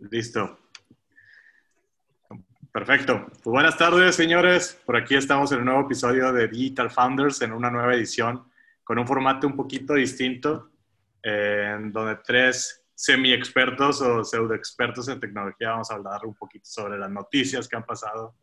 Listo. 0.00 0.58
Perfecto. 2.72 3.26
Pues 3.26 3.44
buenas 3.44 3.76
tardes, 3.76 4.14
señores. 4.14 4.80
Por 4.86 4.96
aquí 4.96 5.16
estamos 5.16 5.50
en 5.52 5.58
un 5.58 5.64
nuevo 5.66 5.80
episodio 5.82 6.32
de 6.32 6.46
Digital 6.46 6.90
Founders, 6.90 7.42
en 7.42 7.52
una 7.52 7.70
nueva 7.70 7.94
edición, 7.94 8.44
con 8.84 8.98
un 8.98 9.06
formato 9.06 9.46
un 9.46 9.56
poquito 9.56 9.94
distinto, 9.94 10.70
en 11.22 11.90
donde 11.90 12.16
tres 12.24 12.84
semi-expertos 12.94 14.00
o 14.00 14.24
pseudo-expertos 14.24 15.08
en 15.08 15.20
tecnología 15.20 15.70
vamos 15.70 15.90
a 15.90 15.94
hablar 15.94 16.24
un 16.24 16.34
poquito 16.34 16.66
sobre 16.66 16.98
las 16.98 17.10
noticias 17.10 17.66
que 17.66 17.76
han 17.76 17.84
pasado 17.84 18.36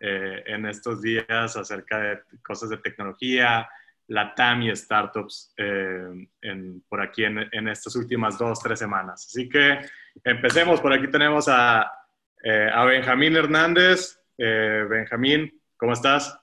eh, 0.00 0.42
en 0.46 0.66
estos 0.66 1.00
días 1.00 1.56
acerca 1.56 1.98
de 1.98 2.20
cosas 2.42 2.70
de 2.70 2.78
tecnología, 2.78 3.68
la 4.08 4.34
TAM 4.34 4.62
y 4.62 4.76
startups 4.76 5.54
eh, 5.56 6.28
por 6.88 7.00
aquí 7.00 7.24
en, 7.24 7.38
en, 7.50 7.68
estas 7.68 7.96
últimas 7.96 8.38
dos, 8.38 8.60
tres 8.60 8.78
semanas. 8.78 9.26
Así 9.26 9.48
que 9.48 9.80
empecemos. 10.22 10.80
Por 10.80 10.92
aquí 10.92 11.08
tenemos 11.08 11.48
a, 11.48 11.90
eh, 12.42 12.70
a 12.72 12.84
Benjamín 12.84 13.36
Hernández. 13.36 14.20
Eh, 14.38 14.86
Benjamín, 14.88 15.60
¿cómo 15.76 15.92
estás? 15.92 16.38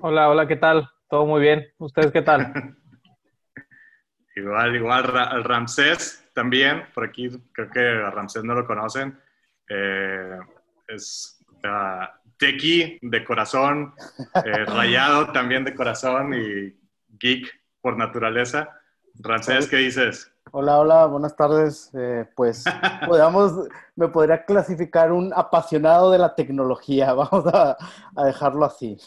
Hola, 0.00 0.28
hola, 0.28 0.48
¿qué 0.48 0.56
tal? 0.56 0.88
Todo 1.08 1.26
muy 1.26 1.40
bien. 1.40 1.66
¿Ustedes 1.78 2.10
qué 2.10 2.22
tal? 2.22 2.52
igual, 4.36 4.74
igual, 4.74 5.04
Ra 5.04 5.42
Ramsés 5.42 6.28
también. 6.34 6.84
Por 6.92 7.04
aquí 7.04 7.28
creo 7.52 7.70
que 7.70 7.80
a 7.80 8.10
Ramsés 8.10 8.42
no 8.42 8.54
lo 8.54 8.66
conocen. 8.66 9.16
es 10.88 11.44
uh, 11.62 12.06
tequi 12.36 12.98
de 13.00 13.24
corazón, 13.24 13.94
rayado 14.66 15.30
también 15.30 15.64
de 15.64 15.74
corazón 15.74 16.34
y 16.34 16.83
geek 17.24 17.48
por 17.80 17.96
naturaleza. 17.96 18.68
Ramsés, 19.14 19.66
¿qué 19.68 19.76
dices? 19.76 20.30
Hola, 20.50 20.78
hola, 20.78 21.06
buenas 21.06 21.34
tardes. 21.34 21.90
Eh, 21.94 22.28
pues 22.36 22.64
podamos, 23.06 23.52
me 23.96 24.08
podría 24.08 24.44
clasificar 24.44 25.10
un 25.10 25.32
apasionado 25.34 26.10
de 26.10 26.18
la 26.18 26.34
tecnología. 26.34 27.14
Vamos 27.14 27.46
a, 27.46 27.76
a 28.14 28.24
dejarlo 28.24 28.66
así. 28.66 28.98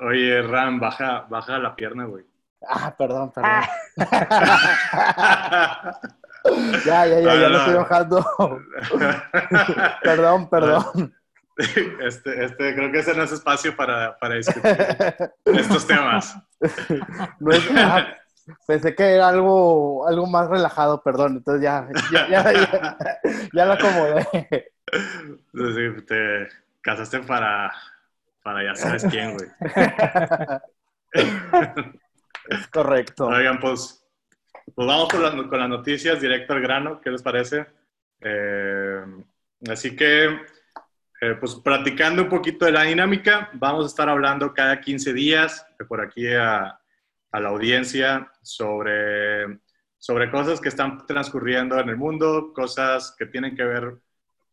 oye, 0.00 0.42
Ram, 0.42 0.78
baja, 0.78 1.26
baja 1.28 1.58
la 1.58 1.74
pierna, 1.74 2.04
güey. 2.04 2.24
Ah, 2.68 2.94
perdón, 2.96 3.32
perdón. 3.32 3.50
ya, 6.84 7.06
ya, 7.06 7.20
ya, 7.20 7.34
ya 7.34 7.48
lo 7.48 7.58
estoy 7.58 7.74
bajando. 7.74 8.26
perdón, 10.02 10.48
perdón. 10.50 11.17
Este, 12.00 12.44
este, 12.44 12.74
creo 12.74 12.92
que 12.92 13.00
ese 13.00 13.14
no 13.14 13.24
es 13.24 13.32
espacio 13.32 13.74
para, 13.74 14.16
para 14.18 14.36
discutir 14.36 14.76
estos 15.44 15.86
temas. 15.86 16.36
No 17.40 17.52
es, 17.52 17.62
ah, 17.76 18.16
pensé 18.66 18.94
que 18.94 19.14
era 19.14 19.28
algo, 19.28 20.06
algo 20.08 20.26
más 20.26 20.48
relajado, 20.48 21.02
perdón. 21.02 21.36
Entonces 21.36 21.62
ya, 21.62 21.88
ya, 22.12 22.28
ya, 22.28 22.52
ya, 22.52 22.96
ya 23.52 23.64
lo 23.64 23.72
acomodé. 23.74 24.26
Sí, 24.32 26.04
te 26.06 26.48
casaste 26.80 27.20
para, 27.20 27.72
para 28.42 28.64
ya 28.64 28.74
sabes 28.74 29.04
quién, 29.08 29.36
güey. 29.36 29.48
Es 32.48 32.66
correcto. 32.72 33.26
Oigan, 33.26 33.60
pues, 33.60 34.04
pues 34.74 34.88
vamos 34.88 35.08
con 35.08 35.22
las, 35.22 35.34
con 35.34 35.58
las 35.58 35.68
noticias, 35.68 36.20
directo 36.20 36.54
al 36.54 36.60
grano. 36.60 37.00
¿Qué 37.00 37.10
les 37.10 37.22
parece? 37.22 37.66
Eh, 38.20 39.04
así 39.68 39.94
que 39.94 40.40
eh, 41.20 41.34
pues 41.34 41.56
practicando 41.56 42.22
un 42.22 42.28
poquito 42.28 42.64
de 42.64 42.70
la 42.70 42.84
dinámica, 42.84 43.50
vamos 43.54 43.84
a 43.84 43.88
estar 43.88 44.08
hablando 44.08 44.54
cada 44.54 44.80
15 44.80 45.12
días 45.12 45.66
por 45.88 46.00
aquí 46.00 46.28
a, 46.28 46.78
la 47.32 47.48
audiencia 47.48 48.30
sobre, 48.40 49.58
sobre 49.98 50.30
cosas 50.30 50.60
que 50.60 50.68
están 50.68 51.04
transcurriendo 51.06 51.78
en 51.78 51.88
el 51.88 51.96
mundo, 51.96 52.52
cosas 52.54 53.14
que 53.18 53.26
tienen 53.26 53.56
que 53.56 53.64
ver 53.64 53.96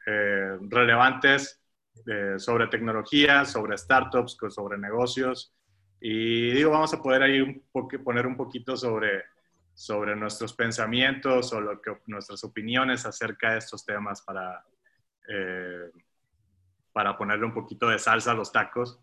eh, 0.07 0.57
relevantes 0.61 1.61
eh, 2.07 2.35
sobre 2.37 2.67
tecnología, 2.67 3.45
sobre 3.45 3.77
startups, 3.77 4.35
sobre 4.49 4.77
negocios. 4.79 5.53
Y 6.01 6.49
digo, 6.51 6.71
vamos 6.71 6.93
a 6.95 7.01
poder 7.01 7.21
ahí 7.23 7.63
poner 8.03 8.25
un 8.25 8.35
poquito 8.35 8.75
sobre, 8.75 9.23
sobre 9.73 10.15
nuestros 10.15 10.53
pensamientos 10.53 11.53
o 11.53 11.61
nuestras 12.07 12.43
opiniones 12.43 13.05
acerca 13.05 13.51
de 13.51 13.59
estos 13.59 13.85
temas 13.85 14.21
para 14.23 14.63
para 16.95 17.17
ponerle 17.17 17.45
un 17.45 17.53
poquito 17.53 17.89
de 17.89 17.99
salsa 17.99 18.31
a 18.31 18.35
los 18.35 18.53
tacos 18.53 19.01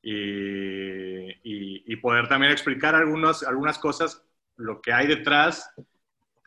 y, 0.00 1.94
poder 1.96 2.28
también 2.28 2.52
explicar 2.52 2.94
algunos, 2.94 3.42
algunas 3.42 3.78
cosas, 3.78 4.24
lo 4.56 4.80
que 4.80 4.92
hay 4.92 5.06
detrás 5.06 5.70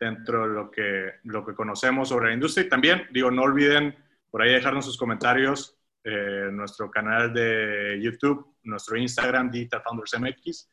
dentro 0.00 0.48
de 0.48 0.54
lo 0.54 0.70
que, 0.70 1.12
lo 1.24 1.44
que 1.44 1.54
conocemos 1.54 2.08
sobre 2.08 2.28
la 2.28 2.34
industria. 2.34 2.66
Y 2.66 2.68
también, 2.68 3.06
digo, 3.12 3.30
no 3.30 3.42
olviden 3.42 3.94
por 4.30 4.42
ahí 4.42 4.52
dejarnos 4.52 4.86
sus 4.86 4.96
comentarios 4.96 5.78
eh, 6.02 6.48
nuestro 6.50 6.90
canal 6.90 7.32
de 7.32 8.00
YouTube, 8.02 8.56
nuestro 8.64 8.96
Instagram, 8.96 9.48
Digital 9.48 9.82
Founders 9.82 10.18
MX, 10.18 10.70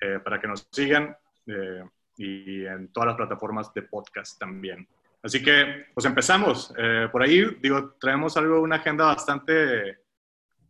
eh, 0.00 0.18
para 0.24 0.40
que 0.40 0.48
nos 0.48 0.66
sigan 0.72 1.14
eh, 1.46 1.82
y 2.16 2.64
en 2.64 2.90
todas 2.92 3.08
las 3.08 3.16
plataformas 3.16 3.74
de 3.74 3.82
podcast 3.82 4.38
también. 4.38 4.88
Así 5.22 5.42
que, 5.42 5.86
pues 5.94 6.06
empezamos. 6.06 6.72
Eh, 6.78 7.08
por 7.10 7.22
ahí, 7.22 7.44
digo, 7.60 7.94
traemos 8.00 8.36
algo, 8.36 8.60
una 8.60 8.76
agenda 8.76 9.06
bastante, 9.06 9.98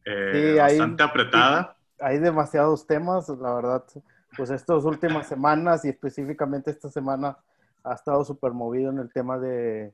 eh, 0.04 0.56
bastante 0.58 1.02
apretada. 1.02 1.76
Hay 2.00 2.18
demasiados 2.18 2.86
temas, 2.86 3.28
la 3.28 3.54
verdad. 3.54 3.84
Pues 4.36 4.50
estas 4.50 4.84
últimas 4.84 5.26
semanas 5.28 5.84
y 5.84 5.88
específicamente 5.88 6.70
esta 6.70 6.88
semana 6.88 7.36
ha 7.84 7.94
estado 7.94 8.24
súper 8.24 8.52
movido 8.52 8.90
en 8.90 8.98
el 8.98 9.12
tema 9.12 9.38
de 9.38 9.92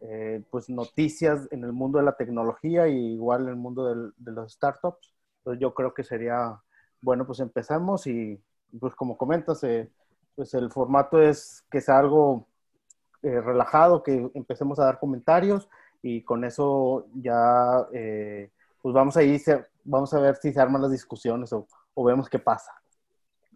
eh, 0.00 0.42
pues 0.50 0.68
noticias 0.68 1.48
en 1.52 1.62
el 1.64 1.72
mundo 1.72 1.98
de 1.98 2.04
la 2.04 2.16
tecnología 2.16 2.88
y 2.88 3.14
igual 3.14 3.42
en 3.42 3.48
el 3.50 3.56
mundo 3.56 4.12
de 4.16 4.32
los 4.32 4.52
startups. 4.52 5.14
Entonces 5.38 5.60
yo 5.60 5.74
creo 5.74 5.94
que 5.94 6.02
sería, 6.02 6.60
bueno, 7.00 7.24
pues 7.26 7.40
empezamos 7.40 8.06
y 8.06 8.40
pues 8.80 8.94
como 8.94 9.16
comentas, 9.16 9.60
pues 10.34 10.54
el 10.54 10.70
formato 10.70 11.20
es 11.20 11.64
que 11.70 11.80
sea 11.80 11.98
algo 11.98 12.48
eh, 13.22 13.40
relajado, 13.40 14.02
que 14.02 14.30
empecemos 14.34 14.78
a 14.78 14.84
dar 14.84 14.98
comentarios 14.98 15.68
y 16.02 16.22
con 16.22 16.44
eso 16.44 17.06
ya 17.14 17.86
eh, 17.92 18.50
pues 18.80 18.92
vamos 18.92 19.16
a 19.16 19.22
ir, 19.22 19.40
vamos 19.84 20.12
a 20.12 20.20
ver 20.20 20.36
si 20.36 20.52
se 20.52 20.60
arman 20.60 20.82
las 20.82 20.90
discusiones 20.90 21.52
o, 21.52 21.66
o 21.94 22.04
vemos 22.04 22.28
qué 22.28 22.38
pasa. 22.38 22.72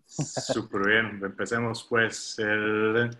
Súper 0.07 0.87
bien, 0.87 1.21
empecemos 1.23 1.85
pues. 1.89 2.39
El, 2.39 3.11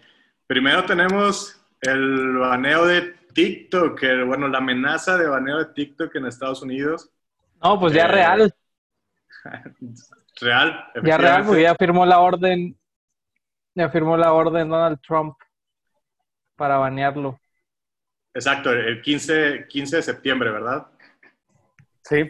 primero 0.47 0.85
tenemos 0.85 1.61
el 1.81 2.39
baneo 2.39 2.87
de 2.87 3.15
TikTok, 3.35 3.99
que, 3.99 4.23
bueno, 4.23 4.49
la 4.49 4.59
amenaza 4.59 5.19
de 5.19 5.29
baneo 5.29 5.59
de 5.59 5.67
TikTok 5.67 6.15
en 6.15 6.27
Estados 6.27 6.63
Unidos. 6.63 7.11
No, 7.63 7.79
pues 7.79 7.93
ya 7.93 8.05
eh, 8.05 8.09
real. 8.09 8.55
Real. 10.39 10.85
Ya 11.03 11.17
real, 11.17 11.47
porque 11.47 11.63
ya 11.63 11.75
firmó 11.77 12.05
la 12.05 12.19
orden, 12.19 12.79
ya 13.75 13.89
firmó 13.89 14.19
la 14.19 14.35
orden 14.35 14.69
Donald 14.69 15.01
Trump 15.01 15.35
para 16.57 16.79
banearlo. 16.79 17.39
Exacto, 18.35 18.73
el 18.73 19.01
15, 19.01 19.67
15 19.69 19.97
de 19.97 20.03
septiembre, 20.03 20.51
¿verdad? 20.51 20.87
Sí. 22.03 22.29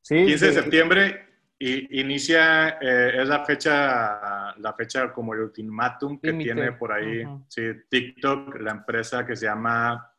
sí 0.00 0.24
15 0.26 0.46
de 0.46 0.52
septiembre 0.52 1.26
y 1.58 2.00
inicia, 2.00 2.70
eh, 2.80 3.22
es 3.22 3.28
la 3.28 3.44
fecha, 3.44 4.54
la 4.58 4.74
fecha 4.76 5.12
como 5.12 5.32
el 5.34 5.40
ultimátum 5.42 6.18
que 6.18 6.32
tiene 6.32 6.72
por 6.72 6.92
ahí 6.92 7.24
sí, 7.48 7.62
TikTok, 7.88 8.56
la 8.60 8.72
empresa 8.72 9.24
que 9.24 9.36
se 9.36 9.46
llama 9.46 10.12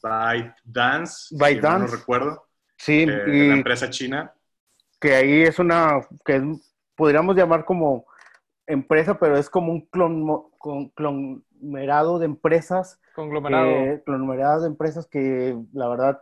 ByteDance, 0.00 1.34
ByteDance. 1.36 1.86
Si 1.86 1.92
no 1.92 1.98
recuerdo. 1.98 2.48
Sí, 2.76 3.06
eh, 3.08 3.24
y 3.26 3.48
la 3.48 3.54
empresa 3.54 3.90
china. 3.90 4.32
Que 5.00 5.14
ahí 5.14 5.42
es 5.42 5.58
una, 5.58 6.00
que 6.24 6.40
podríamos 6.94 7.34
llamar 7.34 7.64
como 7.64 8.06
empresa, 8.66 9.18
pero 9.18 9.36
es 9.36 9.50
como 9.50 9.72
un 9.72 9.86
clon, 9.86 10.24
clon 10.94 11.44
conglomerado 11.64 12.18
de 12.18 12.26
empresas. 12.26 13.00
Conglomerado. 13.14 13.70
Eh, 13.70 14.02
conglomerado 14.04 14.62
de 14.62 14.66
empresas 14.68 15.06
que 15.06 15.56
la 15.72 15.88
verdad 15.88 16.20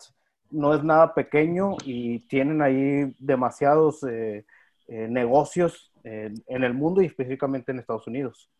no 0.51 0.75
es 0.75 0.85
nada 0.85 1.15
pequeño 1.15 1.77
y 1.85 2.21
tienen 2.21 2.63
ahí 2.63 3.15
demasiados 3.19 4.03
eh, 4.05 4.45
eh, 4.89 5.09
negocios 5.09 5.91
en 6.05 6.65
el 6.65 6.75
mundo 6.75 7.01
y 7.01 7.07
específicamente 7.07 7.71
en 7.71 7.79
Estados 7.79 8.09
Unidos. 8.09 8.51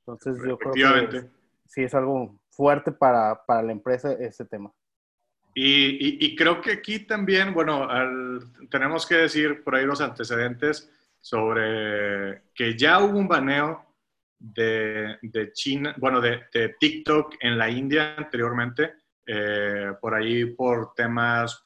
Entonces 0.00 0.42
yo 0.42 0.56
creo 0.56 0.72
que 0.72 1.28
sí 1.66 1.82
es 1.82 1.94
algo 1.94 2.34
fuerte 2.48 2.92
para, 2.92 3.44
para 3.44 3.62
la 3.62 3.72
empresa 3.72 4.12
ese 4.12 4.46
tema. 4.46 4.72
Y, 5.54 6.24
y, 6.24 6.34
creo 6.34 6.62
que 6.62 6.72
aquí 6.72 7.00
también, 7.00 7.52
bueno, 7.52 7.86
tenemos 8.70 9.04
que 9.04 9.16
decir 9.16 9.62
por 9.62 9.74
ahí 9.74 9.84
los 9.84 10.00
antecedentes 10.00 10.90
sobre 11.20 12.40
que 12.54 12.74
ya 12.74 13.00
hubo 13.00 13.18
un 13.18 13.28
baneo 13.28 13.84
de, 14.42 15.18
de 15.22 15.52
China, 15.52 15.94
bueno, 15.98 16.20
de, 16.20 16.42
de, 16.52 16.74
TikTok 16.80 17.36
en 17.40 17.56
la 17.56 17.70
India 17.70 18.16
anteriormente, 18.16 18.94
eh, 19.24 19.92
por 20.00 20.14
ahí 20.14 20.46
por 20.46 20.94
temas 20.94 21.62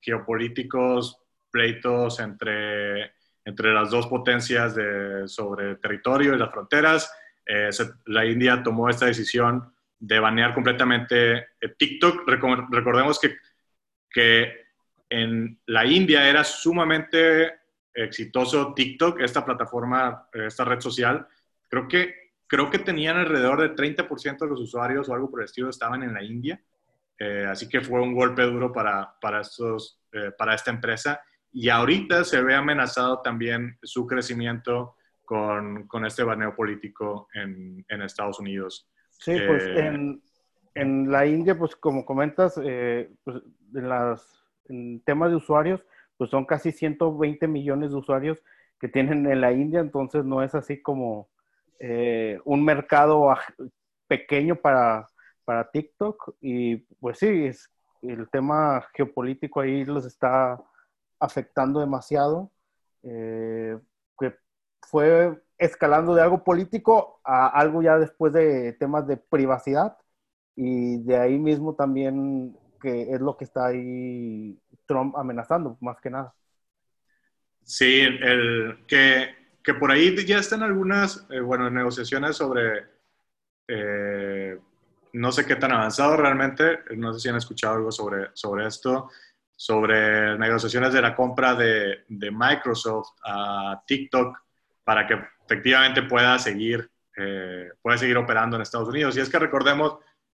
geopolíticos, 0.00 1.22
pleitos 1.50 2.18
entre, 2.18 3.12
entre 3.44 3.72
las 3.72 3.90
dos 3.90 4.08
potencias 4.08 4.74
de, 4.74 5.28
sobre 5.28 5.76
territorio 5.76 6.34
y 6.34 6.38
las 6.38 6.50
fronteras. 6.50 7.12
Eh, 7.46 7.70
la 8.06 8.26
India 8.26 8.60
tomó 8.62 8.90
esta 8.90 9.06
decisión 9.06 9.72
de 9.98 10.18
banear 10.18 10.52
completamente 10.52 11.36
eh, 11.60 11.68
TikTok. 11.78 12.28
recordemos 12.70 13.20
que, 13.20 13.36
que 14.10 14.66
en 15.08 15.60
la 15.66 15.86
India 15.86 16.28
era 16.28 16.42
sumamente 16.42 17.60
exitoso 17.94 18.74
TikTok, 18.74 19.20
esta 19.20 19.44
plataforma, 19.44 20.28
esta 20.32 20.64
red 20.64 20.80
social. 20.80 21.26
Creo 21.68 21.88
que, 21.88 22.14
creo 22.46 22.70
que 22.70 22.78
tenían 22.78 23.16
alrededor 23.16 23.60
del 23.60 23.74
30% 23.74 24.38
de 24.38 24.46
los 24.46 24.60
usuarios 24.60 25.08
o 25.08 25.14
algo 25.14 25.30
por 25.30 25.40
el 25.40 25.46
estilo 25.46 25.68
estaban 25.68 26.02
en 26.02 26.14
la 26.14 26.22
India. 26.22 26.60
Eh, 27.18 27.46
así 27.48 27.68
que 27.68 27.80
fue 27.80 28.00
un 28.00 28.14
golpe 28.14 28.42
duro 28.42 28.72
para, 28.72 29.14
para, 29.20 29.40
estos, 29.40 30.00
eh, 30.12 30.32
para 30.36 30.54
esta 30.54 30.70
empresa. 30.70 31.20
Y 31.52 31.68
ahorita 31.68 32.24
se 32.24 32.42
ve 32.42 32.54
amenazado 32.54 33.22
también 33.22 33.78
su 33.82 34.06
crecimiento 34.06 34.96
con, 35.24 35.86
con 35.88 36.04
este 36.04 36.22
baneo 36.22 36.54
político 36.54 37.28
en, 37.34 37.84
en 37.88 38.02
Estados 38.02 38.38
Unidos. 38.38 38.88
Sí, 39.10 39.34
pues 39.46 39.64
eh, 39.64 39.86
en, 39.86 40.22
en, 40.74 41.10
la 41.10 41.26
India, 41.26 41.56
pues 41.56 41.74
como 41.74 42.04
comentas, 42.04 42.54
pues, 42.54 43.42
en, 43.74 43.88
las, 43.88 44.44
en 44.68 45.00
temas 45.00 45.30
de 45.30 45.36
usuarios, 45.36 45.80
pues 46.18 46.30
son 46.30 46.44
casi 46.44 46.70
120 46.70 47.48
millones 47.48 47.90
de 47.90 47.96
usuarios 47.96 48.38
que 48.78 48.88
tienen 48.88 49.26
en 49.26 49.40
la 49.40 49.52
India, 49.52 49.80
entonces 49.80 50.24
no 50.24 50.42
es 50.42 50.54
así 50.54 50.82
como 50.82 51.28
un 52.44 52.64
mercado 52.64 53.34
pequeño 54.08 54.56
para, 54.56 55.06
para 55.44 55.70
TikTok 55.70 56.36
y 56.40 56.76
pues 57.00 57.18
sí, 57.18 57.46
es, 57.46 57.70
el 58.02 58.28
tema 58.30 58.86
geopolítico 58.94 59.60
ahí 59.60 59.84
los 59.84 60.04
está 60.06 60.60
afectando 61.18 61.80
demasiado, 61.80 62.50
eh, 63.02 63.78
que 64.18 64.34
fue 64.82 65.40
escalando 65.58 66.14
de 66.14 66.22
algo 66.22 66.44
político 66.44 67.20
a 67.24 67.48
algo 67.48 67.82
ya 67.82 67.98
después 67.98 68.32
de 68.32 68.74
temas 68.74 69.06
de 69.06 69.16
privacidad 69.16 69.96
y 70.54 71.02
de 71.02 71.16
ahí 71.16 71.38
mismo 71.38 71.74
también 71.74 72.56
que 72.80 73.12
es 73.12 73.20
lo 73.20 73.36
que 73.36 73.44
está 73.44 73.66
ahí 73.66 74.58
Trump 74.86 75.16
amenazando, 75.16 75.78
más 75.80 76.00
que 76.00 76.10
nada. 76.10 76.34
Sí, 77.62 78.00
el, 78.00 78.84
que, 78.86 79.34
que 79.66 79.74
por 79.74 79.90
ahí 79.90 80.14
ya 80.24 80.38
están 80.38 80.62
algunas, 80.62 81.26
eh, 81.28 81.40
bueno, 81.40 81.68
negociaciones 81.68 82.36
sobre 82.36 82.86
eh, 83.66 84.56
no 85.14 85.32
sé 85.32 85.44
qué 85.44 85.56
tan 85.56 85.72
avanzado 85.72 86.16
realmente, 86.16 86.84
no 86.96 87.12
sé 87.12 87.18
si 87.18 87.28
han 87.28 87.34
escuchado 87.34 87.74
algo 87.74 87.90
sobre, 87.90 88.28
sobre 88.32 88.64
esto, 88.64 89.10
sobre 89.56 90.38
negociaciones 90.38 90.92
de 90.92 91.02
la 91.02 91.16
compra 91.16 91.56
de, 91.56 92.04
de 92.06 92.30
Microsoft 92.30 93.08
a 93.24 93.82
TikTok 93.84 94.38
para 94.84 95.04
que 95.04 95.18
efectivamente 95.44 96.02
pueda 96.04 96.38
seguir, 96.38 96.88
eh, 97.16 97.70
pueda 97.82 97.98
seguir 97.98 98.18
operando 98.18 98.54
en 98.54 98.62
Estados 98.62 98.88
Unidos. 98.88 99.16
Y 99.16 99.20
es 99.20 99.28
que 99.28 99.40
recordemos 99.40 99.96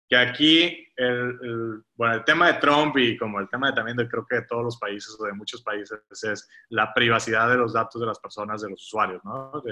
que 0.08 0.16
aquí 0.16 0.86
el, 0.96 1.82
bueno, 1.94 2.14
el 2.14 2.24
tema 2.24 2.46
de 2.48 2.60
Trump 2.60 2.96
y 2.96 3.16
como 3.16 3.40
el 3.40 3.48
tema 3.48 3.68
de, 3.68 3.74
también 3.74 3.96
de 3.96 4.08
creo 4.08 4.26
que 4.26 4.36
de 4.36 4.42
todos 4.42 4.64
los 4.64 4.78
países 4.78 5.16
o 5.18 5.24
de 5.24 5.32
muchos 5.32 5.62
países 5.62 5.98
es 6.22 6.48
la 6.68 6.94
privacidad 6.94 7.50
de 7.50 7.56
los 7.56 7.72
datos 7.72 8.00
de 8.00 8.06
las 8.06 8.18
personas, 8.18 8.62
de 8.62 8.70
los 8.70 8.82
usuarios, 8.82 9.24
¿no? 9.24 9.62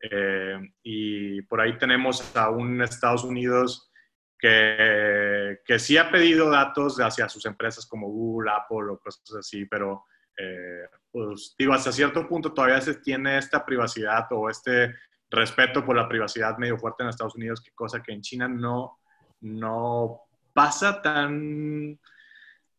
Eh, 0.00 0.58
y 0.82 1.42
por 1.42 1.60
ahí 1.60 1.76
tenemos 1.76 2.36
a 2.36 2.50
un 2.50 2.82
Estados 2.82 3.24
Unidos 3.24 3.90
que, 4.38 5.58
que 5.64 5.78
sí 5.78 5.96
ha 5.96 6.10
pedido 6.10 6.50
datos 6.50 6.98
hacia 6.98 7.28
sus 7.28 7.44
empresas 7.46 7.86
como 7.86 8.08
Google, 8.08 8.50
Apple 8.50 8.90
o 8.90 8.98
cosas 8.98 9.34
así, 9.36 9.64
pero 9.64 10.04
eh, 10.36 10.88
pues 11.10 11.54
digo, 11.58 11.72
hasta 11.72 11.90
cierto 11.90 12.28
punto 12.28 12.52
todavía 12.52 12.80
se 12.80 12.94
tiene 12.94 13.38
esta 13.38 13.66
privacidad 13.66 14.26
o 14.30 14.48
este 14.48 14.94
respeto 15.30 15.84
por 15.84 15.96
la 15.96 16.08
privacidad 16.08 16.56
medio 16.58 16.78
fuerte 16.78 17.02
en 17.02 17.08
Estados 17.08 17.34
Unidos, 17.34 17.60
que 17.60 17.72
cosa 17.72 18.02
que 18.02 18.12
en 18.12 18.22
China 18.22 18.48
no, 18.48 19.00
no 19.40 20.22
pasa 20.52 21.00
tan... 21.02 21.98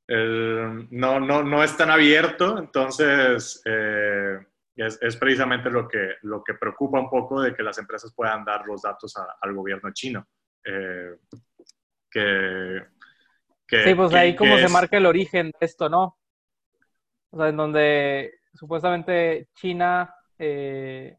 no, 0.07 1.19
no, 1.19 1.43
no 1.43 1.63
es 1.63 1.77
tan 1.77 1.89
abierto, 1.89 2.57
entonces 2.57 3.61
eh, 3.65 4.39
es, 4.75 4.99
es, 5.01 5.17
precisamente 5.17 5.69
lo 5.69 5.87
que, 5.87 6.15
lo 6.23 6.43
que 6.43 6.53
preocupa 6.53 6.99
un 6.99 7.09
poco 7.09 7.41
de 7.41 7.53
que 7.53 7.63
las 7.63 7.77
empresas 7.77 8.13
puedan 8.13 8.43
dar 8.45 8.65
los 8.65 8.81
datos 8.81 9.13
al 9.41 9.53
gobierno 9.53 9.91
chino. 9.93 10.27
Eh, 10.65 11.15
que, 12.11 12.81
sí, 13.67 13.95
pues 13.95 14.13
ahí 14.13 14.35
como 14.35 14.57
se 14.57 14.69
marca 14.69 14.97
el 14.97 15.05
origen 15.05 15.51
de 15.59 15.65
esto, 15.65 15.89
¿no? 15.89 16.17
O 17.31 17.37
sea, 17.37 17.49
en 17.49 17.57
donde 17.57 18.39
supuestamente 18.53 19.49
China 19.53 20.13
eh, 20.37 21.17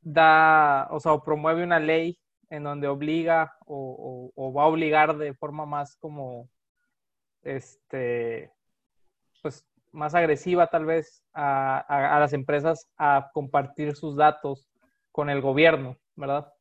da, 0.00 0.88
o 0.90 0.98
sea, 0.98 1.18
promueve 1.18 1.62
una 1.62 1.78
ley 1.78 2.18
en 2.50 2.64
donde 2.64 2.88
obliga 2.88 3.56
o, 3.66 4.52
va 4.54 4.64
a 4.64 4.66
obligar 4.66 5.16
de 5.16 5.34
forma 5.34 5.66
más 5.66 5.96
como, 5.96 6.48
este, 7.42 8.52
pues 9.40 9.64
más 9.92 10.14
agresiva 10.14 10.66
tal 10.66 10.84
vez 10.84 11.24
a, 11.32 12.18
las 12.20 12.32
empresas 12.32 12.88
a 12.96 13.30
compartir 13.32 13.96
sus 13.96 14.16
datos 14.16 14.68
con 15.12 15.30
el 15.30 15.40
gobierno, 15.40 15.96
¿verdad? 16.16 16.52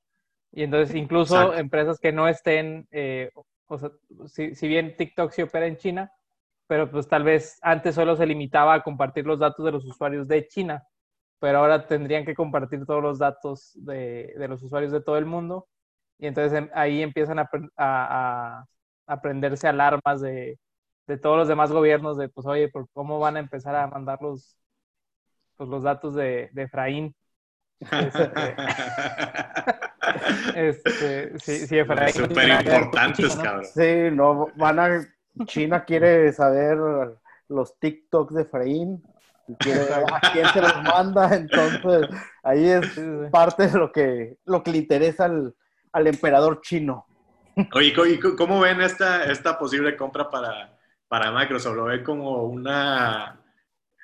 Y 0.51 0.63
entonces 0.63 0.95
incluso 0.95 1.53
empresas 1.53 2.00
que 2.00 2.12
no 2.12 2.27
estén, 2.27 2.88
eh, 2.91 3.31
o 3.68 3.77
sea, 3.77 3.91
si, 4.27 4.56
si, 4.56 4.68
bien 4.68 4.95
TikTok 4.95 5.31
sí 5.31 5.44
opera 5.44 5.68
en 5.68 5.77
China, 5.77 6.12
pero 6.65 6.89
pues 6.89 7.07
tal 7.07 7.24
vez 7.24 7.59
antes 7.62 7.95
solo 7.95 8.15
se 8.15 8.25
limitaba 8.25 8.75
a 8.75 8.83
compartir 8.83 9.25
los 9.25 9.39
datos 9.39 9.63
de 9.65 9.71
los 9.71 9.86
usuarios 9.86 10.27
de 10.27 10.47
China, 10.47 10.83
pero 11.39 11.59
ahora 11.59 11.86
tendrían 11.86 12.25
que 12.25 12.36
compartir 12.36 12.86
todos 12.86 13.01
los 13.01 13.19
datos 13.19 13.71
de, 13.75 14.33
de 14.38 14.47
los 14.47 14.62
usuarios 14.63 14.91
de 14.91 15.01
todo 15.01 15.18
el 15.18 15.25
mundo. 15.25 15.69
Y 16.19 16.27
entonces 16.27 16.54
em, 16.60 16.69
ahí 16.74 17.01
empiezan 17.01 17.39
a, 17.39 17.50
a, 17.77 18.66
a 19.07 19.21
prenderse 19.21 19.68
alarmas 19.68 20.21
de, 20.21 20.60
de, 21.07 21.18
todos 21.18 21.38
los 21.38 21.48
demás 21.48 21.71
gobiernos 21.71 22.18
de, 22.18 22.27
pues, 22.30 22.45
oye, 22.45 22.68
¿por 22.68 22.88
¿cómo 22.94 23.19
van 23.19 23.38
a 23.38 23.39
empezar 23.39 23.75
a 23.75 23.88
mandar 23.88 24.21
los, 24.21 24.56
pues, 25.56 25.69
los 25.69 25.83
datos 25.83 26.13
de, 26.13 26.50
de 26.54 26.63
Efraín? 26.63 27.16
Este, 30.56 31.30
este, 31.30 31.39
sí, 31.39 31.68
sí, 31.68 31.77
Efraín. 31.77 32.13
Súper 32.13 32.50
importantes, 32.50 33.36
cabrón. 33.36 33.65
Sí, 33.65 34.10
no, 34.12 34.48
van 34.56 34.80
a. 34.80 35.07
China 35.45 35.86
quiere 35.86 36.33
saber 36.33 36.77
los 37.48 37.80
TikToks 37.80 38.33
de 38.33 38.42
Efraín, 38.42 39.04
quiere 39.60 39.81
a 39.94 40.31
quién 40.33 40.48
se 40.48 40.62
los 40.62 40.83
manda, 40.83 41.33
entonces 41.36 42.10
ahí 42.44 42.69
es 42.69 43.00
parte 43.31 43.68
de 43.68 43.77
lo 43.77 43.92
que, 43.92 44.38
lo 44.45 44.63
que 44.63 44.72
le 44.72 44.80
interesa 44.80 45.25
al, 45.25 45.56
al 45.91 46.07
emperador 46.07 46.62
chino. 46.62 47.06
Oye, 47.74 47.94
¿cómo 48.38 48.62
ven 48.62 48.81
esta, 48.81 49.25
esta 49.25 49.57
posible 49.57 49.97
compra 49.97 50.30
para, 50.30 50.77
para 51.08 51.31
Microsoft? 51.31 51.75
¿Lo 51.75 51.86
ven 51.86 52.03
como 52.03 52.43
una, 52.43 53.41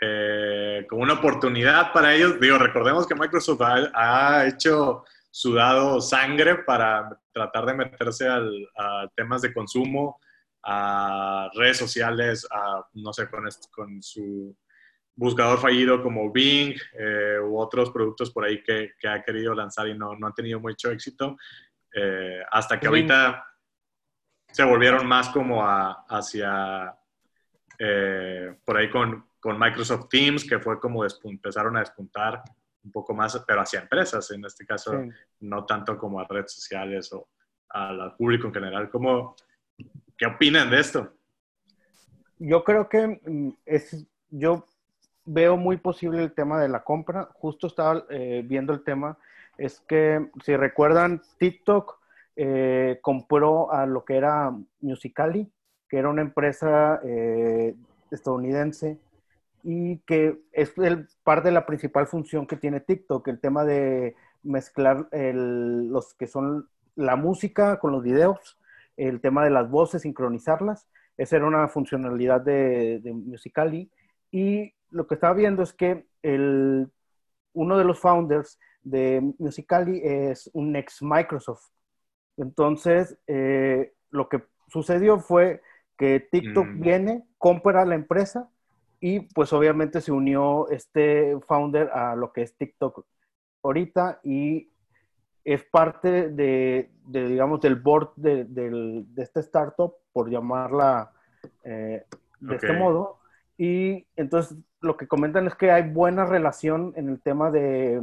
eh, 0.01 0.85
como 0.89 1.03
una 1.03 1.13
oportunidad 1.13 1.93
para 1.93 2.13
ellos? 2.13 2.39
Digo, 2.39 2.57
recordemos 2.57 3.07
que 3.07 3.15
Microsoft 3.15 3.61
ha, 3.61 4.39
ha 4.39 4.47
hecho 4.47 5.05
sudado 5.31 5.99
sangre 6.01 6.63
para 6.63 7.19
tratar 7.33 7.65
de 7.65 7.73
meterse 7.73 8.27
al, 8.27 8.69
a 8.77 9.07
temas 9.15 9.41
de 9.41 9.53
consumo, 9.53 10.19
a 10.63 11.49
redes 11.53 11.77
sociales, 11.77 12.47
a, 12.49 12.85
no 12.93 13.13
sé, 13.13 13.29
con, 13.29 13.43
con 13.71 14.01
su 14.01 14.55
buscador 15.15 15.59
fallido 15.59 16.01
como 16.01 16.31
Bing 16.31 16.75
eh, 16.97 17.37
u 17.41 17.57
otros 17.57 17.89
productos 17.91 18.31
por 18.31 18.45
ahí 18.45 18.61
que, 18.63 18.91
que, 18.99 19.07
ha 19.07 19.23
querido 19.23 19.53
lanzar 19.53 19.87
y 19.87 19.97
no, 19.97 20.15
no 20.15 20.27
han 20.27 20.33
tenido 20.33 20.59
mucho 20.59 20.91
éxito, 20.91 21.37
eh, 21.95 22.43
hasta 22.51 22.77
que 22.77 22.87
ahorita 22.87 23.45
se 24.51 24.63
volvieron 24.63 25.07
más 25.07 25.29
como 25.29 25.63
a, 25.63 26.05
hacia, 26.09 26.93
eh, 27.79 28.57
por 28.65 28.77
ahí 28.77 28.89
con, 28.89 29.29
con, 29.39 29.57
Microsoft 29.57 30.09
Teams, 30.09 30.43
que 30.43 30.59
fue 30.59 30.79
como 30.79 31.05
empezaron 31.23 31.77
a 31.77 31.79
despuntar 31.79 32.43
un 32.83 32.91
poco 32.91 33.13
más, 33.13 33.41
pero 33.47 33.61
hacia 33.61 33.79
empresas, 33.79 34.29
en 34.31 34.43
este 34.43 34.65
caso, 34.65 35.03
no 35.39 35.65
tanto 35.65 35.97
como 35.97 36.19
a 36.19 36.27
redes 36.27 36.53
sociales 36.53 37.11
o 37.13 37.29
al 37.69 38.15
público 38.15 38.47
en 38.47 38.53
general. 38.53 38.89
¿Cómo, 38.89 39.35
¿Qué 40.17 40.25
opinan 40.25 40.69
de 40.69 40.79
esto? 40.79 41.13
Yo 42.37 42.63
creo 42.63 42.89
que 42.89 43.19
mm, 43.25 43.49
es, 43.65 44.05
yo 44.29 44.67
veo 45.25 45.57
muy 45.57 45.77
posible 45.77 46.23
el 46.23 46.33
tema 46.33 46.61
de 46.61 46.69
la 46.69 46.83
compra. 46.83 47.29
Justo 47.33 47.67
estaba 47.67 48.05
eh, 48.09 48.43
viendo 48.45 48.73
el 48.73 48.83
tema, 48.83 49.17
es 49.57 49.79
que 49.81 50.29
si 50.43 50.55
recuerdan, 50.55 51.21
TikTok 51.37 51.99
eh, 52.35 52.99
compró 53.01 53.71
a 53.71 53.85
lo 53.85 54.03
que 54.05 54.17
era 54.17 54.53
Musicali, 54.81 55.51
que 55.87 55.97
era 55.97 56.09
una 56.09 56.21
empresa 56.21 56.99
eh, 57.03 57.75
estadounidense 58.11 58.99
y 59.63 59.99
que 59.99 60.41
es 60.51 60.77
el, 60.77 61.07
parte 61.23 61.47
de 61.47 61.53
la 61.53 61.65
principal 61.65 62.07
función 62.07 62.45
que 62.45 62.57
tiene 62.57 62.81
TikTok, 62.81 63.27
el 63.27 63.39
tema 63.39 63.63
de 63.63 64.15
mezclar 64.43 65.07
los 65.11 66.13
que 66.13 66.27
son 66.27 66.69
la 66.95 67.15
música 67.15 67.79
con 67.79 67.91
los 67.91 68.03
videos, 68.03 68.59
el 68.95 69.21
tema 69.21 69.43
de 69.43 69.49
las 69.49 69.69
voces, 69.69 70.03
sincronizarlas. 70.03 70.87
Esa 71.17 71.37
era 71.37 71.47
una 71.47 71.67
funcionalidad 71.67 72.41
de, 72.41 72.99
de 72.99 73.13
Musicali. 73.13 73.89
Y 74.31 74.73
lo 74.91 75.07
que 75.07 75.15
estaba 75.15 75.33
viendo 75.33 75.63
es 75.63 75.73
que 75.73 76.05
el, 76.21 76.91
uno 77.53 77.77
de 77.77 77.85
los 77.85 77.99
founders 77.99 78.59
de 78.85 79.33
Musicali 79.39 79.99
es 80.03 80.49
un 80.53 80.75
ex 80.77 81.01
Microsoft. 81.01 81.67
Entonces, 82.37 83.17
eh, 83.27 83.93
lo 84.11 84.29
que 84.29 84.43
sucedió 84.69 85.19
fue 85.19 85.61
que 85.97 86.19
TikTok 86.31 86.67
Mm. 86.67 86.79
viene, 86.81 87.23
compra 87.37 87.85
la 87.85 87.95
empresa 87.95 88.49
y 88.99 89.21
pues 89.21 89.51
obviamente 89.53 90.01
se 90.01 90.11
unió 90.11 90.69
este 90.69 91.37
founder 91.47 91.89
a 91.89 92.15
lo 92.15 92.31
que 92.31 92.41
es 92.43 92.55
TikTok 92.57 93.05
ahorita 93.63 94.19
y 94.23 94.69
es 95.43 95.63
parte 95.63 96.29
de, 96.29 96.91
de, 97.07 97.27
digamos, 97.27 97.61
del 97.61 97.75
board 97.75 98.13
de, 98.15 98.45
del- 98.45 99.05
de 99.13 99.23
este 99.23 99.39
startup, 99.41 99.93
por 100.11 100.29
llamarla 100.29 101.11
eh, 101.63 102.03
de 102.39 102.55
este 102.55 102.71
Ok. 102.71 102.77
modo. 102.79 103.19
Y 103.57 104.05
entonces 104.15 104.57
lo 104.85 104.97
que 104.97 105.07
comentan 105.07 105.47
es 105.47 105.55
que 105.55 105.71
hay 105.71 105.89
buena 105.89 106.25
relación 106.25 106.93
en 106.95 107.09
el 107.09 107.21
tema 107.21 107.51
de, 107.51 108.01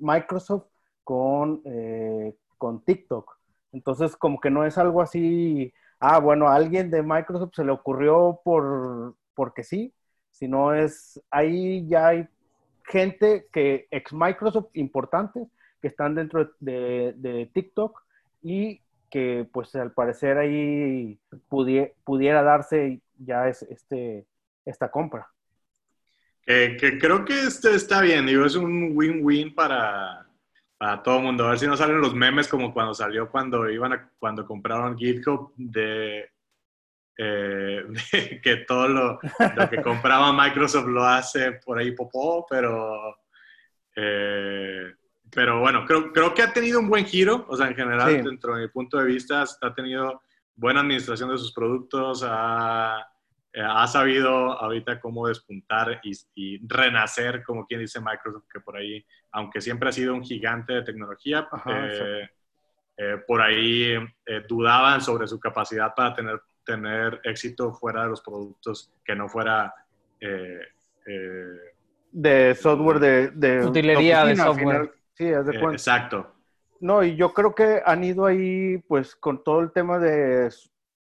Microsoft 0.00 0.66
con, 1.04 1.62
eh, 1.64 2.34
con 2.58 2.84
TikTok. 2.84 3.38
Entonces 3.72 4.16
como 4.16 4.40
que 4.40 4.50
no 4.50 4.64
es 4.64 4.78
algo 4.78 5.02
así, 5.02 5.72
ah, 6.00 6.18
bueno, 6.20 6.48
a 6.48 6.54
alguien 6.54 6.90
de 6.90 7.02
Microsoft 7.02 7.52
se 7.54 7.64
le 7.64 7.72
ocurrió 7.72 8.40
por, 8.44 9.14
porque 9.34 9.62
sí, 9.64 9.94
sino 10.30 10.74
es, 10.74 11.20
ahí 11.30 11.86
ya 11.88 12.08
hay 12.08 12.28
gente 12.84 13.46
que 13.52 13.86
ex 13.90 14.12
Microsoft 14.12 14.70
importantes 14.74 15.48
que 15.80 15.88
están 15.88 16.14
dentro 16.14 16.50
de, 16.60 17.50
TikTok 17.54 18.02
y 18.42 18.82
que 19.10 19.48
pues 19.52 19.74
al 19.74 19.92
parecer 19.92 20.38
ahí 20.38 21.18
pudie- 21.48 21.94
pudiera 22.04 22.42
darse 22.42 23.02
ya 23.18 23.48
es, 23.48 23.62
este, 23.62 24.26
esta 24.64 24.90
compra. 24.90 25.28
Que, 26.50 26.76
que 26.76 26.98
creo 26.98 27.24
que 27.24 27.42
este 27.44 27.76
está 27.76 28.00
bien, 28.00 28.26
digo, 28.26 28.44
es 28.44 28.56
un 28.56 28.90
win-win 28.92 29.54
para, 29.54 30.26
para 30.76 31.00
todo 31.00 31.18
el 31.18 31.22
mundo. 31.22 31.46
A 31.46 31.50
ver 31.50 31.60
si 31.60 31.66
no 31.68 31.76
salen 31.76 32.00
los 32.00 32.12
memes 32.12 32.48
como 32.48 32.74
cuando 32.74 32.92
salió 32.92 33.30
cuando 33.30 33.70
iban 33.70 33.92
a, 33.92 34.10
cuando 34.18 34.44
compraron 34.44 34.98
GitHub 34.98 35.52
de, 35.56 36.28
eh, 37.16 37.84
de 38.12 38.40
que 38.42 38.56
todo 38.66 38.88
lo, 38.88 39.20
lo 39.56 39.70
que 39.70 39.80
compraba 39.80 40.32
Microsoft 40.32 40.88
lo 40.88 41.04
hace 41.04 41.52
por 41.64 41.78
ahí 41.78 41.92
popó, 41.92 42.44
pero 42.50 43.16
eh, 43.94 44.92
pero 45.30 45.60
bueno, 45.60 45.84
creo, 45.86 46.12
creo 46.12 46.34
que 46.34 46.42
ha 46.42 46.52
tenido 46.52 46.80
un 46.80 46.88
buen 46.88 47.04
giro, 47.06 47.46
o 47.48 47.56
sea, 47.56 47.68
en 47.68 47.76
general, 47.76 48.10
Sí. 48.10 48.22
dentro 48.22 48.56
de 48.56 48.62
mi 48.62 48.68
punto 48.68 48.98
de 48.98 49.04
vista, 49.04 49.44
ha 49.60 49.72
tenido 49.72 50.22
buena 50.56 50.80
administración 50.80 51.30
de 51.30 51.38
sus 51.38 51.52
productos, 51.52 52.24
ha, 52.26 53.06
eh, 53.52 53.62
ha 53.66 53.86
sabido 53.86 54.28
ahorita 54.28 55.00
cómo 55.00 55.26
despuntar 55.28 56.00
y, 56.02 56.12
y 56.34 56.60
renacer, 56.66 57.42
como 57.42 57.66
quien 57.66 57.80
dice 57.80 58.00
Microsoft, 58.00 58.44
que 58.52 58.60
por 58.60 58.76
ahí, 58.76 59.04
aunque 59.32 59.60
siempre 59.60 59.88
ha 59.88 59.92
sido 59.92 60.14
un 60.14 60.22
gigante 60.24 60.72
de 60.74 60.82
tecnología, 60.82 61.48
Ajá, 61.50 61.86
eh, 61.86 62.28
eh, 62.96 63.16
por 63.26 63.40
ahí 63.40 63.94
eh, 64.26 64.42
dudaban 64.48 65.00
sobre 65.00 65.26
su 65.26 65.40
capacidad 65.40 65.94
para 65.94 66.14
tener, 66.14 66.40
tener 66.64 67.20
éxito 67.24 67.72
fuera 67.72 68.02
de 68.02 68.08
los 68.10 68.20
productos 68.20 68.92
que 69.04 69.14
no 69.16 69.28
fuera... 69.28 69.72
eh, 70.20 70.60
eh, 71.06 71.46
De 72.12 72.54
software 72.54 72.98
de... 73.00 73.30
de 73.30 73.66
Utilería 73.66 74.18
de 74.24 74.32
oficina, 74.32 74.44
al 74.44 74.48
software. 74.54 74.76
final. 74.82 74.90
Sí, 75.14 75.32
haz 75.32 75.46
de 75.46 75.56
eh, 75.56 75.60
cuenta. 75.60 75.76
exacto. 75.76 76.34
No, 76.80 77.02
y 77.02 77.14
yo 77.16 77.32
creo 77.34 77.54
que 77.54 77.82
han 77.84 78.04
ido 78.04 78.24
ahí, 78.26 78.78
pues, 78.88 79.14
con 79.16 79.42
todo 79.44 79.60
el 79.60 79.70
tema 79.72 79.98
de, 79.98 80.50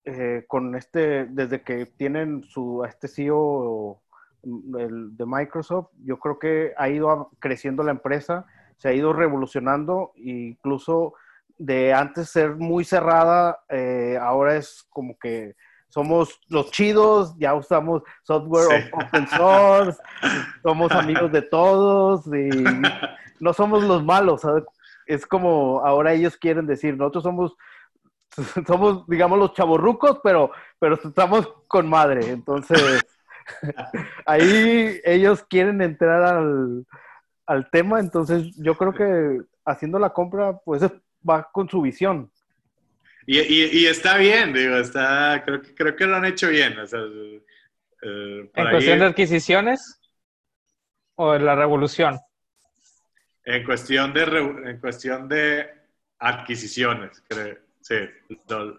eh, 0.06 0.46
con 0.48 0.75
este, 0.75 1.25
desde 1.25 1.62
que 1.62 1.86
tienen 1.86 2.44
su, 2.44 2.84
este 2.86 3.08
CEO 3.08 4.01
el- 4.44 5.18
de 5.18 5.25
Microsoft, 5.25 5.89
yo 6.03 6.18
creo 6.20 6.39
que 6.39 6.74
ha 6.77 6.89
ido 6.89 7.32
creciendo 7.39 7.84
la 7.84 7.91
empresa, 7.91 8.46
se 8.77 8.88
ha 8.89 8.94
ido 8.94 9.12
revolucionando, 9.13 10.13
incluso 10.15 11.13
de 11.58 11.94
antes 11.94 12.29
ser 12.29 12.56
muy 12.56 12.86
cerrada, 12.86 13.60
eh, 13.70 14.18
ahora 14.22 14.56
es 14.56 14.86
como 14.89 15.18
que 15.20 15.56
somos 15.89 16.39
los 16.50 16.72
chidos, 16.72 17.36
ya 17.38 17.53
usamos 17.56 18.03
software 18.24 18.68
Sí. 18.68 18.89
open 18.94 19.27
source, 19.27 20.00
somos 20.63 20.94
amigos 20.96 21.32
de 21.32 21.41
todos 21.41 22.25
y 22.27 22.32
no 23.39 23.53
somos 23.53 23.84
los 23.84 24.03
malos, 24.03 24.41
¿sabes? 24.41 24.63
es 25.06 25.25
como 25.25 25.82
ahora 25.84 26.13
ellos 26.13 26.38
quieren 26.38 26.68
decir, 26.68 26.96
nosotros 26.96 27.24
somos, 27.24 27.56
somos, 28.67 29.07
digamos, 29.07 29.39
los 29.39 29.53
chavorrucos, 29.53 30.19
pero, 30.24 30.51
pero 30.79 30.95
estamos 30.95 31.48
con 31.67 31.89
madre. 31.89 32.29
Entonces, 32.29 33.03
ahí 34.25 35.00
ellos 35.03 35.43
quieren 35.50 35.81
entrar 35.81 36.24
al, 36.24 36.86
al 37.45 37.69
tema, 37.69 38.00
entonces 38.00 38.55
yo 38.57 38.75
creo 38.75 38.93
que 38.93 39.41
haciendo 39.65 40.00
la 40.00 40.12
compra, 40.12 40.57
pues 40.59 40.83
va 41.27 41.50
con 41.51 41.69
su 41.69 41.81
visión. 41.81 42.31
Y, 43.25 43.39
y, 43.39 43.81
y 43.81 43.86
está 43.86 44.17
bien, 44.17 44.53
digo, 44.53 44.77
está, 44.77 45.43
creo 45.45 45.62
que, 45.62 45.75
creo 45.75 45.95
que 45.95 46.07
lo 46.07 46.15
han 46.15 46.25
hecho 46.25 46.50
bien. 46.50 46.79
O 46.79 46.88
sea, 46.88 47.00
eh, 48.01 48.50
¿En 48.53 48.69
cuestión 48.69 49.00
de 49.00 49.05
adquisiciones 49.05 50.01
o 51.15 51.36
en 51.36 51.45
la 51.45 51.55
revolución? 51.55 52.19
En 53.43 53.63
cuestión 53.63 54.13
de, 54.13 54.24
en 54.24 54.79
cuestión 54.79 55.27
de 55.27 55.69
adquisiciones, 56.19 57.24
creo. 57.27 57.57
Sí, 57.81 57.95
lo 58.50 58.77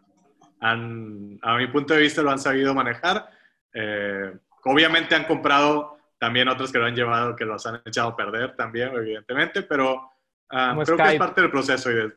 han- 0.61 1.39
a 1.43 1.57
mi 1.57 1.67
punto 1.69 1.95
de 1.95 2.01
vista 2.01 2.23
lo 2.23 2.31
han 2.31 2.39
sabido 2.39 2.75
manejar. 2.75 3.29
Eh, 3.73 4.33
obviamente 4.65 5.15
han 5.15 5.25
comprado 5.25 5.99
también 6.19 6.49
otros 6.49 6.71
que 6.71 6.79
lo 6.79 6.87
han 6.87 6.95
llevado, 6.95 7.35
que 7.35 7.45
los 7.47 7.65
han 7.67 7.81
echado 7.85 8.11
a 8.11 8.17
perder 8.17 8.55
también, 8.57 8.91
evidentemente, 8.95 9.63
pero 9.63 10.11
Como 10.49 10.83
creo 10.83 10.97
que 10.97 11.03
es 11.03 11.09
Skype. 11.09 11.19
parte 11.19 11.41
del 11.41 11.51
proceso 11.51 11.91
y 11.91 11.95
de, 11.95 12.13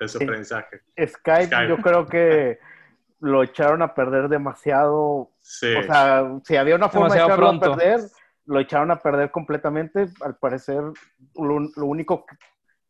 de 0.00 0.08
su 0.08 0.18
Sí. 0.18 0.24
aprendizaje. 0.24 0.80
Skype, 0.98 1.46
Skype. 1.46 1.68
yo 1.68 1.76
creo 1.78 2.06
que 2.06 2.58
lo 3.20 3.42
echaron 3.42 3.82
a 3.82 3.94
perder 3.94 4.28
demasiado. 4.28 5.30
Sí. 5.40 5.72
O 5.74 5.82
sea, 5.84 6.28
si 6.44 6.56
había 6.56 6.74
una 6.74 6.88
forma 6.88 7.06
Demasiado 7.08 7.28
de 7.28 7.34
echarlo 7.34 7.60
pronto. 7.60 7.72
a 7.72 7.76
perder, 7.76 8.00
lo 8.46 8.60
echaron 8.60 8.90
a 8.90 8.96
perder 8.98 9.30
completamente. 9.30 10.06
Al 10.22 10.36
parecer, 10.36 10.82
lo, 11.36 11.60
lo 11.60 11.86
único 11.86 12.26
que- 12.26 12.36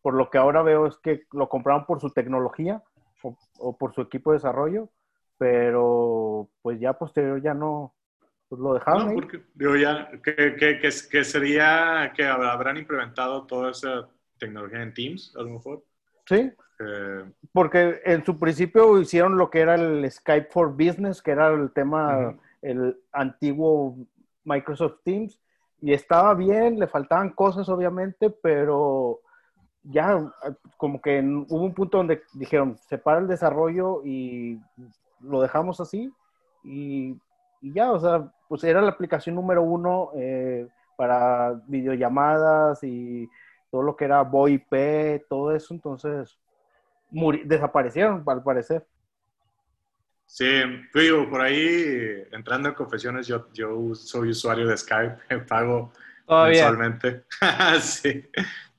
por 0.02 0.14
lo 0.14 0.30
que 0.30 0.38
ahora 0.38 0.62
veo 0.62 0.86
es 0.86 0.96
que 1.02 1.24
lo 1.32 1.48
compraron 1.48 1.84
por 1.84 2.00
su 2.00 2.10
tecnología 2.12 2.82
o, 3.28 3.36
o 3.58 3.76
por 3.76 3.94
su 3.94 4.00
equipo 4.02 4.30
de 4.32 4.38
desarrollo, 4.38 4.88
pero 5.38 6.48
pues 6.62 6.80
ya 6.80 6.92
posterior 6.94 7.40
ya 7.42 7.54
no, 7.54 7.94
pues 8.48 8.60
lo 8.60 8.74
dejaron 8.74 9.08
No, 9.08 9.14
porque, 9.14 9.42
digo, 9.54 9.76
ya, 9.76 10.10
que, 10.22 10.34
que, 10.56 10.78
que, 10.78 10.90
que 11.10 11.24
sería 11.24 12.12
que 12.14 12.24
habrán 12.24 12.76
implementado 12.76 13.46
toda 13.46 13.70
esa 13.70 14.08
tecnología 14.38 14.82
en 14.82 14.94
Teams, 14.94 15.34
a 15.36 15.42
lo 15.42 15.50
mejor. 15.50 15.82
Sí, 16.26 16.52
Eh, 16.78 17.24
porque 17.52 18.02
en 18.04 18.22
su 18.24 18.38
principio 18.38 19.00
hicieron 19.00 19.38
lo 19.38 19.48
que 19.48 19.60
era 19.60 19.76
el 19.76 20.10
Skype 20.10 20.48
for 20.50 20.72
Business, 20.72 21.22
que 21.22 21.30
era 21.30 21.48
el 21.48 21.70
tema, 21.72 22.28
Ujú. 22.28 22.40
el 22.60 22.96
antiguo 23.12 23.96
Microsoft 24.44 24.98
Teams, 25.02 25.40
y 25.80 25.92
estaba 25.94 26.34
bien, 26.34 26.78
le 26.78 26.86
faltaban 26.86 27.30
cosas 27.30 27.68
obviamente, 27.68 28.28
pero 28.30 29.20
ya 29.90 30.20
como 30.76 31.00
que 31.00 31.20
hubo 31.20 31.62
un 31.62 31.74
punto 31.74 31.98
donde 31.98 32.22
dijeron, 32.34 32.76
separa 32.88 33.20
el 33.20 33.28
desarrollo 33.28 34.02
y 34.04 34.60
lo 35.20 35.40
dejamos 35.40 35.80
así, 35.80 36.12
y, 36.64 37.16
y 37.60 37.72
ya, 37.72 37.92
o 37.92 38.00
sea, 38.00 38.30
pues 38.48 38.64
era 38.64 38.80
la 38.80 38.90
aplicación 38.90 39.34
número 39.34 39.62
uno 39.62 40.10
eh, 40.16 40.68
para 40.96 41.60
videollamadas 41.66 42.82
y 42.82 43.28
todo 43.70 43.82
lo 43.82 43.96
que 43.96 44.04
era 44.06 44.22
VoIP, 44.22 45.26
todo 45.28 45.54
eso, 45.54 45.74
entonces 45.74 46.38
desaparecieron 47.44 48.24
al 48.26 48.42
parecer. 48.42 48.86
sí, 50.26 50.46
digo, 50.94 51.28
por 51.30 51.40
ahí, 51.40 52.24
entrando 52.32 52.68
en 52.68 52.74
confesiones, 52.74 53.26
yo, 53.26 53.48
yo 53.52 53.94
soy 53.94 54.30
usuario 54.30 54.66
de 54.66 54.76
Skype, 54.76 55.38
pago 55.48 55.92
Todavía. 56.26 56.70
mensualmente. 56.70 57.24
sí, 57.80 58.28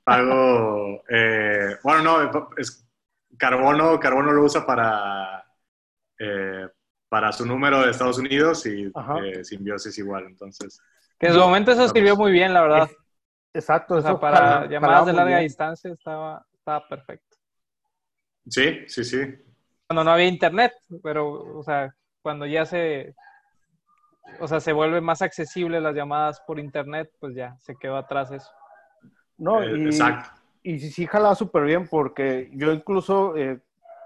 pago, 0.08 1.04
eh, 1.10 1.76
bueno, 1.84 2.02
no, 2.02 2.50
es 2.58 2.88
Carbono, 3.38 4.00
Carbono 4.00 4.32
lo 4.32 4.44
usa 4.44 4.66
para, 4.66 5.44
eh, 6.18 6.68
para 7.10 7.32
su 7.34 7.46
número 7.46 7.82
de 7.82 7.92
Estados 7.92 8.18
Unidos 8.18 8.66
y 8.66 8.86
eh, 9.24 9.44
Symbiosis 9.44 9.98
igual, 9.98 10.26
entonces. 10.28 10.82
Que 11.20 11.28
en 11.28 11.34
su 11.34 11.40
momento 11.40 11.72
eso 11.72 11.90
sirvió 11.90 12.16
muy 12.16 12.32
bien, 12.32 12.54
la 12.54 12.62
verdad. 12.62 12.90
Exacto, 13.54 13.96
O 13.96 14.02
sea, 14.02 14.12
eso 14.12 14.20
para 14.20 14.38
jala- 14.38 14.68
llamadas 14.68 15.06
de 15.08 15.14
larga 15.14 15.38
bien. 15.38 15.48
distancia 15.48 15.92
estaba, 15.92 16.46
estaba 16.54 16.88
perfecto. 16.88 17.38
Sí, 18.48 18.86
sí, 18.88 19.04
sí. 19.04 19.20
Cuando 19.88 20.04
no 20.06 20.12
había 20.12 20.28
internet, 20.28 20.72
pero, 21.04 21.58
o 21.58 21.64
sea, 21.64 21.94
cuando 22.22 22.46
ya 22.46 22.66
se, 22.66 23.14
o 24.40 24.48
sea, 24.48 24.60
se 24.60 24.72
vuelve 24.74 25.02
más 25.02 25.22
accesible 25.22 25.82
las 25.82 25.96
llamadas 25.96 26.40
por 26.48 26.60
internet, 26.60 27.10
pues 27.20 27.36
ya 27.36 27.58
se 27.60 27.76
quedó 27.76 27.98
atrás 27.98 28.32
eso. 28.32 28.50
No, 29.38 29.62
Eh, 29.64 29.76
y, 29.78 29.86
Exacto. 29.88 30.30
y 30.64 30.80
sí, 30.80 30.92
sí 30.92 31.06
jalaba 31.06 31.36
súper 31.36 31.64
bien 31.64 31.88
porque 31.88 32.50
yo 32.54 32.72
incluso, 32.74 33.36
eh, 33.38 33.60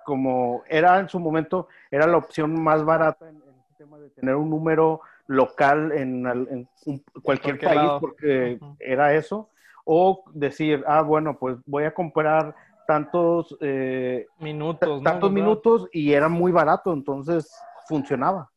como 0.06 0.64
era 0.68 1.00
en 1.00 1.10
su 1.10 1.20
momento, 1.20 1.68
era 1.90 2.08
la 2.08 2.18
opción 2.18 2.62
más 2.62 2.84
barata 2.84 3.30
en, 3.30 3.36
en 3.36 3.60
este 3.60 3.74
tema 3.84 3.98
de 4.00 4.10
tener 4.10 4.36
un 4.36 4.50
número 4.50 5.02
local 5.28 5.92
en, 5.94 6.26
en 6.28 6.68
un- 6.86 7.04
cualquier 7.24 7.60
país 7.60 7.82
lado. 7.82 8.00
porque 8.00 8.60
era 8.80 9.14
eso. 9.14 9.50
O 9.86 10.24
decir, 10.34 10.84
ah, 10.88 11.02
bueno, 11.02 11.38
pues 11.40 11.58
voy 11.66 11.86
a 11.86 11.94
comprar 11.94 12.54
tantos 12.88 13.58
eh, 13.62 14.28
minutos, 14.40 15.02
tantos 15.04 15.32
minutos 15.32 15.88
y 15.92 16.14
era 16.14 16.30
muy 16.30 16.52
barato, 16.52 16.94
entonces 16.94 17.52
funcionaba. 17.88 18.50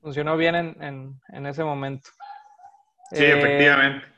Funcionó 0.00 0.36
bien 0.36 0.54
en, 0.54 1.20
en, 1.28 1.46
ese 1.46 1.64
momento. 1.64 2.10
Sí, 3.10 3.24
efectivamente. 3.24 4.15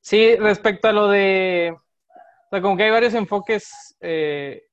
Sí, 0.00 0.36
respecto 0.36 0.88
a 0.88 0.92
lo 0.92 1.08
de, 1.08 1.76
o 1.76 2.48
sea, 2.50 2.62
como 2.62 2.76
que 2.76 2.84
hay 2.84 2.90
varios 2.90 3.14
enfoques 3.14 3.96
eh, 4.00 4.64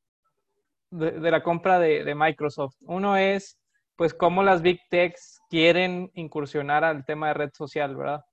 de, 0.89 1.31
la 1.31 1.43
compra 1.43 1.79
de, 1.79 2.15
Microsoft. 2.15 2.75
Uno 2.81 3.17
es, 3.17 3.59
pues, 3.95 4.13
cómo 4.13 4.41
las 4.41 4.61
Big 4.61 4.79
Techs 4.89 5.41
quieren 5.49 6.09
incursionar 6.15 6.83
al 6.83 7.05
tema 7.05 7.27
de 7.27 7.33
red 7.35 7.51
social, 7.53 7.95
¿verdad? 7.95 8.25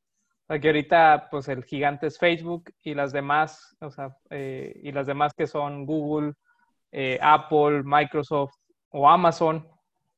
O 0.45 0.47
sea, 0.47 0.61
que 0.61 0.69
ahorita, 0.69 1.29
pues, 1.31 1.49
el 1.49 1.65
gigante 1.65 2.07
es 2.07 2.19
Facebook 2.19 2.73
y 2.83 2.95
las 2.95 3.13
demás, 3.13 3.77
o 3.81 3.91
sea, 3.91 4.17
eh, 4.31 4.81
y 4.83 4.93
las 4.93 5.07
demás 5.07 5.35
que 5.35 5.47
son 5.47 5.85
Google, 5.87 6.35
eh, 6.93 7.19
Apple, 7.21 7.83
Microsoft 7.85 8.55
o 8.91 9.09
Amazon, 9.11 9.69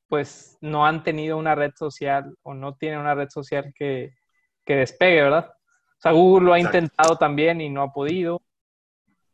pues, 0.08 0.58
no 0.60 0.86
han 0.86 1.02
tenido 1.02 1.38
una 1.38 1.54
red 1.54 1.72
social 1.74 2.36
o 2.42 2.54
no 2.54 2.74
tienen 2.76 3.00
una 3.00 3.14
red 3.14 3.30
social 3.30 3.72
que, 3.74 4.14
que 4.64 4.76
despegue, 4.76 5.22
¿verdad? 5.22 5.55
O 5.98 6.00
sea, 6.00 6.12
Google 6.12 6.46
lo 6.46 6.52
ha 6.52 6.60
intentado 6.60 7.16
también 7.16 7.60
y 7.60 7.70
no 7.70 7.82
ha 7.82 7.92
podido. 7.92 8.42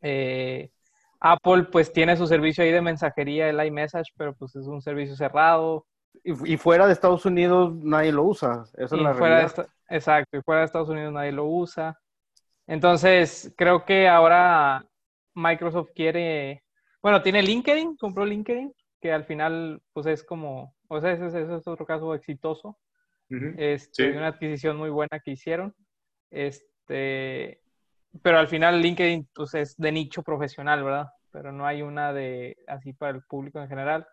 Eh, 0.01 0.71
Apple 1.19 1.63
pues 1.71 1.91
tiene 1.91 2.17
su 2.17 2.27
servicio 2.27 2.63
ahí 2.63 2.71
de 2.71 2.81
mensajería, 2.81 3.49
el 3.49 3.65
iMessage, 3.65 4.13
pero 4.17 4.35
pues 4.35 4.55
es 4.55 4.67
un 4.67 4.81
servicio 4.81 5.15
cerrado. 5.15 5.85
Y, 6.23 6.57
fuera 6.57 6.85
de 6.85 6.93
Estados 6.93 7.25
Unidos 7.25 7.73
nadie 7.75 8.11
lo 8.11 8.23
usa, 8.23 8.63
eso 8.77 8.95
es 8.95 9.01
la 9.01 9.13
realidad. 9.13 9.67
exacto, 9.89 10.37
y 10.37 10.41
fuera 10.41 10.59
de 10.59 10.65
Estados 10.65 10.89
Unidos 10.89 11.11
nadie 11.11 11.31
lo 11.31 11.45
usa. 11.45 11.97
Entonces, 12.67 13.53
creo 13.57 13.83
que 13.83 14.07
ahora 14.07 14.85
Microsoft 15.33 15.89
quiere, 15.95 16.63
bueno, 17.01 17.21
tiene 17.21 17.41
LinkedIn, 17.41 17.97
compró 17.97 18.25
LinkedIn, 18.25 18.73
que 19.01 19.11
al 19.11 19.25
final 19.25 19.81
pues 19.91 20.05
es 20.05 20.23
como, 20.23 20.75
o 20.87 21.01
sea, 21.01 21.11
ese, 21.11 21.27
es 21.27 21.67
otro 21.67 21.85
caso 21.85 22.13
exitoso. 22.13 22.77
es 23.29 23.83
este, 23.83 24.15
una 24.15 24.27
adquisición 24.27 24.77
muy 24.77 24.89
buena 24.89 25.19
que 25.19 25.31
hicieron. 25.31 25.73
Este, 26.33 27.61
pero 28.21 28.39
al 28.39 28.47
final 28.47 28.81
LinkedIn 28.81 29.29
pues, 29.33 29.53
es 29.53 29.77
de 29.77 29.91
nicho 29.91 30.23
profesional, 30.23 30.83
¿verdad? 30.83 31.07
Pero 31.31 31.51
no 31.51 31.65
hay 31.65 31.81
una 31.81 32.11
de 32.11 32.57
así 32.67 32.93
para 32.93 33.15
el 33.15 33.23
público 33.23 33.59
en 33.61 33.69
general. 33.69 34.07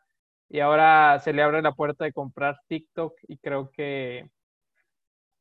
Y 0.48 0.60
ahora 0.60 1.18
se 1.20 1.32
le 1.32 1.42
abre 1.42 1.62
la 1.62 1.72
puerta 1.72 2.04
de 2.04 2.12
comprar 2.12 2.60
TikTok 2.68 3.14
y 3.28 3.38
creo 3.38 3.70
que, 3.70 4.28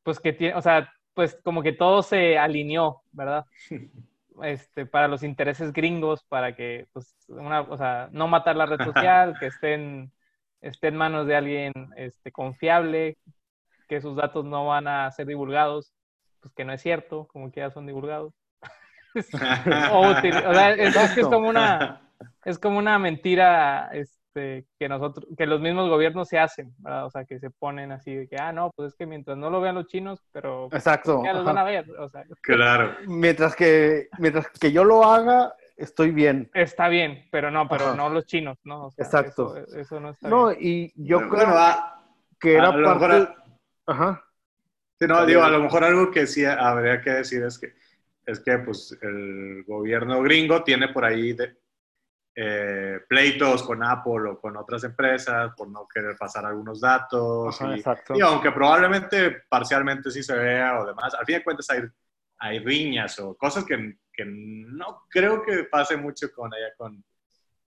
pues 0.04 0.20
que 0.20 0.34
tiene, 0.34 0.56
o 0.56 0.62
sea, 0.62 0.92
pues 1.14 1.38
como 1.44 1.62
que 1.64 1.74
todo 1.74 2.02
se 2.02 2.38
alineó, 2.38 3.04
¿verdad? 3.12 3.46
Este, 4.42 4.86
para 4.86 5.10
los 5.10 5.24
intereses 5.24 5.74
gringos, 5.74 6.24
para 6.24 6.56
que, 6.56 6.88
pues, 6.94 7.14
una, 7.28 7.60
o 7.60 7.78
sea, 7.78 8.08
no 8.14 8.30
matar 8.30 8.56
la 8.56 8.68
red 8.68 8.80
social, 8.86 9.36
que 9.38 9.48
estén, 9.48 10.14
esté 10.62 10.88
en 10.88 10.96
manos 10.96 11.28
de 11.28 11.36
alguien 11.36 11.74
este, 11.98 12.32
confiable, 12.32 13.18
que 13.90 14.00
sus 14.00 14.16
datos 14.16 14.46
no 14.46 14.68
van 14.68 14.88
a 14.88 15.12
ser 15.12 15.28
divulgados 15.28 15.94
pues 16.42 16.54
que 16.54 16.66
no 16.66 16.74
es 16.74 16.82
cierto, 16.82 17.28
como 17.28 17.52
que 17.52 17.62
ya 17.62 17.72
son 17.72 17.86
divulgados. 17.86 18.34
o, 19.92 20.14
sea, 20.22 20.74
es, 20.74 21.14
que 21.14 21.22
es 21.22 21.28
como 21.28 21.50
una 21.50 22.02
es 22.46 22.60
como 22.60 22.78
una 22.78 23.00
mentira 23.00 23.90
este, 23.92 24.66
que 24.78 24.88
nosotros 24.90 25.26
que 25.38 25.46
los 25.46 25.62
mismos 25.62 25.90
gobiernos 25.90 26.28
se 26.28 26.40
hacen, 26.40 26.74
¿verdad? 26.78 27.06
O 27.06 27.10
sea, 27.10 27.26
que 27.26 27.40
se 27.40 27.50
ponen 27.50 27.92
así 27.92 28.14
de 28.16 28.28
que 28.28 28.38
ah, 28.38 28.52
no, 28.52 28.72
pues 28.76 28.90
es 28.90 28.96
que 28.96 29.06
mientras 29.06 29.38
no 29.38 29.50
lo 29.50 29.62
vean 29.62 29.76
los 29.76 29.88
chinos, 29.88 30.24
pero 30.32 30.68
Exacto. 30.72 31.24
ya 31.24 31.34
los 31.34 31.46
van 31.46 31.58
a 31.58 31.64
ver, 31.64 31.90
o 31.92 32.10
sea, 32.10 32.24
claro. 32.42 32.96
Mientras 33.08 33.56
que 33.56 34.08
mientras 34.20 34.48
que 34.50 34.72
yo 34.72 34.84
lo 34.84 35.04
haga 35.04 35.54
estoy 35.80 36.12
bien. 36.12 36.50
Está 36.54 36.90
bien, 36.90 37.28
pero 37.32 37.50
no, 37.52 37.68
pero 37.68 37.96
no 37.96 38.10
los 38.10 38.26
chinos, 38.26 38.58
¿no? 38.64 38.90
Exacto. 38.98 39.56
Eso, 39.76 40.00
no 40.00 40.10
está 40.10 40.30
no, 40.30 40.48
bien. 40.48 40.60
y 40.62 41.08
yo 41.08 41.28
creo 41.30 41.48
que 42.40 42.54
era 42.56 42.72
parte... 42.72 43.34
Ajá. 43.88 44.24
Sí, 45.00 45.08
no, 45.08 45.26
digo, 45.26 45.44
a 45.44 45.50
lo 45.50 45.62
mejor 45.62 45.84
algo 45.84 46.12
que 46.12 46.28
sí 46.28 46.44
habría 46.44 47.02
que 47.02 47.12
decir 47.12 47.44
es 47.44 47.58
que, 47.58 47.74
es 48.26 48.40
que 48.42 48.58
pues, 48.60 48.98
el 49.02 49.64
gobierno 49.66 50.22
gringo 50.22 50.64
tiene 50.64 50.90
por 50.90 51.06
ahí 51.06 51.34
de, 51.34 51.58
eh, 52.42 53.02
pleitos 53.08 53.64
con 53.64 53.84
Apple 53.84 54.30
o 54.30 54.40
con 54.40 54.56
otras 54.56 54.84
empresas 54.86 55.52
por 55.58 55.70
no 55.70 55.86
querer 55.94 56.16
pasar 56.16 56.46
algunos 56.46 56.80
datos. 56.80 57.60
y, 58.16 58.22
aunque 58.22 58.52
probablemente 58.52 59.42
parcialmente 59.50 60.10
sí 60.10 60.24
se 60.24 60.36
vea 60.36 60.80
o 60.80 60.86
demás, 60.86 61.14
al 61.16 61.26
fin 61.26 61.36
de 61.36 61.44
cuentas 61.44 61.70
hay, 61.70 61.82
hay 62.38 62.60
riñas 62.60 63.20
o 63.20 63.36
cosas 63.36 63.66
que, 63.66 63.98
que 64.14 64.24
no 64.26 65.04
creo 65.10 65.44
que 65.44 65.66
pase 65.66 65.98
mucho 65.98 66.32
con 66.32 66.54
allá 66.54 66.74
con, 66.78 67.04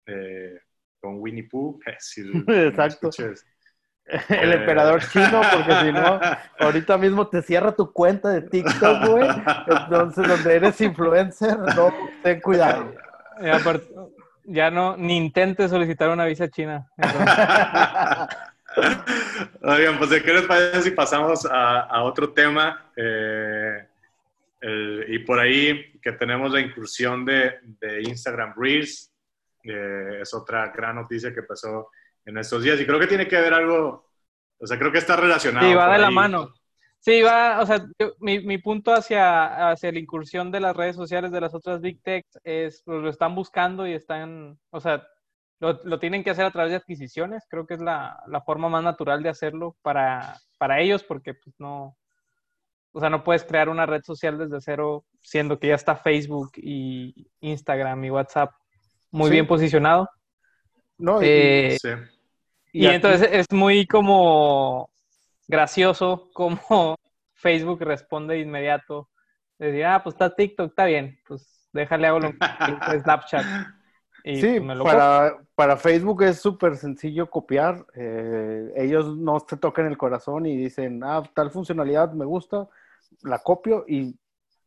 eh, 0.04 0.60
con 1.00 1.18
Winnie 1.18 1.48
Pooh. 1.48 1.80
Exacto. 1.86 3.10
el 4.28 4.52
emperador 4.52 5.02
chino, 5.10 5.42
porque 5.52 5.72
si 5.82 5.92
no, 5.92 6.18
ahorita 6.58 6.96
mismo 6.96 7.28
te 7.28 7.42
cierra 7.42 7.72
tu 7.72 7.92
cuenta 7.92 8.30
de 8.30 8.40
TikTok, 8.42 9.06
güey. 9.06 9.28
Entonces, 9.66 10.26
donde 10.26 10.56
eres 10.56 10.80
influencer, 10.80 11.58
no, 11.58 11.92
ten 12.22 12.40
cuidado. 12.40 12.94
Ya, 14.44 14.70
no, 14.70 14.96
ni 14.96 15.16
intentes 15.16 15.70
solicitar 15.70 16.08
una 16.08 16.24
visa 16.24 16.48
china. 16.48 16.88
Oigan, 19.62 19.98
pues 19.98 20.10
de 20.10 20.22
qué 20.22 20.32
les 20.32 20.46
parece 20.46 20.82
si 20.82 20.90
pasamos 20.92 21.46
a, 21.50 22.02
otro 22.02 22.32
tema. 22.32 22.90
Eh, 22.96 23.86
y 25.08 25.18
por 25.20 25.38
ahí 25.38 25.92
que 26.00 26.12
tenemos 26.12 26.50
la 26.50 26.60
incursión 26.60 27.26
de, 27.26 27.58
Instagram 28.04 28.54
Reels. 28.56 29.12
es 29.62 30.32
otra 30.32 30.68
gran 30.68 30.96
noticia 30.96 31.34
que 31.34 31.42
pasó 31.42 31.90
en 32.24 32.38
estos 32.38 32.62
días. 32.62 32.80
Y 32.80 32.86
creo 32.86 32.98
que 32.98 33.06
tiene 33.06 33.28
que 33.28 33.40
ver 33.40 33.54
algo, 33.54 34.06
o 34.58 34.66
sea, 34.66 34.78
creo 34.78 34.92
que 34.92 34.98
está 34.98 35.16
relacionado. 35.16 35.68
Sí, 35.68 35.74
va 35.74 35.92
de 35.92 35.98
la 35.98 36.10
mano. 36.10 36.52
Sí, 37.00 37.22
va, 37.22 37.60
o 37.60 37.66
sea, 37.66 37.86
mi, 38.18 38.40
mi, 38.40 38.58
punto 38.58 38.92
hacia, 38.92 39.70
hacia 39.70 39.92
la 39.92 39.98
incursión 40.00 40.50
de 40.50 40.60
las 40.60 40.76
redes 40.76 40.96
sociales 40.96 41.30
de 41.30 41.40
las 41.40 41.54
otras 41.54 41.80
Big 41.80 42.02
Techs 42.02 42.38
es, 42.42 42.82
pues 42.84 43.00
lo 43.00 43.08
están 43.08 43.36
buscando 43.36 43.86
y 43.86 43.92
están, 43.92 44.58
o 44.70 44.80
sea, 44.80 45.06
lo, 45.60 45.80
lo, 45.84 45.98
tienen 46.00 46.24
que 46.24 46.30
hacer 46.30 46.44
a 46.44 46.50
través 46.50 46.70
de 46.72 46.76
adquisiciones. 46.76 47.44
Creo 47.48 47.66
que 47.66 47.74
es 47.74 47.80
la, 47.80 48.20
la 48.26 48.40
forma 48.40 48.68
más 48.68 48.82
natural 48.82 49.22
de 49.22 49.28
hacerlo 49.28 49.76
para, 49.82 50.36
para 50.58 50.80
ellos, 50.80 51.04
porque 51.04 51.34
pues 51.34 51.54
no, 51.58 51.96
o 52.92 53.00
sea, 53.00 53.10
no 53.10 53.22
puedes 53.22 53.44
crear 53.44 53.68
una 53.68 53.86
red 53.86 54.02
social 54.02 54.38
desde 54.38 54.60
cero, 54.60 55.04
siendo 55.22 55.58
que 55.58 55.68
ya 55.68 55.76
está 55.76 55.94
Facebook 55.94 56.50
y 56.56 57.30
Instagram 57.40 58.04
y 58.04 58.10
WhatsApp 58.10 58.50
muy 59.10 59.30
bien 59.30 59.46
posicionado. 59.46 60.08
No, 60.98 61.20
eh, 61.22 61.78
sí. 61.80 61.88
Y, 62.72 62.86
entonces 62.86 63.28
es 63.32 63.46
muy 63.50 63.86
como 63.86 64.90
gracioso 65.46 66.30
como 66.32 66.96
Facebook 67.34 67.80
responde 67.80 68.34
de 68.34 68.40
inmediato. 68.40 69.08
Decir, 69.58 69.84
ah, 69.84 70.02
pues 70.02 70.14
está 70.14 70.34
TikTok, 70.34 70.70
está 70.70 70.84
bien, 70.84 71.18
pues 71.26 71.68
déjale 71.72 72.06
hago 72.06 72.20
lo 72.20 72.32
Snapchat. 73.00 73.44
Y 74.24 74.40
sí, 74.40 74.60
pues, 74.60 74.78
para, 74.78 75.38
para, 75.54 75.76
Facebook 75.76 76.22
es 76.22 76.40
súper 76.40 76.76
sencillo 76.76 77.30
copiar. 77.30 77.86
Eh, 77.94 78.72
ellos 78.76 79.16
no 79.16 79.40
te 79.40 79.56
tocan 79.56 79.86
el 79.86 79.96
corazón 79.96 80.46
y 80.46 80.56
dicen, 80.56 81.02
ah, 81.04 81.22
tal 81.34 81.50
funcionalidad 81.50 82.12
me 82.12 82.24
gusta, 82.24 82.68
la 83.22 83.38
copio 83.38 83.84
y 83.88 84.16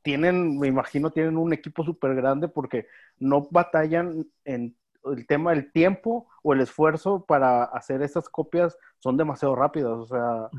tienen, 0.02 0.58
me 0.58 0.68
imagino, 0.68 1.12
tienen 1.12 1.38
un 1.38 1.54
equipo 1.54 1.84
súper 1.84 2.16
grande 2.16 2.48
porque 2.48 2.88
no 3.20 3.48
batallan 3.52 4.26
en 4.46 4.76
el 5.06 5.26
tema 5.28 5.52
del 5.52 5.72
tiempo 5.72 6.28
o 6.44 6.54
el 6.54 6.62
esfuerzo 6.62 7.26
para 7.26 7.64
hacer 7.64 8.02
esas 8.02 8.30
copias 8.30 8.78
son 9.00 9.18
demasiado 9.18 9.56
rápidas. 9.56 9.92
O 9.92 10.06
sea, 10.06 10.50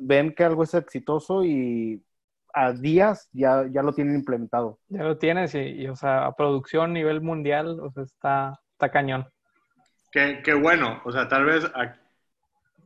ven 0.00 0.34
que 0.34 0.44
algo 0.44 0.62
es 0.62 0.74
exitoso 0.74 1.44
y 1.44 2.02
a 2.54 2.72
días 2.72 3.28
ya, 3.32 3.66
ya 3.70 3.82
lo 3.82 3.92
tienen 3.92 4.14
implementado. 4.14 4.78
Ya 4.88 5.02
lo 5.02 5.18
tienes 5.18 5.54
y, 5.54 5.86
o 5.88 5.96
sea, 5.96 6.26
a 6.26 6.36
producción 6.36 6.90
a 6.90 6.94
nivel 6.94 7.20
mundial, 7.20 7.78
o 7.80 7.90
sea, 7.90 8.04
está, 8.04 8.60
está 8.72 8.90
cañón. 8.90 9.28
Qué, 10.10 10.40
qué 10.42 10.54
bueno, 10.54 11.00
o 11.04 11.12
sea, 11.12 11.28
tal 11.28 11.44
vez 11.44 11.70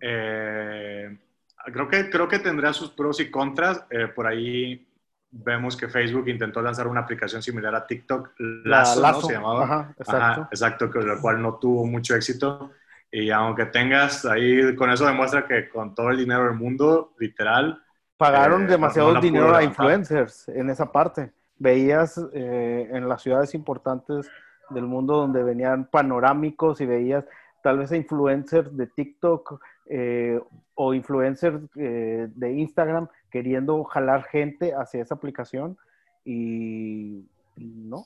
eh, 0.01 1.19
creo, 1.67 1.89
que, 1.89 2.11
creo 2.11 2.29
que 2.29 2.39
tendrá 2.39 2.73
sus 2.73 2.91
pros 2.91 3.21
y 3.21 3.31
contras. 3.31 3.85
Eh, 3.91 4.09
por 4.09 4.27
ahí 4.27 4.90
vemos 5.31 5.77
que 5.77 5.89
Facebook 5.89 6.29
intentó 6.29 6.61
lanzar 6.61 6.87
una 6.87 7.01
aplicación 7.01 7.43
similar 7.43 7.75
a 7.75 7.87
TikTok, 7.87 8.33
Lazo, 8.39 9.01
¿no? 9.01 9.21
Se 9.23 9.33
llamaba. 9.35 9.65
Ajá, 9.65 9.95
exacto. 9.99 10.49
exacto, 10.51 10.91
con 10.91 11.07
lo 11.07 11.21
cual 11.21 11.41
no 11.41 11.55
tuvo 11.55 11.87
mucho 11.87 12.15
éxito. 12.15 12.73
Y 13.13 13.31
aunque 13.31 13.67
tengas 13.67 14.25
ahí, 14.25 14.75
con 14.77 14.91
eso 14.91 15.07
demuestra 15.07 15.47
que 15.47 15.69
con 15.69 15.95
todo 15.95 16.11
el 16.11 16.19
dinero 16.19 16.45
del 16.45 16.55
mundo, 16.55 17.13
literal. 17.19 17.83
Pagaron 18.17 18.65
eh, 18.65 18.69
demasiado 18.69 19.21
dinero 19.21 19.55
a 19.55 19.63
influencers 19.63 20.49
en 20.49 20.71
esa 20.71 20.93
parte. 20.93 21.33
Veías 21.57 22.21
eh, 22.33 22.89
en 22.93 23.09
las 23.09 23.23
ciudades 23.23 23.55
importantes 23.55 24.31
del 24.71 24.87
mundo 24.87 25.17
donde 25.17 25.43
venían 25.43 25.87
panorámicos 25.87 26.81
y 26.81 26.87
veías 26.87 27.25
tal 27.63 27.79
vez 27.79 27.93
a 27.93 27.97
influencers 27.97 28.77
de 28.77 28.87
TikTok 28.87 29.61
eh, 29.87 30.41
o 30.75 30.95
influencers 30.95 31.61
de 31.75 32.53
Instagram 32.53 33.09
queriendo 33.31 33.83
jalar 33.85 34.25
gente 34.25 34.73
hacia 34.75 35.03
esa 35.03 35.15
aplicación 35.15 35.77
y 36.25 37.25
no, 37.57 38.05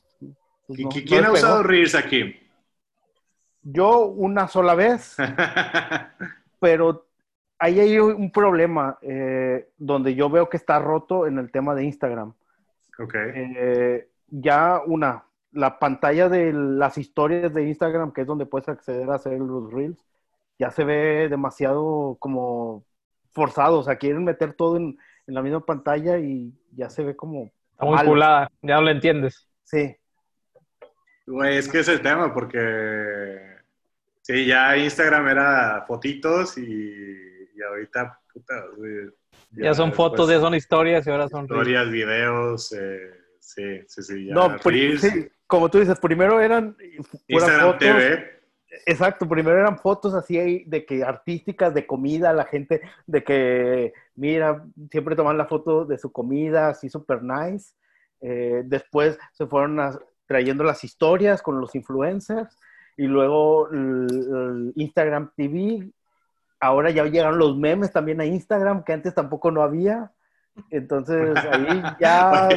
pues, 0.66 0.78
¿Y 0.80 0.84
no- 0.84 0.90
qui- 0.90 1.02
no 1.02 1.06
quién 1.08 1.24
ha 1.24 1.32
usado 1.32 1.62
Reels 1.62 1.94
aquí? 1.94 2.36
Yo 3.62 4.06
una 4.06 4.46
sola 4.48 4.74
vez, 4.74 5.16
pero 6.60 7.06
ahí 7.58 7.80
hay 7.80 7.98
un 7.98 8.30
problema 8.30 8.98
eh, 9.02 9.68
donde 9.78 10.14
yo 10.14 10.28
veo 10.30 10.48
que 10.48 10.56
está 10.56 10.78
roto 10.78 11.26
en 11.26 11.38
el 11.38 11.50
tema 11.50 11.74
de 11.74 11.84
Instagram. 11.84 12.32
ok. 12.98 13.14
Eh, 13.34 14.08
ya 14.28 14.80
una, 14.86 15.24
la 15.54 15.78
pantalla 15.78 16.28
de 16.28 16.52
las 16.52 16.98
historias 16.98 17.54
de 17.54 17.64
Instagram, 17.68 18.12
que 18.12 18.22
es 18.22 18.26
donde 18.26 18.46
puedes 18.46 18.68
acceder 18.68 19.08
a 19.10 19.14
hacer 19.14 19.38
los 19.40 19.72
reels, 19.72 20.04
ya 20.58 20.70
se 20.70 20.84
ve 20.84 21.28
demasiado 21.30 22.16
como 22.20 22.84
forzado, 23.32 23.78
o 23.80 23.82
sea, 23.82 23.96
quieren 23.96 24.24
meter 24.24 24.54
todo 24.54 24.76
en, 24.76 24.98
en 25.26 25.34
la 25.34 25.42
misma 25.42 25.64
pantalla 25.64 26.18
y 26.18 26.52
ya 26.72 26.90
se 26.90 27.04
ve 27.04 27.16
como... 27.16 27.50
Está 27.72 27.86
muy 27.86 27.98
pulada, 28.04 28.50
ya 28.62 28.76
no 28.76 28.82
lo 28.82 28.90
entiendes. 28.90 29.48
Sí, 29.64 29.96
Güey, 31.26 31.56
es 31.56 31.68
que 31.68 31.78
es 31.80 31.88
el 31.88 32.02
tema, 32.02 32.34
porque 32.34 33.56
sí, 34.20 34.46
ya 34.46 34.76
Instagram 34.76 35.28
era 35.28 35.84
fotitos 35.86 36.58
y, 36.58 36.62
y 37.56 37.62
ahorita, 37.62 38.20
puta, 38.32 38.54
güey, 38.76 39.08
Ya, 39.52 39.72
son 39.74 39.88
después 39.90 39.96
fotos, 40.10 40.28
ya 40.30 40.40
son 40.40 40.54
historias 40.54 41.06
y 41.06 41.10
ahora 41.10 41.28
son 41.28 41.48
reels. 41.48 41.66
historias, 41.66 41.90
videos, 41.90 42.72
eh, 42.72 43.10
sí, 43.40 43.80
sí, 43.88 44.02
sí, 44.02 44.26
ya 44.26 44.34
no, 44.34 44.58
Reels, 44.58 45.00
sí, 45.00 45.28
como 45.54 45.68
tú 45.70 45.78
dices, 45.78 45.98
primero 46.00 46.40
eran 46.40 46.76
Instagram 47.28 47.66
fotos. 47.72 47.78
TV, 47.78 48.30
Exacto, 48.86 49.28
primero 49.28 49.56
eran 49.58 49.78
fotos 49.78 50.14
así 50.14 50.64
de 50.66 50.84
que 50.84 51.04
artísticas, 51.04 51.72
de 51.74 51.86
comida, 51.86 52.32
la 52.32 52.44
gente, 52.44 52.80
de 53.06 53.22
que, 53.22 53.92
mira, 54.16 54.64
siempre 54.90 55.14
toman 55.14 55.38
la 55.38 55.46
foto 55.46 55.84
de 55.84 55.96
su 55.96 56.10
comida, 56.10 56.68
así 56.68 56.88
super 56.88 57.22
nice. 57.22 57.74
Eh, 58.20 58.62
después 58.64 59.16
se 59.32 59.46
fueron 59.46 59.78
a- 59.78 59.98
trayendo 60.26 60.64
las 60.64 60.82
historias 60.82 61.40
con 61.42 61.60
los 61.60 61.74
influencers 61.74 62.58
y 62.96 63.06
luego 63.06 63.68
el 63.70 64.72
Instagram 64.74 65.30
TV. 65.36 65.90
Ahora 66.58 66.90
ya 66.90 67.04
llegaron 67.04 67.38
los 67.38 67.56
memes 67.56 67.92
también 67.92 68.20
a 68.20 68.24
Instagram, 68.24 68.82
que 68.84 68.92
antes 68.94 69.14
tampoco 69.14 69.50
no 69.50 69.62
había. 69.62 70.10
Entonces 70.70 71.36
ahí 71.52 71.82
ya, 72.00 72.48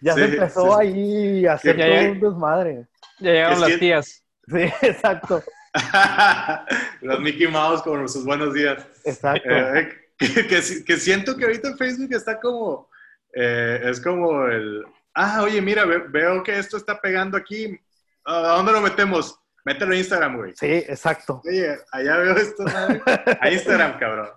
ya 0.00 0.14
se 0.14 0.24
empezó 0.24 0.66
sí. 0.80 0.86
ahí 0.86 1.46
a 1.46 1.52
hacer 1.54 1.76
Ya 1.76 1.86
todo 1.86 2.12
un 2.12 2.20
desmadre. 2.20 2.86
Ya 3.20 3.30
llegaron 3.32 3.60
las 3.60 3.70
que- 3.70 3.78
tías. 3.78 4.24
Sí, 4.48 4.58
exacto, 4.82 5.42
los 7.00 7.20
Mickey 7.20 7.46
Mouse 7.46 7.82
con 7.82 8.08
sus 8.08 8.24
buenos 8.24 8.52
días. 8.54 8.86
exacto. 9.04 9.48
Eh, 9.48 9.88
que, 10.18 10.46
que, 10.46 10.60
que 10.84 10.96
siento 10.96 11.36
que 11.36 11.44
ahorita 11.44 11.76
Facebook 11.76 12.12
está 12.14 12.40
como, 12.40 12.88
eh, 13.34 13.80
es 13.84 14.00
como 14.00 14.46
el, 14.46 14.84
ah, 15.14 15.42
oye, 15.42 15.60
mira, 15.62 15.84
ve- 15.84 16.04
veo 16.08 16.42
que 16.42 16.58
esto 16.58 16.76
está 16.76 17.00
pegando 17.00 17.36
aquí, 17.36 17.78
¿a 18.24 18.54
dónde 18.56 18.72
lo 18.72 18.80
metemos? 18.80 19.38
Mételo 19.64 19.92
a 19.94 19.96
Instagram, 19.96 20.36
güey. 20.38 20.52
Sí, 20.56 20.66
exacto. 20.66 21.40
Oye, 21.48 21.76
allá 21.92 22.16
veo 22.18 22.36
esto. 22.36 22.64
A 23.40 23.50
Instagram, 23.50 23.98
cabrón. 23.98 24.28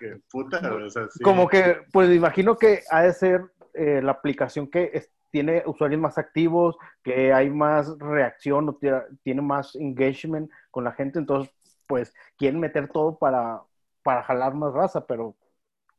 Que 0.00 0.16
puta, 0.30 0.58
o 0.74 0.90
sea, 0.90 1.06
sí. 1.10 1.22
Como 1.22 1.48
que, 1.48 1.82
pues 1.92 2.10
imagino 2.10 2.56
que 2.56 2.82
ha 2.90 3.02
de 3.02 3.12
ser 3.12 3.42
eh, 3.74 4.00
la 4.02 4.12
aplicación 4.12 4.68
que 4.68 4.90
es- 4.92 5.10
tiene 5.30 5.62
usuarios 5.64 5.98
más 6.00 6.18
activos, 6.18 6.76
que 7.02 7.32
hay 7.32 7.48
más 7.48 7.96
reacción, 7.98 8.68
o 8.68 8.74
tira- 8.74 9.06
tiene 9.22 9.40
más 9.40 9.74
engagement 9.76 10.50
con 10.70 10.84
la 10.84 10.92
gente, 10.92 11.18
entonces, 11.18 11.50
pues 11.86 12.12
quieren 12.36 12.60
meter 12.60 12.88
todo 12.88 13.16
para, 13.18 13.62
para 14.02 14.22
jalar 14.24 14.52
más 14.54 14.74
raza, 14.74 15.06
pero 15.06 15.34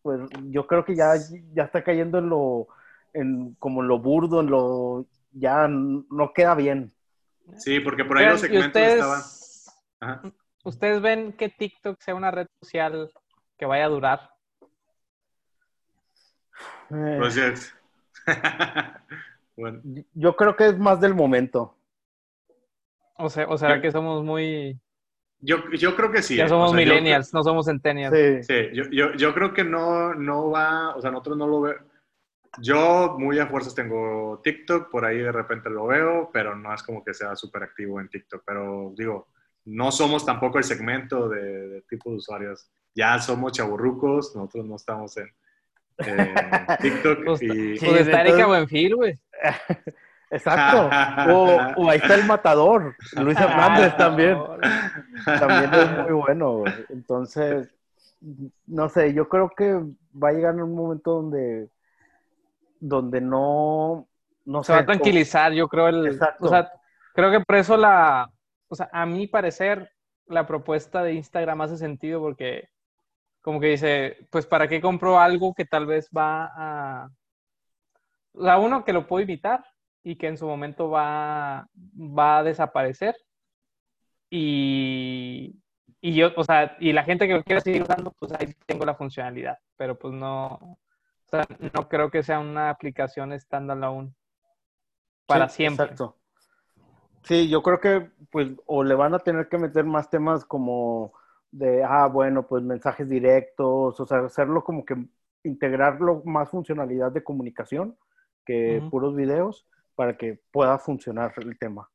pues 0.04 0.20
yo 0.50 0.68
creo 0.68 0.86
que 0.86 0.96
ya, 0.96 1.14
ya 1.54 1.64
está 1.64 1.84
cayendo 1.84 2.20
en 2.20 2.30
lo, 2.30 2.68
en 3.14 3.56
como 3.56 3.82
lo 3.82 3.98
burdo, 4.00 4.42
en 4.42 4.48
lo, 4.52 5.08
ya 5.32 5.68
no 5.68 6.32
queda 6.36 6.54
bien. 6.54 6.94
Sí, 7.58 7.80
porque 7.80 8.06
por 8.06 8.18
ahí 8.18 8.26
los 8.28 8.38
¿y 8.44 8.48
segmentos 8.48 8.68
ustedes, 8.68 8.94
estaban. 8.94 9.22
Ajá. 10.00 10.34
¿Ustedes 10.64 11.02
ven 11.02 11.34
que 11.34 11.50
TikTok 11.50 12.00
sea 12.02 12.16
una 12.16 12.32
red 12.32 12.48
social 12.62 13.12
que 13.58 13.66
vaya 13.66 13.86
a 13.86 13.90
durar? 13.90 14.30
Eh, 16.92 17.18
Pues 17.20 17.38
es. 17.38 17.76
bueno, 19.58 19.82
yo 20.14 20.36
creo 20.36 20.56
que 20.56 20.68
es 20.68 20.78
más 20.78 21.00
del 21.02 21.16
momento. 21.16 21.76
O 23.18 23.30
sea, 23.30 23.48
o 23.48 23.58
sea 23.58 23.76
Yo- 23.76 23.82
que 23.82 23.92
somos 23.92 24.24
muy... 24.24 24.80
yo, 25.40 25.58
yo 25.72 25.96
creo 25.96 26.12
que 26.12 26.22
sí. 26.22 26.36
ya 26.36 26.46
eh. 26.46 26.50
somos 26.50 26.72
O 26.72 26.74
sea, 26.76 26.84
yo 26.84 26.90
millennials, 26.94 27.34
no 27.34 27.44
somos 27.44 27.66
centennials. 27.66 28.16
Sí. 28.16 28.44
Sí, 28.44 28.70
yo, 28.74 28.84
yo, 28.92 29.14
yo 29.14 29.34
creo 29.34 29.54
que 29.54 29.64
no, 29.64 30.14
no 30.16 30.50
va, 30.50 30.96
o 30.96 31.02
sea, 31.02 31.12
nosotros 31.12 31.38
no 31.38 31.48
lo 31.48 31.62
veo. 31.62 31.76
Yo 32.60 33.16
muy 33.18 33.40
a 33.40 33.48
fuerzas 33.48 33.74
tengo 33.76 34.40
TikTok, 34.44 34.92
por 34.92 35.06
ahí 35.06 35.18
de 35.18 35.32
repente 35.32 35.70
lo 35.70 35.88
veo, 35.88 36.30
pero 36.32 36.56
no 36.56 36.74
es 36.74 36.84
como 36.84 37.04
que 37.04 37.14
sea 37.14 37.36
súper 37.36 37.64
activo 37.64 38.00
en 38.00 38.10
TikTok. 38.10 38.44
Pero 38.46 38.94
digo, 38.96 39.28
no 39.66 39.92
somos 39.92 40.26
tampoco 40.26 40.58
el 40.60 40.64
segmento 40.64 41.30
de, 41.30 41.68
de 41.68 41.82
tipo 41.84 42.10
de 42.12 42.18
usuarios. 42.18 42.70
Ya 42.96 43.18
somos 43.20 43.54
chaburrucos, 43.54 44.36
nosotros 44.36 44.66
no 44.66 44.76
estamos 44.76 45.18
en, 45.18 45.32
en 45.98 46.34
TikTok. 46.82 47.26
Pues, 47.26 47.42
y, 47.42 47.78
Sí, 47.78 47.86
Pues 47.88 48.02
está 48.02 48.22
Erika 48.22 48.36
entonces- 48.42 48.48
Buenfil, 48.48 48.96
güey. 48.96 49.20
Exacto. 50.30 50.90
O, 51.32 51.84
o 51.84 51.90
ahí 51.92 52.00
está 52.00 52.16
el 52.16 52.26
matador, 52.26 52.96
Luis 53.22 53.40
Hernández 53.40 53.96
también. 53.98 54.36
También 55.26 55.72
es 55.74 55.98
muy 56.04 56.12
bueno, 56.14 56.52
güey. 56.58 56.74
Entonces, 56.90 57.70
no 58.66 58.90
sé, 58.90 59.14
yo 59.14 59.30
creo 59.30 59.50
que 59.56 59.74
va 60.22 60.30
a 60.30 60.34
llegar 60.34 60.56
un 60.56 60.74
momento 60.76 61.12
donde, 61.22 61.70
donde 62.84 63.22
no, 63.22 64.10
no 64.46 64.64
Se 64.64 64.74
va 64.74 64.80
a 64.80 64.86
tranquilizar, 64.86 65.54
yo 65.54 65.68
creo. 65.68 65.88
El, 65.88 66.08
Exacto. 66.08 66.46
O 66.46 66.50
sea, 66.50 66.72
creo 67.14 67.32
que 67.32 67.40
por 67.40 67.56
eso 67.56 67.78
la... 67.78 68.30
O 68.68 68.76
sea, 68.76 68.90
a 68.92 69.06
mi 69.06 69.28
parecer, 69.28 69.92
la 70.28 70.46
propuesta 70.46 71.04
de 71.04 71.14
Instagram 71.14 71.62
hace 71.62 71.78
sentido 71.78 72.20
porque 72.20 72.70
como 73.42 73.60
que 73.60 73.68
dice, 73.68 74.28
pues 74.32 74.46
¿para 74.46 74.68
qué 74.68 74.82
compro 74.82 75.20
algo 75.20 75.54
que 75.54 75.66
tal 75.66 75.86
vez 75.86 76.10
va 76.16 76.52
a... 76.56 77.10
O 78.34 78.44
sea, 78.44 78.58
uno 78.58 78.84
que 78.84 78.94
lo 78.94 79.08
puedo 79.08 79.24
imitar 79.24 79.64
y 80.04 80.16
que 80.16 80.28
en 80.28 80.38
su 80.38 80.48
momento 80.48 80.90
va, 80.90 81.68
va 81.96 82.40
a 82.40 82.44
desaparecer. 82.44 83.16
Y, 84.30 85.56
y 86.02 86.16
yo, 86.16 86.32
o 86.36 86.44
sea, 86.44 86.76
y 86.80 86.92
la 86.92 87.04
gente 87.04 87.28
que 87.28 87.36
lo 87.36 87.44
quiera 87.44 87.62
seguir 87.62 87.84
usando, 87.84 88.12
pues 88.20 88.34
ahí 88.34 88.54
tengo 88.66 88.86
la 88.86 88.96
funcionalidad. 88.96 89.58
Pero 89.78 90.00
pues 90.00 90.14
no, 90.14 90.78
sea, 91.38 91.48
no 91.74 91.90
creo 91.90 92.12
que 92.12 92.24
sea 92.24 92.40
una 92.40 92.70
aplicación 92.70 93.38
standalone 93.40 94.14
para 95.26 95.50
Sí, 95.50 95.58
siempre. 95.58 95.86
Exacto. 95.86 96.18
Sí, 97.24 97.50
yo 97.50 97.64
creo 97.64 97.80
que 97.80 98.10
pues 98.32 98.50
o 98.66 98.84
le 98.84 98.96
van 98.96 99.14
a 99.14 99.20
tener 99.20 99.48
que 99.48 99.58
meter 99.58 99.86
más 99.86 100.10
temas 100.10 100.44
como 100.46 101.14
de, 101.52 101.84
ah, 101.84 102.08
bueno, 102.08 102.46
pues 102.48 102.64
mensajes 102.64 103.08
directos, 103.08 104.00
o 104.00 104.06
sea, 104.06 104.20
hacerlo 104.20 104.64
como 104.64 104.84
que 104.86 104.96
integrarlo 105.44 106.22
más 106.26 106.50
funcionalidad 106.50 107.12
de 107.12 107.24
comunicación 107.24 107.98
que 108.46 108.82
puros 108.90 109.16
videos 109.16 109.66
para 109.96 110.18
que 110.18 110.40
pueda 110.52 110.78
funcionar 110.80 111.34
el 111.38 111.58
tema. 111.58 111.90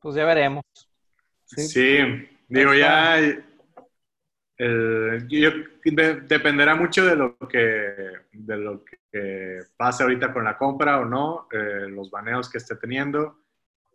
Pues 0.00 0.14
ya 0.14 0.24
veremos. 0.24 0.62
Sí. 1.44 1.62
Sí, 1.62 1.98
digo, 2.48 2.74
ya 2.74 3.18
el- 4.58 5.28
yo- 5.28 5.50
de- 5.84 6.20
dependerá 6.22 6.74
mucho 6.74 7.04
de 7.04 7.16
lo 7.16 7.36
que 7.38 7.94
de 8.32 8.56
lo 8.56 8.84
que 8.84 9.60
pase 9.76 10.02
ahorita 10.02 10.32
con 10.32 10.44
la 10.44 10.56
compra 10.56 10.98
o 11.00 11.04
no, 11.04 11.48
eh, 11.52 11.86
los 11.88 12.10
baneos 12.10 12.50
que 12.50 12.58
esté 12.58 12.76
teniendo. 12.76 13.40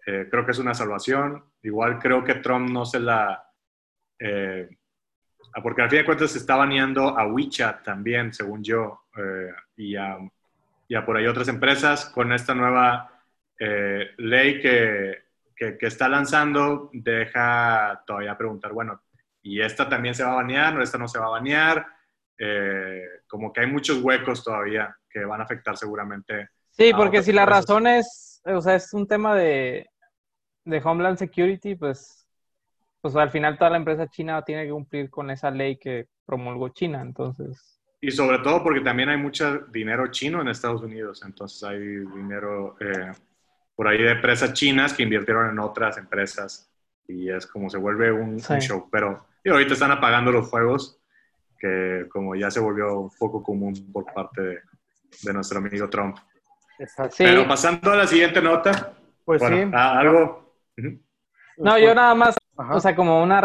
Eh, 0.06 0.28
creo 0.30 0.46
que 0.46 0.52
es 0.52 0.60
una 0.60 0.74
salvación. 0.74 1.44
Igual 1.64 2.00
creo 2.00 2.24
que 2.24 2.36
Trump 2.36 2.70
no 2.70 2.86
se 2.86 3.00
la... 3.00 3.44
eh, 4.20 4.70
porque 5.62 5.82
al 5.82 5.90
fin 5.90 6.00
de 6.00 6.06
cuentas 6.06 6.32
se 6.32 6.38
está 6.40 6.56
baneando 6.56 7.18
a 7.18 7.28
WeChat 7.28 7.84
también, 7.84 8.34
según 8.34 8.64
yo, 8.64 9.02
eh, 9.18 9.52
y, 9.76 9.96
a, 9.96 10.18
y 10.88 10.96
a 10.96 11.06
por 11.06 11.18
ahí 11.18 11.28
otras 11.28 11.50
empresas 11.50 12.06
con 12.06 12.32
esta 12.32 12.56
nueva 12.56 13.22
eh, 13.60 14.12
ley 14.18 14.62
que, 14.62 15.24
que, 15.56 15.78
que 15.78 15.86
está 15.88 16.08
lanzando, 16.08 16.90
deja 16.94 18.02
todavía 18.08 18.38
preguntar, 18.38 18.72
bueno, 18.72 19.02
¿y 19.42 19.62
esta 19.62 19.88
también 19.90 20.16
se 20.16 20.24
va 20.24 20.34
a 20.34 20.36
banear 20.36 20.78
o 20.78 20.84
esta 20.84 20.98
no 20.98 21.08
se 21.08 21.20
va 21.20 21.26
a 21.26 21.32
banear? 21.32 21.86
Eh, 22.38 23.04
como 23.28 23.52
que 23.54 23.62
hay 23.62 23.68
muchos 23.68 24.02
huecos 24.02 24.44
todavía 24.44 24.96
que 25.10 25.26
van 25.26 25.42
a 25.42 25.44
afectar 25.44 25.78
seguramente. 25.78 26.50
Sí, 26.72 26.92
porque 26.96 27.22
si 27.22 27.32
la 27.32 27.46
razón 27.46 27.86
es, 27.86 28.42
o 28.46 28.62
sea, 28.62 28.76
es 28.76 28.94
un 28.94 29.08
tema 29.08 29.36
de, 29.36 29.88
de 30.64 30.82
Homeland 30.84 31.18
Security, 31.18 31.76
pues, 31.76 32.28
pues 33.02 33.16
al 33.16 33.30
final 33.30 33.58
toda 33.58 33.72
la 33.72 33.78
empresa 33.78 34.08
china 34.08 34.42
tiene 34.44 34.66
que 34.66 34.72
cumplir 34.72 35.10
con 35.10 35.30
esa 35.30 35.52
ley 35.52 35.78
que 35.78 36.08
promulgó 36.26 36.70
China. 36.70 37.02
Entonces, 37.02 37.80
Y 38.00 38.12
sobre 38.12 38.40
todo 38.40 38.64
porque 38.64 38.82
también 38.82 39.10
hay 39.10 39.18
mucho 39.18 39.60
dinero 39.68 40.08
chino 40.08 40.42
en 40.42 40.48
Estados 40.48 40.82
Unidos, 40.82 41.22
entonces 41.26 41.62
hay 41.64 41.80
dinero 41.80 42.78
eh, 42.80 43.12
por 43.76 43.88
ahí 43.88 44.02
de 44.02 44.12
empresas 44.12 44.54
chinas 44.54 44.94
que 44.94 45.04
invirtieron 45.04 45.50
en 45.50 45.60
otras 45.60 45.98
empresas 45.98 46.71
y 47.12 47.30
es 47.30 47.46
como 47.48 47.70
se 47.70 47.78
vuelve 47.78 48.12
un, 48.12 48.40
Sí. 48.40 48.54
un 48.54 48.60
show. 48.62 48.90
Pero 48.92 49.26
y 49.44 49.50
ahorita 49.50 49.74
están 49.74 49.92
apagando 49.92 50.32
los 50.32 50.50
fuegos, 50.50 51.00
que 51.60 52.06
como 52.10 52.36
ya 52.36 52.52
se 52.52 52.60
volvió 52.60 53.00
un 53.00 53.12
poco 53.20 53.42
común 53.44 53.74
por 53.92 54.06
parte 54.14 54.42
de, 54.42 54.60
de 55.24 55.34
nuestro 55.34 55.60
amigo 55.60 55.90
Trump. 55.90 56.18
Exacto. 56.80 57.16
sí, 57.16 57.24
Pero 57.24 57.48
pasando 57.48 57.92
a 57.92 57.96
la 57.96 58.08
siguiente 58.08 58.42
nota, 58.42 58.94
Pues 59.26 59.42
sí. 59.42 59.70
Ah, 59.74 60.00
algo. 60.00 60.56
No, 61.58 61.78
yo 61.78 61.94
nada 61.94 62.16
más, 62.16 62.36
o 62.56 62.80
sea, 62.80 62.96
como 62.96 63.22
una 63.22 63.40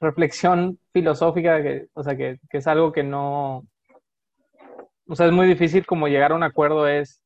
reflexión 0.00 0.78
filosófica, 0.92 1.62
que, 1.62 1.88
o 1.94 2.02
sea, 2.02 2.16
que, 2.16 2.38
que, 2.50 2.58
es 2.58 2.66
algo 2.66 2.92
que 2.92 3.02
no, 3.02 3.66
o 5.06 5.14
sea, 5.14 5.26
es 5.26 5.32
muy 5.32 5.46
difícil 5.46 5.86
como 5.86 6.08
llegar 6.08 6.32
a 6.32 6.34
un 6.34 6.42
acuerdo, 6.42 6.86
es, 6.86 7.22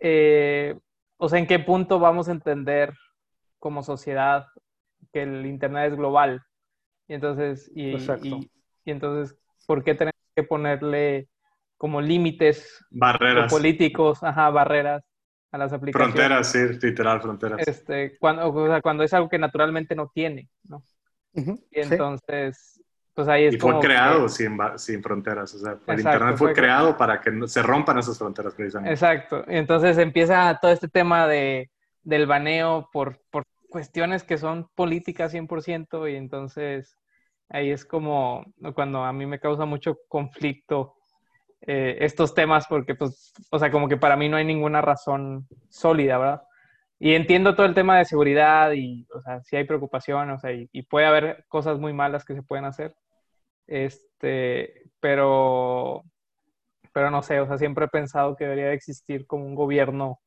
eh, 0.00 0.74
o 1.18 1.28
sea, 1.28 1.38
en 1.38 1.46
qué 1.46 1.58
punto 1.58 1.98
vamos 1.98 2.28
a 2.28 2.32
entender 2.32 2.94
como 3.58 3.82
sociedad 3.82 4.46
que 5.12 5.22
el 5.22 5.46
Internet 5.46 5.92
es 5.92 5.96
global. 5.96 6.42
Y 7.08 7.14
entonces, 7.14 7.70
y, 7.74 7.94
y, 7.94 8.50
entonces, 8.90 9.36
¿por 9.66 9.84
qué 9.84 9.94
tenemos 9.94 10.20
que 10.34 10.42
ponerle 10.42 11.28
como 11.76 12.00
límites 12.00 12.84
barreras 12.90 13.52
políticos, 13.52 14.22
ajá, 14.22 14.50
barreras 14.50 15.04
a 15.50 15.58
las 15.58 15.72
aplicaciones? 15.72 16.14
Fronteras, 16.14 16.50
sí, 16.50 16.58
literal, 16.80 17.20
fronteras. 17.20 17.66
Este, 17.66 18.16
cuando, 18.18 18.48
o 18.48 18.66
sea, 18.66 18.80
cuando 18.80 19.02
es 19.02 19.12
algo 19.12 19.28
que 19.28 19.38
naturalmente 19.38 19.94
no 19.94 20.10
tiene, 20.14 20.48
¿no? 20.64 20.82
y 21.34 21.80
entonces, 21.80 22.82
pues 23.14 23.26
ahí 23.26 23.46
es 23.46 23.54
y 23.54 23.58
fue 23.58 23.78
creado 23.80 24.28
sin, 24.28 24.58
sin, 24.76 25.02
fronteras, 25.02 25.54
o 25.54 25.58
sea, 25.58 25.78
el 25.86 26.00
Internet 26.00 26.36
fue, 26.36 26.52
creado 26.52 26.96
para 26.96 27.20
que 27.20 27.30
se 27.46 27.62
rompan 27.62 27.98
esas 27.98 28.18
fronteras 28.18 28.54
precisamente. 28.54 28.92
Exacto, 28.92 29.44
y 29.48 29.56
entonces 29.56 29.96
empieza 29.96 30.58
todo 30.60 30.70
este 30.70 30.88
tema 30.88 31.26
de, 31.26 31.70
del 32.02 32.26
baneo 32.26 32.88
por, 32.92 33.18
por 33.30 33.44
cuestiones 33.72 34.22
que 34.22 34.38
son 34.38 34.68
políticas 34.76 35.32
100% 35.32 36.12
y 36.12 36.16
entonces 36.16 36.96
ahí 37.48 37.70
es 37.70 37.84
como 37.84 38.44
cuando 38.74 39.02
a 39.02 39.12
mí 39.12 39.26
me 39.26 39.40
causa 39.40 39.64
mucho 39.64 39.98
conflicto 40.08 40.94
eh, 41.62 41.96
estos 42.00 42.34
temas 42.34 42.66
porque 42.68 42.94
pues, 42.94 43.32
o 43.50 43.58
sea, 43.58 43.70
como 43.70 43.88
que 43.88 43.96
para 43.96 44.16
mí 44.16 44.28
no 44.28 44.36
hay 44.36 44.44
ninguna 44.44 44.80
razón 44.82 45.48
sólida, 45.68 46.18
¿verdad? 46.18 46.42
Y 46.98 47.14
entiendo 47.14 47.54
todo 47.54 47.66
el 47.66 47.74
tema 47.74 47.98
de 47.98 48.04
seguridad 48.04 48.72
y, 48.72 49.06
o 49.14 49.20
sea, 49.22 49.42
si 49.42 49.56
hay 49.56 49.64
preocupación, 49.64 50.30
o 50.30 50.38
sea, 50.38 50.52
y, 50.52 50.82
puede 50.82 51.06
haber 51.06 51.44
cosas 51.48 51.78
muy 51.78 51.92
malas 51.92 52.24
que 52.24 52.34
se 52.34 52.42
pueden 52.42 52.64
hacer, 52.64 52.94
este, 53.66 54.84
pero, 55.00 56.04
pero 56.92 57.10
no 57.10 57.22
sé, 57.22 57.40
o 57.40 57.46
sea, 57.46 57.58
siempre 57.58 57.86
he 57.86 57.88
pensado 57.88 58.36
que 58.36 58.44
debería 58.44 58.72
existir 58.72 59.26
como 59.26 59.46
un 59.46 59.54
gobierno 59.56 60.20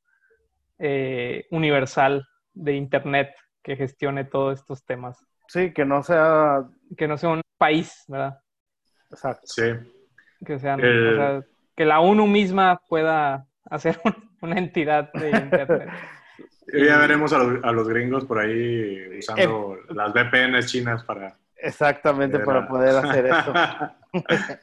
eh, 0.80 1.46
universal 1.52 2.26
de 2.56 2.74
Internet 2.74 3.36
que 3.62 3.76
gestione 3.76 4.24
todos 4.24 4.60
estos 4.60 4.84
temas. 4.86 5.26
Sí, 5.48 5.72
que 5.74 5.86
no 5.86 6.04
sea... 6.04 6.64
Que 6.98 7.08
no 7.08 7.18
sea 7.18 7.30
un 7.30 7.42
país, 7.58 8.04
¿verdad? 8.08 8.40
Exacto. 9.12 9.46
Sí. 9.46 9.64
Que, 10.46 10.60
sean, 10.60 10.80
o 10.80 11.16
sea, 11.16 11.44
que 11.76 11.86
la 11.86 12.00
ONU 12.00 12.28
misma 12.28 12.82
pueda 12.88 13.48
hacer 13.70 14.00
una 14.42 14.58
entidad 14.58 15.12
de 15.14 15.30
Internet. 15.32 15.90
ya 16.74 16.98
veremos 16.98 17.34
a 17.34 17.40
los, 17.40 17.64
a 17.64 17.72
los, 17.72 17.88
gringos 17.88 18.26
por 18.26 18.40
ahí 18.40 19.20
usando 19.20 19.76
eh, 19.76 19.94
las 19.94 20.14
VPNs 20.14 20.66
chinas 20.68 21.04
para... 21.04 21.38
Exactamente, 21.58 22.40
para 22.40 22.68
poder 22.68 22.96
hacer 22.98 23.26
eso. 23.28 23.54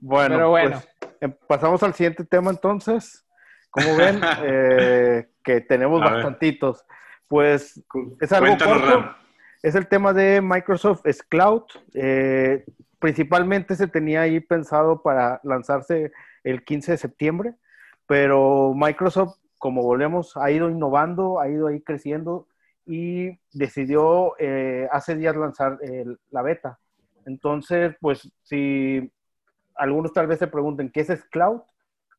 bueno, 0.00 0.34
Pero 0.34 0.50
bueno. 0.50 0.82
Pues, 1.00 1.12
em, 1.20 1.34
pasamos 1.46 1.82
al 1.82 1.94
siguiente 1.94 2.24
tema 2.24 2.50
entonces. 2.50 3.24
Como 3.70 3.96
ven, 3.96 4.20
eh, 4.42 5.28
que 5.42 5.60
tenemos 5.60 6.00
bastantitos. 6.00 6.84
Pues 7.28 7.82
es 8.20 8.32
algo 8.32 8.56
corto. 8.56 9.14
Es 9.62 9.74
el 9.74 9.86
tema 9.88 10.12
de 10.12 10.40
Microsoft 10.40 11.02
es 11.04 11.22
Cloud. 11.22 11.64
Eh, 11.94 12.64
principalmente 12.98 13.76
se 13.76 13.86
tenía 13.86 14.22
ahí 14.22 14.40
pensado 14.40 15.02
para 15.02 15.40
lanzarse 15.44 16.12
el 16.44 16.64
15 16.64 16.92
de 16.92 16.98
septiembre, 16.98 17.54
pero 18.06 18.72
Microsoft, 18.74 19.36
como 19.58 19.82
volvemos, 19.82 20.36
ha 20.36 20.50
ido 20.50 20.70
innovando, 20.70 21.40
ha 21.40 21.48
ido 21.48 21.66
ahí 21.66 21.80
creciendo 21.80 22.46
y 22.86 23.38
decidió 23.52 24.34
eh, 24.38 24.88
hace 24.90 25.14
días 25.16 25.36
lanzar 25.36 25.78
la 26.30 26.42
beta. 26.42 26.78
Entonces, 27.26 27.94
pues 28.00 28.32
si 28.42 29.12
algunos 29.74 30.12
tal 30.12 30.26
vez 30.26 30.38
se 30.38 30.46
pregunten, 30.46 30.90
¿qué 30.90 31.00
es 31.00 31.24
Cloud? 31.26 31.60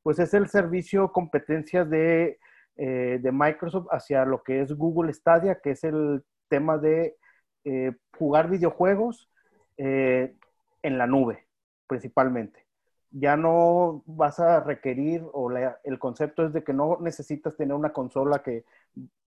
Pues 0.03 0.19
es 0.19 0.33
el 0.33 0.47
servicio 0.47 1.11
competencias 1.11 1.89
de, 1.89 2.37
eh, 2.81 3.19
de 3.21 3.31
Microsoft 3.33 3.87
hacia 3.91 4.23
lo 4.23 4.41
que 4.41 4.61
es 4.61 4.71
Google 4.71 5.11
Stadia, 5.13 5.59
que 5.61 5.71
es 5.71 5.83
el 5.83 6.23
tema 6.47 6.77
de 6.77 7.17
eh, 7.65 7.91
jugar 8.17 8.49
videojuegos 8.49 9.29
en 9.75 10.97
la 10.97 11.07
nube, 11.07 11.47
principalmente. 11.87 12.65
Ya 13.11 13.35
no 13.35 14.01
vas 14.05 14.39
a 14.39 14.61
requerir, 14.61 15.25
o 15.33 15.51
el 15.51 15.99
concepto 15.99 16.45
es 16.45 16.53
de 16.53 16.63
que 16.63 16.71
no 16.71 16.97
necesitas 17.01 17.57
tener 17.57 17.75
una 17.75 17.91
consola 17.91 18.41
que, 18.43 18.63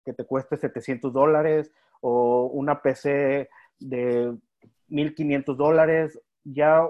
te 0.04 0.26
cueste 0.26 0.58
700 0.58 1.12
dólares 1.12 1.72
o 2.02 2.46
una 2.54 2.82
PC 2.82 3.50
de 3.80 4.36
1500 4.90 5.58
dólares, 5.58 6.20
ya 6.44 6.88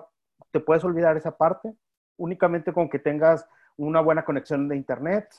te 0.51 0.59
puedes 0.59 0.83
olvidar 0.83 1.15
esa 1.15 1.37
parte, 1.37 1.73
únicamente 2.17 2.73
con 2.73 2.89
que 2.89 2.99
tengas 2.99 3.47
una 3.77 4.01
buena 4.01 4.25
conexión 4.25 4.67
de 4.67 4.75
internet, 4.75 5.29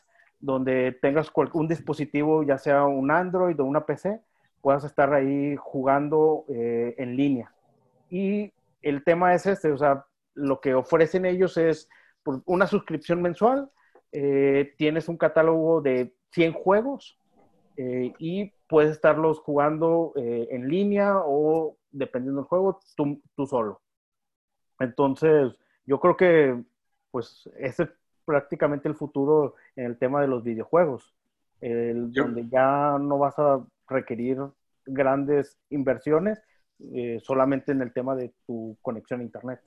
donde 0.40 0.98
tengas 1.02 1.30
un 1.52 1.68
dispositivo, 1.68 2.42
ya 2.42 2.58
sea 2.58 2.84
un 2.84 3.10
Android 3.10 3.58
o 3.60 3.64
una 3.64 3.84
PC, 3.84 4.20
puedas 4.60 4.84
estar 4.84 5.12
ahí 5.12 5.56
jugando 5.56 6.44
eh, 6.48 6.94
en 6.98 7.16
línea. 7.16 7.52
Y 8.08 8.52
el 8.82 9.04
tema 9.04 9.34
es 9.34 9.46
este, 9.46 9.70
o 9.70 9.78
sea, 9.78 10.06
lo 10.34 10.60
que 10.60 10.74
ofrecen 10.74 11.26
ellos 11.26 11.56
es 11.56 11.88
una 12.46 12.66
suscripción 12.66 13.22
mensual, 13.22 13.70
eh, 14.12 14.74
tienes 14.76 15.08
un 15.08 15.16
catálogo 15.16 15.80
de 15.80 16.14
100 16.32 16.52
juegos 16.52 17.18
eh, 17.76 18.12
y 18.18 18.52
puedes 18.66 18.92
estarlos 18.92 19.40
jugando 19.40 20.12
en 20.16 20.68
línea 20.68 21.14
o, 21.24 21.76
dependiendo 21.90 22.40
del 22.40 22.48
juego, 22.48 22.80
tú, 22.96 23.20
solo. 23.46 23.80
Entonces, 24.78 25.52
yo 25.86 25.98
creo 25.98 26.16
que 26.16 26.62
pues 27.10 27.48
ese 27.58 27.82
es 27.84 27.88
prácticamente 28.24 28.88
el 28.88 28.94
futuro 28.94 29.54
en 29.76 29.86
el 29.86 29.98
tema 29.98 30.20
de 30.20 30.28
los 30.28 30.42
videojuegos, 30.42 31.14
donde 31.60 32.48
ya 32.48 32.96
no 32.98 33.18
vas 33.18 33.38
a 33.38 33.64
requerir 33.88 34.38
grandes 34.86 35.58
inversiones 35.70 36.42
solamente 37.22 37.72
en 37.72 37.82
el 37.82 37.92
tema 37.92 38.16
de 38.16 38.32
tu 38.46 38.76
conexión 38.82 39.20
a 39.20 39.24
Internet. 39.24 39.60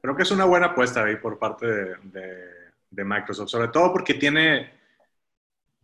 Creo 0.00 0.14
que 0.14 0.22
es 0.22 0.30
una 0.30 0.44
buena 0.44 0.66
apuesta 0.66 1.04
ahí 1.04 1.16
por 1.16 1.38
parte 1.38 1.66
de, 1.66 3.04
Microsoft, 3.04 3.48
sobre 3.48 3.68
todo 3.68 3.92
porque 3.92 4.14
tiene, 4.14 4.70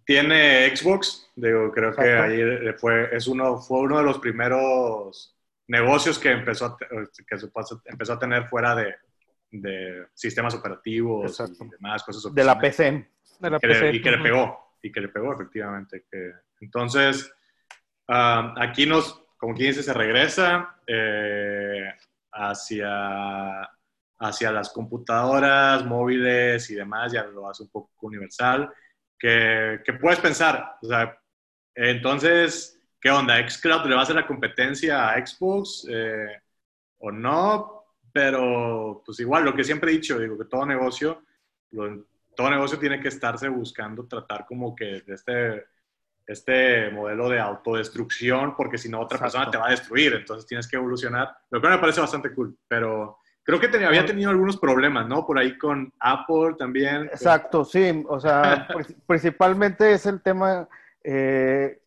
tiene 0.05 0.75
Xbox. 0.75 1.31
Digo, 1.35 1.71
creo 1.73 1.95
que 1.95 2.13
ahí 2.13 2.73
fue, 2.79 3.15
es 3.15 3.27
uno, 3.27 3.59
fue 3.59 3.81
uno 3.81 3.99
de 3.99 4.05
los 4.05 4.19
primeros 4.19 5.37
negocios 5.67 6.19
que 6.19 6.31
empezó 6.31 6.67
a, 6.67 6.77
que 6.79 7.37
empezó 7.87 8.13
a 8.13 8.19
tener 8.19 8.47
fuera 8.49 8.75
de, 8.75 8.95
de 9.53 10.07
sistemas 10.15 10.55
operativos 10.55 11.39
y 11.41 11.69
demás 11.69 12.03
cosas. 12.03 12.35
De 12.35 12.45
la 12.45 12.59
PC. 12.59 13.93
Y 13.93 14.03
que 14.03 14.11
le 14.11 14.19
pegó, 14.19 14.77
y 14.83 14.91
que 14.91 15.01
le 15.01 15.09
pegó 15.09 15.35
efectivamente. 15.35 16.05
Que, 16.11 16.33
entonces, 16.61 17.33
ah, 18.09 18.55
aquí 18.59 18.87
nos, 18.87 19.25
como 19.37 19.55
quien 19.55 19.69
dice, 19.69 19.83
se 19.83 19.93
regresa 19.93 20.77
eh, 20.87 21.93
hacia 22.33 23.69
hacia 24.23 24.53
las 24.53 24.71
computadoras, 24.71 25.85
móviles 25.85 26.71
y 26.71 26.77
demás, 26.77 27.13
ya 27.13 27.25
lo 27.25 27.49
hace 27.49 27.65
un 27.65 27.71
poco 27.71 27.91
universal, 28.03 28.73
que, 29.19 29.81
puedes 30.01 30.21
pensar, 30.21 30.77
o 30.81 30.87
sea, 30.87 31.19
entonces, 31.75 32.81
¿qué 33.01 33.11
onda? 33.11 33.37
¿Xcloud 33.49 33.85
le 33.87 33.95
va 33.95 34.01
a 34.01 34.03
hacer 34.05 34.17
la 34.17 34.27
competencia 34.27 35.11
a 35.11 35.27
Xbox 35.27 35.87
eh, 35.91 36.41
o 36.99 37.11
no? 37.11 37.82
Pero, 38.13 39.03
pues 39.05 39.21
igual, 39.21 39.45
lo 39.45 39.55
que 39.55 39.65
siempre 39.65 39.91
he 39.91 39.95
dicho, 39.95 40.19
digo 40.19 40.37
que 40.37 40.45
todo 40.45 40.67
negocio, 40.67 41.23
todo 41.71 42.51
negocio 42.51 42.79
tiene 42.79 43.01
que 43.01 43.09
estarse 43.09 43.49
buscando 43.49 44.07
tratar 44.07 44.45
como 44.47 44.75
que 44.75 45.01
de 45.01 45.15
este, 45.15 45.65
este 46.27 46.91
modelo 46.91 47.29
de 47.29 47.41
autodestrucción, 47.41 48.55
porque 48.55 48.77
si 48.77 48.89
no 48.89 49.01
otra 49.01 49.19
persona 49.19 49.51
te 49.51 49.57
va 49.57 49.69
a 49.69 49.71
destruir, 49.71 50.15
entonces 50.15 50.47
tienes 50.47 50.69
que 50.69 50.77
evolucionar, 50.77 51.35
lo 51.51 51.61
cual 51.61 51.75
me 51.75 51.79
parece 51.79 52.01
bastante 52.01 52.35
cool, 52.35 52.57
pero 52.69 53.19
Creo 53.45 53.59
que 53.59 53.85
había 53.85 54.07
tenido 54.07 54.31
algunos 54.31 54.57
problemas, 54.57 55.09
¿no? 55.09 55.27
Por 55.27 55.37
ahí 55.37 55.59
con 55.59 55.93
Apple 55.99 56.55
también. 56.57 57.07
Exacto, 57.07 57.65
sí. 57.65 58.05
O 58.09 58.21
sea, 58.21 58.69
principalmente 59.07 59.93
es 59.93 60.07
el 60.07 60.23
tema, 60.23 60.69
eh, 61.03 61.81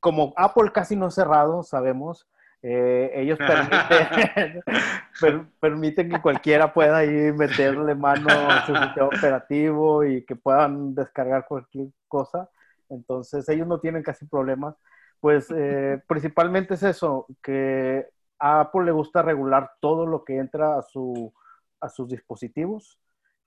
como 0.00 0.34
Apple 0.36 0.72
casi 0.72 0.96
no 0.96 1.06
es 1.06 1.14
cerrado, 1.14 1.62
sabemos, 1.62 2.26
eh, 2.66 3.12
ellos 3.14 3.38
permiten, 5.20 5.48
permiten 5.60 6.08
que 6.08 6.22
cualquiera 6.22 6.72
pueda 6.72 6.98
ahí 6.98 7.30
meterle 7.32 7.94
mano 7.94 8.30
a 8.30 8.64
su 8.64 8.74
sistema 8.74 9.06
operativo 9.06 10.02
y 10.02 10.24
que 10.24 10.34
puedan 10.34 10.94
descargar 10.94 11.46
cualquier 11.46 11.88
cosa. 12.08 12.48
Entonces, 12.88 13.46
ellos 13.50 13.66
no 13.66 13.80
tienen 13.80 14.02
casi 14.02 14.24
problemas. 14.24 14.76
Pues 15.20 15.52
eh, 15.54 16.00
principalmente 16.08 16.74
es 16.74 16.82
eso, 16.84 17.26
que 17.42 18.06
a 18.38 18.60
Apple 18.60 18.86
le 18.86 18.92
gusta 18.92 19.20
regular 19.20 19.72
todo 19.80 20.06
lo 20.06 20.24
que 20.24 20.38
entra 20.38 20.78
a, 20.78 20.82
su, 20.82 21.34
a 21.80 21.90
sus 21.90 22.08
dispositivos 22.08 22.98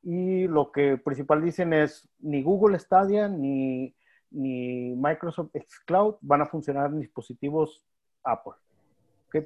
y 0.03 0.47
lo 0.47 0.71
que 0.71 0.97
principal 0.97 1.43
dicen 1.43 1.73
es 1.73 2.08
ni 2.19 2.43
Google 2.43 2.77
Stadia 2.77 3.27
ni, 3.27 3.95
ni 4.30 4.93
Microsoft 4.95 5.51
Xcloud 5.56 6.17
van 6.21 6.41
a 6.41 6.45
funcionar 6.45 6.91
en 6.91 6.99
dispositivos 6.99 7.84
Apple. 8.23 8.53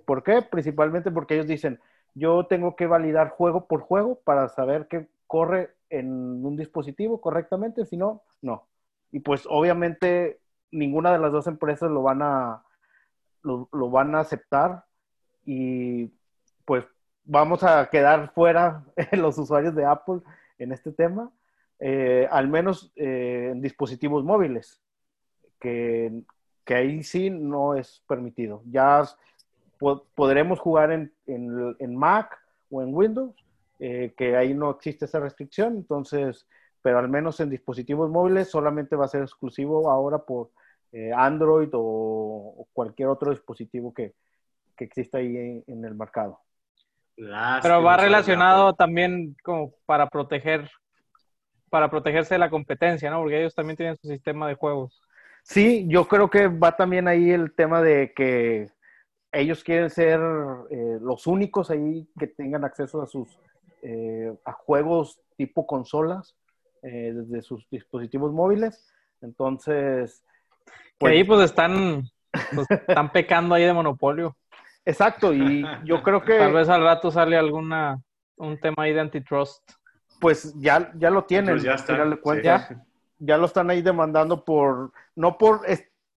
¿Por 0.05 0.23
qué? 0.23 0.41
Principalmente 0.41 1.11
porque 1.11 1.35
ellos 1.35 1.47
dicen, 1.47 1.79
yo 2.13 2.45
tengo 2.47 2.75
que 2.75 2.87
validar 2.87 3.29
juego 3.29 3.67
por 3.67 3.81
juego 3.81 4.19
para 4.23 4.49
saber 4.49 4.87
que 4.87 5.07
corre 5.27 5.73
en 5.89 6.45
un 6.45 6.57
dispositivo 6.57 7.21
correctamente, 7.21 7.85
si 7.85 7.97
no, 7.97 8.23
no. 8.41 8.67
Y 9.11 9.19
pues 9.19 9.45
obviamente 9.49 10.39
ninguna 10.71 11.11
de 11.11 11.19
las 11.19 11.31
dos 11.31 11.47
empresas 11.47 11.91
lo 11.91 12.01
van 12.01 12.21
a, 12.21 12.63
lo, 13.43 13.67
van 13.71 14.15
a 14.15 14.21
aceptar 14.21 14.85
y 15.45 16.07
pues 16.65 16.85
vamos 17.23 17.63
a 17.63 17.89
quedar 17.89 18.31
fuera 18.33 18.85
los 19.11 19.37
usuarios 19.37 19.75
de 19.75 19.85
Apple 19.85 20.21
en 20.57 20.71
este 20.71 20.91
tema, 20.91 21.31
eh, 21.79 22.27
al 22.31 22.47
menos 22.47 22.91
eh, 22.95 23.49
en 23.51 23.61
dispositivos 23.61 24.23
móviles, 24.23 24.81
que, 25.59 26.23
que, 26.63 26.75
ahí 26.75 27.03
sí 27.03 27.29
no 27.29 27.75
es 27.75 28.03
permitido. 28.07 28.63
Ya 28.65 29.03
podremos 30.15 30.59
jugar 30.59 30.91
en, 30.91 31.11
en, 31.25 31.95
Mac 31.95 32.37
o 32.69 32.81
en 32.81 32.93
Windows, 32.93 33.35
eh, 33.79 34.13
que 34.15 34.37
ahí 34.37 34.53
no 34.53 34.69
existe 34.69 35.05
esa 35.05 35.19
restricción, 35.19 35.75
entonces, 35.75 36.47
pero 36.81 36.99
al 36.99 37.09
menos 37.09 37.39
en 37.39 37.49
dispositivos 37.49 38.09
móviles 38.09 38.49
solamente 38.49 38.95
va 38.95 39.05
a 39.05 39.09
ser 39.09 39.23
exclusivo 39.23 39.89
ahora 39.89 40.19
por 40.19 40.51
eh, 40.91 41.11
Android 41.15 41.69
o, 41.73 42.67
cualquier 42.73 43.09
otro 43.09 43.31
dispositivo 43.31 43.93
que, 43.93 44.13
que 44.77 44.85
exista 44.85 45.17
ahí 45.17 45.63
en, 45.65 45.85
el 45.85 45.95
mercado. 45.95 46.39
pero 47.61 47.81
va 47.81 47.97
relacionado 47.97 48.73
también 48.73 49.35
como 49.43 49.73
para 49.85 50.07
proteger, 50.07 50.69
para 51.69 51.89
protegerse 51.89 52.35
de 52.35 52.39
la 52.39 52.49
competencia, 52.49 53.09
¿no? 53.09 53.19
Porque 53.19 53.39
ellos 53.39 53.55
también 53.55 53.77
tienen 53.77 53.97
su 53.97 54.07
sistema 54.07 54.47
de 54.47 54.55
juegos. 54.55 55.01
Sí, 55.43 55.87
yo 55.87 56.07
creo 56.07 56.29
que 56.29 56.47
va 56.47 56.75
también 56.75 57.07
ahí 57.07 57.31
el 57.31 57.53
tema 57.55 57.81
de 57.81 58.13
que 58.15 58.69
ellos 59.31 59.63
quieren 59.63 59.89
ser 59.89 60.19
eh, 60.69 60.97
los 61.01 61.27
únicos 61.27 61.71
ahí 61.71 62.07
que 62.19 62.27
tengan 62.27 62.63
acceso 62.63 63.01
a 63.01 63.07
sus 63.07 63.39
eh, 63.83 64.31
a 64.45 64.51
juegos 64.51 65.19
tipo 65.37 65.65
consolas 65.65 66.35
eh, 66.83 67.13
desde 67.13 67.41
sus 67.41 67.67
dispositivos 67.69 68.31
móviles. 68.31 68.93
Entonces, 69.21 70.23
pues, 70.97 71.13
ahí 71.13 71.23
pues 71.23 71.41
están, 71.41 72.03
pues, 72.53 72.67
están 72.87 73.11
pecando 73.11 73.55
ahí 73.55 73.63
de 73.63 73.73
monopolio. 73.73 74.35
Exacto, 74.85 75.33
y 75.33 75.63
yo 75.85 76.03
creo 76.03 76.21
que 76.21 76.37
tal 76.37 76.53
vez 76.53 76.69
al 76.69 76.83
rato 76.83 77.11
sale 77.11 77.37
alguna 77.37 78.01
un 78.35 78.59
tema 78.59 78.83
ahí 78.83 78.93
de 78.93 79.01
antitrust. 79.01 79.63
Pues 80.19 80.53
ya, 80.59 80.91
ya 80.95 81.09
lo 81.09 81.25
tienen, 81.25 81.55
pues 81.55 81.63
ya, 81.63 81.73
está, 81.73 81.95
ya, 83.17 83.37
lo 83.37 83.45
están 83.45 83.69
ahí 83.71 83.81
demandando 83.81 84.45
por, 84.45 84.91
no 85.15 85.37
por, 85.39 85.61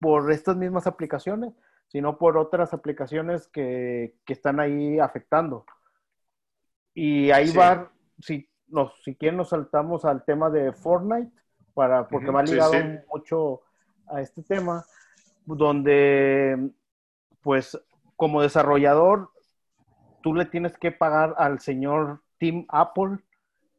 por 0.00 0.32
estas 0.32 0.56
mismas 0.56 0.88
aplicaciones, 0.88 1.52
sino 1.92 2.16
por 2.16 2.38
otras 2.38 2.72
aplicaciones 2.72 3.48
que, 3.48 4.14
están 4.26 4.60
ahí 4.60 4.98
afectando. 4.98 5.66
Y 6.94 7.30
ahí 7.30 7.52
va, 7.52 7.92
si, 8.18 8.48
nos, 8.66 8.94
si 9.02 9.14
quieren 9.14 9.36
nos 9.36 9.50
saltamos 9.50 10.06
al 10.06 10.24
tema 10.24 10.48
de 10.48 10.72
Fortnite, 10.72 11.30
para, 11.74 12.08
porque 12.08 12.30
va 12.30 12.42
ligado 12.42 12.72
mucho 13.12 13.60
a 14.06 14.22
este 14.22 14.42
tema, 14.42 14.86
donde 15.44 16.70
pues 17.42 17.78
como 18.16 18.40
desarrollador 18.40 19.30
tú 20.22 20.34
le 20.34 20.46
tienes 20.46 20.78
que 20.78 20.92
pagar 20.92 21.34
al 21.36 21.60
señor 21.60 22.22
Tim 22.38 22.64
Apple 22.68 23.18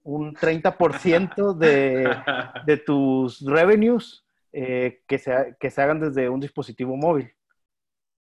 un 0.04 0.36
30% 0.36 1.54
de, 1.58 2.16
de 2.64 2.78
tus 2.78 3.44
revenues 3.44 4.24
eh, 4.52 5.02
que, 5.08 5.18
se, 5.18 5.58
que 5.60 5.72
se 5.72 5.82
hagan 5.82 6.00
desde 6.00 6.30
un 6.30 6.40
dispositivo 6.40 6.96
móvil. 6.96 7.34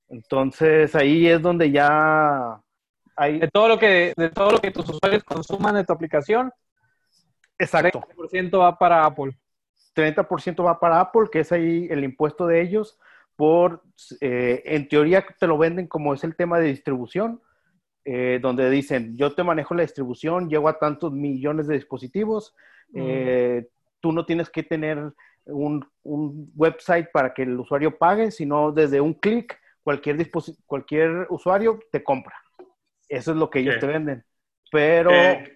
Entonces 0.09 0.95
ahí 0.95 1.27
es 1.27 1.41
donde 1.43 1.71
ya 1.71 2.61
hay... 3.17 3.41
De 3.41 3.49
todo 3.49 3.69
lo 3.69 3.79
que, 3.79 4.13
de 4.17 4.31
todo 4.31 4.53
lo 4.53 4.59
que 4.61 4.71
tus 4.71 4.89
usuarios 4.89 5.25
consuman 5.25 5.75
de 5.75 5.85
tu 5.85 5.93
aplicación, 5.93 6.53
Exacto. 7.59 8.01
30% 8.17 8.59
va 8.61 8.79
para 8.79 9.05
Apple. 9.05 9.37
30% 9.95 10.65
va 10.65 10.79
para 10.79 11.01
Apple, 11.01 11.29
que 11.31 11.41
es 11.41 11.51
ahí 11.53 11.89
el 11.91 12.05
impuesto 12.05 12.47
de 12.47 12.61
ellos, 12.63 12.99
por, 13.35 13.83
eh, 14.21 14.63
en 14.65 14.89
teoría 14.89 15.25
te 15.39 15.47
lo 15.47 15.59
venden 15.59 15.87
como 15.87 16.15
es 16.15 16.23
el 16.25 16.37
tema 16.37 16.59
de 16.59 16.69
distribución, 16.69 17.41
eh, 18.05 18.39
donde 18.41 18.71
dicen, 18.71 19.17
yo 19.17 19.35
te 19.35 19.43
manejo 19.43 19.75
la 19.75 19.83
distribución, 19.83 20.49
llego 20.49 20.69
a 20.69 20.79
tantos 20.79 21.13
millones 21.13 21.67
de 21.67 21.75
dispositivos, 21.75 22.55
eh, 22.95 23.69
tú 24.01 24.13
no 24.13 24.25
tienes 24.25 24.49
que 24.49 24.63
tener 24.63 25.13
un, 25.45 25.87
un, 26.05 26.51
website 26.55 27.09
para 27.13 27.35
que 27.35 27.43
el 27.43 27.59
usuario 27.59 27.99
pague, 27.99 28.31
sino 28.31 28.73
desde 28.73 29.01
un 29.01 29.15
clic 29.15 29.59
cualquier, 29.89 30.31
cualquier 30.67 31.27
usuario 31.31 31.81
te 31.91 32.05
compra. 32.05 32.37
Eso 33.09 33.31
es 33.31 33.39
lo 33.39 33.49
que 33.49 33.61
ellos 33.61 33.79
te 33.81 33.87
venden. 33.87 34.23
Pero... 34.71 35.11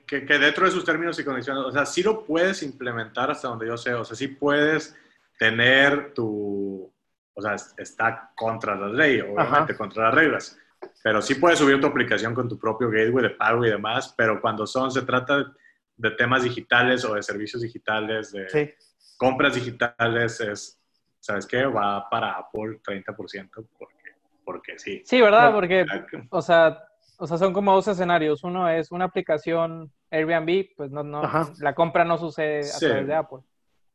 Que, 0.07 0.21
dentro 0.23 0.65
de 0.65 0.71
sus 0.71 0.87
términos 0.87 1.19
y 1.19 1.25
condiciones, 1.25 1.63
o 1.63 1.71
sea, 1.71 1.85
sí 1.85 2.03
lo 2.03 2.25
puedes 2.25 2.63
implementar 2.63 3.31
hasta 3.31 3.49
donde 3.49 3.67
yo 3.67 3.77
sé, 3.77 3.93
o 3.93 4.07
sea, 4.07 4.17
sí 4.17 4.29
puedes 4.29 4.97
tener 5.39 6.15
tu, 6.15 6.91
o 7.35 7.43
sea, 7.43 7.57
está 7.77 8.33
contra 8.35 8.75
la 8.75 8.89
ley, 8.89 9.21
obviamente 9.21 9.77
contra 9.77 10.05
las 10.05 10.15
reglas, 10.15 10.59
pero 11.05 11.21
sí 11.21 11.35
puedes 11.35 11.59
subir 11.59 11.79
tu 11.79 11.89
aplicación 11.89 12.35
con 12.35 12.49
tu 12.49 12.59
propio 12.59 12.89
gateway 12.89 13.25
de 13.25 13.31
pago 13.35 13.67
y 13.67 13.71
demás, 13.71 14.15
pero 14.17 14.41
cuando 14.41 14.67
son, 14.67 14.91
se 14.91 15.03
trata 15.03 15.53
de 15.95 16.11
temas 16.13 16.43
digitales 16.43 17.05
o 17.05 17.15
de 17.15 17.23
servicios 17.23 17.61
digitales, 17.61 18.33
de 18.33 18.77
compras 19.19 19.57
digitales, 19.57 20.41
es, 20.41 20.81
¿sabes 21.21 21.45
qué? 21.45 21.67
Va 21.67 22.09
para 22.09 22.33
Apple 22.33 22.81
30%, 22.83 23.69
porque 23.79 24.02
porque 24.45 24.79
sí. 24.79 25.03
Sí, 25.05 25.21
¿verdad? 25.21 25.53
Porque, 25.53 25.85
o 26.31 26.43
sea, 26.43 26.83
o 27.19 27.27
sea, 27.27 27.39
son 27.39 27.53
como 27.53 27.73
dos 27.73 27.87
escenarios. 27.89 28.43
Uno 28.43 28.69
es 28.69 28.91
una 28.91 29.05
aplicación 29.05 29.93
Airbnb, 30.11 30.75
pues 30.77 30.91
no, 30.91 31.03
no, 31.03 31.23
la 31.61 31.75
compra 31.75 32.05
no 32.05 32.19
sucede 32.19 32.61
a 32.69 32.79
través 32.79 33.07
de 33.07 33.15
Apple. 33.15 33.39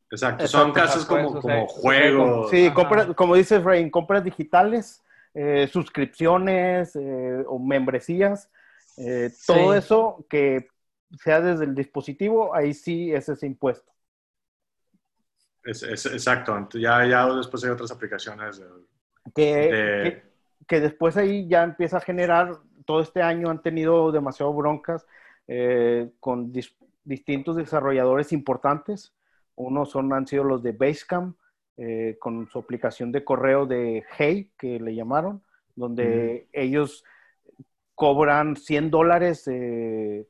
Exacto, 0.09 0.47
son 0.47 0.71
casos 0.71 1.05
como, 1.05 1.41
como 1.41 1.67
juegos. 1.67 2.49
Sí, 2.49 2.71
como 3.15 3.35
dices, 3.35 3.61
Ray, 3.63 3.89
compras 3.91 4.23
digitales, 4.23 5.03
eh, 5.33 5.69
suscripciones 5.71 6.95
eh, 6.95 7.43
o 7.45 7.59
membresías, 7.59 8.49
eh, 8.97 9.29
todo 9.45 9.75
eso 9.75 10.25
que 10.29 10.69
sea 11.21 11.41
desde 11.41 11.65
el 11.65 11.75
dispositivo, 11.75 12.55
ahí 12.55 12.73
sí 12.73 13.13
es 13.13 13.27
ese 13.27 13.45
impuesto. 13.45 13.91
Es, 15.63 15.83
exacto, 15.83 16.69
ya, 16.79 17.05
ya 17.05 17.27
después 17.33 17.61
hay 17.65 17.71
otras 17.71 17.91
aplicaciones. 17.91 18.61
que, 19.35 19.43
que 19.43 20.23
después 20.69 21.17
ahí 21.17 21.47
ya 21.47 21.63
empieza 21.63 21.97
a 21.97 22.01
generar, 22.01 22.59
todo 22.85 23.01
este 23.01 23.21
año 23.21 23.49
han 23.49 23.61
tenido 23.61 24.11
demasiado 24.11 24.53
broncas 24.53 25.05
eh, 25.47 26.11
con 26.19 26.53
distintos 27.03 27.55
desarrolladores 27.55 28.31
importantes. 28.33 29.13
Unos 29.55 29.89
son, 29.89 30.11
han 30.13 30.27
sido 30.27 30.43
los 30.43 30.61
de 30.63 30.73
Basecamp, 30.73 31.37
eh, 31.77 32.17
con 32.19 32.47
su 32.49 32.59
aplicación 32.59 33.11
de 33.11 33.23
correo 33.23 33.65
de 33.65 34.03
Hey, 34.17 34.51
que 34.57 34.79
le 34.79 34.95
llamaron, 34.95 35.43
donde 35.75 36.47
ellos 36.51 37.03
cobran 37.93 38.55
100 38.55 38.89
dólares 38.89 39.47
eh, 39.47 40.27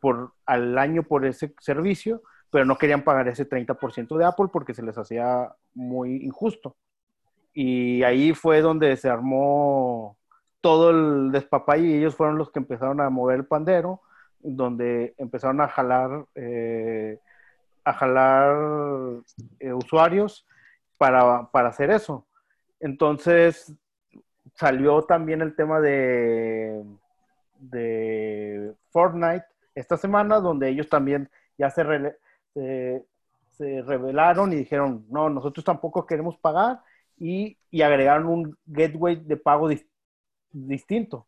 por, 0.00 0.32
al 0.44 0.78
año 0.78 1.02
por 1.02 1.26
ese 1.26 1.54
servicio, 1.60 2.22
pero 2.50 2.64
no 2.64 2.78
querían 2.78 3.02
pagar 3.02 3.28
ese 3.28 3.48
30% 3.48 4.16
de 4.16 4.24
Apple 4.24 4.46
porque 4.52 4.74
se 4.74 4.82
les 4.82 4.96
hacía 4.96 5.54
muy 5.74 6.24
injusto. 6.24 6.76
Y 7.58 8.02
ahí 8.02 8.34
fue 8.34 8.60
donde 8.60 8.94
se 8.98 9.08
armó 9.08 10.18
todo 10.60 10.90
el 10.90 11.32
despapay 11.32 11.86
y 11.86 11.94
ellos 11.94 12.14
fueron 12.14 12.36
los 12.36 12.50
que 12.50 12.58
empezaron 12.58 13.00
a 13.00 13.08
mover 13.08 13.36
el 13.36 13.46
pandero, 13.46 14.02
donde 14.40 15.14
empezaron 15.16 15.62
a 15.62 15.68
jalar, 15.68 16.26
eh, 16.34 17.18
a 17.82 17.94
jalar 17.94 19.22
eh, 19.58 19.72
usuarios 19.72 20.46
para, 20.98 21.50
para 21.50 21.70
hacer 21.70 21.88
eso. 21.88 22.26
Entonces 22.78 23.72
salió 24.52 25.00
también 25.04 25.40
el 25.40 25.56
tema 25.56 25.80
de, 25.80 26.84
de 27.58 28.74
Fortnite 28.90 29.46
esta 29.74 29.96
semana, 29.96 30.40
donde 30.40 30.68
ellos 30.68 30.90
también 30.90 31.30
ya 31.56 31.70
se, 31.70 32.12
se 32.52 33.82
revelaron 33.82 34.52
y 34.52 34.56
dijeron, 34.56 35.06
no, 35.08 35.30
nosotros 35.30 35.64
tampoco 35.64 36.04
queremos 36.04 36.36
pagar 36.36 36.80
y, 37.18 37.56
y 37.70 37.82
agregaron 37.82 38.26
un 38.26 38.58
gateway 38.66 39.16
de 39.16 39.36
pago 39.36 39.70
distinto. 40.52 41.26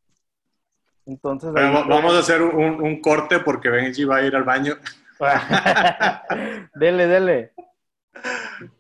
Entonces, 1.07 1.53
vamos 1.53 2.15
a 2.15 2.19
hacer 2.19 2.43
un, 2.43 2.83
un, 2.83 3.01
corte 3.01 3.41
porque 3.41 3.71
Benji 3.71 4.05
va 4.05 4.17
a 4.17 4.23
ir 4.23 4.37
al 4.37 4.45
baño. 4.45 4.75
dele, 6.75 7.07
dele. 7.07 7.53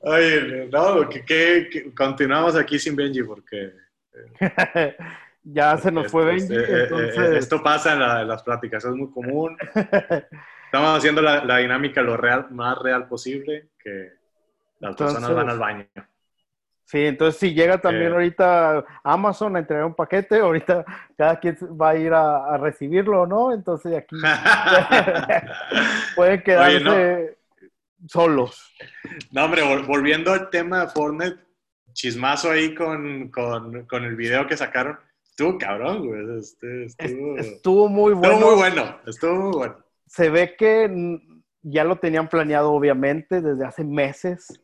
Oye, 0.00 0.68
no, 0.70 1.08
que, 1.08 1.92
continuamos 1.96 2.54
aquí 2.56 2.78
sin 2.78 2.96
Benji 2.96 3.22
porque... 3.22 3.72
Eh, 4.40 4.96
ya 5.42 5.78
se 5.78 5.90
nos 5.90 6.10
fue 6.10 6.26
Benji. 6.26 6.54
Eh, 6.54 6.58
eh, 6.58 6.82
entonces... 6.82 7.30
esto 7.36 7.62
pasa 7.62 7.94
en, 7.94 8.28
las 8.28 8.42
pláticas, 8.42 8.84
es 8.84 8.92
muy 8.92 9.10
común. 9.10 9.56
Estamos 10.64 10.98
haciendo 10.98 11.22
la, 11.22 11.42
la, 11.44 11.58
dinámica 11.58 12.02
lo 12.02 12.18
real, 12.18 12.48
más 12.50 12.76
real 12.78 13.08
posible, 13.08 13.70
que 13.82 14.12
Las 14.80 14.94
personas 14.96 15.32
van 15.34 15.48
al 15.48 15.58
baño. 15.58 15.86
Sí, 16.88 17.04
entonces 17.04 17.38
si 17.38 17.52
llega 17.52 17.76
también 17.76 18.14
ahorita 18.14 18.82
Amazon 19.04 19.54
a 19.54 19.58
entregar 19.58 19.84
un 19.84 19.94
paquete, 19.94 20.38
ahorita 20.38 20.86
cada 21.18 21.38
quien 21.38 21.54
va 21.78 21.90
a 21.90 21.98
ir 21.98 22.14
a, 22.14 22.56
recibirlo, 22.56 23.26
¿no? 23.26 23.52
Entonces 23.52 23.94
aquí 23.94 24.16
pueden 26.16 26.42
quedarse 26.42 27.36
solos. 28.06 28.74
No, 29.30 29.44
hombre, 29.44 29.64
volviendo 29.86 30.32
al 30.32 30.48
tema 30.48 30.80
de 30.80 30.88
Fortnite, 30.88 31.36
chismazo 31.92 32.52
ahí 32.52 32.74
con, 32.74 33.30
el 33.92 34.16
video 34.16 34.46
que 34.46 34.56
sacaron. 34.56 34.98
Estuvo 35.22 35.58
cabrón, 35.58 36.06
güey. 36.06 36.38
Este, 36.38 36.86
estuvo, 36.86 37.90
muy 37.90 38.14
bueno. 38.14 38.32
Estuvo 38.32 38.50
muy 38.50 38.56
bueno, 38.56 38.98
estuvo 39.06 39.34
muy 39.34 39.56
bueno. 39.58 39.76
Se 40.06 40.30
ve 40.30 40.56
que 40.56 41.20
ya 41.60 41.84
lo 41.84 41.96
tenían 41.96 42.30
planeado, 42.30 42.72
obviamente, 42.72 43.42
desde 43.42 43.66
hace 43.66 43.84
meses 43.84 44.62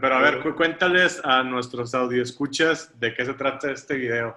pero 0.00 0.16
a 0.16 0.20
ver, 0.20 0.54
cuéntales 0.54 1.20
a 1.24 1.42
nuestros 1.42 1.94
escuchas 1.94 2.98
de 2.98 3.14
qué 3.14 3.24
se 3.24 3.34
trata 3.34 3.70
este 3.70 3.96
video. 3.96 4.36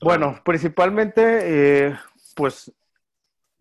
Bueno, 0.00 0.40
principalmente, 0.44 1.22
eh, 1.86 1.98
pues, 2.34 2.72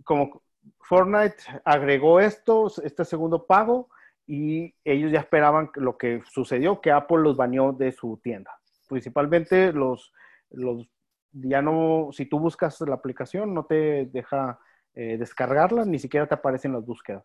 como 0.03 0.41
Fortnite 0.79 1.37
agregó 1.63 2.19
esto, 2.19 2.71
este 2.83 3.05
segundo 3.05 3.45
pago, 3.45 3.89
y 4.25 4.73
ellos 4.83 5.11
ya 5.11 5.19
esperaban 5.19 5.69
lo 5.75 5.97
que 5.97 6.21
sucedió, 6.25 6.81
que 6.81 6.91
Apple 6.91 7.19
los 7.19 7.35
baneó 7.35 7.73
de 7.73 7.91
su 7.91 8.19
tienda. 8.23 8.51
Principalmente 8.87 9.73
los, 9.73 10.13
los 10.49 10.87
ya 11.33 11.61
no, 11.61 12.09
si 12.11 12.25
tú 12.25 12.39
buscas 12.39 12.79
la 12.81 12.95
aplicación, 12.95 13.53
no 13.53 13.65
te 13.65 14.05
deja 14.05 14.59
eh, 14.93 15.17
descargarla, 15.17 15.85
ni 15.85 15.99
siquiera 15.99 16.27
te 16.27 16.35
aparecen 16.35 16.73
las 16.73 16.85
búsquedas. 16.85 17.23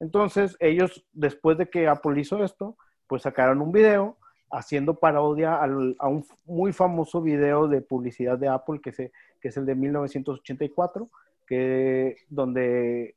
Entonces, 0.00 0.56
ellos, 0.60 1.06
después 1.12 1.56
de 1.58 1.70
que 1.70 1.88
Apple 1.88 2.20
hizo 2.20 2.44
esto, 2.44 2.76
pues 3.06 3.22
sacaron 3.22 3.60
un 3.60 3.72
video 3.72 4.16
haciendo 4.50 4.98
parodia 4.98 5.56
a 5.56 6.08
un 6.08 6.24
muy 6.44 6.72
famoso 6.72 7.20
video 7.20 7.68
de 7.68 7.80
publicidad 7.80 8.38
de 8.38 8.48
Apple, 8.48 8.80
que, 8.82 8.92
se, 8.92 9.12
que 9.40 9.48
es 9.48 9.56
el 9.56 9.66
de 9.66 9.74
1984, 9.74 11.10
que, 11.46 12.16
donde 12.28 13.14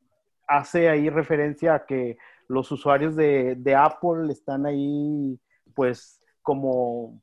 hace 0.47 0.89
ahí 0.89 1.09
referencia 1.09 1.75
a 1.75 1.85
que 1.85 2.17
los 2.47 2.71
usuarios 2.71 3.15
de, 3.15 3.55
de 3.55 3.75
Apple 3.75 4.31
están 4.31 4.65
ahí, 4.65 5.39
pues, 5.75 6.19
como... 6.41 7.21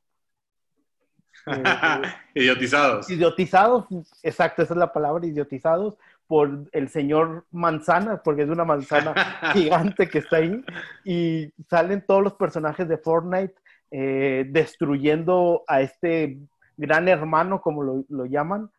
Eh, 1.47 1.63
idiotizados. 2.35 3.11
Idiotizados, 3.11 3.87
exacto, 4.23 4.63
esa 4.63 4.75
es 4.75 4.79
la 4.79 4.93
palabra, 4.93 5.27
idiotizados, 5.27 5.99
por 6.27 6.69
el 6.73 6.89
señor 6.89 7.47
manzana, 7.51 8.23
porque 8.23 8.43
es 8.43 8.49
una 8.49 8.65
manzana 8.65 9.15
gigante 9.53 10.09
que 10.09 10.19
está 10.19 10.39
ahí, 10.39 10.65
y 11.05 11.53
salen 11.69 12.05
todos 12.07 12.23
los 12.23 12.35
personajes 12.35 12.89
de 12.89 12.99
Fortnite 12.99 13.55
eh, 13.91 14.47
destruyendo 14.49 15.65
a 15.69 15.81
este 15.81 16.39
gran 16.77 17.09
hermano, 17.09 17.61
como 17.61 18.05
lo, 18.09 18.27
llaman, 18.27 18.71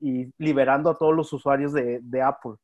y 0.00 0.32
liberando 0.38 0.90
a 0.90 0.98
todos 0.98 1.14
los 1.14 1.32
usuarios 1.32 1.72
de, 1.72 2.22
Apple. 2.22 2.54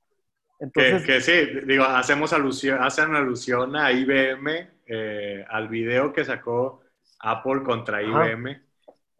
Entonces, 0.58 1.04
que, 1.04 1.20
sí, 1.20 1.66
digo, 1.66 1.84
hacemos 1.84 2.32
alusión, 2.32 2.82
hacen 2.82 3.14
alusión 3.14 3.74
a 3.76 3.90
IBM, 3.90 4.68
eh, 4.86 5.44
al 5.48 5.68
video 5.68 6.12
que 6.12 6.24
sacó 6.24 6.82
Apple 7.20 7.62
contra 7.62 8.02
IBM 8.02 8.60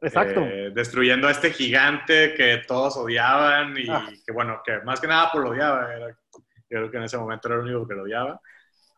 Exacto. 0.02 0.40
Eh, 0.40 0.72
destruyendo 0.74 1.28
a 1.28 1.30
este 1.30 1.52
gigante 1.52 2.34
que 2.34 2.62
todos 2.66 2.96
odiaban 2.96 3.78
y 3.78 3.88
ah. 3.88 4.08
que, 4.26 4.32
bueno, 4.32 4.60
que 4.64 4.80
más 4.80 5.00
que 5.00 5.06
nada 5.06 5.30
por 5.30 5.42
lo 5.42 5.50
odiaba. 5.50 5.94
Era, 5.94 6.18
creo 6.68 6.90
que 6.90 6.96
en 6.96 7.04
ese 7.04 7.16
momento 7.16 7.48
era 7.48 7.56
el 7.58 7.62
único 7.62 7.86
que 7.86 7.94
lo 7.94 8.02
odiaba. 8.02 8.40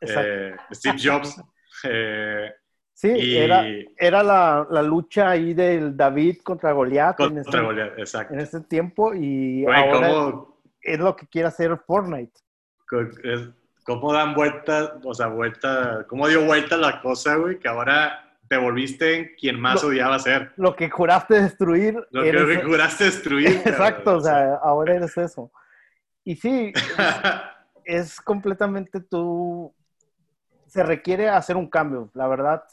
Eh, 0.00 0.57
Steve 0.72 0.98
Jobs. 1.02 1.40
Eh, 1.82 2.52
sí, 2.94 3.36
era, 3.36 3.66
era 3.98 4.22
la, 4.22 4.64
la, 4.70 4.80
lucha 4.80 5.30
ahí 5.30 5.55
del 5.55 5.96
David 5.96 6.38
contra 6.44 6.70
Goliath. 6.70 7.16
Contra 7.16 7.42
en 7.42 7.48
ese, 7.48 7.61
Goliath, 7.61 7.98
exacto. 7.98 8.32
En 8.32 8.40
ese 8.40 8.61
tiempo 8.61 9.12
y 9.12 9.66
ahora 9.66 10.44
es 10.80 10.98
lo 11.00 11.16
que 11.16 11.26
quiere 11.26 11.48
hacer 11.48 11.76
Fortnite. 11.84 12.32
¿Cómo 13.84 14.12
dan 14.12 14.34
vuelta, 14.34 14.98
o 15.02 15.12
sea, 15.12 15.26
vuelta, 15.26 16.07
cómo 16.09 16.28
dio 16.28 16.44
vuelta 16.44 16.76
la 16.76 17.02
cosa, 17.02 17.34
güey? 17.34 17.59
Que 17.59 17.68
ahora 17.68 18.24
te 18.49 18.57
volviste 18.57 19.34
quien 19.36 19.61
más 19.61 19.82
odiaba 19.82 20.18
ser. 20.18 20.53
Lo 20.57 20.76
que 20.76 20.90
juraste 20.90 21.40
destruir. 21.40 22.07
Lo 22.11 22.22
que, 22.22 22.62
juraste 22.62 23.05
destruir. 23.05 23.49
Exacto, 23.64 24.16
o 24.16 24.20
sea, 24.20 24.57
ahora 24.57 24.95
eres 24.95 25.16
eso. 25.16 25.51
Y 26.24 26.36
sí, 26.36 26.72
es, 27.84 28.20
completamente 28.20 29.01
tú. 29.01 29.74
Se 30.66 30.82
requiere 30.82 31.28
hacer 31.28 31.57
un 31.57 31.68
cambio. 31.68 32.11
La 32.14 32.26
verdad, 32.26 32.64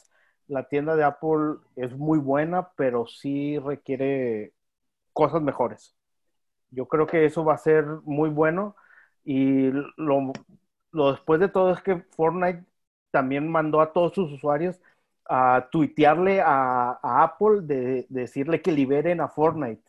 la 0.48 0.68
tienda 0.68 0.96
de 0.96 1.04
Apple 1.04 1.56
es 1.76 1.92
muy 1.92 2.18
buena, 2.18 2.70
pero 2.76 3.06
sí 3.06 3.58
requiere 3.58 4.52
cosas 5.12 5.40
mejores. 5.40 5.94
Yo 6.70 6.86
creo 6.86 7.06
que 7.06 7.24
eso 7.24 7.44
va 7.44 7.54
a 7.54 7.58
ser 7.58 7.84
muy 8.04 8.28
bueno. 8.28 8.76
Y 9.24 9.70
lo, 9.96 10.32
lo 10.90 11.12
después 11.12 11.38
de 11.38 11.48
todo 11.48 11.72
es 11.72 11.80
que 11.82 12.02
Fortnite 12.16 12.64
también 13.12 13.48
mandó 13.48 13.80
a 13.80 13.92
todos 13.92 14.14
sus 14.14 14.32
usuarios 14.32 14.80
a 15.34 15.66
tuitearle 15.70 16.42
a, 16.44 16.98
Apple 17.02 17.62
de, 17.62 18.06
decirle 18.10 18.60
que 18.60 18.70
liberen 18.70 19.22
a 19.22 19.28
Fortnite. 19.28 19.82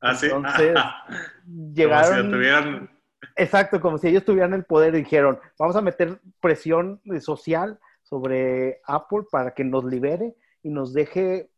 ¿Ah, 0.00 0.16
Entonces, 0.22 0.74
llegaron... 1.74 2.88
Exacto, 3.34 3.78
como 3.78 3.98
si 3.98 4.08
ellos 4.08 4.24
tuvieran 4.24 4.54
el 4.54 4.64
poder 4.64 4.94
y 4.94 4.98
dijeron, 4.98 5.38
vamos 5.58 5.76
a 5.76 5.82
meter 5.82 6.18
presión 6.40 7.02
social 7.20 7.78
sobre 8.02 8.80
Apple 8.86 9.24
para 9.30 9.52
que 9.52 9.64
nos 9.64 9.84
libere 9.84 10.34
y 10.62 10.70
nos 10.70 10.94
deje 10.94 11.50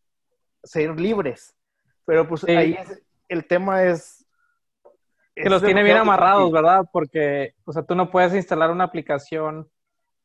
ser 0.65 0.99
libres. 0.99 1.55
Pero 2.05 2.27
pues 2.27 2.43
ahí 2.45 2.77
el 3.29 3.47
tema 3.47 3.85
es... 3.85 4.27
Que 5.37 5.49
los 5.49 5.63
tiene 5.63 5.85
bien 5.85 5.99
amarrados, 5.99 6.51
¿verdad? 6.51 6.89
Porque, 6.93 7.55
o 7.65 7.73
sea, 7.73 7.85
tú 7.85 7.95
no 7.95 8.11
puedes 8.11 8.35
instalar 8.35 8.73
una 8.73 8.83
aplicación 8.83 9.71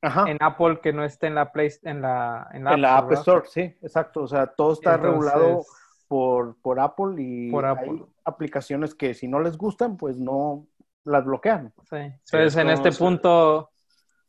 en 0.04 0.38
Apple 0.42 0.80
que 0.82 0.94
no 0.94 1.04
esté 1.04 1.28
en 1.28 1.36
la 1.36 1.52
Play, 1.52 1.72
en 1.84 2.02
la, 2.02 2.50
en 2.54 2.64
la, 2.64 2.98
App, 2.98 3.12
Store, 3.14 3.48
sí, 3.48 3.62
exacto. 3.82 4.24
O 4.24 4.28
sea, 4.28 4.48
todo 4.48 4.74
está 4.74 4.98
regulado 4.98 5.66
por, 6.08 6.56
por 6.62 6.80
Apple 6.80 7.22
y 7.22 7.56
hay 7.56 8.04
aplicaciones 8.26 8.94
que 8.94 9.14
si 9.14 9.28
no 9.28 9.40
les 9.40 9.58
gustan, 9.58 9.98
pues 9.98 10.18
no 10.18 10.68
las 11.06 11.26
bloquean. 11.26 11.74
Sí. 11.90 11.96
Entonces, 11.96 12.56
en 12.58 12.70
este 12.70 12.92
punto, 12.92 13.72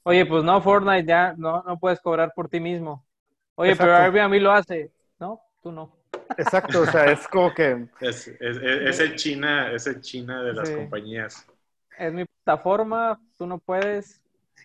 oye, 0.05 0.25
pues 0.27 0.45
no, 0.45 0.61
Fortnite 0.61 1.07
ya 1.07 1.35
no, 1.37 1.62
no 1.62 1.79
puedes 1.79 2.01
cobrar 2.01 2.33
por 2.35 2.49
ti 2.49 2.61
mismo. 2.61 3.05
Oye, 3.57 3.77
pero 3.77 3.97
Airbnb 3.97 4.41
lo 4.41 4.53
hace. 4.53 4.93
No, 5.18 5.41
tú 5.62 5.72
no. 5.72 5.93
Exacto, 6.37 6.81
o 6.81 6.87
sea, 6.87 7.11
es 7.11 7.29
como 7.29 7.53
que... 7.53 7.87
Es, 8.01 8.29
es, 8.29 9.01
el 9.01 9.16
China, 9.16 9.70
es 9.72 9.87
el 9.87 10.01
China 10.01 10.43
de 10.43 10.53
las 10.53 10.70
compañías. 10.70 11.47
Es 11.99 12.12
mi 12.12 12.25
plataforma, 12.25 13.20
tú 13.37 13.47
no 13.47 13.59
puedes, 13.59 14.24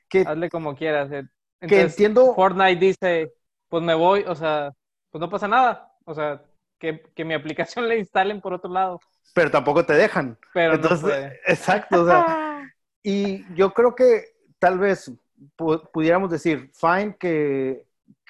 que, 0.10 0.22
Hazle 0.22 0.50
como 0.50 0.76
quieras. 0.76 1.12
Eh. 1.12 1.24
que 1.68 1.82
entiendo. 1.82 2.34
Fortnite 2.34 2.80
dice, 2.80 3.34
pues 3.68 3.84
me 3.84 3.94
voy, 3.94 4.24
o 4.28 4.36
sea, 4.36 4.74
pues 5.12 5.20
no 5.20 5.30
pasa 5.30 5.48
nada. 5.48 5.94
O 6.06 6.14
sea, 6.14 6.42
que, 6.80 7.04
mi 7.24 7.34
aplicación 7.36 7.88
le 7.88 7.98
instalen 8.00 8.42
por 8.42 8.54
otro 8.54 8.72
lado. 8.72 9.00
Pero 9.34 9.52
tampoco 9.52 9.86
te 9.86 9.94
dejan. 9.94 10.38
Pero 10.54 10.76
Entonces, 10.76 11.34
exacto. 11.46 12.04
O 12.04 12.06
sea, 12.06 12.70
y 13.04 13.46
yo 13.56 13.74
creo 13.74 13.96
que 13.96 14.26
tal 14.58 14.80
vez 14.80 15.12
pudiéramos 15.94 16.32
decir, 16.32 16.70
fine 16.74 17.16
que, 17.18 17.86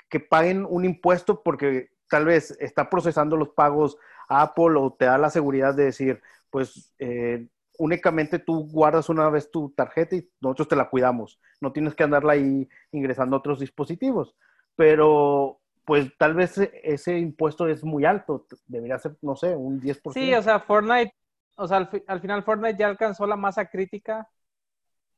que 0.10 0.20
paguen 0.20 0.66
un 0.70 0.86
impuesto 0.86 1.42
porque 1.42 1.90
tal 2.08 2.26
vez 2.26 2.56
está 2.60 2.90
procesando 2.90 3.36
los 3.38 3.50
pagos 3.50 3.98
Apple 4.28 4.78
o 4.78 4.94
te 4.94 5.06
da 5.06 5.18
la 5.18 5.30
seguridad 5.30 5.74
de 5.74 5.86
decir, 5.86 6.22
pues 6.50 6.94
eh, 7.00 7.48
únicamente 7.80 8.40
tú 8.40 8.68
guardas 8.70 9.10
una 9.10 9.30
vez 9.30 9.50
tu 9.50 9.72
tarjeta 9.72 10.18
y 10.18 10.30
nosotros 10.42 10.68
te 10.68 10.76
la 10.76 10.90
cuidamos. 10.90 11.40
No 11.62 11.72
tienes 11.72 11.96
que 11.96 12.04
andarla 12.04 12.34
ahí 12.34 12.68
ingresando 12.92 13.36
a 13.36 13.40
otros 13.40 13.60
dispositivos. 13.60 14.36
Pero, 14.76 15.62
pues 15.86 16.12
tal 16.18 16.34
vez 16.34 16.58
ese 16.84 17.18
impuesto 17.18 17.68
es 17.68 17.84
muy 17.84 18.06
alto. 18.06 18.46
Debería 18.68 19.00
ser, 19.00 19.18
no 19.22 19.36
sé, 19.36 19.56
un 19.56 19.82
10%. 19.82 20.14
Sí, 20.14 20.34
o 20.34 20.42
sea, 20.42 20.60
Fortnite, 20.60 21.16
o 21.56 21.68
sea, 21.68 21.90
al, 22.08 22.22
final 22.22 22.44
Fortnite 22.44 22.78
ya 22.78 22.88
alcanzó 22.88 23.26
la 23.26 23.38
masa 23.38 23.66
crítica 23.66 24.28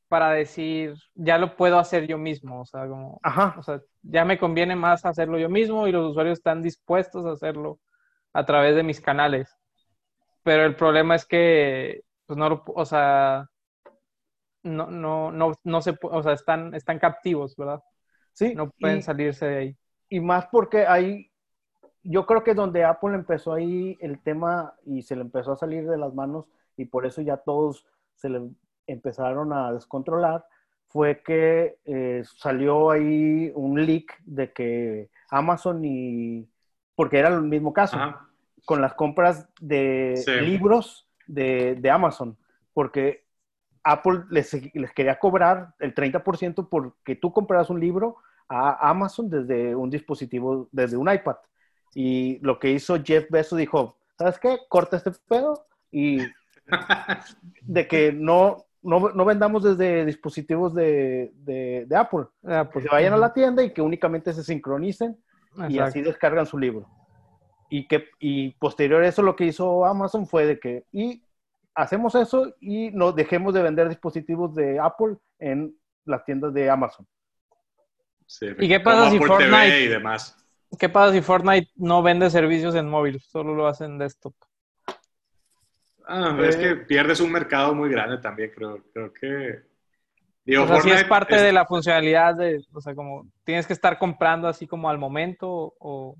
para 0.06 0.30
decir, 0.30 0.94
ya 1.14 1.38
lo 1.38 1.56
puedo 1.56 1.78
hacer 1.78 2.06
yo 2.06 2.16
mismo. 2.16 2.60
O 2.60 2.64
sea, 2.64 2.86
como, 2.86 3.20
o 3.56 3.62
sea, 3.62 3.80
ya 4.02 4.24
me 4.24 4.38
conviene 4.38 4.76
más 4.76 5.04
hacerlo 5.04 5.36
yo 5.38 5.48
mismo 5.48 5.88
y 5.88 5.92
los 5.92 6.12
usuarios 6.12 6.38
están 6.38 6.62
dispuestos 6.62 7.26
a 7.26 7.32
hacerlo 7.32 7.80
a 8.32 8.46
través 8.46 8.76
de 8.76 8.84
mis 8.84 9.00
canales. 9.00 9.52
Pero 10.44 10.64
el 10.64 10.76
problema 10.76 11.16
es 11.16 11.26
que 11.26 12.02
pues 12.32 12.38
no 12.38 12.62
o 12.66 12.84
sea, 12.86 13.46
no, 14.62 14.90
no, 14.90 15.30
no, 15.30 15.52
no 15.64 15.82
se, 15.82 15.98
o 16.00 16.22
sea, 16.22 16.32
están, 16.32 16.74
están 16.74 16.98
captivos, 16.98 17.54
¿verdad? 17.56 17.82
Sí. 18.32 18.54
No 18.54 18.70
pueden 18.70 19.02
salirse 19.02 19.46
de 19.46 19.56
ahí. 19.58 19.76
Y 20.08 20.20
más 20.20 20.46
porque 20.46 20.86
hay, 20.86 21.30
yo 22.02 22.24
creo 22.24 22.42
que 22.42 22.54
donde 22.54 22.84
Apple 22.84 23.14
empezó 23.14 23.52
ahí 23.52 23.98
el 24.00 24.22
tema 24.22 24.74
y 24.86 25.02
se 25.02 25.14
le 25.14 25.20
empezó 25.22 25.52
a 25.52 25.56
salir 25.56 25.86
de 25.86 25.98
las 25.98 26.14
manos 26.14 26.46
y 26.76 26.86
por 26.86 27.04
eso 27.04 27.20
ya 27.20 27.36
todos 27.36 27.84
se 28.14 28.30
le 28.30 28.48
empezaron 28.86 29.52
a 29.52 29.70
descontrolar, 29.72 30.46
fue 30.88 31.22
que 31.22 31.80
eh, 31.84 32.22
salió 32.24 32.90
ahí 32.90 33.52
un 33.54 33.84
leak 33.84 34.22
de 34.24 34.52
que 34.52 35.10
Amazon 35.28 35.84
y... 35.84 36.48
porque 36.94 37.18
era 37.18 37.28
el 37.28 37.42
mismo 37.42 37.74
caso, 37.74 37.98
con 38.64 38.80
las 38.80 38.94
compras 38.94 39.50
de 39.60 40.14
libros 40.42 41.11
de, 41.32 41.76
de, 41.76 41.90
Amazon, 41.90 42.36
porque 42.72 43.24
Apple 43.82 44.24
les, 44.30 44.74
les 44.74 44.92
quería 44.92 45.18
cobrar 45.18 45.74
el 45.78 45.94
30% 45.94 46.68
porque 46.68 47.16
tú 47.16 47.32
compras 47.32 47.70
un 47.70 47.80
libro 47.80 48.16
a 48.48 48.90
Amazon 48.90 49.30
desde 49.30 49.74
un 49.74 49.90
dispositivo, 49.90 50.68
desde 50.72 50.96
un 50.96 51.10
iPad. 51.10 51.36
Y 51.94 52.38
lo 52.40 52.58
que 52.58 52.70
hizo 52.70 53.02
Jeff 53.02 53.30
Bezos 53.30 53.58
dijo, 53.58 53.96
¿sabes 54.18 54.38
qué? 54.38 54.58
Corta 54.68 54.96
este 54.96 55.12
pedo 55.28 55.66
y 55.90 56.18
de 57.62 57.88
que 57.88 58.12
no, 58.12 58.64
no, 58.82 59.24
vendamos 59.24 59.62
desde 59.62 60.04
dispositivos 60.04 60.74
de, 60.74 61.32
de, 61.34 61.96
Apple. 61.96 62.26
Ah, 62.44 62.68
pues, 62.70 62.84
que 62.84 62.90
vayan 62.90 63.14
a 63.14 63.18
la 63.18 63.32
tienda 63.32 63.62
y 63.62 63.72
que 63.72 63.82
únicamente 63.82 64.32
se 64.32 64.44
sincronicen 64.44 65.16
y 65.68 65.78
así 65.78 66.02
descargan 66.02 66.46
su 66.46 66.58
libro. 66.58 66.86
Y, 67.74 67.86
que, 67.86 68.10
y 68.18 68.50
posterior 68.56 69.02
a 69.02 69.08
eso 69.08 69.22
lo 69.22 69.34
que 69.34 69.46
hizo 69.46 69.86
Amazon 69.86 70.26
fue 70.26 70.44
de 70.44 70.60
que, 70.60 70.84
y 70.92 71.24
hacemos 71.74 72.14
eso 72.14 72.54
y 72.60 72.90
no 72.90 73.12
dejemos 73.12 73.54
de 73.54 73.62
vender 73.62 73.88
dispositivos 73.88 74.54
de 74.54 74.78
Apple 74.78 75.16
en 75.38 75.74
las 76.04 76.22
tiendas 76.26 76.52
de 76.52 76.68
Amazon. 76.68 77.06
¿Y 78.58 78.68
qué 78.68 78.78
pasa 78.78 79.10
si 79.10 79.18
Fortnite 79.18 79.84
y 79.84 79.88
demás? 79.88 80.36
¿Qué 80.78 80.90
pasa 80.90 81.14
si 81.14 81.22
Fortnite 81.22 81.70
no 81.76 82.02
vende 82.02 82.28
servicios 82.28 82.74
en 82.74 82.90
móvil, 82.90 83.18
solo 83.22 83.54
lo 83.54 83.66
hace 83.66 83.86
en 83.86 83.96
desktop? 83.96 84.34
Ah, 86.06 86.36
es 86.42 86.56
que 86.56 86.76
pierdes 86.76 87.20
un 87.20 87.32
mercado 87.32 87.74
muy 87.74 87.88
grande 87.88 88.18
también, 88.18 88.52
creo, 88.54 88.84
creo 88.92 89.10
que... 89.14 89.62
Digo, 90.44 90.64
o 90.64 90.66
sea, 90.66 90.82
si 90.82 90.90
es 90.90 91.04
parte 91.04 91.40
de 91.40 91.52
la 91.52 91.64
funcionalidad 91.64 92.34
de, 92.34 92.62
o 92.70 92.82
sea, 92.82 92.94
como 92.94 93.28
tienes 93.44 93.66
que 93.66 93.72
estar 93.72 93.98
comprando 93.98 94.46
así 94.46 94.66
como 94.66 94.90
al 94.90 94.98
momento 94.98 95.74
o... 95.78 96.18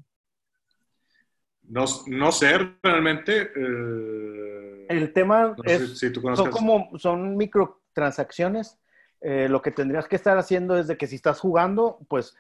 No, 1.69 1.85
no 2.07 2.33
sé 2.33 2.59
realmente. 2.83 3.51
Eh, 3.55 4.87
El 4.89 5.13
tema 5.13 5.55
es, 5.65 5.99
son 6.35 6.51
como, 6.51 6.91
son 6.99 7.37
microtransacciones. 7.37 8.79
Eh, 9.21 9.49
lo 9.49 9.63
que 9.63 9.71
tendrías 9.71 10.09
que 10.09 10.17
estar 10.17 10.37
haciendo 10.37 10.77
es 10.77 10.89
de 10.89 10.97
que 10.97 11.07
si 11.07 11.17
estás 11.17 11.39
jugando, 11.39 11.99
pues 12.09 12.37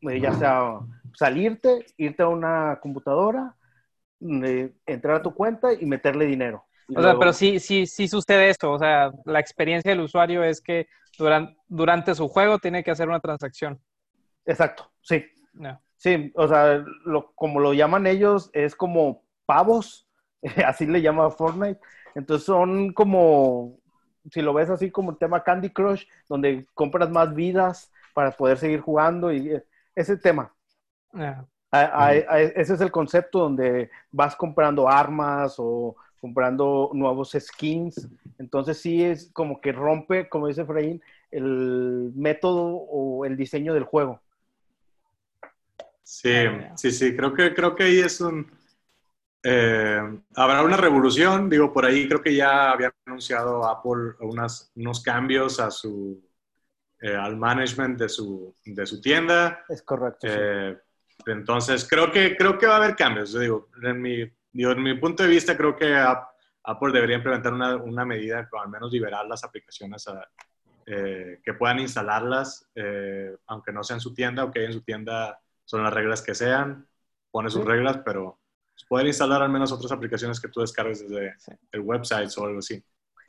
eh, 0.00 0.20
ya 0.20 0.32
sea 0.34 0.80
salirte, 1.14 1.86
irte 1.96 2.22
a 2.24 2.28
una 2.28 2.80
computadora, 2.80 3.54
entrar 4.20 5.16
a 5.16 5.22
tu 5.22 5.32
cuenta 5.34 5.72
y 5.72 5.86
meterle 5.86 6.26
dinero. 6.26 6.64
O 6.94 7.00
sea, 7.00 7.18
pero 7.18 7.32
sí, 7.32 7.60
sí, 7.60 7.86
sí 7.86 8.08
sucede 8.08 8.50
esto. 8.50 8.72
O 8.72 8.78
sea, 8.78 9.12
la 9.24 9.40
experiencia 9.40 9.90
del 9.90 10.00
usuario 10.00 10.42
es 10.42 10.60
que 10.60 10.88
durante, 11.16 11.56
durante 11.68 12.14
su 12.14 12.28
juego 12.28 12.58
tiene 12.58 12.82
que 12.82 12.90
hacer 12.90 13.08
una 13.08 13.20
transacción. 13.20 13.80
Exacto, 14.44 14.90
sí. 15.00 15.24
Sí, 16.04 16.30
o 16.34 16.46
sea, 16.46 16.84
lo, 17.06 17.32
como 17.34 17.60
lo 17.60 17.72
llaman 17.72 18.06
ellos, 18.06 18.50
es 18.52 18.76
como 18.76 19.22
pavos, 19.46 20.06
así 20.66 20.84
le 20.84 21.00
llama 21.00 21.30
Fortnite. 21.30 21.80
Entonces 22.14 22.44
son 22.44 22.92
como, 22.92 23.78
si 24.30 24.42
lo 24.42 24.52
ves 24.52 24.68
así 24.68 24.90
como 24.90 25.12
el 25.12 25.16
tema 25.16 25.42
Candy 25.42 25.70
Crush, 25.70 26.04
donde 26.28 26.66
compras 26.74 27.08
más 27.08 27.34
vidas 27.34 27.90
para 28.12 28.32
poder 28.32 28.58
seguir 28.58 28.80
jugando 28.80 29.32
y 29.32 29.48
eh, 29.48 29.64
ese 29.94 30.18
tema. 30.18 30.52
ese 31.72 32.74
es 32.74 32.80
el 32.82 32.90
concepto 32.90 33.38
donde 33.38 33.90
vas 34.10 34.36
comprando 34.36 34.86
armas 34.86 35.54
o 35.56 35.96
comprando 36.20 36.90
nuevos 36.92 37.34
skins. 37.34 38.10
Entonces 38.38 38.78
sí 38.78 39.02
es 39.02 39.30
como 39.32 39.58
que 39.58 39.72
rompe, 39.72 40.28
como 40.28 40.48
dice 40.48 40.60
Efraín, 40.60 41.00
el 41.30 42.12
método 42.14 42.66
o 42.66 43.24
el 43.24 43.38
diseño 43.38 43.72
del 43.72 43.84
juego. 43.84 44.20
Sí, 46.04 46.46
sí, 46.76 46.92
sí, 46.92 47.16
creo 47.16 47.34
que, 47.34 47.52
creo 47.52 47.74
que 47.74 47.82
ahí 47.82 47.98
es 47.98 48.20
un... 48.20 48.46
Eh, 49.42 50.00
habrá 50.36 50.62
una 50.62 50.76
revolución, 50.76 51.50
digo, 51.50 51.72
por 51.72 51.84
ahí 51.84 52.06
creo 52.06 52.22
que 52.22 52.34
ya 52.34 52.70
habían 52.70 52.92
anunciado 53.04 53.66
Apple 53.66 54.14
unas, 54.20 54.70
unos 54.76 55.02
cambios 55.02 55.58
a 55.58 55.70
su, 55.70 56.22
eh, 57.00 57.14
al 57.14 57.36
management 57.36 57.98
de 57.98 58.08
su, 58.08 58.54
de 58.64 58.86
su 58.86 59.00
tienda. 59.00 59.64
Es 59.68 59.82
correcto. 59.82 60.28
Eh, 60.30 60.78
entonces, 61.26 61.86
creo 61.88 62.12
que, 62.12 62.36
creo 62.36 62.56
que 62.56 62.66
va 62.66 62.74
a 62.74 62.84
haber 62.84 62.94
cambios. 62.94 63.38
Digo, 63.38 63.68
en 63.82 64.00
mi 64.00 64.30
yo, 64.54 64.70
en 64.70 64.82
mi 64.82 64.94
punto 64.94 65.24
de 65.24 65.28
vista, 65.28 65.56
creo 65.56 65.74
que 65.74 65.92
Apple 66.62 66.92
debería 66.92 67.16
implementar 67.16 67.52
una, 67.52 67.76
una 67.76 68.04
medida, 68.04 68.48
al 68.52 68.68
menos 68.68 68.92
liberar 68.92 69.26
las 69.26 69.42
aplicaciones 69.42 70.06
eh, 70.86 71.40
que 71.44 71.54
puedan 71.54 71.80
instalarlas, 71.80 72.70
eh, 72.76 73.36
aunque 73.48 73.72
no 73.72 73.82
sea 73.82 73.96
en 73.96 74.00
su 74.00 74.14
tienda 74.14 74.44
o 74.44 74.52
que 74.52 74.64
en 74.64 74.72
su 74.72 74.82
tienda 74.82 75.40
son 75.64 75.82
las 75.82 75.92
reglas 75.92 76.22
que 76.22 76.34
sean, 76.34 76.88
pone 77.30 77.50
sus 77.50 77.64
reglas, 77.64 78.00
pero 78.04 78.38
poder 78.88 79.06
instalar 79.06 79.42
al 79.42 79.50
menos 79.50 79.72
otras 79.72 79.92
aplicaciones 79.92 80.40
que 80.40 80.48
tú 80.48 80.60
descargues 80.60 81.00
desde 81.00 81.34
el 81.72 81.80
website 81.80 82.30
o 82.36 82.44
algo 82.44 82.58
así. 82.58 82.84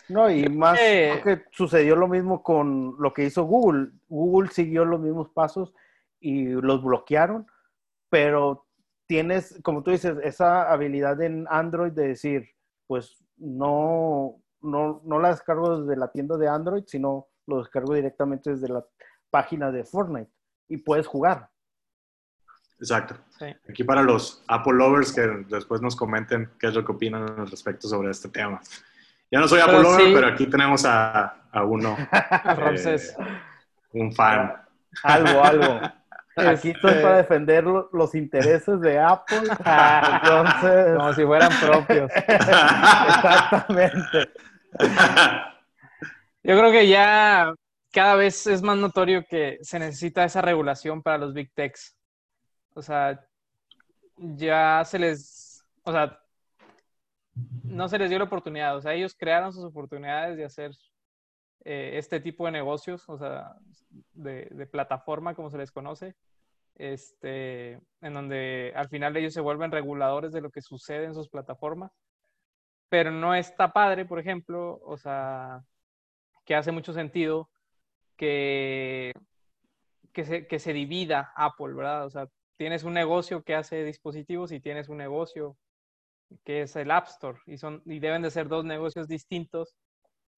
No, 0.07 0.29
y 0.29 0.47
más, 0.49 0.77
creo 0.77 1.23
que 1.23 1.45
sucedió 1.51 1.95
lo 1.95 2.07
mismo 2.07 2.43
con 2.43 2.95
lo 2.99 3.13
que 3.13 3.25
hizo 3.25 3.43
Google. 3.45 3.91
Google 4.07 4.49
siguió 4.51 4.86
los 4.86 4.99
mismos 4.99 5.29
pasos 5.29 5.73
y 6.19 6.45
los 6.45 6.83
bloquearon, 6.83 7.47
pero 8.09 8.67
tienes, 9.07 9.59
como 9.63 9.83
tú 9.83 9.91
dices, 9.91 10.17
esa 10.23 10.71
habilidad 10.71 11.19
en 11.21 11.47
Android 11.49 11.91
de 11.91 12.09
decir, 12.09 12.49
pues 12.88 13.23
no, 13.38 14.41
no, 14.61 15.01
no 15.03 15.19
la 15.19 15.29
descargo 15.29 15.81
desde 15.81 15.99
la 15.99 16.11
tienda 16.11 16.38
de 16.38 16.47
Android, 16.47 16.83
sino 16.86 17.27
lo 17.47 17.59
descargo 17.59 17.93
directamente 17.93 18.51
desde 18.51 18.69
la 18.69 18.86
página 19.29 19.71
de 19.71 19.86
Fortnite 19.86 20.31
y 20.67 20.77
puedes 20.77 21.07
jugar. 21.07 21.49
Exacto. 22.80 23.15
Aquí 23.69 23.84
para 23.84 24.03
los 24.03 24.43
Apple 24.47 24.73
lovers 24.73 25.11
que 25.11 25.21
después 25.49 25.82
nos 25.82 25.95
comenten 25.95 26.49
qué 26.59 26.67
es 26.67 26.73
lo 26.73 26.84
que 26.84 26.91
opinan 26.91 27.39
al 27.39 27.49
respecto 27.49 27.88
sobre 27.88 28.11
este 28.11 28.30
tema. 28.30 28.59
Yo 29.32 29.39
no 29.39 29.47
soy 29.47 29.59
Apple 29.59 29.82
lover, 29.82 30.13
pero 30.13 30.28
aquí 30.28 30.47
tenemos 30.47 30.86
a, 30.86 31.47
a 31.51 31.63
uno. 31.63 31.97
eh, 32.11 32.99
un 33.93 34.13
fan. 34.13 34.53
Algo, 35.03 35.43
algo. 35.43 35.82
Aquí 36.36 36.71
estoy 36.71 36.95
para 36.95 37.21
este, 37.21 37.34
defender 37.34 37.63
los 37.63 38.13
intereses 38.13 38.82
de 38.82 38.99
Apple. 38.99 39.38
Entonces... 39.39 40.97
Como 40.97 41.13
si 41.13 41.23
fueran 41.23 41.51
propios. 41.61 42.11
Exactamente. 42.15 44.30
Yo 46.43 46.57
creo 46.57 46.71
que 46.71 46.88
ya 46.88 47.53
cada 47.93 48.15
vez 48.15 48.45
es 48.47 48.61
más 48.61 48.78
notorio 48.78 49.23
que 49.30 49.59
se 49.61 49.80
necesita 49.80 50.26
esa 50.26 50.41
regulación 50.41 51.01
para 51.01 51.17
los 51.17 51.34
big 51.34 51.53
techs. 51.53 51.95
O 52.76 52.82
sea, 52.82 53.26
ya 54.17 54.84
se 54.86 54.99
les, 54.99 55.65
o 55.84 55.91
sea, 55.91 56.19
no 57.63 57.88
se 57.89 57.97
les 57.97 58.09
dio 58.09 58.19
la 58.19 58.26
oportunidad. 58.26 58.78
O 58.78 58.82
sea, 58.82 58.93
ellos 58.93 59.15
crearon 59.17 59.53
sus 59.53 59.63
oportunidades 59.63 60.38
de 60.38 60.45
hacer 60.45 60.71
eh, 61.63 61.91
este 61.97 62.19
tipo 62.19 62.45
de 62.45 62.51
negocios, 62.51 63.07
o 63.09 63.17
sea, 63.17 63.55
de, 64.13 64.67
plataforma, 64.71 65.36
como 65.36 65.49
se 65.49 65.57
les 65.57 65.71
conoce, 65.71 66.15
este, 66.76 67.80
en 68.01 68.13
donde 68.13 68.73
al 68.76 68.89
final 68.89 69.15
ellos 69.17 69.34
se 69.34 69.41
vuelven 69.41 69.71
reguladores 69.71 70.32
de 70.34 70.41
lo 70.41 70.51
que 70.51 70.61
sucede 70.61 71.05
en 71.05 71.15
sus 71.15 71.30
plataformas. 71.30 71.91
Pero 72.89 73.11
no 73.11 73.34
está 73.36 73.73
padre, 73.73 74.05
por 74.05 74.19
ejemplo, 74.19 74.80
o 74.84 74.97
sea, 74.97 75.63
que 76.45 76.55
hace 76.55 76.71
mucho 76.71 76.93
sentido 76.93 77.49
que, 78.17 79.13
que, 80.13 80.26
se, 80.26 80.47
que 80.47 80.59
se 80.59 80.73
divida 80.73 81.34
Apple, 81.36 81.73
¿verdad? 81.73 82.05
O 82.05 82.09
sea, 82.09 82.28
tienes 82.58 82.84
un 82.84 82.93
negocio 82.93 83.43
que 83.43 83.56
hace 83.56 83.84
dispositivos 83.84 84.51
y 84.51 84.60
tienes 84.60 84.89
un 84.89 84.97
negocio 84.97 85.58
que 86.43 86.64
es 86.64 86.76
el 86.76 86.91
App 86.91 87.08
Store 87.08 87.39
y, 87.45 87.58
son, 87.58 87.82
y 87.86 87.99
deben 87.99 88.22
de 88.22 88.32
ser 88.32 88.47
dos 88.47 88.66
negocios 88.66 89.08
distintos 89.08 89.76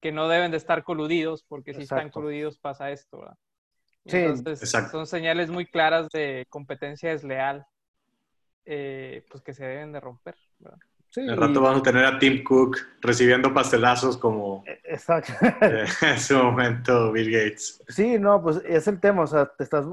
que 0.00 0.12
no 0.12 0.28
deben 0.28 0.50
de 0.50 0.56
estar 0.56 0.84
coludidos, 0.84 1.44
porque 1.48 1.74
si 1.74 1.82
están 1.82 2.10
coludidos 2.10 2.58
pasa 2.58 2.90
esto, 2.90 3.18
¿verdad? 3.18 3.36
Sí, 4.06 4.16
Entonces, 4.18 4.70
son 4.90 5.06
señales 5.06 5.50
muy 5.50 5.66
claras 5.66 6.08
de 6.10 6.46
competencia 6.48 7.10
desleal, 7.10 7.66
eh, 8.64 9.24
pues 9.28 9.42
que 9.42 9.52
se 9.52 9.66
deben 9.66 9.92
de 9.92 10.00
romper, 10.00 10.36
¿verdad? 10.58 10.78
Sí, 11.10 11.20
El 11.22 11.36
rato 11.36 11.62
vamos 11.62 11.80
a 11.80 11.82
tener 11.82 12.04
a 12.04 12.18
Tim 12.18 12.44
Cook 12.44 12.76
recibiendo 13.00 13.52
pastelazos 13.52 14.18
como 14.18 14.62
e, 14.66 14.78
Exacto. 14.84 15.32
en 16.02 16.20
su 16.20 16.36
momento 16.36 17.10
Bill 17.12 17.30
Gates. 17.30 17.82
Sí, 17.88 18.18
no, 18.18 18.42
pues 18.42 18.58
es 18.64 18.86
el 18.88 19.00
tema, 19.00 19.22
o 19.22 19.26
sea, 19.26 19.46
te 19.46 19.64
estás 19.64 19.86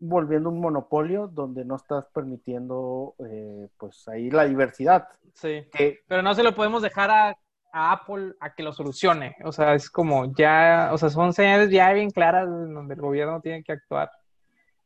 volviendo 0.00 0.48
un 0.48 0.60
monopolio 0.60 1.28
donde 1.28 1.64
no 1.64 1.76
estás 1.76 2.06
permitiendo, 2.12 3.14
eh, 3.18 3.68
pues 3.78 4.08
ahí 4.08 4.30
la 4.30 4.44
diversidad. 4.44 5.08
Sí, 5.34 5.64
pero 6.08 6.22
no 6.22 6.34
se 6.34 6.42
lo 6.42 6.54
podemos 6.54 6.82
dejar 6.82 7.10
a 7.10 7.38
a 7.72 7.92
Apple 7.92 8.34
a 8.40 8.54
que 8.54 8.62
lo 8.62 8.72
solucione. 8.72 9.36
O 9.44 9.52
sea, 9.52 9.74
es 9.74 9.90
como 9.90 10.34
ya, 10.34 10.90
o 10.92 10.98
sea, 10.98 11.10
son 11.10 11.32
señales 11.32 11.70
ya 11.70 11.92
bien 11.92 12.10
claras 12.10 12.48
donde 12.48 12.94
el 12.94 13.00
gobierno 13.00 13.40
tiene 13.40 13.62
que 13.62 13.72
actuar 13.72 14.10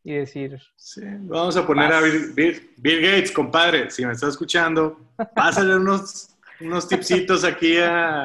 y 0.03 0.15
decir. 0.15 0.61
Sí, 0.77 1.03
vamos 1.05 1.57
a 1.57 1.67
poner 1.67 1.93
a 1.93 2.01
Bill, 2.01 2.75
Gates, 2.77 3.33
compadre, 3.33 3.91
si 3.91 4.05
me 4.05 4.12
está 4.12 4.29
escuchando, 4.29 4.99
pásale 5.35 5.77
unos, 5.77 6.34
unos 6.65 6.89
tipsitos 6.89 7.45
aquí 7.45 7.79
a, 7.79 8.23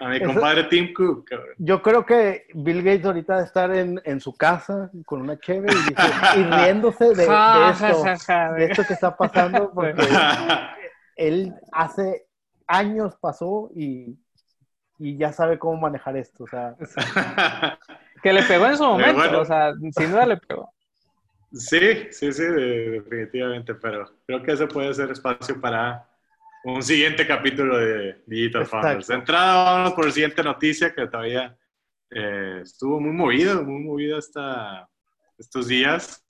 a 0.00 0.08
mi 0.08 0.20
compadre 0.20 0.64
Tim 0.64 0.92
Cook. 0.92 1.30
Yo 1.58 1.82
creo 1.82 2.04
que 2.04 2.46
Bill 2.54 2.82
Gates 2.82 3.04
ahorita 3.04 3.34
debe 3.34 3.46
estar 3.46 3.74
en, 3.74 4.00
en 4.04 4.20
su 4.20 4.34
casa 4.34 4.90
con 5.04 5.22
una 5.22 5.38
chévere 5.38 5.74
y, 5.74 6.40
y, 6.40 6.44
riéndose 6.44 7.10
de, 7.10 7.14
de, 7.14 7.70
esto, 7.70 8.04
de 8.56 8.64
esto 8.64 8.84
que 8.86 8.94
está 8.94 9.16
pasando 9.16 9.70
porque 9.74 10.02
él 11.16 11.54
hace 11.72 12.26
años 12.66 13.16
pasó 13.20 13.70
y, 13.74 14.18
y 14.98 15.16
ya 15.16 15.32
sabe 15.32 15.58
cómo 15.58 15.80
manejar 15.80 16.16
esto. 16.16 16.44
O 16.44 16.46
sea, 16.46 16.76
que 18.22 18.32
le 18.32 18.42
pegó 18.44 18.66
en 18.66 18.76
su 18.76 18.84
momento, 18.84 19.14
bueno, 19.14 19.40
o 19.40 19.44
sea, 19.44 19.72
sin 19.74 20.10
duda 20.10 20.26
le 20.26 20.36
pegó. 20.36 20.72
Sí, 21.52 22.08
sí, 22.10 22.32
sí, 22.32 22.44
definitivamente, 22.44 23.74
pero 23.74 24.10
creo 24.26 24.42
que 24.42 24.52
eso 24.52 24.66
puede 24.68 24.94
ser 24.94 25.10
espacio 25.10 25.60
para 25.60 26.08
un 26.64 26.82
siguiente 26.82 27.26
capítulo 27.26 27.78
de 27.78 28.22
Digital 28.26 28.62
Exacto. 28.62 28.86
Founders. 28.86 29.06
De 29.06 29.14
entrada, 29.14 29.74
vamos 29.74 29.92
por 29.94 30.06
la 30.06 30.12
siguiente 30.12 30.42
noticia 30.42 30.94
que 30.94 31.06
todavía 31.06 31.56
eh, 32.10 32.60
estuvo 32.62 33.00
muy 33.00 33.12
movido, 33.12 33.62
muy 33.64 33.82
movido 33.82 34.18
esta, 34.18 34.88
estos 35.38 35.68
días. 35.68 36.24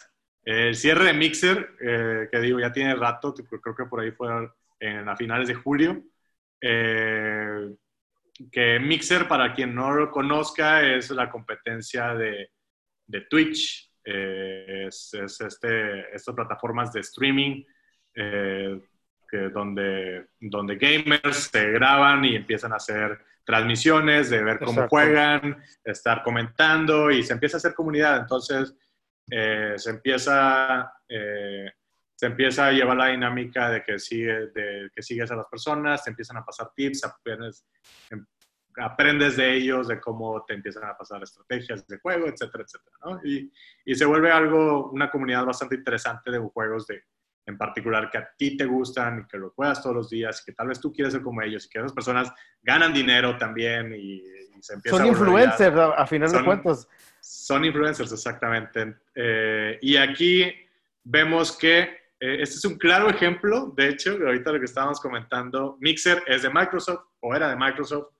El 0.45 0.75
cierre 0.75 1.05
de 1.05 1.13
Mixer, 1.13 1.77
eh, 1.81 2.29
que 2.31 2.41
digo, 2.41 2.59
ya 2.59 2.73
tiene 2.73 2.95
rato, 2.95 3.35
creo 3.35 3.75
que 3.77 3.85
por 3.85 4.01
ahí 4.01 4.11
fue 4.11 4.29
en, 4.81 5.09
a 5.09 5.17
finales 5.17 5.49
de 5.49 5.55
julio. 5.55 6.03
Eh, 6.61 7.71
que 8.51 8.81
Mixer, 8.81 9.29
para 9.29 9.53
quien 9.53 9.75
no 9.75 9.93
lo 9.93 10.11
conozca, 10.11 10.83
es 10.83 11.11
la 11.11 11.31
competencia 11.31 12.15
de, 12.15 12.51
de 13.07 13.21
Twitch. 13.23 13.91
Eh, 14.05 14.87
es, 14.89 15.15
es, 15.15 15.41
este, 15.41 16.13
estas 16.13 16.35
plataformas 16.35 16.93
de 16.93 17.01
streaming 17.01 17.63
eh, 18.17 18.81
que 19.33 19.49
donde, 19.49 20.27
donde 20.39 20.77
gamers 20.77 21.51
se 21.51 21.71
graban 21.73 22.23
y 22.25 22.37
empiezan 22.37 22.75
a 22.75 22.77
hacer 22.77 23.19
transmisiones 23.45 24.29
de 24.29 24.45
ver 24.45 24.59
cómo 24.59 24.83
Exacto. 24.83 24.91
juegan, 24.91 25.63
estar 25.83 26.23
comentando 26.23 27.11
y 27.11 27.23
se 27.23 27.33
empieza 27.33 27.57
a 27.57 27.59
hacer 27.59 27.75
comunidad. 27.75 28.19
Entonces, 28.19 28.77
eh, 29.31 29.75
se 29.79 29.91
empieza 29.91 30.93
se 32.23 32.27
empieza 32.27 32.69
a 32.69 32.71
llevar 32.71 32.97
la 32.97 33.09
dinámica 33.09 33.69
de 33.69 33.83
que, 33.83 33.99
sigue, 33.99 34.47
de 34.55 34.89
que 34.95 35.03
sigues 35.03 35.29
a 35.33 35.35
las 35.35 35.47
personas, 35.47 36.05
te 36.05 36.11
empiezan 36.11 36.37
a 36.37 36.45
pasar 36.45 36.71
tips, 36.73 37.03
aprendes, 37.03 37.67
aprendes 38.77 39.37
de 39.37 39.53
ellos, 39.55 39.89
de 39.89 40.01
cómo 40.01 40.45
te 40.45 40.55
empiezan 40.55 40.85
a 40.85 40.97
pasar 40.97 41.21
estrategias 41.25 41.85
de 41.85 41.99
juego, 41.99 42.29
etcétera, 42.29 42.63
etcétera, 42.63 42.97
¿no? 43.05 43.21
Y, 43.25 43.53
y, 43.85 43.95
se 43.97 44.05
vuelve 44.05 44.31
algo, 44.31 44.91
una 44.93 45.11
comunidad 45.11 45.45
bastante 45.45 45.75
interesante 45.75 46.31
de 46.31 46.39
juegos 46.39 46.87
de, 46.87 47.03
en 47.47 47.59
particular 47.59 48.11
que 48.11 48.19
a 48.19 48.31
ti 48.37 48.57
te 48.57 48.65
gustan 48.65 49.21
y 49.21 49.27
que 49.27 49.39
lo 49.39 49.51
juegas 49.51 49.83
todos 49.83 49.97
los 49.97 50.11
días 50.11 50.41
y 50.41 50.45
que 50.45 50.53
tal 50.53 50.69
vez 50.69 50.81
tú 50.81 50.93
quieres 50.93 51.13
ser 51.13 51.23
como 51.23 51.43
ellos 51.43 51.67
y 51.67 51.69
que 51.69 51.79
esas 51.79 51.93
personas 51.93 52.33
ganan 52.63 52.93
dinero 52.93 53.37
también 53.37 53.93
y, 53.95 54.23
y 54.57 54.63
se 54.63 54.75
empieza 54.75 54.97
Son 54.97 55.07
a 55.07 55.09
influencers, 55.09 55.77
a, 55.77 55.91
a 55.91 56.07
final 56.07 56.29
son, 56.29 56.39
de 56.39 56.45
cuentas. 56.45 56.89
Son 57.21 57.65
influencers, 57.65 58.13
exactamente. 58.13 58.97
Eh, 59.15 59.79
y 59.83 59.97
aquí 59.97 60.53
vemos 61.05 61.57
que 61.57 61.81
eh, 62.21 62.39
este 62.41 62.57
es 62.57 62.65
un 62.65 62.79
claro 62.79 63.11
ejemplo, 63.11 63.73
de 63.77 63.89
hecho, 63.89 64.13
ahorita 64.13 64.53
lo 64.53 64.61
que 64.61 64.67
estábamos 64.67 65.01
comentando, 65.01 65.77
Mixer 65.81 66.23
es 66.27 66.43
de 66.43 66.51
Microsoft 66.51 67.07
o 67.21 67.35
era 67.35 67.49
de 67.49 67.57
Microsoft, 67.57 68.13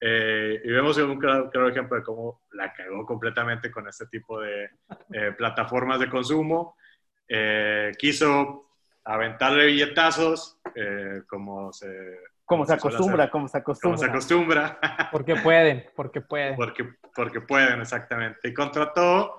eh, 0.00 0.62
y 0.64 0.70
vemos 0.70 0.96
un 0.96 1.18
claro, 1.18 1.50
claro, 1.50 1.68
ejemplo 1.68 1.96
de 1.96 2.02
cómo 2.02 2.42
la 2.52 2.72
cagó 2.72 3.04
completamente 3.04 3.70
con 3.70 3.86
este 3.86 4.06
tipo 4.06 4.40
de 4.40 4.70
eh, 5.12 5.32
plataformas 5.36 6.00
de 6.00 6.08
consumo. 6.08 6.76
Eh, 7.32 7.92
quiso 7.96 8.66
aventarle 9.04 9.66
billetazos, 9.66 10.60
como 11.28 11.72
se... 11.72 12.18
Como 12.44 12.66
se 12.66 12.74
acostumbra, 12.74 13.30
como 13.30 13.46
se 13.46 13.58
acostumbra. 13.58 13.96
Como 13.96 13.96
se 13.96 14.10
acostumbra. 14.10 14.78
Porque 15.12 15.36
pueden, 15.36 15.86
porque 15.94 16.20
pueden. 16.20 16.56
Porque, 16.56 16.84
porque 17.14 17.40
pueden, 17.40 17.80
exactamente. 17.80 18.48
Y 18.48 18.52
contrató 18.52 19.38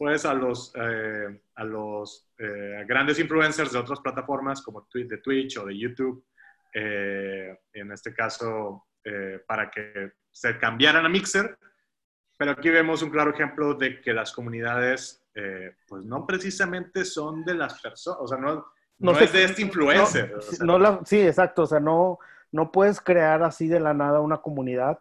pues 0.00 0.24
a 0.24 0.32
los, 0.32 0.72
eh, 0.76 1.42
a 1.56 1.64
los 1.64 2.30
eh, 2.38 2.84
grandes 2.86 3.18
influencers 3.18 3.72
de 3.72 3.78
otras 3.78 4.00
plataformas 4.00 4.62
como 4.62 4.86
de 4.94 5.18
Twitch 5.18 5.58
o 5.58 5.66
de 5.66 5.78
YouTube, 5.78 6.24
eh, 6.72 7.58
en 7.74 7.92
este 7.92 8.14
caso 8.14 8.86
eh, 9.04 9.42
para 9.46 9.70
que 9.70 10.12
se 10.30 10.56
cambiaran 10.56 11.04
a 11.04 11.08
Mixer, 11.10 11.54
pero 12.40 12.52
aquí 12.52 12.70
vemos 12.70 13.02
un 13.02 13.10
claro 13.10 13.32
ejemplo 13.32 13.74
de 13.74 14.00
que 14.00 14.14
las 14.14 14.32
comunidades 14.32 15.22
eh, 15.34 15.74
pues 15.86 16.06
no 16.06 16.26
precisamente 16.26 17.04
son 17.04 17.44
de 17.44 17.52
las 17.52 17.78
personas, 17.82 18.18
o 18.18 18.26
sea, 18.26 18.38
no, 18.38 18.54
no, 18.54 19.12
no 19.12 19.18
es 19.18 19.30
de 19.30 19.44
este 19.44 19.60
influencer. 19.60 20.30
No, 20.30 20.38
o 20.38 20.40
sea, 20.40 20.66
no 20.66 20.78
la, 20.78 21.00
sí, 21.04 21.20
exacto, 21.20 21.64
o 21.64 21.66
sea, 21.66 21.80
no, 21.80 22.18
no 22.50 22.72
puedes 22.72 22.98
crear 22.98 23.42
así 23.42 23.68
de 23.68 23.78
la 23.78 23.92
nada 23.92 24.20
una 24.20 24.38
comunidad. 24.38 25.00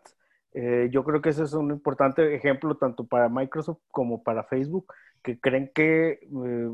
Eh, 0.53 0.89
yo 0.91 1.05
creo 1.05 1.21
que 1.21 1.29
ese 1.29 1.43
es 1.43 1.53
un 1.53 1.71
importante 1.71 2.35
ejemplo 2.35 2.75
tanto 2.75 3.05
para 3.05 3.29
Microsoft 3.29 3.79
como 3.89 4.21
para 4.21 4.43
Facebook, 4.43 4.93
que 5.23 5.39
creen 5.39 5.71
que 5.73 6.19
eh, 6.45 6.69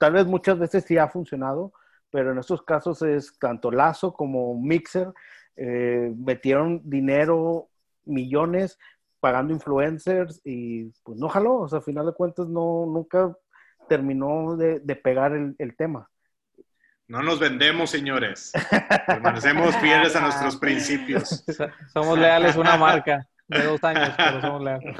tal 0.00 0.14
vez 0.14 0.26
muchas 0.26 0.58
veces 0.58 0.82
sí 0.82 0.98
ha 0.98 1.06
funcionado, 1.06 1.72
pero 2.10 2.32
en 2.32 2.38
estos 2.38 2.62
casos 2.62 3.02
es 3.02 3.38
tanto 3.38 3.70
Lazo 3.70 4.14
como 4.14 4.60
Mixer, 4.60 5.12
eh, 5.54 6.12
metieron 6.16 6.80
dinero, 6.82 7.68
millones, 8.04 8.80
pagando 9.20 9.52
influencers 9.52 10.40
y 10.44 10.84
pues 11.02 11.18
no 11.18 11.28
jaló, 11.28 11.60
o 11.60 11.68
sea, 11.68 11.80
a 11.80 11.82
final 11.82 12.06
de 12.06 12.12
cuentas 12.12 12.48
no, 12.48 12.86
nunca 12.86 13.34
terminó 13.88 14.56
de, 14.56 14.80
de 14.80 14.96
pegar 14.96 15.32
el, 15.32 15.54
el 15.58 15.76
tema. 15.76 16.08
No 17.08 17.22
nos 17.22 17.40
vendemos, 17.40 17.90
señores. 17.90 18.52
Permanecemos 19.06 19.74
fieles 19.76 20.14
a 20.14 20.20
nuestros 20.20 20.56
principios. 20.60 21.44
Somos 21.92 22.18
leales 22.18 22.54
a 22.54 22.60
una 22.60 22.76
marca 22.76 23.26
de 23.46 23.62
dos 23.62 23.82
años, 23.82 24.12
pero 24.14 24.40
somos 24.42 24.62
leales. 24.62 24.94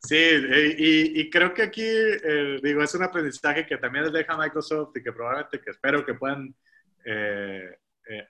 Sí, 0.00 0.16
y, 0.16 1.20
y, 1.20 1.30
creo 1.30 1.54
que 1.54 1.62
aquí, 1.62 1.84
eh, 1.84 2.58
digo, 2.62 2.82
es 2.82 2.92
un 2.94 3.04
aprendizaje 3.04 3.64
que 3.64 3.76
también 3.76 4.04
les 4.04 4.12
deja 4.12 4.36
Microsoft 4.36 4.96
y 4.96 5.02
que 5.02 5.12
probablemente, 5.12 5.60
que 5.60 5.70
espero 5.70 6.04
que 6.04 6.14
puedan, 6.14 6.52
eh, 7.04 7.76
eh, 8.08 8.28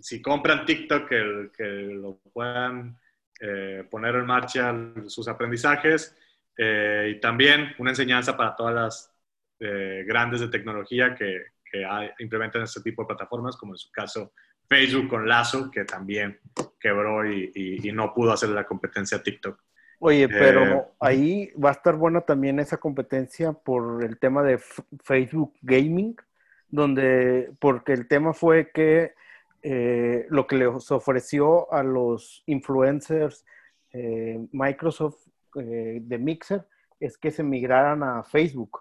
si 0.00 0.20
compran 0.20 0.66
TikTok, 0.66 1.08
que, 1.08 1.50
que 1.56 1.64
lo 1.64 2.18
puedan 2.34 2.98
eh, 3.42 3.84
poner 3.90 4.14
en 4.14 4.26
marcha 4.26 4.74
sus 5.08 5.28
aprendizajes. 5.28 6.16
y 6.56 7.18
también 7.20 7.74
una 7.78 7.90
enseñanza 7.90 8.36
para 8.36 8.54
todas 8.54 8.74
las 8.74 9.12
eh, 9.64 10.04
grandes 10.06 10.40
de 10.40 10.48
tecnología 10.48 11.14
que, 11.14 11.40
que 11.70 11.84
hay, 11.84 12.10
implementan 12.18 12.62
este 12.62 12.80
tipo 12.82 13.02
de 13.02 13.06
plataformas, 13.06 13.56
como 13.56 13.74
en 13.74 13.78
su 13.78 13.92
caso 13.92 14.32
Facebook 14.68 15.08
con 15.08 15.28
Lazo, 15.28 15.70
que 15.70 15.84
también 15.84 16.40
quebró 16.80 17.24
y, 17.24 17.52
y, 17.54 17.88
y 17.88 17.92
no 17.92 18.12
pudo 18.12 18.32
hacer 18.32 18.48
la 18.48 18.66
competencia 18.66 19.18
a 19.18 19.22
TikTok. 19.22 19.62
Oye, 20.00 20.28
pero 20.28 20.64
eh, 20.64 20.84
ahí 20.98 21.52
va 21.52 21.68
a 21.68 21.74
estar 21.74 21.94
buena 21.94 22.22
también 22.22 22.58
esa 22.58 22.78
competencia 22.78 23.52
por 23.52 24.02
el 24.02 24.18
tema 24.18 24.42
de 24.42 24.58
Facebook 25.04 25.54
Gaming, 25.62 26.16
donde, 26.68 27.52
porque 27.60 27.92
el 27.92 28.08
tema 28.08 28.32
fue 28.32 28.72
que 28.72 29.14
eh, 29.62 30.26
lo 30.28 30.46
que 30.46 30.56
les 30.56 30.90
ofreció 30.90 31.72
a 31.72 31.82
los 31.82 32.42
influencers 32.46 33.44
eh, 33.92 34.44
Microsoft 34.52 35.28
eh, 35.56 36.00
de 36.02 36.18
Mixer 36.18 36.66
es 36.98 37.16
que 37.16 37.30
se 37.30 37.42
migraran 37.42 38.02
a 38.02 38.22
Facebook. 38.24 38.80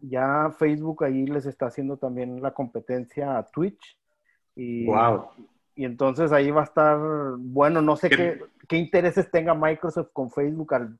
Ya 0.00 0.54
Facebook 0.58 1.04
ahí 1.04 1.26
les 1.26 1.46
está 1.46 1.66
haciendo 1.66 1.96
también 1.96 2.42
la 2.42 2.52
competencia 2.52 3.36
a 3.36 3.46
Twitch. 3.46 3.98
Y, 4.54 4.86
wow. 4.86 5.28
y 5.74 5.84
entonces 5.84 6.30
ahí 6.32 6.50
va 6.50 6.62
a 6.62 6.64
estar, 6.64 6.98
bueno, 7.38 7.80
no 7.80 7.96
sé 7.96 8.10
qué, 8.10 8.16
qué, 8.16 8.44
qué 8.68 8.76
intereses 8.76 9.30
tenga 9.30 9.54
Microsoft 9.54 10.10
con 10.12 10.30
Facebook 10.30 10.74
al, 10.74 10.98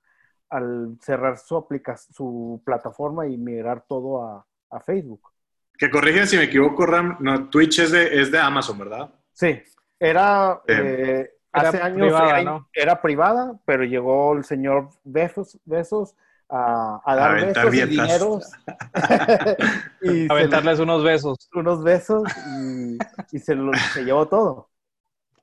al 0.48 0.96
cerrar 1.00 1.38
su, 1.38 1.56
aplicación, 1.56 2.14
su 2.14 2.62
plataforma 2.64 3.26
y 3.26 3.36
migrar 3.36 3.84
todo 3.86 4.22
a, 4.24 4.46
a 4.70 4.80
Facebook. 4.80 5.31
Que 5.78 5.90
corrigen 5.90 6.26
si 6.26 6.36
me 6.36 6.44
equivoco, 6.44 6.86
Ram, 6.86 7.16
no, 7.20 7.48
Twitch 7.48 7.80
es 7.80 7.90
de, 7.90 8.20
es 8.20 8.30
de 8.30 8.38
Amazon, 8.38 8.78
¿verdad? 8.78 9.10
Sí, 9.32 9.60
era, 9.98 10.60
eh, 10.68 11.30
hace 11.52 11.76
era 11.76 11.86
años 11.86 11.98
privada, 11.98 12.40
era, 12.40 12.42
¿no? 12.42 12.68
era, 12.72 13.02
privada, 13.02 13.60
pero 13.64 13.84
llegó 13.84 14.34
el 14.34 14.44
señor 14.44 14.90
Besos, 15.04 15.58
Besos 15.64 16.14
a, 16.48 17.00
a 17.04 17.16
dar 17.16 17.30
a 17.30 17.34
besos 17.34 17.74
y 17.74 17.86
dineros. 17.86 18.50
y 20.02 20.30
Aventarles 20.30 20.78
lo, 20.78 20.84
unos 20.84 21.04
besos. 21.04 21.50
Unos 21.54 21.82
besos 21.82 22.22
y, 22.58 22.98
y 23.32 23.38
se, 23.38 23.54
lo, 23.54 23.72
se 23.94 24.04
llevó 24.04 24.28
todo. 24.28 24.68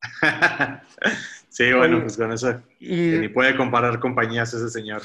sí, 1.50 1.74
bueno, 1.74 2.02
pues 2.02 2.16
con 2.16 2.32
eso 2.32 2.62
y, 2.80 3.18
ni 3.20 3.28
puede 3.28 3.56
comparar 3.58 4.00
compañías 4.00 4.54
ese 4.54 4.70
señor. 4.70 5.02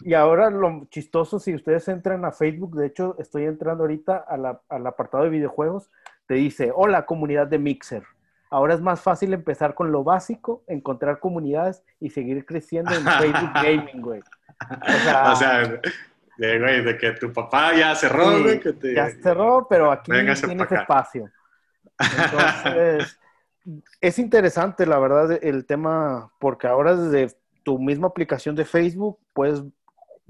Y 0.00 0.14
ahora 0.14 0.50
lo 0.50 0.86
chistoso, 0.90 1.38
si 1.38 1.54
ustedes 1.54 1.86
entran 1.88 2.24
a 2.24 2.32
Facebook, 2.32 2.76
de 2.76 2.86
hecho 2.86 3.16
estoy 3.18 3.44
entrando 3.44 3.84
ahorita 3.84 4.16
a 4.16 4.36
la, 4.36 4.60
al 4.68 4.86
apartado 4.86 5.24
de 5.24 5.30
videojuegos, 5.30 5.90
te 6.26 6.34
dice, 6.34 6.72
hola 6.74 7.06
comunidad 7.06 7.46
de 7.46 7.58
Mixer. 7.58 8.04
Ahora 8.50 8.74
es 8.74 8.80
más 8.80 9.00
fácil 9.00 9.32
empezar 9.32 9.74
con 9.74 9.92
lo 9.92 10.02
básico, 10.02 10.64
encontrar 10.66 11.20
comunidades 11.20 11.84
y 12.00 12.10
seguir 12.10 12.44
creciendo 12.44 12.92
en 12.92 13.04
Facebook 13.04 13.52
Gaming, 13.54 14.02
güey. 14.02 14.20
O 14.20 14.98
sea, 15.04 15.32
o 15.32 15.36
sea 15.36 15.80
de, 16.40 16.58
güey, 16.58 16.82
de 16.82 16.96
que 16.96 17.12
tu 17.12 17.32
papá 17.32 17.74
ya 17.74 17.94
cerró, 17.94 18.36
sí, 18.36 18.42
güey. 18.42 18.60
Que 18.60 18.72
te... 18.72 18.94
Ya 18.94 19.10
cerró, 19.10 19.66
pero 19.68 19.92
aquí 19.92 20.10
tienes 20.10 20.42
espacio. 20.42 21.30
Entonces, 21.98 23.20
es 24.00 24.18
interesante, 24.18 24.86
la 24.86 24.98
verdad, 24.98 25.38
el 25.42 25.66
tema, 25.66 26.32
porque 26.38 26.66
ahora 26.66 26.96
desde 26.96 27.36
tu 27.62 27.78
misma 27.78 28.08
aplicación 28.08 28.56
de 28.56 28.64
Facebook 28.64 29.18
puedes 29.34 29.62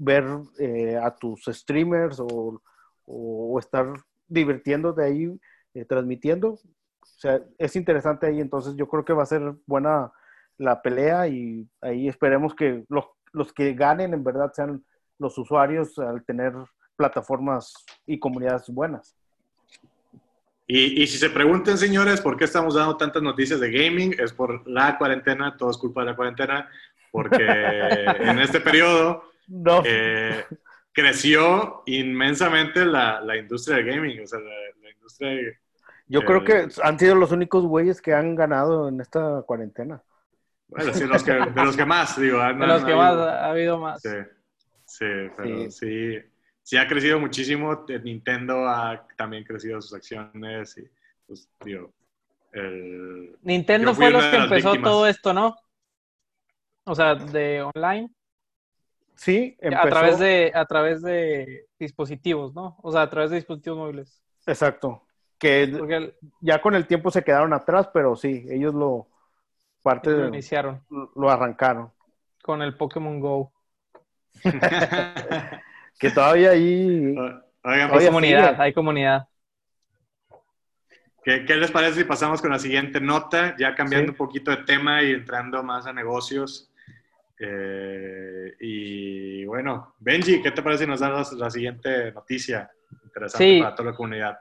ver 0.01 0.25
eh, 0.57 0.97
a 0.97 1.15
tus 1.15 1.45
streamers 1.45 2.19
o, 2.19 2.59
o, 3.05 3.59
estar 3.59 3.85
divirtiéndote 4.27 5.03
ahí, 5.03 5.39
eh, 5.75 5.85
transmitiendo. 5.85 6.53
O 6.53 6.59
sea, 7.03 7.39
es 7.59 7.75
interesante 7.75 8.25
ahí, 8.25 8.41
entonces 8.41 8.75
yo 8.75 8.87
creo 8.87 9.05
que 9.05 9.13
va 9.13 9.23
a 9.23 9.27
ser 9.27 9.53
buena 9.67 10.11
la 10.57 10.81
pelea 10.81 11.27
y 11.27 11.67
ahí 11.81 12.07
esperemos 12.07 12.55
que 12.55 12.83
los, 12.89 13.05
los 13.31 13.53
que 13.53 13.73
ganen 13.73 14.13
en 14.15 14.23
verdad 14.23 14.51
sean 14.53 14.83
los 15.19 15.37
usuarios 15.37 15.97
al 15.99 16.25
tener 16.25 16.53
plataformas 16.95 17.73
y 18.07 18.17
comunidades 18.17 18.69
buenas. 18.69 19.15
Y, 20.67 21.05
si 21.05 21.17
se 21.17 21.29
preguntan, 21.29 21.77
señores, 21.77 22.21
por 22.21 22.37
qué 22.37 22.45
estamos 22.45 22.75
dando 22.75 22.95
tantas 22.95 23.21
noticias 23.21 23.59
de 23.59 23.69
gaming, 23.69 24.15
es 24.17 24.31
por 24.31 24.65
la 24.67 24.97
cuarentena, 24.97 25.57
todo 25.57 25.69
es 25.69 25.77
culpa 25.77 26.01
de 26.01 26.07
la 26.07 26.15
cuarentena, 26.15 26.69
porque 27.11 27.43
en 28.19 28.39
este 28.39 28.61
periodo 28.61 29.30
eh, 29.85 30.45
creció 30.91 31.83
inmensamente 31.85 32.85
la, 32.85 33.21
la, 33.21 33.37
industria 33.37 33.77
de 33.77 33.83
gaming, 33.83 34.21
o 34.21 34.27
sea, 34.27 34.39
la, 34.39 34.89
industria... 34.89 35.59
Yo 36.07 36.25
creo 36.25 36.43
que 36.43 36.67
han 36.83 36.99
sido 36.99 37.15
los 37.15 37.31
únicos 37.31 37.65
güeyes 37.65 38.01
que 38.01 38.13
han 38.13 38.35
ganado 38.35 38.89
en 38.89 38.99
esta 38.99 39.43
cuarentena. 39.43 40.03
Bueno, 40.67 40.93
sí, 40.93 41.05
los 41.05 41.23
que, 41.23 41.31
de 41.31 41.65
los 41.65 41.77
que 41.77 41.85
más, 41.85 42.19
digo. 42.19 42.39
de 42.39 42.53
los 42.53 42.83
que 42.83 42.95
más 42.95 43.15
ha 43.15 43.49
habido 43.49 43.77
más. 43.77 44.01
Sí, 44.01 44.09
sí 44.85 45.05
pero 45.37 45.71
sí 45.71 46.17
sí 46.63 46.77
ha 46.77 46.87
crecido 46.87 47.19
muchísimo. 47.19 47.85
Nintendo 48.03 48.67
ha 48.67 49.05
también 49.17 49.43
crecido 49.43 49.81
sus 49.81 49.93
acciones 49.93 50.77
y, 50.77 50.89
pues, 51.27 51.49
digo, 51.63 51.93
Nintendo 53.41 53.93
fue 53.93 54.11
los 54.11 54.23
que 54.25 54.35
empezó 54.35 54.75
todo 54.75 55.07
esto, 55.07 55.33
¿no? 55.33 55.55
O 56.83 56.95
sea, 56.95 57.15
de 57.15 57.61
online. 57.73 58.09
Sí, 59.21 59.55
empezó... 59.61 59.83
a 59.83 59.89
través 59.89 60.17
de 60.17 60.51
a 60.51 60.65
través 60.65 61.03
de 61.03 61.67
dispositivos, 61.77 62.55
¿no? 62.55 62.77
O 62.81 62.91
sea, 62.91 63.03
a 63.03 63.09
través 63.11 63.29
de 63.29 63.35
dispositivos 63.35 63.77
móviles. 63.77 64.19
Exacto. 64.47 65.05
Que 65.37 66.11
ya 66.39 66.59
con 66.59 66.73
el 66.73 66.87
tiempo 66.87 67.11
se 67.11 67.23
quedaron 67.23 67.53
atrás, 67.53 67.87
pero 67.93 68.15
sí, 68.15 68.47
ellos 68.49 68.73
lo 68.73 69.07
parte 69.83 70.09
lo 70.09 70.27
iniciaron. 70.27 70.83
Lo 71.15 71.29
arrancaron. 71.29 71.91
Con 72.41 72.63
el 72.63 72.75
Pokémon 72.75 73.19
Go. 73.19 73.53
que 75.99 76.09
todavía 76.09 76.49
ahí... 76.49 77.15
hay 77.61 78.05
comunidad, 78.07 78.59
hay 78.59 78.73
comunidad. 78.73 79.27
¿Qué, 81.23 81.41
les 81.41 81.69
parece 81.69 81.99
si 81.99 82.03
pasamos 82.05 82.41
con 82.41 82.49
la 82.49 82.57
siguiente 82.57 82.99
nota, 82.99 83.55
ya 83.59 83.75
cambiando 83.75 84.13
un 84.13 84.17
poquito 84.17 84.49
de 84.49 84.63
tema 84.63 85.03
y 85.03 85.11
entrando 85.11 85.61
más 85.61 85.85
a 85.85 85.93
negocios? 85.93 86.70
Eh, 87.43 88.53
y 88.59 89.45
bueno, 89.45 89.95
Benji, 89.97 90.43
¿qué 90.43 90.51
te 90.51 90.61
parece 90.61 90.83
si 90.83 90.89
nos 90.89 90.99
das 90.99 91.33
la, 91.33 91.49
siguiente 91.49 92.11
noticia 92.11 92.69
interesante 93.03 93.59
para 93.59 93.75
toda 93.75 93.91
la 93.91 93.97
comunidad? 93.97 94.39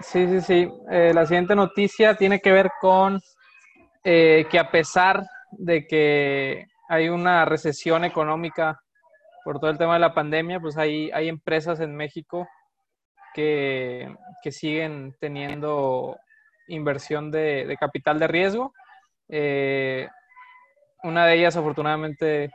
Sí, 0.00 0.26
sí, 0.28 0.40
sí. 0.40 0.72
Eh, 0.88 1.12
la 1.12 1.26
siguiente 1.26 1.56
noticia 1.56 2.14
tiene 2.14 2.40
que 2.40 2.52
ver 2.52 2.70
con 2.80 3.20
eh, 4.04 4.46
que 4.48 4.58
a 4.58 4.70
pesar 4.70 5.24
de 5.50 5.84
que 5.86 6.66
hay 6.88 7.08
una 7.08 7.44
recesión 7.44 8.04
económica 8.04 8.80
por 9.42 9.58
todo 9.58 9.70
el 9.70 9.78
tema 9.78 9.94
de 9.94 10.00
la 10.00 10.14
pandemia, 10.14 10.60
pues 10.60 10.76
hay, 10.76 11.10
hay 11.10 11.28
empresas 11.28 11.80
en 11.80 11.96
México 11.96 12.46
que, 13.34 14.14
siguen 14.50 15.16
teniendo 15.18 16.16
inversión 16.68 17.32
de, 17.32 17.76
capital 17.80 18.20
de 18.20 18.28
riesgo. 18.28 18.72
Eh, 19.28 20.08
una 21.06 21.26
de 21.26 21.34
ellas, 21.34 21.56
afortunadamente, 21.56 22.50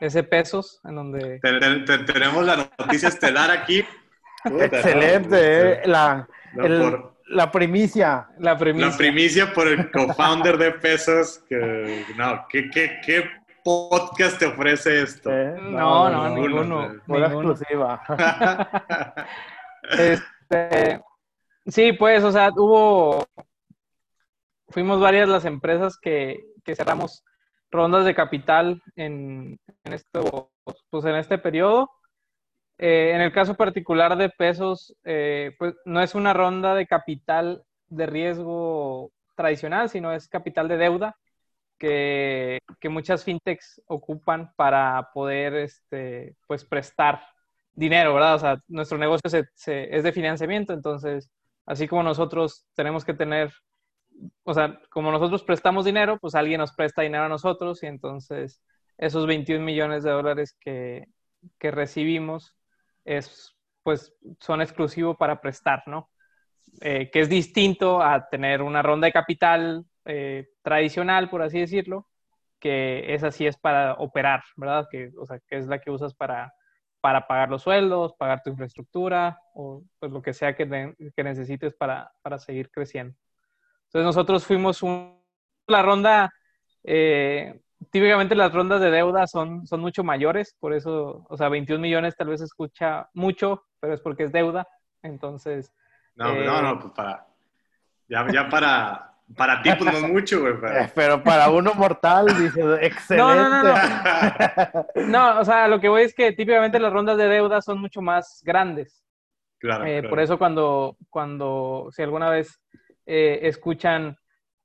es 0.00 0.12
de 0.12 0.22
Pesos, 0.22 0.80
en 0.84 0.94
donde... 0.96 1.40
Tenemos 1.40 2.44
la 2.44 2.68
noticia 2.78 3.08
estelar 3.08 3.50
aquí. 3.50 3.84
Excelente, 4.44 5.72
eh, 5.72 5.82
la, 5.86 6.28
la 7.28 7.50
primicia. 7.50 8.28
La 8.38 8.58
primicia. 8.58 8.90
La 8.90 8.96
primicia 8.96 9.52
por 9.52 9.68
el 9.68 9.90
co-founder 9.90 10.58
de 10.58 10.72
Pesos. 10.72 11.42
Que, 11.48 12.04
no, 12.16 12.46
qué, 12.48 12.68
qué, 12.70 13.00
qué 13.04 13.30
podcast 13.64 14.38
te 14.38 14.46
ofrece 14.46 15.02
esto? 15.02 15.30
Eh, 15.30 15.56
no, 15.60 16.10
no, 16.10 16.28
ninguno. 16.28 16.92
exclusiva. 17.08 18.02
este, 19.98 21.00
sí, 21.66 21.92
pues, 21.94 22.22
o 22.22 22.30
sea, 22.30 22.50
hubo. 22.54 23.24
Fuimos 24.68 25.00
varias 25.00 25.28
las 25.28 25.44
empresas 25.44 25.98
que, 25.98 26.40
cerramos 26.74 27.24
rondas 27.74 28.04
de 28.04 28.14
capital 28.14 28.80
en, 28.96 29.58
esto, 29.84 30.50
pues 30.90 31.04
en 31.04 31.16
este 31.16 31.38
periodo. 31.38 31.90
Eh, 32.78 33.12
en 33.14 33.20
el 33.20 33.32
caso 33.32 33.54
particular 33.54 34.16
de 34.16 34.30
pesos, 34.30 34.96
eh, 35.04 35.54
pues 35.58 35.74
no 35.84 36.00
es 36.00 36.14
una 36.14 36.32
ronda 36.32 36.74
de 36.74 36.86
capital 36.86 37.64
de 37.88 38.06
riesgo 38.06 39.10
tradicional, 39.34 39.90
sino 39.90 40.12
es 40.12 40.28
capital 40.28 40.68
de 40.68 40.76
deuda 40.76 41.16
que, 41.78 42.60
muchas 42.90 43.24
fintechs 43.24 43.80
ocupan 43.86 44.52
para 44.56 45.10
poder 45.12 45.54
este, 45.54 46.36
pues 46.46 46.64
prestar 46.64 47.22
dinero, 47.72 48.14
¿verdad? 48.14 48.34
O 48.34 48.38
sea, 48.38 48.58
nuestro 48.68 48.98
negocio 48.98 49.40
es 49.66 50.02
de 50.02 50.12
financiamiento, 50.12 50.72
entonces, 50.72 51.30
así 51.66 51.88
como 51.88 52.02
nosotros 52.02 52.66
tenemos 52.74 53.04
que 53.04 53.14
tener, 53.14 53.52
o 54.44 54.54
sea, 54.54 54.80
como 54.90 55.10
nosotros 55.10 55.42
prestamos 55.42 55.84
dinero, 55.84 56.18
pues 56.20 56.34
alguien 56.34 56.60
nos 56.60 56.72
presta 56.72 57.02
dinero 57.02 57.24
a 57.24 57.28
nosotros 57.28 57.82
y 57.82 57.86
entonces 57.86 58.60
esos 58.98 59.26
21 59.26 59.64
millones 59.64 60.04
de 60.04 60.10
dólares 60.10 60.56
que, 60.60 61.06
recibimos 61.60 62.56
es, 63.04 63.54
pues, 63.82 64.14
son 64.40 64.62
exclusivos 64.62 65.16
para 65.16 65.40
prestar, 65.40 65.82
¿no? 65.86 66.10
Eh, 66.80 67.10
que 67.10 67.20
es 67.20 67.28
distinto 67.28 68.02
a 68.02 68.28
tener 68.28 68.62
una 68.62 68.82
ronda 68.82 69.06
de 69.06 69.12
capital 69.12 69.84
eh, 70.04 70.48
tradicional, 70.62 71.30
por 71.30 71.42
así 71.42 71.60
decirlo, 71.60 72.08
que 72.58 73.14
esa 73.14 73.30
sí 73.30 73.46
es 73.46 73.56
para 73.58 73.94
operar, 73.94 74.42
¿verdad? 74.56 74.88
Que, 74.90 75.10
o 75.18 75.26
sea, 75.26 75.38
que 75.46 75.58
es 75.58 75.66
la 75.66 75.80
que 75.80 75.90
usas 75.90 76.14
para, 76.14 76.54
para 77.04 77.26
pagar 77.26 77.50
los 77.50 77.60
sueldos, 77.60 78.14
pagar 78.14 78.42
tu 78.42 78.48
infraestructura 78.48 79.38
o 79.52 79.82
pues 79.98 80.10
lo 80.10 80.22
que 80.22 80.32
sea 80.32 80.56
que, 80.56 80.64
necesites 81.22 81.74
para, 81.74 82.10
seguir 82.38 82.70
creciendo. 82.70 83.14
Entonces 83.94 84.06
nosotros 84.06 84.44
fuimos 84.44 84.82
un, 84.82 85.16
la 85.68 85.80
ronda, 85.80 86.34
eh, 86.82 87.60
típicamente 87.92 88.34
las 88.34 88.52
rondas 88.52 88.80
de 88.80 88.90
deuda 88.90 89.28
son, 89.28 89.68
son 89.68 89.80
mucho 89.80 90.02
mayores, 90.02 90.56
por 90.58 90.74
eso, 90.74 91.24
o 91.28 91.36
sea, 91.36 91.48
21 91.48 91.80
millones 91.80 92.16
tal 92.16 92.26
vez 92.26 92.40
escucha 92.40 93.08
mucho, 93.14 93.66
pero 93.78 93.94
es 93.94 94.00
porque 94.00 94.24
es 94.24 94.32
deuda, 94.32 94.66
entonces... 95.00 95.72
No, 96.16 96.34
no, 96.34 96.60
no, 96.60 96.72
eh, 96.72 96.78
pues 96.80 96.92
para, 96.92 97.24
ya, 98.08 98.26
ya 98.32 98.48
para, 98.48 99.14
para 99.36 99.62
ti, 99.62 99.70
pues 99.78 100.02
no 100.02 100.08
mucho, 100.08 100.40
güey. 100.40 100.54
Eh, 100.54 100.90
pero... 100.92 101.22
para 101.22 101.48
uno 101.50 101.72
mortal, 101.74 102.26
dice, 102.36 102.62
excelente. 102.84 103.32
No, 103.32 103.48
no, 103.48 103.62
no, 103.62 103.74
no. 105.06 105.40
o 105.40 105.44
sea, 105.44 105.68
lo 105.68 105.80
que 105.80 105.88
voy 105.88 106.02
es 106.02 106.14
que 106.14 106.32
típicamente 106.32 106.80
las 106.80 106.92
rondas 106.92 107.16
de 107.16 107.28
deuda 107.28 107.62
son 107.62 107.80
mucho 107.80 108.02
más 108.02 108.42
grandes. 108.44 109.04
Claro, 109.58 109.86
eh, 109.86 110.02
Por 110.02 110.18
eso 110.18 110.36
cuando, 110.36 110.96
cuando, 111.10 111.90
si 111.92 112.02
alguna 112.02 112.28
vez 112.28 112.60
eh, 113.06 113.40
escuchan 113.42 114.16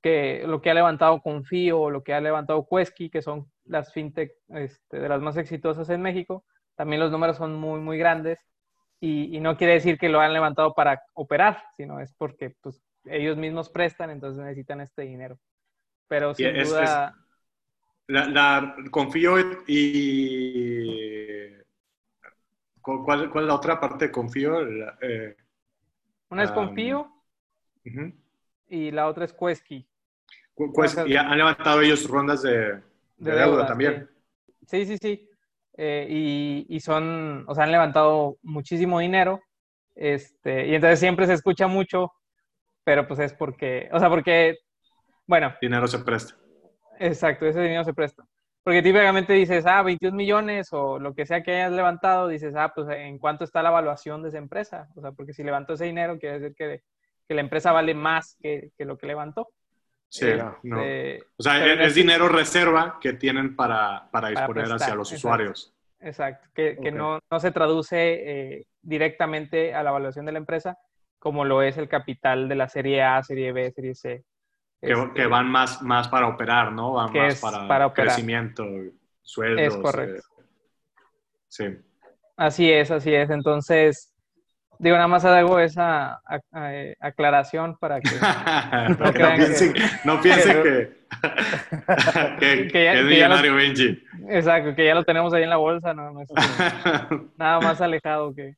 que 0.02 0.44
lo 0.46 0.60
que 0.60 0.70
ha 0.70 0.74
levantado 0.74 1.20
Confío 1.20 1.80
o 1.80 1.90
lo 1.90 2.02
que 2.02 2.14
ha 2.14 2.20
levantado 2.20 2.66
Quesky, 2.66 3.10
que 3.10 3.22
son 3.22 3.50
las 3.64 3.92
fintech 3.92 4.32
este, 4.48 4.98
de 4.98 5.08
las 5.08 5.20
más 5.20 5.36
exitosas 5.36 5.88
en 5.90 6.00
México, 6.00 6.44
también 6.74 7.00
los 7.00 7.10
números 7.10 7.36
son 7.36 7.54
muy, 7.54 7.80
muy 7.80 7.98
grandes. 7.98 8.46
Y, 9.02 9.34
y, 9.34 9.40
no 9.40 9.56
quiere 9.56 9.74
decir 9.74 9.98
que 9.98 10.10
lo 10.10 10.20
han 10.20 10.34
levantado 10.34 10.74
para 10.74 11.02
operar, 11.14 11.62
sino 11.74 12.00
es 12.00 12.12
porque 12.12 12.54
pues, 12.60 12.82
ellos 13.04 13.38
mismos 13.38 13.70
prestan, 13.70 14.10
entonces 14.10 14.42
necesitan 14.42 14.82
este 14.82 15.02
dinero. 15.02 15.38
Pero 16.06 16.34
sin 16.34 16.52
duda... 16.52 17.16
la, 18.08 18.76
confío 18.90 19.36
y... 19.66 21.50
¿Cuál, 22.82 23.30
¿Cuál, 23.30 23.44
es 23.44 23.48
la 23.48 23.54
otra 23.54 23.80
parte 23.80 24.06
de 24.06 24.12
confío? 24.12 24.66
Eh, 25.00 25.36
Una 26.30 26.44
es 26.44 26.50
confío 26.50 27.10
y 28.70 28.90
la 28.90 29.06
otra 29.08 29.24
es 29.26 29.32
Quesky. 29.32 29.86
y 31.06 31.16
han 31.16 31.36
levantado 31.36 31.82
ellos 31.82 32.08
rondas 32.08 32.42
de, 32.42 32.80
deuda, 33.18 33.66
también. 33.66 34.08
Sí, 34.66 34.86
sí, 34.86 34.96
sí. 34.96 35.28
Eh, 35.76 36.06
y, 36.08 36.66
y, 36.68 36.80
son, 36.80 37.44
o 37.46 37.54
sea, 37.54 37.64
han 37.64 37.72
levantado 37.72 38.38
muchísimo 38.42 39.00
dinero. 39.00 39.40
Este, 39.94 40.68
y 40.68 40.74
entonces 40.74 41.00
siempre 41.00 41.26
se 41.26 41.34
escucha 41.34 41.66
mucho 41.66 42.12
pero 42.84 43.06
pues 43.06 43.20
es 43.20 43.32
porque, 43.32 43.88
o 43.92 43.98
sea, 43.98 44.08
porque, 44.08 44.58
bueno. 45.26 45.54
Dinero 45.60 45.86
se 45.86 46.00
presta. 46.00 46.34
Exacto, 46.98 47.46
ese 47.46 47.60
dinero 47.60 47.84
se 47.84 47.94
presta. 47.94 48.24
Porque 48.62 48.82
típicamente 48.82 49.32
dices, 49.32 49.64
ah, 49.66 49.82
21 49.82 50.16
millones 50.16 50.72
o 50.72 50.98
lo 50.98 51.14
que 51.14 51.24
sea 51.24 51.42
que 51.42 51.52
hayas 51.52 51.72
levantado, 51.72 52.28
dices, 52.28 52.54
ah, 52.56 52.72
pues 52.74 52.88
en 52.90 53.18
cuánto 53.18 53.44
está 53.44 53.62
la 53.62 53.70
evaluación 53.70 54.22
de 54.22 54.28
esa 54.30 54.38
empresa. 54.38 54.88
O 54.96 55.00
sea, 55.00 55.12
porque 55.12 55.32
si 55.32 55.42
levantó 55.42 55.74
ese 55.74 55.86
dinero, 55.86 56.18
quiere 56.18 56.40
decir 56.40 56.54
que, 56.56 56.82
que 57.30 57.34
la 57.36 57.42
empresa 57.42 57.70
vale 57.70 57.94
más 57.94 58.36
que, 58.42 58.72
que, 58.76 58.84
lo 58.84 58.98
que 58.98 59.06
levantó. 59.06 59.50
Sí, 60.08 60.26
no. 60.64 60.80
Este, 60.80 61.22
o 61.36 61.42
sea, 61.44 61.84
es, 61.84 61.94
dinero 61.94 62.26
reserva 62.26 62.98
que 63.00 63.12
tienen 63.12 63.54
para, 63.54 64.10
para 64.10 64.30
disponer 64.30 64.64
hacia 64.64 64.96
los 64.96 65.12
usuarios. 65.12 65.72
Exacto, 66.00 66.48
que, 66.52 66.76
que 66.82 66.90
no, 66.90 67.20
no, 67.30 67.38
se 67.38 67.52
traduce 67.52 68.56
eh, 68.56 68.66
directamente 68.82 69.72
a 69.76 69.84
la 69.84 69.90
evaluación 69.90 70.26
de 70.26 70.32
la 70.32 70.38
empresa, 70.38 70.76
como 71.20 71.44
lo 71.44 71.62
es 71.62 71.78
el 71.78 71.88
capital 71.88 72.48
de 72.48 72.56
la 72.56 72.68
serie 72.68 73.04
A, 73.04 73.22
serie 73.22 73.52
B, 73.52 73.70
serie 73.70 73.94
C. 73.94 74.24
Que, 74.80 74.88
que 74.88 75.00
este, 75.00 75.26
van 75.28 75.48
más, 75.48 75.80
más 75.82 76.08
para 76.08 76.26
operar, 76.26 76.72
¿no? 76.72 76.94
Van 76.94 77.12
más 77.12 77.40
para, 77.40 77.68
para 77.68 77.92
crecimiento, 77.92 78.66
sueldos. 79.22 79.72
Es 79.72 79.76
correcto. 79.76 80.26
Eh, 80.36 80.44
sí. 81.46 81.64
Así 82.36 82.72
es, 82.72 82.90
así 82.90 83.14
es. 83.14 83.30
Entonces, 83.30 84.09
digo, 84.80 84.96
nada 84.96 85.08
más 85.08 85.24
hago 85.26 85.58
esa 85.58 86.22
eh, 86.56 86.96
aclaración 87.00 87.76
para 87.76 88.00
que 88.00 88.10
no, 88.98 89.12
piensen, 89.12 89.74
que, 89.74 89.82
no 90.04 90.20
piensen 90.20 90.62
que, 90.62 90.96
que, 92.72 92.92
es 92.92 93.04
millonario 93.04 93.54
Benji. 93.54 94.02
Exacto, 94.28 94.74
que 94.74 94.86
ya 94.86 94.94
lo 94.94 95.04
tenemos 95.04 95.34
ahí 95.34 95.42
en 95.42 95.50
la 95.50 95.58
bolsa, 95.58 95.92
no, 95.92 96.12
no 96.12 96.22
es 96.22 96.30
nada 97.36 97.60
más 97.60 97.82
alejado 97.82 98.34
que, 98.34 98.56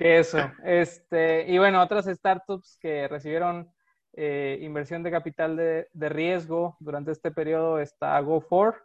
eso. 0.00 0.50
Este, 0.64 1.46
y 1.48 1.58
bueno, 1.58 1.82
otras 1.82 2.06
startups 2.06 2.78
que 2.80 3.08
recibieron 3.08 3.68
eh, 4.12 4.58
inversión 4.62 5.02
de 5.02 5.10
capital 5.10 5.56
de, 5.56 5.88
de, 5.92 6.08
riesgo 6.08 6.76
durante 6.78 7.10
este 7.10 7.32
periodo 7.32 7.80
está 7.80 8.22
Go4, 8.22 8.76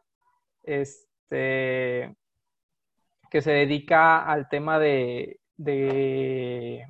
este, 0.64 2.16
que 3.30 3.42
se 3.42 3.52
dedica 3.52 4.24
al 4.24 4.50
tema 4.50 4.80
de, 4.80 5.40
de, 5.58 6.86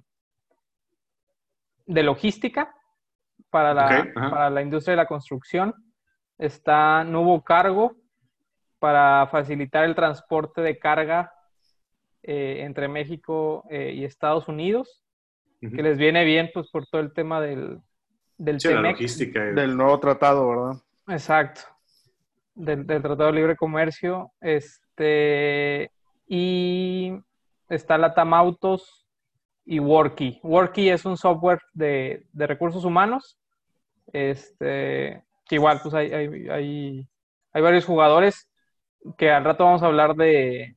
de 1.86 2.04
logística 2.04 2.74
para 3.50 3.74
la, 3.74 4.08
para 4.14 4.50
la 4.50 4.62
industria 4.62 4.94
de 4.94 4.98
la 4.98 5.08
construcción. 5.08 5.74
Está 6.38 7.04
Nuevo 7.04 7.44
Cargo 7.44 7.96
para 8.80 9.28
facilitar 9.28 9.86
el 9.86 9.96
transporte 9.96 10.62
de 10.62 10.78
carga 10.78 11.32
eh, 12.22 12.64
entre 12.64 12.88
México 12.88 13.64
eh, 13.70 13.94
y 13.96 14.04
Estados 14.04 14.48
Unidos, 14.48 15.04
que 15.60 15.82
les 15.82 15.98
viene 15.98 16.26
bien 16.26 16.52
pues 16.54 16.70
por 16.70 16.86
todo 16.86 17.02
el 17.02 17.14
tema 17.14 17.40
del, 17.42 17.80
del 18.38 18.58
logística. 18.82 19.44
Del 19.46 19.78
nuevo 19.78 20.00
tratado, 20.00 20.50
¿verdad? 20.50 20.82
Exacto. 21.08 21.62
Del, 22.54 22.86
del, 22.86 23.02
Tratado 23.02 23.32
de 23.32 23.38
Libre 23.38 23.56
Comercio. 23.56 24.32
Este, 24.42 25.92
y 26.28 27.14
está 27.70 27.98
la 27.98 28.14
Autos 28.16 29.08
y 29.66 29.80
Worky. 29.80 30.40
Worky 30.44 30.90
es 30.90 31.06
un 31.06 31.18
software 31.18 31.60
de, 31.74 32.28
de 32.32 32.48
recursos 32.48 32.86
humanos. 32.86 33.38
Este, 34.14 35.24
que 35.46 35.56
igual, 35.56 35.80
pues 35.82 35.94
hay, 35.96 36.14
hay, 36.14 36.50
hay, 36.50 37.08
hay, 37.52 37.62
varios 37.62 37.86
jugadores 37.86 38.50
que 39.18 39.32
al 39.32 39.44
rato 39.44 39.66
vamos 39.66 39.84
a 39.84 39.88
hablar 39.88 40.16
de 40.16 40.76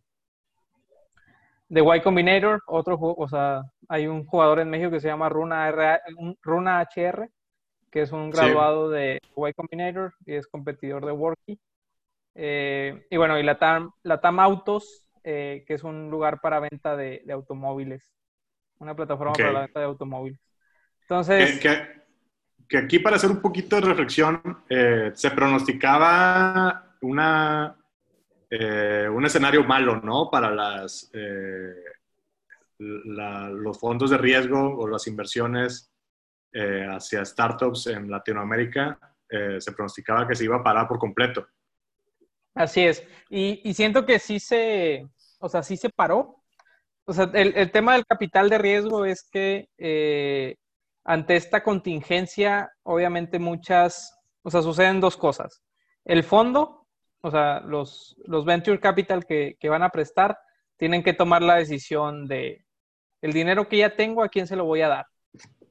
de 1.68 1.96
Y 1.96 2.00
Combinator, 2.00 2.62
otro 2.66 2.98
o 2.98 3.28
sea, 3.28 3.62
hay 3.88 4.06
un 4.06 4.24
jugador 4.26 4.60
en 4.60 4.70
México 4.70 4.90
que 4.90 5.00
se 5.00 5.08
llama 5.08 5.28
Runa, 5.28 5.68
R, 5.68 6.00
Runa 6.42 6.80
HR, 6.80 7.28
que 7.90 8.02
es 8.02 8.12
un 8.12 8.30
graduado 8.30 8.90
de 8.90 9.20
Y 9.36 9.52
Combinator 9.52 10.14
y 10.24 10.34
es 10.34 10.46
competidor 10.46 11.04
de 11.04 11.12
Worky. 11.12 11.60
Eh, 12.34 13.06
y 13.10 13.16
bueno, 13.16 13.38
y 13.38 13.42
la 13.42 13.58
TAM, 13.58 13.90
la 14.02 14.20
TAM 14.20 14.40
Autos 14.40 15.07
eh, 15.24 15.64
que 15.66 15.74
es 15.74 15.84
un 15.84 16.10
lugar 16.10 16.40
para 16.40 16.60
venta 16.60 16.96
de, 16.96 17.22
automóviles, 17.30 18.12
una 18.78 18.94
plataforma 18.94 19.32
para 19.32 19.52
la 19.52 19.60
venta 19.60 19.80
de 19.80 19.86
automóviles. 19.86 20.40
Entonces... 21.02 21.60
Que, 21.60 22.76
aquí 22.76 22.98
para 22.98 23.16
hacer 23.16 23.30
un 23.30 23.40
poquito 23.40 23.76
de 23.76 23.82
reflexión, 23.82 24.42
eh, 24.68 25.10
se 25.14 25.30
pronosticaba 25.30 26.96
una, 27.00 27.74
eh, 28.50 29.08
un 29.10 29.24
escenario 29.24 29.64
malo, 29.64 30.02
¿no? 30.02 30.30
Para 30.30 30.50
las, 30.50 31.10
los 32.78 33.80
fondos 33.80 34.10
de 34.10 34.18
riesgo 34.18 34.76
o 34.78 34.86
las 34.86 35.06
inversiones 35.06 35.90
hacia 36.52 37.24
startups 37.24 37.86
en 37.86 38.10
Latinoamérica, 38.10 38.98
se 39.58 39.72
pronosticaba 39.72 40.28
que 40.28 40.34
se 40.34 40.44
iba 40.44 40.56
a 40.56 40.62
parar 40.62 40.86
por 40.86 40.98
completo. 40.98 41.48
Así 42.58 42.84
es. 42.84 43.04
Y, 43.30 43.60
y, 43.62 43.72
siento 43.74 44.04
que 44.04 44.18
sí 44.18 44.40
se, 44.40 45.06
o 45.38 45.48
sea, 45.48 45.62
sí 45.62 45.76
se 45.76 45.90
paró. 45.90 46.42
O 47.04 47.12
sea, 47.12 47.30
el, 47.32 47.70
tema 47.70 47.92
del 47.92 48.04
capital 48.04 48.50
de 48.50 48.58
riesgo 48.58 49.04
es 49.04 49.28
que 49.30 49.68
eh, 49.78 50.56
ante 51.04 51.36
esta 51.36 51.62
contingencia, 51.62 52.72
obviamente 52.82 53.38
muchas, 53.38 54.12
o 54.42 54.50
sea, 54.50 54.60
suceden 54.62 55.00
dos 55.00 55.16
cosas. 55.16 55.62
El 56.04 56.24
fondo, 56.24 56.88
o 57.20 57.30
sea, 57.30 57.60
los, 57.60 58.16
los 58.24 58.44
venture 58.44 58.80
capital 58.80 59.24
que, 59.24 59.54
que 59.60 59.68
van 59.68 59.84
a 59.84 59.90
prestar, 59.90 60.36
tienen 60.76 61.04
que 61.04 61.14
tomar 61.14 61.42
la 61.42 61.56
decisión 61.56 62.26
de 62.26 62.64
el 63.22 63.32
dinero 63.32 63.68
que 63.68 63.78
ya 63.78 63.94
tengo, 63.94 64.24
¿a 64.24 64.28
quién 64.28 64.48
se 64.48 64.56
lo 64.56 64.64
voy 64.64 64.80
a 64.82 64.88
dar? 64.88 65.06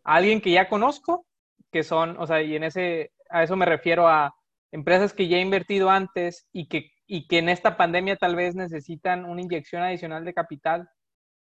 A 0.06 0.16
alguien 0.16 0.40
que 0.40 0.52
ya 0.52 0.70
conozco, 0.70 1.26
que 1.70 1.84
son, 1.84 2.18
o 2.18 2.26
sea, 2.26 2.42
y 2.42 2.56
en 2.56 2.64
ese, 2.64 3.12
a 3.30 3.44
eso 3.44 3.58
me 3.58 3.66
refiero 3.66 4.08
a 4.08 4.34
empresas 4.72 5.14
que 5.14 5.28
ya 5.28 5.38
he 5.38 5.42
invertido 5.42 5.90
antes 5.90 6.48
y 6.52 6.68
que 6.68 6.92
y 7.08 7.28
que 7.28 7.40
en 7.40 7.50
esta 7.50 7.78
pandemia 7.78 8.18
tal 8.18 8.36
vez 8.36 8.54
necesitan 8.54 9.26
una 9.26 9.42
inyección 9.42 9.82
adicional 9.82 10.26
de 10.26 10.34
capital 10.34 10.90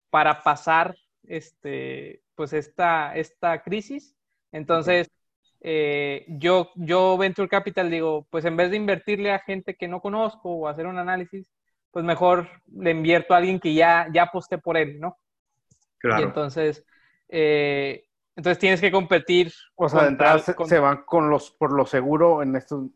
para 0.08 0.42
pasar 0.42 0.96
este, 1.24 2.22
pues 2.34 2.54
esta, 2.54 3.14
esta 3.14 3.62
crisis. 3.62 4.16
Entonces, 4.50 5.10
eh, 5.60 6.24
yo, 6.28 6.70
yo 6.74 7.18
Venture 7.18 7.48
Capital 7.48 7.90
digo, 7.90 8.26
pues 8.30 8.46
en 8.46 8.56
vez 8.56 8.70
de 8.70 8.78
invertirle 8.78 9.32
a 9.32 9.40
gente 9.40 9.76
que 9.76 9.86
no 9.86 10.00
conozco 10.00 10.50
o 10.50 10.68
hacer 10.68 10.86
un 10.86 10.98
análisis, 10.98 11.46
pues 11.90 12.04
mejor 12.04 12.48
le 12.72 12.92
invierto 12.92 13.34
a 13.34 13.36
alguien 13.36 13.60
que 13.60 13.74
ya, 13.74 14.08
ya 14.12 14.24
aposté 14.24 14.56
por 14.56 14.78
él, 14.78 14.98
¿no? 14.98 15.18
Claro. 15.98 16.22
Y 16.22 16.24
entonces, 16.24 16.86
eh, 17.28 18.06
entonces 18.34 18.58
tienes 18.58 18.80
que 18.80 18.90
competir. 18.90 19.52
O 19.74 19.88
sea, 19.90 20.02
de 20.02 20.08
entrada 20.08 20.38
se, 20.38 20.78
van 20.78 21.02
con 21.04 21.28
los, 21.28 21.50
por 21.50 21.72
lo 21.72 21.84
seguro 21.84 22.42
en 22.42 22.56
esto, 22.56 22.88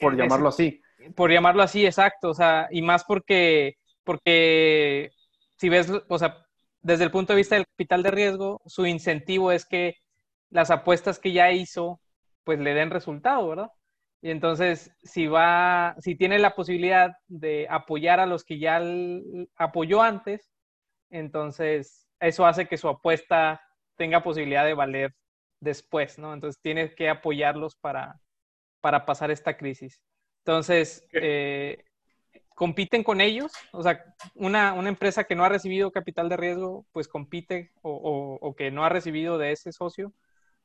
por 0.00 0.16
llamarlo 0.16 0.48
así 0.48 0.80
por 1.14 1.30
llamarlo 1.30 1.62
así, 1.62 1.86
exacto, 1.86 2.30
o 2.30 2.34
sea, 2.34 2.68
y 2.70 2.82
más 2.82 3.04
porque, 3.04 3.76
porque 4.04 5.10
si 5.56 5.68
ves, 5.68 5.90
o 6.08 6.18
sea, 6.18 6.46
desde 6.80 7.04
el 7.04 7.10
punto 7.10 7.32
de 7.32 7.38
vista 7.38 7.54
del 7.54 7.66
capital 7.66 8.02
de 8.02 8.10
riesgo, 8.10 8.60
su 8.66 8.86
incentivo 8.86 9.52
es 9.52 9.66
que 9.66 9.96
las 10.50 10.70
apuestas 10.70 11.18
que 11.18 11.32
ya 11.32 11.52
hizo, 11.52 12.00
pues 12.44 12.58
le 12.58 12.74
den 12.74 12.90
resultado, 12.90 13.48
¿verdad? 13.48 13.70
Y 14.20 14.30
entonces, 14.30 14.92
si 15.02 15.26
va, 15.26 15.94
si 16.00 16.16
tiene 16.16 16.38
la 16.38 16.54
posibilidad 16.54 17.12
de 17.28 17.66
apoyar 17.70 18.20
a 18.20 18.26
los 18.26 18.44
que 18.44 18.58
ya 18.58 18.80
apoyó 19.56 20.02
antes, 20.02 20.50
entonces 21.10 22.08
eso 22.20 22.46
hace 22.46 22.66
que 22.66 22.78
su 22.78 22.88
apuesta 22.88 23.60
tenga 23.96 24.22
posibilidad 24.22 24.64
de 24.64 24.74
valer 24.74 25.14
después, 25.60 26.18
¿no? 26.18 26.34
Entonces 26.34 26.60
tiene 26.60 26.94
que 26.94 27.08
apoyarlos 27.08 27.76
para, 27.76 28.20
para 28.80 29.06
pasar 29.06 29.30
esta 29.30 29.56
crisis. 29.56 30.02
Entonces, 30.40 31.06
eh, 31.12 31.84
compiten 32.54 33.04
con 33.04 33.20
ellos, 33.20 33.52
o 33.72 33.82
sea, 33.82 34.02
una, 34.34 34.74
empresa 34.88 35.24
que 35.24 35.36
no 35.36 35.44
ha 35.44 35.48
recibido 35.48 35.92
capital 35.92 36.28
de 36.28 36.36
riesgo, 36.36 36.86
pues 36.92 37.06
compite, 37.06 37.70
o, 37.82 38.54
que 38.56 38.70
no 38.70 38.84
ha 38.84 38.88
recibido 38.88 39.38
de 39.38 39.52
ese 39.52 39.72
socio, 39.72 40.12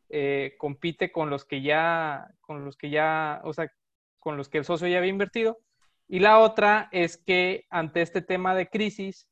eh, 0.09 0.55
compite 0.57 1.11
con 1.11 1.29
los 1.29 1.45
que 1.45 1.61
ya, 1.61 2.27
con 2.41 2.65
los 2.65 2.77
que 2.77 2.89
ya, 2.89 3.41
o 3.43 3.53
sea, 3.53 3.71
con 4.19 4.37
los 4.37 4.49
que 4.49 4.57
el 4.59 4.65
socio 4.65 4.87
ya 4.87 4.97
había 4.97 5.09
invertido. 5.11 5.59
Y 6.07 6.19
la 6.19 6.39
otra 6.39 6.89
es 6.91 7.17
que 7.17 7.65
ante 7.69 8.01
este 8.01 8.21
tema 8.21 8.55
de 8.55 8.69
crisis, 8.69 9.27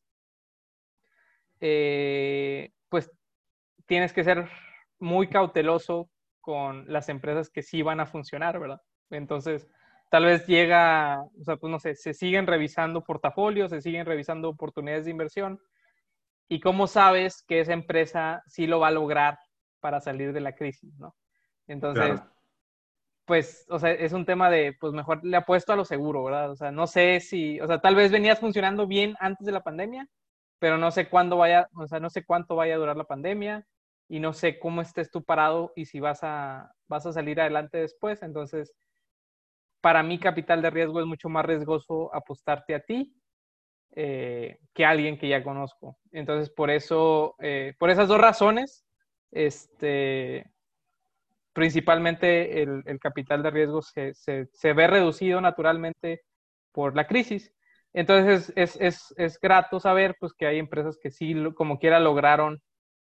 eh, 1.61 2.71
pues 2.89 3.11
tienes 3.87 4.13
que 4.13 4.23
ser 4.23 4.49
muy 4.99 5.29
cauteloso 5.29 6.09
con 6.41 6.91
las 6.91 7.09
empresas 7.09 7.49
que 7.49 7.61
sí 7.61 7.81
van 7.81 7.99
a 7.99 8.05
funcionar, 8.05 8.59
¿verdad? 8.59 8.81
Entonces, 9.09 9.67
tal 10.09 10.25
vez 10.25 10.45
llega, 10.47 11.21
o 11.21 11.43
sea, 11.43 11.57
pues 11.57 11.71
no 11.71 11.79
sé, 11.79 11.95
se 11.95 12.13
siguen 12.13 12.47
revisando 12.47 13.03
portafolios, 13.03 13.69
se 13.69 13.81
siguen 13.81 14.05
revisando 14.05 14.49
oportunidades 14.49 15.05
de 15.05 15.11
inversión. 15.11 15.61
¿Y 16.49 16.59
cómo 16.59 16.87
sabes 16.87 17.43
que 17.43 17.61
esa 17.61 17.73
empresa 17.73 18.43
sí 18.45 18.67
lo 18.67 18.79
va 18.79 18.89
a 18.89 18.91
lograr 18.91 19.37
para 19.79 20.01
salir 20.01 20.33
de 20.33 20.41
la 20.41 20.53
crisis, 20.53 20.93
no? 20.99 21.15
Entonces, 21.67 22.21
pues, 23.25 23.65
o 23.69 23.79
sea, 23.79 23.91
es 23.91 24.11
un 24.11 24.25
tema 24.25 24.49
de, 24.49 24.75
pues 24.77 24.91
mejor 24.91 25.23
le 25.23 25.37
apuesto 25.37 25.71
a 25.71 25.77
lo 25.77 25.85
seguro, 25.85 26.25
¿verdad? 26.25 26.51
O 26.51 26.55
sea, 26.55 26.71
no 26.71 26.87
sé 26.87 27.21
si, 27.21 27.61
o 27.61 27.67
sea, 27.67 27.79
tal 27.79 27.95
vez 27.95 28.11
venías 28.11 28.39
funcionando 28.39 28.87
bien 28.87 29.15
antes 29.19 29.45
de 29.45 29.53
la 29.53 29.63
pandemia, 29.63 30.09
pero 30.59 30.77
no 30.77 30.91
sé 30.91 31.07
cuándo 31.07 31.37
vaya, 31.37 31.69
o 31.73 31.87
sea, 31.87 32.01
no 32.01 32.09
sé 32.09 32.25
cuánto 32.25 32.55
vaya 32.57 32.75
a 32.75 32.77
durar 32.77 32.97
la 32.97 33.05
pandemia 33.05 33.65
y 34.11 34.19
no 34.19 34.33
sé 34.33 34.59
cómo 34.59 34.81
estés 34.81 35.09
tú 35.09 35.23
parado 35.23 35.71
y 35.73 35.85
si 35.85 36.01
vas 36.01 36.19
a, 36.21 36.75
vas 36.89 37.05
a 37.05 37.13
salir 37.13 37.39
adelante 37.39 37.77
después. 37.77 38.21
Entonces, 38.23 38.73
para 39.79 40.03
mí 40.03 40.19
capital 40.19 40.61
de 40.61 40.69
riesgo 40.69 40.99
es 40.99 41.05
mucho 41.05 41.29
más 41.29 41.45
riesgoso 41.45 42.13
apostarte 42.13 42.75
a 42.75 42.81
ti 42.81 43.15
eh, 43.95 44.59
que 44.73 44.83
a 44.83 44.89
alguien 44.89 45.17
que 45.17 45.29
ya 45.29 45.41
conozco. 45.41 45.97
Entonces, 46.11 46.49
por 46.49 46.69
eso, 46.69 47.35
eh, 47.39 47.73
por 47.79 47.89
esas 47.89 48.09
dos 48.09 48.19
razones, 48.19 48.85
este, 49.31 50.45
principalmente 51.53 52.63
el, 52.63 52.99
capital 52.99 53.41
de 53.41 53.49
riesgo 53.49 53.81
se, 53.81 54.13
se, 54.13 54.73
ve 54.73 54.87
reducido 54.87 55.39
naturalmente 55.39 56.23
por 56.73 56.97
la 56.97 57.07
crisis. 57.07 57.53
Entonces 57.93 58.51
es, 58.57 58.75
es, 58.75 59.13
es, 59.15 59.39
grato 59.39 59.79
saber 59.79 60.17
pues, 60.19 60.33
que 60.33 60.47
hay 60.47 60.59
empresas 60.59 60.97
que 61.01 61.11
sí, 61.11 61.33
como 61.55 61.79
quiera, 61.79 62.01
lograron 62.01 62.61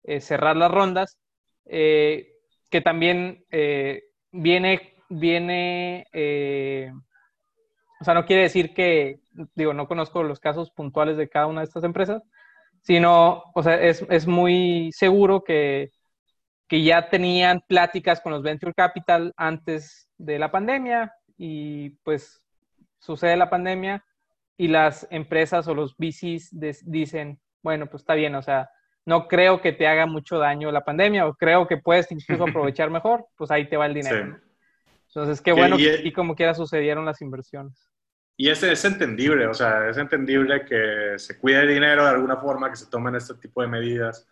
eh, 0.05 0.21
cerrar 0.21 0.57
las 0.57 0.71
rondas, 0.71 1.19
eh, 1.67 2.35
que 2.71 2.81
también 2.81 3.45
eh, 3.51 4.05
viene, 4.31 4.95
viene 5.09 6.07
o 8.01 8.05
sea, 8.05 8.15
no 8.15 8.27
quiere 8.27 8.43
decir 8.43 8.75
que, 8.75 9.21
digo, 9.55 9.75
no 9.75 9.87
conozco 9.87 10.23
los 10.23 10.41
casos 10.41 10.71
puntuales 10.71 11.17
de 11.17 11.29
cada 11.29 11.47
una 11.47 11.61
de 11.61 11.67
estas 11.67 11.85
empresas, 11.85 12.23
sino, 12.81 13.45
o 13.55 13.63
sea, 13.63 13.81
es, 13.81 14.05
es 14.11 14.27
muy 14.27 14.91
seguro 14.93 15.45
que 15.45 15.91
que 16.73 16.83
ya 16.83 17.11
tenían 17.11 17.63
pláticas 17.69 18.23
con 18.23 18.33
los 18.33 18.43
venture 18.43 18.73
capital 18.73 19.35
antes 19.37 20.09
de 20.17 20.39
la 20.39 20.51
pandemia 20.51 21.13
y 21.37 21.91
pues 22.03 22.43
sucede 22.99 23.37
la 23.37 23.51
pandemia 23.51 24.03
y 24.57 24.69
las 24.69 25.07
empresas 25.11 25.69
o 25.69 25.75
los 25.75 25.95
VCs 25.99 26.49
dicen, 26.87 27.39
bueno, 27.63 27.89
pues 27.91 28.05
está 28.05 28.15
bien, 28.15 28.35
o 28.37 28.41
sea, 28.41 28.71
no 29.05 29.29
creo 29.29 29.61
que 29.61 29.73
te 29.73 29.87
haga 29.87 30.07
mucho 30.07 30.39
daño 30.39 30.71
la 30.71 30.85
pandemia 30.85 31.27
o 31.27 31.35
creo 31.35 31.67
que 31.67 31.77
puedes 31.77 32.11
incluso 32.11 32.45
aprovechar 32.49 32.91
mejor, 32.91 33.27
pues 33.37 33.51
ahí 33.51 33.69
te 33.69 33.77
va 33.77 33.87
el 33.87 33.95
dinero. 33.95 34.39
Entonces, 35.09 35.41
qué 35.41 35.53
bueno 35.53 35.77
que, 35.77 36.01
y 36.05 36.13
como 36.13 36.35
quiera 36.35 36.55
sucedieron 36.55 37.05
las 37.05 37.21
inversiones. 37.21 37.89
Y 38.37 38.49
es, 38.49 38.63
es 38.63 38.85
entendible, 38.85 39.47
o 39.47 39.55
sea, 39.55 39.89
es 39.89 39.99
entendible 39.99 40.65
que 40.65 41.19
se 41.19 41.39
cuide 41.39 41.61
el 41.61 41.69
dinero 41.69 42.05
de 42.05 42.11
alguna 42.11 42.39
forma, 42.39 42.71
que 42.71 42.77
se 42.77 42.89
tomen 42.89 43.15
este 43.15 43.35
tipo 43.35 43.61
de 43.61 43.69
medidas. 43.69 44.27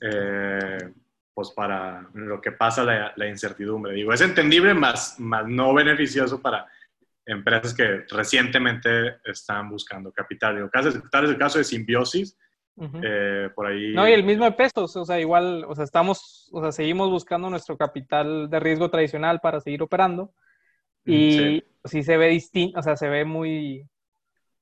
Eh, 0.00 0.78
pues 1.40 1.52
para 1.52 2.06
lo 2.12 2.38
que 2.40 2.52
pasa 2.52 2.84
la, 2.84 3.26
incertidumbre. 3.26 3.94
Digo, 3.94 4.12
es 4.12 4.20
entendible, 4.20 4.74
más, 4.74 5.18
más 5.18 5.46
no 5.46 5.72
beneficioso 5.72 6.42
para 6.42 6.66
empresas 7.24 7.72
que 7.72 8.04
recientemente 8.10 9.20
están 9.24 9.70
buscando 9.70 10.12
capital. 10.12 10.56
Digo, 10.56 10.68
tal 10.70 11.24
es 11.24 11.30
el 11.30 11.38
caso 11.38 11.56
de 11.56 11.64
Simbiosis, 11.64 12.36
eh, 13.02 13.50
por 13.54 13.66
ahí... 13.66 13.92
No, 13.92 14.08
y 14.08 14.12
el 14.12 14.24
mismo 14.24 14.44
de 14.44 14.52
pesos, 14.52 14.96
o 14.96 15.04
sea, 15.04 15.20
igual, 15.20 15.64
o 15.68 15.74
sea, 15.74 15.84
estamos, 15.84 16.48
o 16.52 16.62
sea, 16.62 16.72
seguimos 16.72 17.10
buscando 17.10 17.50
nuestro 17.50 17.76
capital 17.76 18.48
de 18.48 18.60
riesgo 18.60 18.90
tradicional 18.90 19.40
para 19.40 19.60
seguir 19.60 19.82
operando 19.82 20.32
y 21.04 21.62
sí, 21.84 22.02
se 22.02 22.16
ve 22.16 22.28
distinto, 22.28 22.78
o 22.78 22.82
sea, 22.82 22.96
se 22.96 23.08
ve 23.08 23.24
muy, 23.24 23.86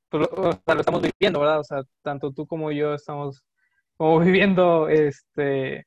pues, 0.09 0.29
o 0.31 0.53
sea, 0.53 0.75
lo 0.75 0.81
estamos 0.81 1.03
viviendo, 1.03 1.41
¿verdad? 1.41 1.61
O 1.61 1.65
sea, 1.65 1.83
tanto 2.03 2.33
tú 2.33 2.47
como 2.47 2.71
yo 2.73 2.95
estamos 2.95 3.45
como 3.97 4.21
viviendo, 4.21 4.89
este, 4.89 5.87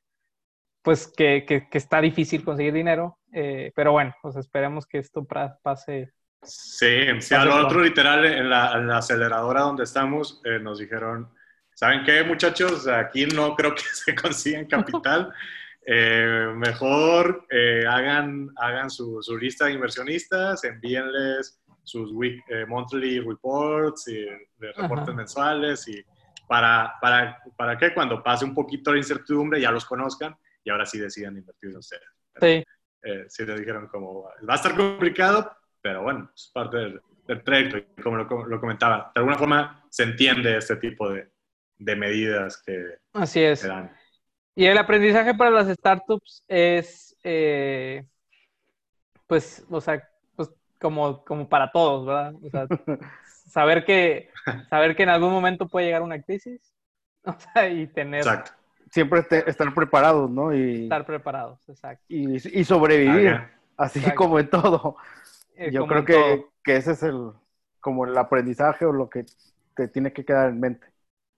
pues 0.82 1.12
que, 1.16 1.44
que, 1.46 1.66
está 1.72 2.00
difícil 2.00 2.44
conseguir 2.44 2.72
dinero, 2.72 3.18
eh, 3.32 3.72
pero 3.74 3.92
bueno, 3.92 4.14
pues 4.20 4.36
esperemos 4.36 4.86
que 4.86 4.98
esto 4.98 5.26
pase. 5.62 6.12
Sí, 6.42 7.06
sí 7.20 7.34
al 7.34 7.50
otro 7.50 7.80
literal 7.80 8.24
en 8.24 8.50
la, 8.50 8.96
aceleradora 8.96 9.60
donde 9.60 9.84
estamos 9.84 10.42
eh, 10.44 10.58
nos 10.58 10.78
dijeron, 10.80 11.32
¿saben 11.74 12.04
qué 12.04 12.22
muchachos? 12.24 12.86
Aquí 12.86 13.26
no 13.26 13.54
creo 13.54 13.74
que 13.74 13.82
se 13.92 14.14
consigan 14.14 14.66
capital. 14.66 15.32
Eh, 15.84 16.52
mejor 16.54 17.46
hagan, 17.88 18.50
hagan 18.56 18.88
su, 18.88 19.20
su, 19.20 19.36
lista 19.36 19.66
de 19.66 19.72
inversionistas, 19.72 20.62
envíenles 20.62 21.60
sus 21.82 22.12
week, 22.12 22.40
monthly 22.68 23.18
reports 23.18 24.06
y 24.06 24.24
de 24.24 24.72
reportes 24.76 25.12
mensuales 25.12 25.88
y 25.88 26.04
para, 26.46 26.94
para, 27.00 27.38
para 27.56 27.78
que 27.78 27.92
cuando 27.92 28.22
pase 28.22 28.44
un 28.44 28.54
poquito 28.54 28.92
la 28.92 28.98
incertidumbre 28.98 29.60
ya 29.60 29.72
los 29.72 29.84
conozcan 29.84 30.36
y 30.62 30.70
ahora 30.70 30.86
sí 30.86 30.98
deciden 30.98 31.38
invertir 31.38 31.70
en 31.70 31.76
ustedes. 31.78 32.04
Sí. 32.40 32.64
Eh, 33.02 33.24
sí 33.28 33.44
le 33.44 33.58
dijeron 33.58 33.88
como, 33.88 34.24
va 34.48 34.52
a 34.52 34.56
estar 34.56 34.76
complicado, 34.76 35.50
pero 35.80 36.02
bueno, 36.02 36.30
es 36.34 36.50
parte 36.54 36.76
del, 36.76 37.00
del 37.26 37.86
como 38.02 38.16
lo, 38.16 38.60
comentaba, 38.60 39.10
de 39.14 39.20
alguna 39.20 39.38
forma 39.38 39.86
se 39.90 40.04
entiende 40.04 40.56
este 40.56 40.76
tipo 40.76 41.10
de, 41.10 41.28
de 41.78 41.96
medidas 41.96 42.62
que, 42.64 42.96
Así 43.12 43.42
es. 43.42 43.66
dan. 43.66 43.92
Y 44.54 44.66
el 44.66 44.78
aprendizaje 44.78 45.34
para 45.34 45.50
las 45.50 45.68
startups 45.68 46.44
es, 46.46 47.16
eh, 47.24 48.04
pues, 49.26 49.64
o 49.70 49.80
sea, 49.80 50.06
pues 50.36 50.50
como, 50.80 51.24
como 51.24 51.48
para 51.48 51.70
todos, 51.72 52.06
¿verdad? 52.06 52.34
O 52.34 52.50
sea, 52.50 52.66
saber 53.48 53.84
que, 53.84 54.30
saber 54.68 54.94
que 54.94 55.04
en 55.04 55.08
algún 55.08 55.32
momento 55.32 55.68
puede 55.68 55.86
llegar 55.86 56.02
una 56.02 56.20
crisis 56.20 56.74
o 57.24 57.34
sea, 57.38 57.68
y 57.68 57.86
tener 57.86 58.20
Exacto 58.20 58.52
siempre 58.92 59.24
estar 59.46 59.74
preparados, 59.74 60.30
¿no? 60.30 60.54
Y, 60.54 60.84
estar 60.84 61.04
preparados, 61.04 61.66
exacto. 61.68 62.04
Y, 62.08 62.64
sobrevivir, 62.64 63.40
así 63.76 64.00
como 64.14 64.38
en 64.38 64.48
todo. 64.48 64.96
Eh, 65.56 65.70
Yo 65.72 65.86
creo 65.86 66.04
que, 66.04 66.44
que, 66.62 66.76
ese 66.76 66.92
es 66.92 67.02
el, 67.02 67.32
como 67.80 68.04
el 68.04 68.16
aprendizaje 68.16 68.84
o 68.84 68.92
lo 68.92 69.08
que 69.08 69.24
te 69.74 69.88
tiene 69.88 70.12
que 70.12 70.24
quedar 70.24 70.50
en 70.50 70.60
mente. 70.60 70.86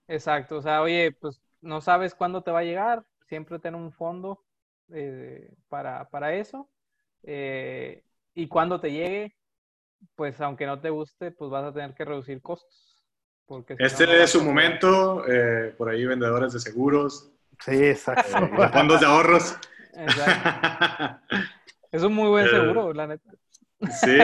Exacto, 0.08 0.56
o 0.56 0.62
sea, 0.62 0.82
oye, 0.82 1.12
pues 1.12 1.40
no 1.60 1.80
sabes 1.80 2.14
cuándo 2.14 2.42
te 2.42 2.50
va 2.50 2.60
a 2.60 2.64
llegar, 2.64 3.04
siempre 3.26 3.58
ten 3.58 3.74
un 3.74 3.92
fondo 3.92 4.44
eh, 4.92 5.50
para, 5.68 6.08
para, 6.10 6.34
eso. 6.34 6.68
Eh, 7.22 8.04
y 8.34 8.48
cuando 8.48 8.80
te 8.80 8.92
llegue, 8.92 9.34
pues 10.14 10.40
aunque 10.40 10.66
no 10.66 10.80
te 10.80 10.90
guste, 10.90 11.30
pues 11.30 11.50
vas 11.50 11.64
a 11.64 11.72
tener 11.72 11.94
que 11.94 12.04
reducir 12.04 12.42
costos. 12.42 13.02
Porque 13.46 13.76
este 13.78 14.22
es 14.22 14.30
su 14.30 14.42
momento, 14.42 15.22
por 15.76 15.90
ahí 15.90 16.06
vendedores 16.06 16.54
de 16.54 16.60
seguros, 16.60 17.34
Sí, 17.60 17.84
exacto. 17.84 18.38
Eh, 18.38 18.68
fondos 18.72 19.00
de 19.00 19.06
ahorros. 19.06 19.56
Exacto. 19.94 21.20
Es 21.92 22.02
un 22.02 22.14
muy 22.14 22.28
buen 22.28 22.46
eh, 22.46 22.50
seguro, 22.50 22.92
la 22.92 23.06
neta. 23.06 23.30
Sí. 23.90 24.18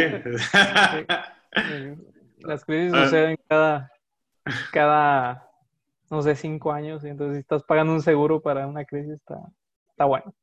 Las 2.40 2.64
crisis 2.64 2.92
ah. 2.94 3.04
suceden 3.04 3.38
cada, 3.48 3.92
cada, 4.72 5.49
no 6.10 6.22
sé, 6.22 6.34
cinco 6.34 6.72
años. 6.72 7.04
Y 7.04 7.08
entonces, 7.08 7.36
si 7.36 7.40
estás 7.40 7.62
pagando 7.62 7.92
un 7.92 8.02
seguro 8.02 8.42
para 8.42 8.66
una 8.66 8.84
crisis, 8.84 9.12
está, 9.12 9.38
está 9.88 10.04
bueno. 10.04 10.34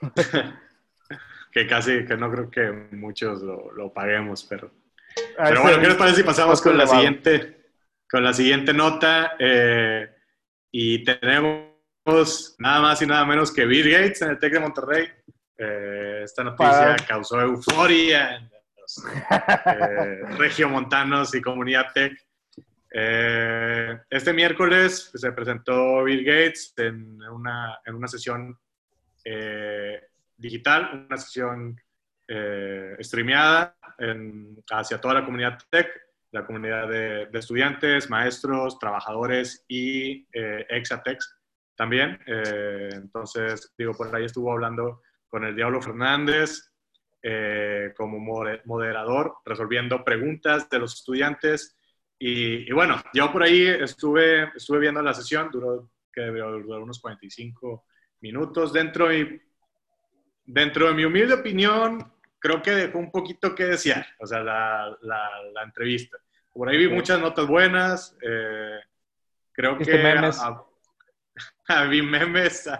que 1.52 1.66
casi, 1.66 2.04
que 2.04 2.16
no 2.16 2.30
creo 2.30 2.50
que 2.50 2.72
muchos 2.92 3.42
lo, 3.42 3.70
lo 3.72 3.92
paguemos, 3.92 4.44
pero. 4.44 4.70
Ah, 5.38 5.44
pero 5.48 5.62
bueno, 5.62 5.80
¿qué 5.80 5.86
les 5.86 5.96
parece 5.96 6.16
si 6.16 6.22
pasamos 6.24 6.60
con 6.60 6.76
la 6.76 6.86
siguiente, 6.86 7.70
con 8.10 8.24
la 8.24 8.32
siguiente 8.32 8.72
nota? 8.72 9.36
Eh, 9.38 10.10
y 10.72 11.04
tenemos 11.04 12.56
nada 12.58 12.80
más 12.80 13.00
y 13.00 13.06
nada 13.06 13.24
menos 13.24 13.52
que 13.52 13.64
Bill 13.64 13.90
Gates 13.90 14.22
en 14.22 14.30
el 14.30 14.38
TEC 14.38 14.54
de 14.54 14.60
Monterrey. 14.60 15.08
Eh, 15.56 16.22
esta 16.24 16.42
noticia 16.42 16.96
causó 17.06 17.40
euforia 17.40 18.36
en 18.36 18.50
los 18.76 19.04
eh, 19.06 20.22
regiomontanos 20.38 21.34
y 21.34 21.40
comunidad 21.40 21.92
tech. 21.94 22.12
Eh, 22.96 23.98
este 24.08 24.32
miércoles 24.32 25.10
se 25.12 25.32
presentó 25.32 26.04
Bill 26.04 26.24
Gates 26.24 26.72
en 26.76 27.20
una, 27.22 27.80
en 27.84 27.94
una 27.96 28.06
sesión 28.08 28.58
digital, 30.36 31.06
una 31.08 31.16
sesión 31.16 31.80
streameada 33.00 33.74
hacia 34.70 35.00
toda 35.00 35.14
la 35.14 35.24
comunidad 35.24 35.58
tech, 35.70 35.88
la 36.30 36.44
comunidad 36.44 36.88
de, 36.88 37.26
de 37.26 37.38
estudiantes, 37.38 38.10
maestros, 38.10 38.78
trabajadores 38.78 39.64
y 39.66 40.28
exatex 40.32 41.38
también. 41.76 42.18
Eh, 42.26 42.90
entonces, 42.92 43.72
digo, 43.76 43.92
por 43.92 44.14
ahí 44.14 44.24
estuvo 44.24 44.52
hablando 44.52 45.02
con 45.28 45.44
el 45.44 45.54
Diablo 45.54 45.82
Fernández 45.82 46.72
eh, 47.22 47.92
como 47.96 48.18
moderador, 48.64 49.36
resolviendo 49.44 50.04
preguntas 50.04 50.68
de 50.68 50.78
los 50.78 50.94
estudiantes. 50.94 51.76
Y, 52.18 52.70
bueno, 52.72 53.02
yo 53.12 53.30
por 53.32 53.42
ahí 53.42 53.66
estuve, 53.66 54.50
estuve 54.56 54.78
viendo 54.78 55.02
la 55.02 55.12
sesión, 55.12 55.50
duró, 55.50 55.90
que 56.12 56.22
duró 56.22 56.82
unos 56.82 57.00
45 57.00 57.84
minutos. 58.20 58.72
Dentro, 58.72 59.12
y, 59.12 59.42
dentro 60.44 60.88
de 60.88 60.94
mi 60.94 61.04
humilde 61.04 61.34
opinión, 61.34 62.12
creo 62.38 62.62
que 62.62 62.70
dejó 62.70 62.98
un 62.98 63.10
poquito 63.10 63.54
que 63.54 63.64
desear, 63.64 64.06
o 64.20 64.26
sea, 64.26 64.40
la, 64.40 64.96
la, 65.02 65.62
entrevista. 65.64 66.18
Por 66.52 66.68
ahí 66.68 66.78
vi 66.78 66.88
muchas 66.88 67.20
notas 67.20 67.46
buenas. 67.46 68.16
Eh, 68.22 68.78
creo 69.52 69.76
que... 69.78 69.84
vi 71.90 72.02
memes. 72.02 72.70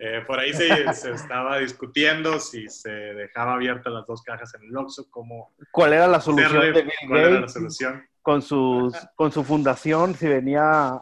Eh, 0.00 0.22
por 0.26 0.38
ahí 0.38 0.52
se, 0.52 0.84
estaba 1.10 1.58
discutiendo 1.58 2.38
si 2.38 2.68
se 2.68 2.90
dejaba 2.90 3.54
abiertas 3.54 3.92
las 3.92 4.06
dos 4.06 4.22
cajas 4.22 4.54
en 4.54 4.64
el 4.64 4.76
Oxxo, 4.76 5.10
como 5.10 5.54
¿Cuál 5.70 5.94
era 5.94 6.06
la 6.06 6.20
solución 6.20 6.74
de 6.74 6.92
¿Cuál 7.08 7.20
era 7.20 7.40
la 7.40 7.48
solución? 7.48 8.06
Con, 8.24 8.40
sus, 8.40 8.96
con 9.16 9.30
su 9.30 9.44
fundación, 9.44 10.14
si 10.14 10.26
venía 10.26 10.98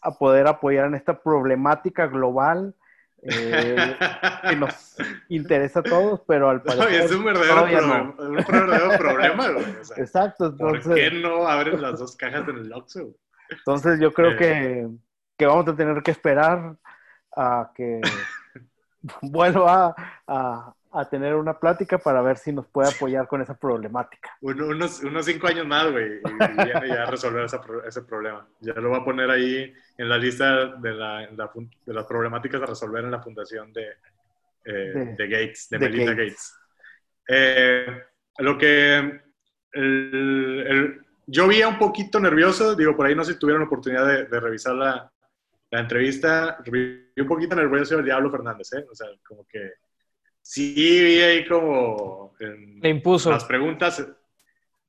a 0.00 0.10
poder 0.18 0.46
apoyar 0.46 0.86
en 0.86 0.94
esta 0.94 1.22
problemática 1.22 2.06
global 2.06 2.74
eh, 3.22 3.76
que 4.48 4.56
nos 4.56 4.96
interesa 5.28 5.80
a 5.80 5.82
todos, 5.82 6.22
pero 6.26 6.48
al 6.48 6.62
parecer... 6.62 7.02
es 7.02 7.12
un 7.12 7.24
verdadero, 7.24 8.14
un 8.18 8.36
verdadero 8.36 8.98
problema, 8.98 9.48
Exacto. 9.96 10.46
Entonces, 10.46 10.86
¿Por 10.86 10.94
qué 10.94 11.10
no 11.10 11.46
abren 11.46 11.82
las 11.82 11.98
dos 11.98 12.16
cajas 12.16 12.48
en 12.48 12.56
el 12.56 12.72
Oxxo? 12.72 13.14
Entonces 13.50 14.00
yo 14.00 14.10
creo 14.12 14.30
eh, 14.30 14.36
que 14.38 14.88
que 15.42 15.46
vamos 15.46 15.66
a 15.66 15.74
tener 15.74 16.00
que 16.04 16.12
esperar 16.12 16.76
a 17.36 17.72
que 17.74 18.00
vuelva 19.22 19.94
a, 20.26 20.72
a 20.94 21.08
tener 21.08 21.34
una 21.34 21.58
plática 21.58 21.98
para 21.98 22.20
ver 22.20 22.36
si 22.36 22.52
nos 22.52 22.66
puede 22.66 22.90
apoyar 22.90 23.26
con 23.26 23.40
esa 23.40 23.54
problemática. 23.54 24.36
unos, 24.40 25.02
unos 25.02 25.24
cinco 25.24 25.46
años 25.46 25.66
más, 25.66 25.90
güey, 25.90 26.18
y 26.18 26.64
viene 26.64 26.88
ya 26.88 27.04
a 27.04 27.10
resolver 27.10 27.46
ese 27.86 28.02
problema. 28.02 28.46
Ya 28.60 28.74
lo 28.74 28.90
voy 28.90 29.00
a 29.00 29.04
poner 29.04 29.30
ahí 29.30 29.72
en 29.96 30.08
la 30.08 30.18
lista 30.18 30.66
de, 30.76 30.92
la, 30.92 31.26
de 31.26 31.94
las 31.94 32.06
problemáticas 32.06 32.62
a 32.62 32.66
resolver 32.66 33.04
en 33.04 33.10
la 33.10 33.22
fundación 33.22 33.72
de, 33.72 33.86
eh, 34.64 35.14
de, 35.16 35.28
Gates, 35.28 35.68
de, 35.70 35.78
Melinda 35.78 36.12
Gates. 36.12 36.54
Eh, 37.28 38.02
lo 38.38 38.58
que 38.58 39.22
el, 39.72 41.04
yo 41.26 41.48
vi 41.48 41.62
un 41.62 41.78
poquito 41.78 42.20
nervioso, 42.20 42.74
digo, 42.74 42.96
por 42.96 43.06
ahí 43.06 43.14
no 43.14 43.24
sé 43.24 43.34
si 43.34 43.38
tuvieron 43.38 43.62
la 43.62 43.66
oportunidad 43.66 44.06
de, 44.06 44.24
de 44.26 44.40
revisar 44.40 44.74
la, 44.74 45.10
la, 45.70 45.80
entrevista, 45.80 46.58
vi 46.66 47.06
un 47.16 47.26
poquito 47.26 47.56
nervioso 47.56 47.98
el 47.98 48.04
Diablo 48.04 48.30
Fernández, 48.30 48.72
¿eh? 48.74 48.84
O 48.90 48.94
sea, 48.94 49.08
como 49.26 49.46
que 49.46 49.72
sí 50.42 50.74
vi 50.74 51.20
ahí 51.20 51.46
como... 51.46 52.34
Le 52.38 52.88
impuso. 52.88 53.30
Las 53.30 53.44
preguntas, 53.44 54.04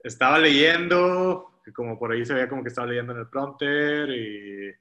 estaba 0.03 0.39
leyendo, 0.39 1.61
como 1.73 1.97
por 1.97 2.11
ahí 2.11 2.25
se 2.25 2.33
veía 2.33 2.49
como 2.49 2.63
que 2.63 2.69
estaba 2.69 2.87
leyendo 2.87 3.13
en 3.13 3.19
el 3.19 3.29
prompter 3.29 4.09
y... 4.09 4.73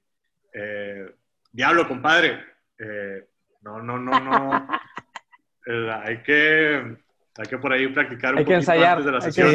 Eh, 0.53 1.15
Diablo, 1.51 1.87
compadre. 1.87 2.43
Eh, 2.77 3.27
no, 3.61 3.81
no, 3.81 3.97
no, 3.97 4.19
no. 4.19 4.67
hay 6.03 6.21
que 6.23 6.97
hay 7.35 7.45
que 7.47 7.57
por 7.57 7.73
ahí 7.73 7.87
practicar 7.87 8.33
un 8.33 8.39
hay 8.39 8.45
que 8.45 8.53
ensayar, 8.53 8.97
antes 8.97 9.05
de 9.05 9.11
la 9.11 9.21
sesión. 9.21 9.51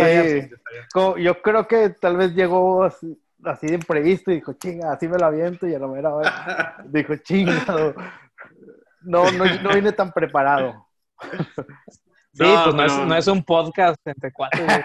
Yo 1.19 1.43
creo 1.43 1.69
que 1.69 1.91
tal 1.91 2.17
vez 2.17 2.35
llegó 2.35 2.83
así, 2.85 3.17
de 3.39 3.75
imprevisto 3.75 4.33
y 4.33 4.37
dijo, 4.37 4.55
chinga, 4.55 4.93
así 4.93 5.07
me 5.07 5.19
la 5.19 5.29
aviento 5.29 5.67
y 5.67 5.75
a 5.75 5.79
la 5.79 5.87
mera 5.87 6.13
hora 6.13 6.77
dijo, 6.87 7.17
chinga, 7.17 7.95
no, 9.03 9.31
no, 9.31 9.45
no 9.63 9.75
vine 9.75 9.93
tan 9.93 10.13
preparado. 10.13 10.88
Sí, 12.31 12.45
pues 12.45 12.75
no, 12.75 12.85
es, 12.85 12.99
no, 12.99 13.17
es, 13.17 13.27
un 13.27 13.43
podcast 13.43 13.99
entre 14.07 14.31
cuatro. 14.33 14.61
es 14.65 14.83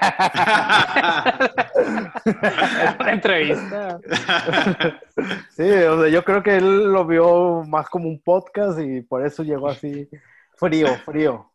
una 3.00 3.12
entrevista. 3.12 4.00
Sí, 5.52 5.62
o 5.62 6.02
sea, 6.02 6.10
yo 6.10 6.24
creo 6.24 6.42
que 6.42 6.56
él 6.56 6.92
lo 6.92 7.06
vio 7.06 7.64
más 7.68 7.88
como 7.90 8.10
un 8.10 8.20
podcast 8.24 8.80
y 8.80 9.02
por 9.02 9.24
eso 9.24 9.44
llegó 9.44 9.68
así 9.68 10.10
frío, 10.56 10.88
frío. 11.06 11.52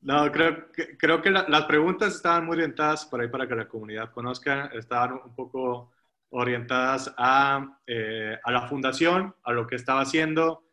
No, 0.00 0.32
creo 0.32 0.72
que, 0.72 0.96
creo 0.96 1.20
que 1.20 1.30
las 1.30 1.66
preguntas 1.66 2.14
estaban 2.14 2.46
muy 2.46 2.54
orientadas 2.54 3.04
por 3.04 3.20
ahí 3.20 3.28
para 3.28 3.46
que 3.46 3.54
la 3.54 3.68
comunidad 3.68 4.10
conozca, 4.12 4.70
estaban 4.72 5.20
un 5.22 5.34
poco 5.34 5.92
orientadas 6.30 7.12
a, 7.18 7.76
eh, 7.86 8.38
a 8.42 8.50
la 8.50 8.68
fundación, 8.68 9.34
a 9.42 9.52
lo 9.52 9.66
que 9.66 9.76
estaba 9.76 10.00
haciendo, 10.00 10.64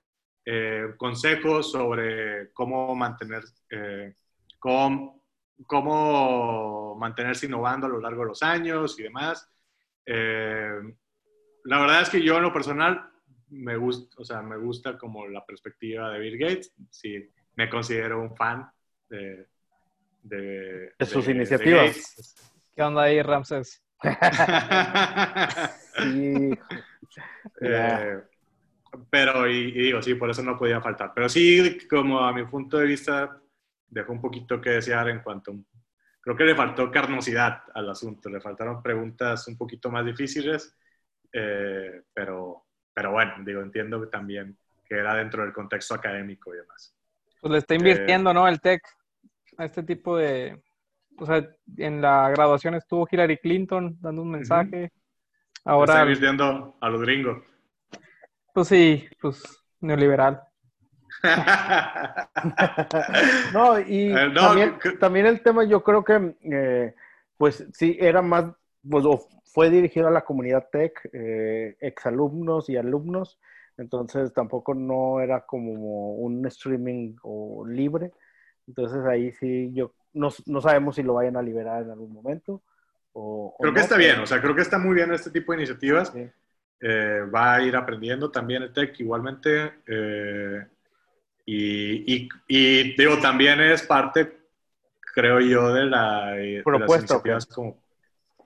eh, 0.49 0.93
consejos 0.95 1.73
sobre 1.73 2.53
cómo 2.53 2.95
mantener, 2.95 3.43
eh, 3.69 4.15
cómo, 4.57 5.21
cómo, 5.65 6.95
mantenerse 6.95 7.47
innovando 7.47 7.85
a 7.85 7.89
lo 7.89 7.99
largo 7.99 8.21
de 8.21 8.29
los 8.29 8.41
años 8.41 8.97
y 8.97 9.03
demás. 9.03 9.45
la 10.05 11.81
verdad 11.81 12.01
es 12.01 12.09
que 12.09 12.23
yo 12.23 12.37
en 12.37 12.43
lo 12.43 12.53
personal 12.53 13.11
me 13.49 13.75
gusta, 13.75 14.15
o 14.21 14.23
sea, 14.23 14.41
me 14.41 14.55
gusta 14.55 14.97
como 14.97 15.27
la 15.27 15.45
perspectiva 15.45 16.11
de 16.11 16.19
Bill 16.19 16.37
Gates, 16.37 16.73
sí, 16.91 17.29
me 17.55 17.69
considero 17.69 18.21
un 18.21 18.33
fan 18.33 18.71
de, 19.09 19.47
de, 20.23 20.93
sus 21.05 21.27
iniciativas. 21.27 22.35
¿Qué 22.73 22.83
onda 22.83 23.01
ahí, 23.03 23.21
Ramses? 23.21 23.83
sí. 25.97 26.57
Eh, 27.59 28.21
pero, 29.09 29.47
y, 29.47 29.71
digo, 29.71 30.01
sí, 30.01 30.15
por 30.15 30.29
eso 30.29 30.43
no 30.43 30.57
podía 30.57 30.81
faltar. 30.81 31.11
Pero 31.13 31.29
sí, 31.29 31.79
como 31.89 32.19
a 32.19 32.33
mi 32.33 32.45
punto 32.45 32.77
de 32.77 32.85
vista, 32.85 33.39
dejó 33.87 34.11
un 34.11 34.21
poquito 34.21 34.59
que 34.61 34.71
desear 34.71 35.09
en 35.09 35.19
cuanto... 35.19 35.55
Creo 36.21 36.35
que 36.35 36.43
le 36.43 36.55
faltó 36.55 36.91
carnosidad 36.91 37.63
al 37.73 37.89
asunto, 37.89 38.29
le 38.29 38.41
faltaron 38.41 38.83
preguntas 38.83 39.47
un 39.47 39.57
poquito 39.57 39.89
más 39.89 40.05
difíciles, 40.05 40.75
eh, 41.31 42.01
pero, 42.13 42.65
pero 42.93 43.11
bueno, 43.11 43.33
digo, 43.45 43.61
entiendo 43.61 44.09
también 44.09 44.57
que 44.87 44.95
era 44.95 45.15
dentro 45.15 45.43
del 45.43 45.53
contexto 45.53 45.93
académico 45.93 46.53
y 46.53 46.57
demás. 46.57 46.93
Pues 47.39 47.51
le 47.51 47.57
está 47.59 47.75
invirtiendo, 47.75 48.33
¿no? 48.33 48.47
El 48.47 48.59
TEC 48.59 48.81
a 49.57 49.65
este 49.65 49.83
tipo 49.83 50.17
de... 50.17 50.61
O 51.17 51.25
sea, 51.25 51.47
en 51.77 52.01
la 52.01 52.29
graduación 52.29 52.75
estuvo 52.75 53.07
Hillary 53.09 53.37
Clinton 53.37 53.97
dando 53.99 54.21
un 54.21 54.31
mensaje. 54.31 54.91
Ahora... 55.63 55.93
Está 55.93 56.03
invirtiendo 56.03 56.77
a 56.79 56.89
los 56.89 57.01
gringos. 57.01 57.43
Pues 58.57 58.69
sí, 58.69 59.05
pues 59.21 59.43
neoliberal. 59.81 60.41
no, 63.53 63.79
y 63.79 64.11
eh, 64.11 64.33
también, 64.99 65.27
el 65.27 65.43
tema 65.43 65.63
yo 65.63 65.83
creo 65.83 66.03
que, 66.03 66.35
eh, 66.41 66.95
pues 67.37 67.67
sí, 67.73 67.95
era 67.99 68.23
más, 68.23 68.45
pues 68.81 69.05
fue 69.45 69.69
dirigido 69.69 70.07
a 70.07 70.11
la 70.11 70.25
comunidad 70.25 70.69
tech, 70.71 71.07
eh, 71.13 71.77
exalumnos 71.79 72.67
y 72.71 72.77
alumnos, 72.77 73.39
entonces 73.77 74.33
tampoco 74.33 74.73
no 74.73 75.19
era 75.19 75.41
como 75.41 76.15
un 76.15 76.43
streaming 76.47 77.15
o 77.21 77.63
libre, 77.63 78.11
entonces 78.67 79.05
ahí 79.05 79.33
sí, 79.33 79.71
yo 79.71 79.93
no, 80.13 80.29
no 80.47 80.61
sabemos 80.61 80.95
si 80.95 81.03
lo 81.03 81.13
vayan 81.13 81.37
a 81.37 81.43
liberar 81.43 81.83
en 81.83 81.91
algún 81.91 82.11
momento. 82.11 82.63
O, 83.13 83.55
creo 83.59 83.73
que 83.75 83.81
está 83.81 83.97
bien, 83.97 84.19
o 84.19 84.25
sea, 84.25 84.41
creo 84.41 84.55
que 84.55 84.63
está 84.63 84.79
muy 84.79 84.95
bien 84.95 85.13
este 85.13 85.29
tipo 85.29 85.51
de 85.51 85.59
iniciativas. 85.59 86.11
Eh, 86.79 87.21
va 87.33 87.55
a 87.55 87.61
ir 87.63 87.75
aprendiendo 87.75 88.29
también 88.29 88.63
el 88.63 88.73
TEC 88.73 88.99
igualmente. 88.99 89.79
Eh, 89.87 90.65
y, 91.45 92.29
y, 92.47 92.95
digo, 92.95 93.19
también 93.19 93.59
es 93.61 93.83
parte, 93.83 94.37
creo 95.13 95.39
yo, 95.39 95.73
de, 95.73 95.85
la, 95.85 96.31
de 96.31 96.63
las 96.65 96.97
iniciativas 96.97 97.45
como... 97.45 97.81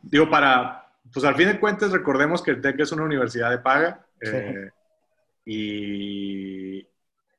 Digo, 0.03 0.29
para, 0.29 0.91
pues 1.11 1.25
al 1.25 1.35
fin 1.35 1.47
de 1.47 1.59
cuentas 1.59 1.91
recordemos 1.91 2.41
que 2.41 2.51
el 2.51 2.61
TEC 2.61 2.79
es 2.79 2.91
una 2.91 3.03
universidad 3.03 3.49
de 3.51 3.59
paga. 3.59 4.05
Eh, 4.21 4.69
y, 5.45 6.87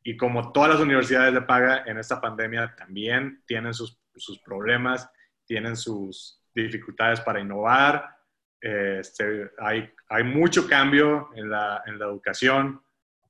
y 0.05 0.17
como 0.17 0.53
todas 0.53 0.71
las 0.71 0.81
universidades 0.81 1.33
de 1.33 1.43
paga 1.43 1.85
en 1.87 1.99
esta 1.99 2.21
pandemia 2.21 2.75
también 2.77 3.43
tienen 3.47 3.73
sus, 3.73 3.99
sus 4.17 4.41
problemas, 4.41 5.09
tienen 5.47 5.77
sus 5.77 6.41
dificultades 6.55 7.21
para 7.21 7.41
innovar. 7.41 8.17
Este, 8.61 9.51
hay, 9.59 9.93
hay 10.13 10.25
mucho 10.25 10.69
cambio 10.69 11.31
en 11.35 11.51
la, 11.51 11.83
en 11.87 11.99
la 11.99 12.07
educación 12.07 12.83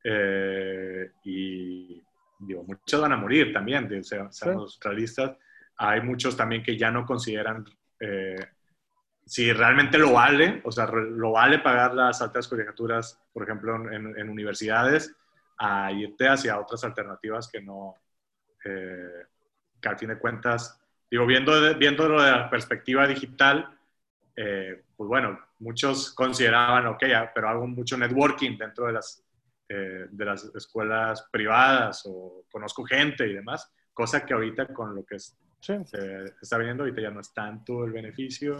eh, 0.05 1.13
y 1.25 2.03
digo, 2.39 2.65
muchos 2.65 3.01
van 3.01 3.13
a 3.13 3.17
morir 3.17 3.53
también, 3.53 3.89
de, 3.89 4.03
seamos 4.03 4.79
realistas. 4.83 5.37
Hay 5.77 6.01
muchos 6.01 6.37
también 6.37 6.63
que 6.63 6.77
ya 6.77 6.91
no 6.91 7.07
consideran 7.07 7.65
eh, 8.01 8.37
si 9.25 9.53
realmente 9.53 9.99
lo 9.99 10.13
vale, 10.13 10.61
o 10.65 10.73
sea, 10.73 10.87
lo 10.87 11.33
vale 11.33 11.61
pagar 11.61 11.95
las 11.95 12.21
altas 12.21 12.49
colegiaturas, 12.49 13.21
por 13.33 13.45
ejemplo, 13.45 13.77
en, 13.91 14.19
en 14.19 14.29
universidades 14.29 15.15
a 15.59 15.93
irte 15.93 16.29
hacia 16.29 16.59
otras 16.59 16.83
alternativas 16.83 17.49
que 17.49 17.63
no, 17.63 17.95
eh, 18.65 19.27
que 19.81 19.89
al 19.89 19.99
fin 19.99 20.09
de 20.09 20.19
cuentas, 20.19 20.81
digo, 21.11 21.25
viendo, 21.27 21.53
viendo 21.77 22.09
lo 22.09 22.21
de 22.21 22.31
la 22.31 22.51
perspectiva 22.51 23.07
digital, 23.07 23.79
eh, 24.35 24.83
pues 24.97 25.09
bueno, 25.09 25.39
muchos 25.63 26.13
consideraban, 26.13 26.87
ok, 26.87 27.05
pero 27.35 27.49
hago 27.49 27.67
mucho 27.67 27.97
networking 27.97 28.59
dentro 28.59 28.87
de 28.87 28.93
las, 28.93 29.25
eh, 29.69 30.07
de 30.11 30.25
las 30.25 30.45
escuelas 30.55 31.29
privadas 31.31 32.03
o 32.07 32.45
conozco 32.51 32.85
gente 32.85 33.27
y 33.27 33.35
demás, 33.35 33.73
cosa 33.95 34.27
que 34.27 34.35
ahorita 34.35 34.67
con 34.69 34.95
lo 34.95 35.05
que 35.05 35.17
es, 35.17 35.39
está 36.41 36.59
viniendo, 36.59 36.83
ahorita 36.83 37.03
ya 37.03 37.11
no 37.11 37.21
es 37.21 37.33
tanto 37.33 37.85
el 37.85 37.93
beneficio. 37.93 38.59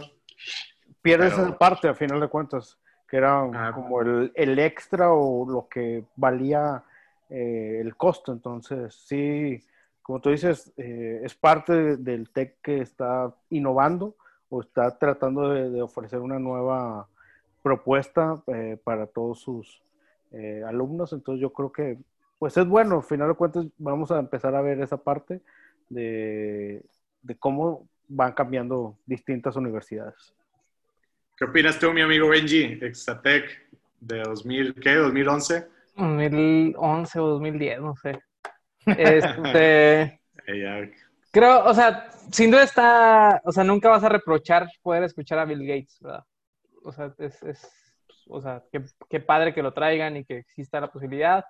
Pierdes 1.01 1.33
esa 1.33 1.57
parte, 1.57 1.89
a 1.89 1.93
final 1.93 2.19
de 2.19 2.29
cuentas 2.29 2.79
que 3.07 3.17
era 3.17 3.43
ah, 3.43 3.71
como 3.75 4.01
el, 4.01 4.31
el, 4.33 4.57
extra 4.57 5.11
o 5.11 5.47
lo 5.47 5.67
que 5.67 6.05
valía 6.15 6.83
eh, 7.29 7.79
el 7.81 7.95
costo. 7.95 8.31
Entonces, 8.31 8.95
sí, 9.07 9.61
como 10.01 10.19
tú 10.19 10.29
dices, 10.29 10.73
eh, 10.77 11.21
es 11.23 11.35
parte 11.35 11.97
del 11.97 12.29
TEC 12.29 12.61
que 12.61 12.81
está 12.81 13.35
innovando 13.49 14.15
o 14.53 14.61
está 14.61 14.97
tratando 14.99 15.49
de, 15.49 15.81
ofrecer 15.81 16.19
una 16.19 16.37
nueva 16.37 17.07
propuesta 17.63 18.43
eh, 18.47 18.77
para 18.83 19.07
todos 19.07 19.41
sus 19.41 19.81
alumnos. 20.67 21.13
Entonces, 21.13 21.39
yo 21.41 21.53
creo 21.53 21.71
que, 21.71 21.97
pues 22.39 22.57
es 22.57 22.67
bueno, 22.67 22.97
al 22.97 23.03
final 23.03 23.29
de 23.29 23.35
cuentas, 23.35 23.67
vamos 23.77 24.11
a 24.11 24.17
empezar 24.17 24.55
a 24.55 24.61
ver 24.61 24.79
esa 24.81 24.97
parte 24.97 25.41
de, 25.89 26.83
de 27.21 27.35
cómo 27.35 27.87
van 28.07 28.33
cambiando 28.33 28.97
distintas 29.05 29.55
universidades. 29.55 30.33
¿Qué 31.37 31.45
opinas 31.45 31.79
tú, 31.79 31.91
mi 31.93 32.01
amigo 32.01 32.29
Benji, 32.29 32.79
Exatec 32.81 33.45
de 33.99 34.21
2000, 34.21 34.75
¿qué? 34.75 34.95
2011? 34.95 35.67
2011 35.95 37.19
o 37.19 37.27
2010, 37.27 37.81
no 37.81 37.95
sé. 37.95 38.19
Este, 38.85 40.19
creo, 41.33 41.65
o 41.65 41.73
sea, 41.73 42.11
sin 42.31 42.51
duda 42.51 42.63
está, 42.63 43.41
o 43.43 43.51
sea, 43.51 43.63
nunca 43.63 43.89
vas 43.89 44.03
a 44.03 44.09
reprochar 44.09 44.69
poder 44.83 45.03
escuchar 45.03 45.39
a 45.39 45.45
Bill 45.45 45.65
Gates, 45.65 45.97
¿verdad? 45.99 46.23
O 46.83 46.91
sea, 46.91 47.13
es, 47.17 47.41
es 47.43 47.69
o 48.29 48.39
sea, 48.39 48.63
qué, 48.71 48.83
qué, 49.09 49.19
padre 49.19 49.53
que 49.53 49.63
lo 49.63 49.73
traigan 49.73 50.15
y 50.15 50.25
que 50.25 50.37
exista 50.37 50.79
la 50.79 50.91
posibilidad. 50.91 51.43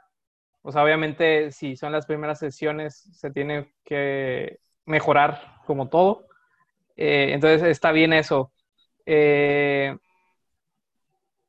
o 0.61 0.71
sea, 0.71 0.83
obviamente 0.83 1.51
si 1.51 1.75
son 1.75 1.91
las 1.91 2.05
primeras 2.05 2.39
sesiones 2.39 2.95
se 3.13 3.29
tiene 3.31 3.73
que 3.83 4.59
mejorar 4.85 5.57
como 5.65 5.89
todo. 5.89 6.27
Eh, 6.95 7.33
entonces 7.33 7.63
está 7.63 7.91
bien 7.91 8.13
eso. 8.13 8.53
Eh, 9.05 9.95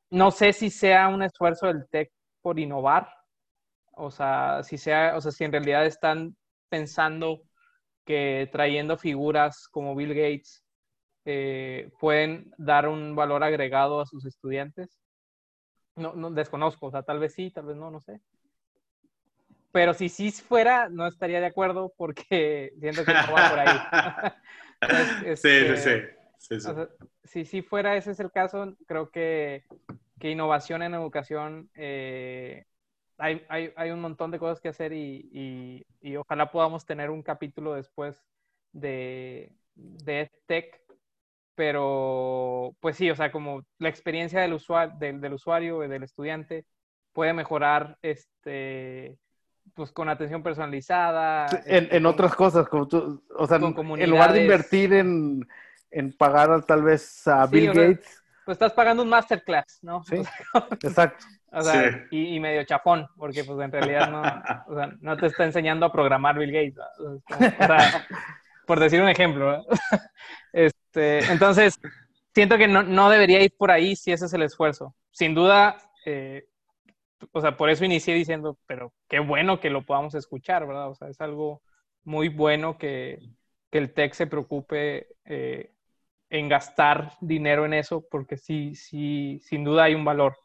no 0.09 0.31
sé 0.31 0.53
si 0.53 0.69
sea 0.69 1.07
un 1.07 1.23
esfuerzo 1.23 1.67
del 1.67 1.87
TEC 1.89 2.11
por 2.41 2.59
innovar, 2.59 3.09
o 3.93 4.11
sea, 4.11 4.61
si 4.63 4.77
sea, 4.77 5.15
o 5.15 5.21
sea, 5.21 5.31
si 5.31 5.45
en 5.45 5.51
realidad 5.51 5.85
están 5.85 6.35
pensando 6.69 7.41
que 8.05 8.47
trayendo 8.51 8.97
figuras 8.97 9.67
como 9.67 9.95
Bill 9.95 10.13
Gates 10.13 10.63
eh, 11.25 11.89
pueden 11.99 12.53
dar 12.57 12.87
un 12.87 13.15
valor 13.15 13.43
agregado 13.43 13.99
a 13.99 14.05
sus 14.05 14.25
estudiantes. 14.25 14.99
No, 15.95 16.13
no 16.13 16.29
desconozco, 16.29 16.87
o 16.87 16.91
sea, 16.91 17.03
tal 17.03 17.19
vez 17.19 17.33
sí, 17.33 17.51
tal 17.51 17.65
vez 17.65 17.75
no, 17.77 17.89
no 17.89 17.99
sé. 17.99 18.21
Pero 19.71 19.93
si 19.93 20.07
sí 20.07 20.31
fuera, 20.31 20.87
no 20.87 21.07
estaría 21.07 21.39
de 21.39 21.47
acuerdo 21.47 21.91
porque 21.97 22.71
siento 22.79 23.03
que 23.03 23.13
no 23.13 23.33
va 23.33 23.49
por 23.49 23.59
ahí. 23.59 25.35
sí, 25.35 25.51
sí, 25.67 25.77
sí. 26.47 26.59
si 27.23 27.45
sí 27.45 27.61
fuera 27.61 27.95
ese 27.97 28.11
es 28.11 28.19
el 28.19 28.31
caso, 28.31 28.75
creo 28.85 29.09
que, 29.09 29.63
que 30.19 30.29
innovación 30.29 30.83
en 30.83 30.93
educación 30.93 31.69
eh, 31.73 32.65
hay, 33.17 33.45
hay, 33.49 33.73
hay, 33.75 33.91
un 33.91 34.01
montón 34.01 34.31
de 34.31 34.39
cosas 34.39 34.59
que 34.59 34.69
hacer 34.69 34.93
y, 34.93 35.29
y, 35.31 35.85
y, 36.01 36.15
ojalá 36.15 36.51
podamos 36.51 36.85
tener 36.85 37.09
un 37.09 37.21
capítulo 37.21 37.73
después 37.73 38.21
de, 38.71 39.53
de 39.75 40.31
Tech, 40.45 40.81
pero 41.55 42.75
pues 42.79 42.97
sí, 42.97 43.09
o 43.09 43.15
sea, 43.15 43.31
como 43.31 43.63
la 43.79 43.89
experiencia 43.89 44.41
del, 44.41 44.53
usuario, 44.53 44.95
del, 44.99 45.21
del 45.21 45.33
usuario, 45.33 45.79
del 45.79 46.03
estudiante, 46.03 46.65
puede 47.13 47.33
mejorar 47.33 47.97
este, 48.01 49.17
pues 49.73 49.91
con 49.91 50.09
atención 50.09 50.43
personalizada. 50.43 51.47
En, 51.65 51.87
en 51.91 52.05
otras 52.05 52.35
cosas, 52.35 52.67
como 52.67 52.87
tú, 52.87 53.23
o 53.37 53.47
sea, 53.47 53.57
en 53.57 54.09
lugar 54.09 54.33
de 54.33 54.43
invertir 54.43 54.93
en, 54.93 55.47
en 55.91 56.15
pagar 56.15 56.63
tal 56.65 56.83
vez 56.83 57.27
a 57.27 57.47
Bill 57.47 57.67
Gates. 57.67 58.21
Pues 58.43 58.55
estás 58.55 58.73
pagando 58.73 59.01
un 59.01 59.09
masterclass, 59.09 59.79
¿no? 59.81 60.03
Sí, 60.03 60.17
exacto. 60.83 61.25
O 61.55 61.61
sea, 61.61 62.05
y, 62.11 62.35
y, 62.35 62.39
medio 62.39 62.65
chafón, 62.65 63.07
porque 63.17 63.45
pues 63.45 63.57
en 63.61 63.71
realidad 63.71 64.11
no, 64.11 64.21
o 64.67 64.77
sea, 64.77 64.93
no 64.99 65.15
te 65.15 65.27
está 65.27 65.45
enseñando 65.45 65.85
a 65.85 65.91
programar 65.91 66.37
Bill 66.37 66.51
Gates. 66.51 66.77
O 66.99 67.21
sea, 67.37 68.05
por 68.65 68.79
decir 68.79 69.01
un 69.01 69.09
ejemplo. 69.09 69.65
Este, 70.53 71.19
entonces, 71.33 71.77
siento 72.33 72.57
que 72.57 72.69
no, 72.69 72.81
no, 72.81 73.09
debería 73.09 73.43
ir 73.43 73.53
por 73.57 73.71
ahí 73.71 73.97
si 73.97 74.13
ese 74.13 74.25
es 74.25 74.33
el 74.33 74.41
esfuerzo. 74.41 74.95
Sin 75.11 75.35
duda, 75.35 75.75
eh, 76.05 76.45
o 77.33 77.41
sea, 77.41 77.57
por 77.57 77.69
eso 77.69 77.83
inicié 77.83 78.15
diciendo, 78.15 78.57
pero 78.65 78.93
qué 79.09 79.19
bueno 79.19 79.59
que 79.59 79.69
lo 79.69 79.85
podamos 79.85 80.15
escuchar, 80.15 80.65
¿verdad? 80.65 80.89
O 80.89 80.95
sea, 80.95 81.09
es 81.09 81.19
algo 81.19 81.61
muy 82.05 82.29
bueno 82.29 82.77
que, 82.77 83.19
que 83.69 83.79
el 83.79 83.93
TEC 83.93 84.13
se 84.13 84.27
preocupe 84.27 85.07
eh, 85.25 85.73
en 86.29 86.47
gastar 86.47 87.11
dinero 87.19 87.65
en 87.65 87.73
eso, 87.73 88.05
porque 88.09 88.37
sí, 88.37 88.75
sí, 88.75 89.41
sin 89.43 89.65
duda 89.65 89.83
hay 89.83 89.95
un 89.95 90.05
valor 90.05 90.37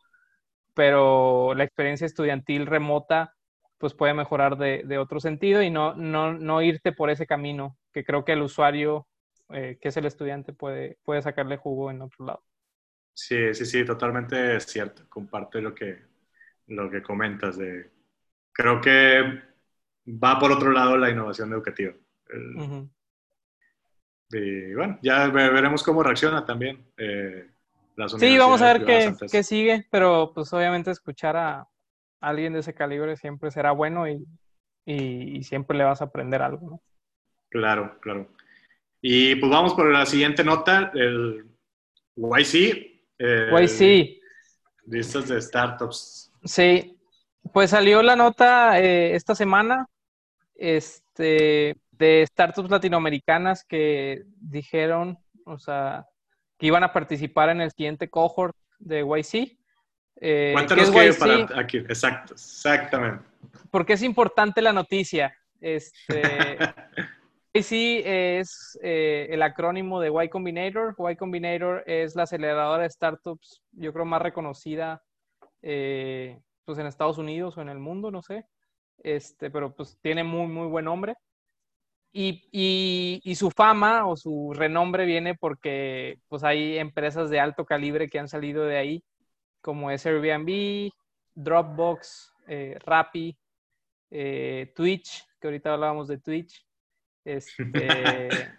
pero 0.75 1.55
la 1.55 1.65
experiencia 1.65 2.07
estudiantil 2.07 2.67
remota 2.67 3.35
pues 3.79 3.95
puede 3.95 4.13
mejorar 4.13 4.59
de, 4.59 4.83
de 4.85 4.99
otro 4.99 5.21
sentido 5.21 5.63
y 5.63 5.71
no, 5.71 5.95
no, 5.95 6.35
no, 6.35 6.61
irte 6.61 6.93
por 6.93 7.09
ese 7.09 7.27
camino, 7.27 7.79
que 7.93 8.05
creo 8.05 8.27
que 8.27 8.33
el 8.33 8.43
usuario, 8.43 9.09
eh, 9.49 9.79
que 9.81 9.89
es 9.89 9.97
el 9.97 10.05
estudiante, 10.05 10.53
puede, 10.53 10.99
puede 11.03 11.23
sacarle 11.23 11.57
jugo 11.57 11.91
en 11.91 12.03
otro 12.03 12.27
lado. 12.27 12.45
Sí, 13.15 13.55
sí, 13.55 13.65
sí, 13.65 13.85
totalmente 13.85 14.61
cierto. 14.61 15.05
Comparto 15.09 15.61
lo 15.61 15.75
que, 15.75 15.99
lo 16.67 16.91
que 16.91 17.03
comentas. 17.03 17.57
De, 17.57 17.91
creo 18.53 18.81
que 18.81 19.43
va 20.07 20.39
por 20.39 20.53
otro 20.53 20.73
lado 20.73 20.97
la 20.97 21.11
innovación 21.11 21.53
educativa. 21.53 21.95
Y 24.31 24.75
bueno, 24.75 24.99
ya 25.03 25.29
veremos 25.29 25.83
cómo 25.83 26.03
reacciona 26.03 26.45
también. 26.45 26.93
Eh, 26.97 27.50
Sí, 28.09 28.39
vamos 28.39 28.63
a 28.63 28.73
ver 28.73 28.85
qué, 28.85 29.15
qué, 29.31 29.43
sigue, 29.43 29.87
pero 29.91 30.33
pues 30.35 30.53
obviamente 30.53 30.91
escuchar 30.91 31.37
a 31.37 31.69
alguien 32.21 32.53
de 32.53 32.61
ese 32.61 32.75
calibre 32.75 33.17
siempre 33.17 33.51
será 33.51 33.73
bueno 33.73 34.09
y, 34.09 34.25
y, 34.85 35.43
siempre 35.43 35.77
le 35.77 35.85
vas 35.85 36.01
a 36.01 36.07
aprender 36.07 36.43
algo, 36.43 36.71
¿no? 36.71 36.83
Claro, 37.49 37.99
claro. 38.01 38.29
Y 39.01 39.35
pues 39.37 39.51
vamos 39.51 39.75
por 39.75 39.91
la 39.91 40.07
siguiente 40.07 40.45
nota, 40.45 40.91
el 40.95 41.47
YC. 42.17 43.03
El 43.19 43.65
YC. 43.65 44.21
Listas 44.87 45.29
de 45.29 45.41
startups. 45.41 46.33
Sí, 46.45 46.99
pues 47.53 47.71
salió 47.71 48.03
la 48.03 48.17
nota 48.17 48.81
eh, 48.81 49.15
esta 49.15 49.35
semana 49.35 49.87
este, 50.55 51.77
de 51.91 52.27
startups 52.27 52.71
latinoamericanas 52.71 53.65
que 53.65 54.25
dijeron, 54.41 55.19
o 55.45 55.59
sea, 55.59 56.07
que 56.61 56.67
iban 56.67 56.85
a 56.85 56.93
participar 56.93 57.49
en 57.49 57.63
el 57.63 57.71
siguiente 57.71 58.11
cohort 58.11 58.55
de 58.79 59.01
YC. 59.01 59.59
Eh, 60.21 60.51
Cuéntanos 60.53 60.91
qué, 60.91 61.09
es 61.09 61.17
para 61.17 61.59
aquí. 61.59 61.79
Exacto, 61.79 62.35
exactamente. 62.35 63.25
Porque 63.71 63.95
es 63.95 64.03
importante 64.03 64.61
la 64.61 64.75
noticia. 64.75 65.35
Este, 65.59 66.21
YC 67.55 68.03
es 68.05 68.79
eh, 68.83 69.29
el 69.31 69.43
acrónimo 69.43 70.01
de 70.01 70.13
Y 70.23 70.29
Combinator. 70.29 70.95
Y 71.11 71.17
Combinator 71.17 71.83
es 71.87 72.15
la 72.15 72.25
aceleradora 72.25 72.83
de 72.83 72.91
startups, 72.91 73.63
yo 73.73 73.95
creo, 73.95 74.05
más 74.05 74.21
reconocida 74.21 75.03
eh, 75.63 76.39
pues 76.67 76.77
en 76.79 76.87
Estados 76.87 77.17
Unidos 77.17 77.57
o 77.57 77.63
en 77.63 77.71
el 77.71 77.79
mundo, 77.79 78.11
no 78.11 78.21
sé. 78.21 78.45
Este, 78.99 79.51
pero 79.51 79.75
pues 79.75 79.99
tiene 80.03 80.25
muy, 80.25 80.47
muy 80.47 80.67
buen 80.67 80.85
nombre. 80.85 81.17
Y, 82.13 83.21
y, 83.23 83.35
su 83.37 83.53
fama 83.53 84.07
o 84.07 84.17
su 84.17 84.53
renombre 84.53 85.05
viene 85.05 85.37
porque 85.37 86.19
pues 86.27 86.43
hay 86.43 86.77
empresas 86.79 87.31
de 87.31 87.39
alto 87.39 87.65
calibre 87.65 88.09
que 88.09 88.19
han 88.19 88.27
salido 88.27 88.65
de 88.65 88.79
ahí, 88.79 89.05
como 89.61 89.93
es 89.93 90.05
Airbnb, 90.07 90.91
Dropbox, 91.35 92.35
eh, 92.49 92.77
Rappi, 92.85 93.39
eh, 94.11 94.73
Twitch, 94.75 95.25
que 95.41 95.47
ahorita 95.47 95.73
hablábamos 95.73 96.09
de 96.09 96.19
Twitch. 96.19 96.67
Este, 97.25 97.55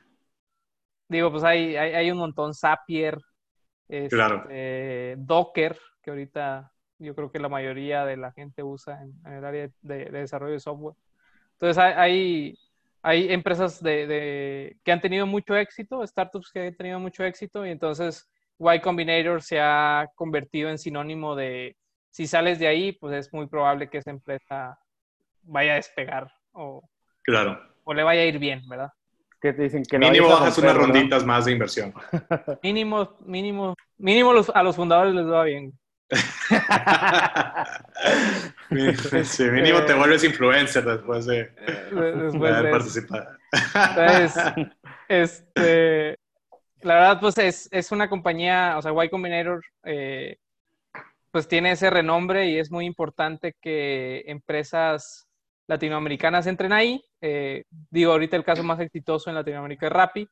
digo, 1.10 1.30
pues 1.32 1.44
hay, 1.44 1.76
hay, 1.76 2.10
un 2.10 2.20
montón, 2.20 2.54
Zapier, 2.54 3.18
este, 3.90 5.16
Docker, 5.18 5.78
que 6.02 6.10
ahorita 6.10 6.72
yo 7.00 7.16
creo 7.16 7.32
que 7.32 7.40
la 7.40 7.50
mayoría 7.50 8.06
de 8.06 8.16
la 8.16 8.32
gente 8.32 8.64
usa 8.64 9.02
en, 9.02 9.34
el 9.34 9.44
área 9.44 9.68
de, 9.68 9.74
de, 9.82 10.06
desarrollo 10.06 10.54
de 10.54 10.60
software. 10.62 10.96
Entonces 11.54 11.78
hay, 11.78 11.94
hay 11.98 12.58
empresas 13.04 13.82
de, 13.82 14.78
que 14.84 14.92
han 14.92 15.02
tenido 15.02 15.26
mucho 15.26 15.56
éxito, 15.56 16.06
startups 16.06 16.52
que 16.52 16.68
han 16.68 16.76
tenido 16.76 17.00
mucho 17.00 17.24
éxito, 17.24 17.66
y 17.66 17.70
entonces 17.70 18.30
Y 18.60 18.80
Combinator 18.80 19.42
se 19.42 19.60
ha 19.60 20.08
convertido 20.16 20.70
en 20.70 20.78
sinónimo 20.78 21.36
de 21.36 21.76
si 22.10 22.28
sales 22.28 22.60
de 22.60 22.68
ahí, 22.68 22.92
pues 22.92 23.16
es 23.16 23.34
muy 23.34 23.48
probable 23.48 23.90
que 23.90 24.00
esa 24.00 24.12
empresa 24.12 24.78
vaya 25.44 25.74
a 25.74 25.76
despegar 25.76 26.32
o, 26.52 26.88
claro. 27.24 27.60
o 27.84 27.94
le 27.94 28.04
vaya 28.04 28.22
a 28.22 28.26
ir 28.26 28.38
bien, 28.38 28.62
¿verdad? 28.68 28.92
Que 29.42 29.54
te 29.54 29.64
dicen 29.64 29.84
que 29.84 29.98
mínimo 29.98 30.28
bajas 30.28 30.58
unas 30.60 30.76
ronditas 30.76 31.26
más 31.26 31.46
de 31.46 31.54
inversión. 31.54 31.94
mínimo, 32.62 33.18
mínimo, 33.22 33.76
mínimo 33.98 34.34
a 34.54 34.64
los 34.64 34.76
fundadores 34.76 35.16
les 35.16 35.26
va 35.26 35.44
bien. 35.46 35.74
Sí, 39.24 39.44
mínimo 39.46 39.84
te 39.86 39.94
vuelves 39.94 40.24
influencer 40.24 40.84
después 40.84 41.26
de, 41.26 41.52
haber 41.92 42.72
participado. 42.72 43.28
Entonces, 43.74 44.36
este, 45.08 46.18
la 46.82 46.94
verdad, 46.96 47.20
pues 47.20 47.38
es, 47.38 47.70
es, 47.72 47.92
una 47.92 48.10
compañía, 48.10 48.76
o 48.78 48.82
sea, 48.82 48.92
Y 49.04 49.10
Combinator, 49.10 49.62
eh, 49.84 50.38
pues 51.32 51.48
tiene 51.48 51.72
ese 51.72 51.90
renombre 51.90 52.50
y 52.50 52.60
es 52.60 52.72
muy 52.72 52.86
importante 52.86 53.56
que 53.62 54.24
empresas 54.28 55.28
latinoamericanas 55.68 56.48
entren 56.48 56.74
ahí. 56.74 57.02
Eh, 57.22 57.64
digo, 57.90 58.12
ahorita 58.12 58.36
el 58.36 58.44
caso 58.44 58.64
más 58.64 58.80
exitoso 58.80 59.30
en 59.30 59.36
Latinoamérica 59.36 59.88
es 59.88 59.94
Rappi. 59.94 60.28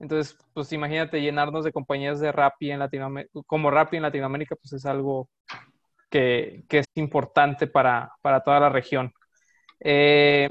Entonces, 0.00 0.36
pues 0.54 0.72
imagínate 0.72 1.20
llenarnos 1.20 1.62
de 1.64 1.72
compañías 1.72 2.20
de 2.20 2.32
Rappi 2.32 2.70
en 2.70 2.78
Latinoamérica, 2.78 3.30
como 3.46 3.70
Rappi 3.70 3.98
en 3.98 4.02
Latinoamérica, 4.02 4.56
pues 4.56 4.72
es 4.72 4.86
algo 4.86 5.28
que, 6.08 6.64
es 6.70 6.86
importante 6.94 7.66
para, 7.66 8.10
toda 8.44 8.60
la 8.60 8.70
región. 8.70 9.12
Eh, 9.78 10.48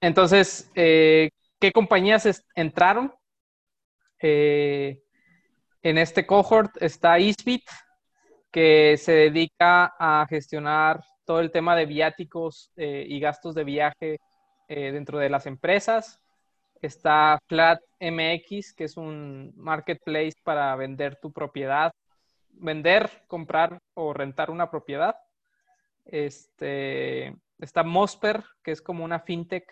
entonces, 0.00 0.70
eh, 0.74 1.30
¿qué 1.58 1.72
compañías 1.72 2.44
entraron? 2.54 3.12
Eh, 4.20 5.02
en 5.82 5.96
este 5.98 6.26
cohort 6.26 6.70
está 6.82 7.18
Isbit, 7.18 7.64
que 8.52 8.96
se 8.98 9.12
dedica 9.12 9.94
a 9.98 10.26
gestionar 10.28 11.02
todo 11.24 11.40
el 11.40 11.50
tema 11.50 11.74
de 11.76 11.86
viáticos 11.86 12.72
y 12.76 13.20
gastos 13.20 13.54
de 13.54 13.64
viaje 13.64 14.18
dentro 14.68 15.18
de 15.18 15.30
las 15.30 15.46
empresas. 15.46 16.20
Está 16.80 17.38
Flat 17.46 17.80
MX, 18.00 18.74
que 18.74 18.84
es 18.84 18.96
un 18.96 19.52
marketplace 19.56 20.36
para 20.42 20.74
vender 20.76 21.18
tu 21.20 21.32
propiedad, 21.32 21.92
vender, 22.52 23.10
comprar 23.26 23.80
o 23.94 24.12
rentar 24.14 24.50
una 24.50 24.70
propiedad. 24.70 25.16
Este, 26.06 27.34
está 27.58 27.82
Mosper, 27.82 28.42
que 28.62 28.72
es 28.72 28.80
como 28.80 29.04
una 29.04 29.20
fintech 29.20 29.64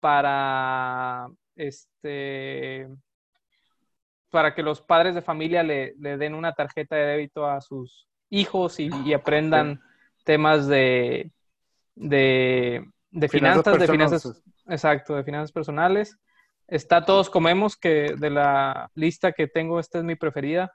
para, 0.00 1.28
este, 1.54 2.88
para 4.30 4.54
que 4.54 4.64
los 4.64 4.80
padres 4.80 5.14
de 5.14 5.22
familia 5.22 5.62
le, 5.62 5.94
den 5.96 6.34
una 6.34 6.52
tarjeta 6.52 6.96
de 6.96 7.06
débito 7.06 7.46
a 7.46 7.60
sus 7.60 8.08
hijos 8.30 8.80
y, 8.80 9.12
aprendan 9.14 9.80
temas 10.24 10.66
de, 10.66 11.30
de, 11.94 12.84
finanzas, 13.28 13.78
de 13.78 13.86
finanzas, 13.86 14.42
exacto, 14.66 15.14
de 15.14 15.22
finanzas 15.22 15.52
personales. 15.52 16.18
Está 16.72 17.04
Todos 17.04 17.28
Comemos, 17.28 17.76
que 17.76 18.14
de 18.16 18.30
la 18.30 18.90
lista 18.94 19.32
que 19.32 19.46
tengo, 19.46 19.78
esta 19.78 19.98
es 19.98 20.04
mi 20.04 20.16
preferida. 20.16 20.72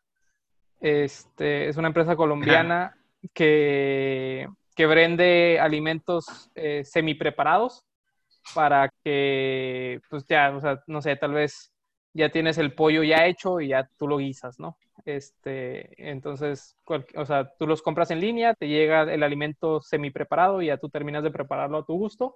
Este, 0.79 1.69
es 1.69 1.77
una 1.77 1.87
empresa 1.87 2.15
colombiana 2.15 2.95
que, 3.33 4.47
que 4.75 4.85
vende 4.85 5.59
alimentos 5.59 6.51
eh, 6.53 6.83
semi 6.85 7.15
preparados 7.15 7.83
para 8.53 8.91
que, 9.03 9.99
pues 10.07 10.23
ya, 10.27 10.55
o 10.55 10.61
sea, 10.61 10.83
no 10.85 11.01
sé, 11.01 11.15
tal 11.15 11.33
vez 11.33 11.73
ya 12.13 12.29
tienes 12.29 12.59
el 12.59 12.75
pollo 12.75 13.01
ya 13.01 13.25
hecho 13.25 13.59
y 13.59 13.69
ya 13.69 13.89
tú 13.97 14.07
lo 14.07 14.17
guisas, 14.17 14.59
¿no? 14.59 14.77
Este, 15.03 16.11
entonces, 16.11 16.77
o 17.15 17.25
sea, 17.25 17.51
tú 17.57 17.65
los 17.65 17.81
compras 17.81 18.11
en 18.11 18.21
línea, 18.21 18.53
te 18.53 18.67
llega 18.67 19.01
el 19.11 19.23
alimento 19.23 19.81
semi 19.81 20.11
preparado 20.11 20.61
y 20.61 20.67
ya 20.67 20.77
tú 20.77 20.89
terminas 20.89 21.23
de 21.23 21.31
prepararlo 21.31 21.79
a 21.79 21.85
tu 21.85 21.97
gusto. 21.97 22.35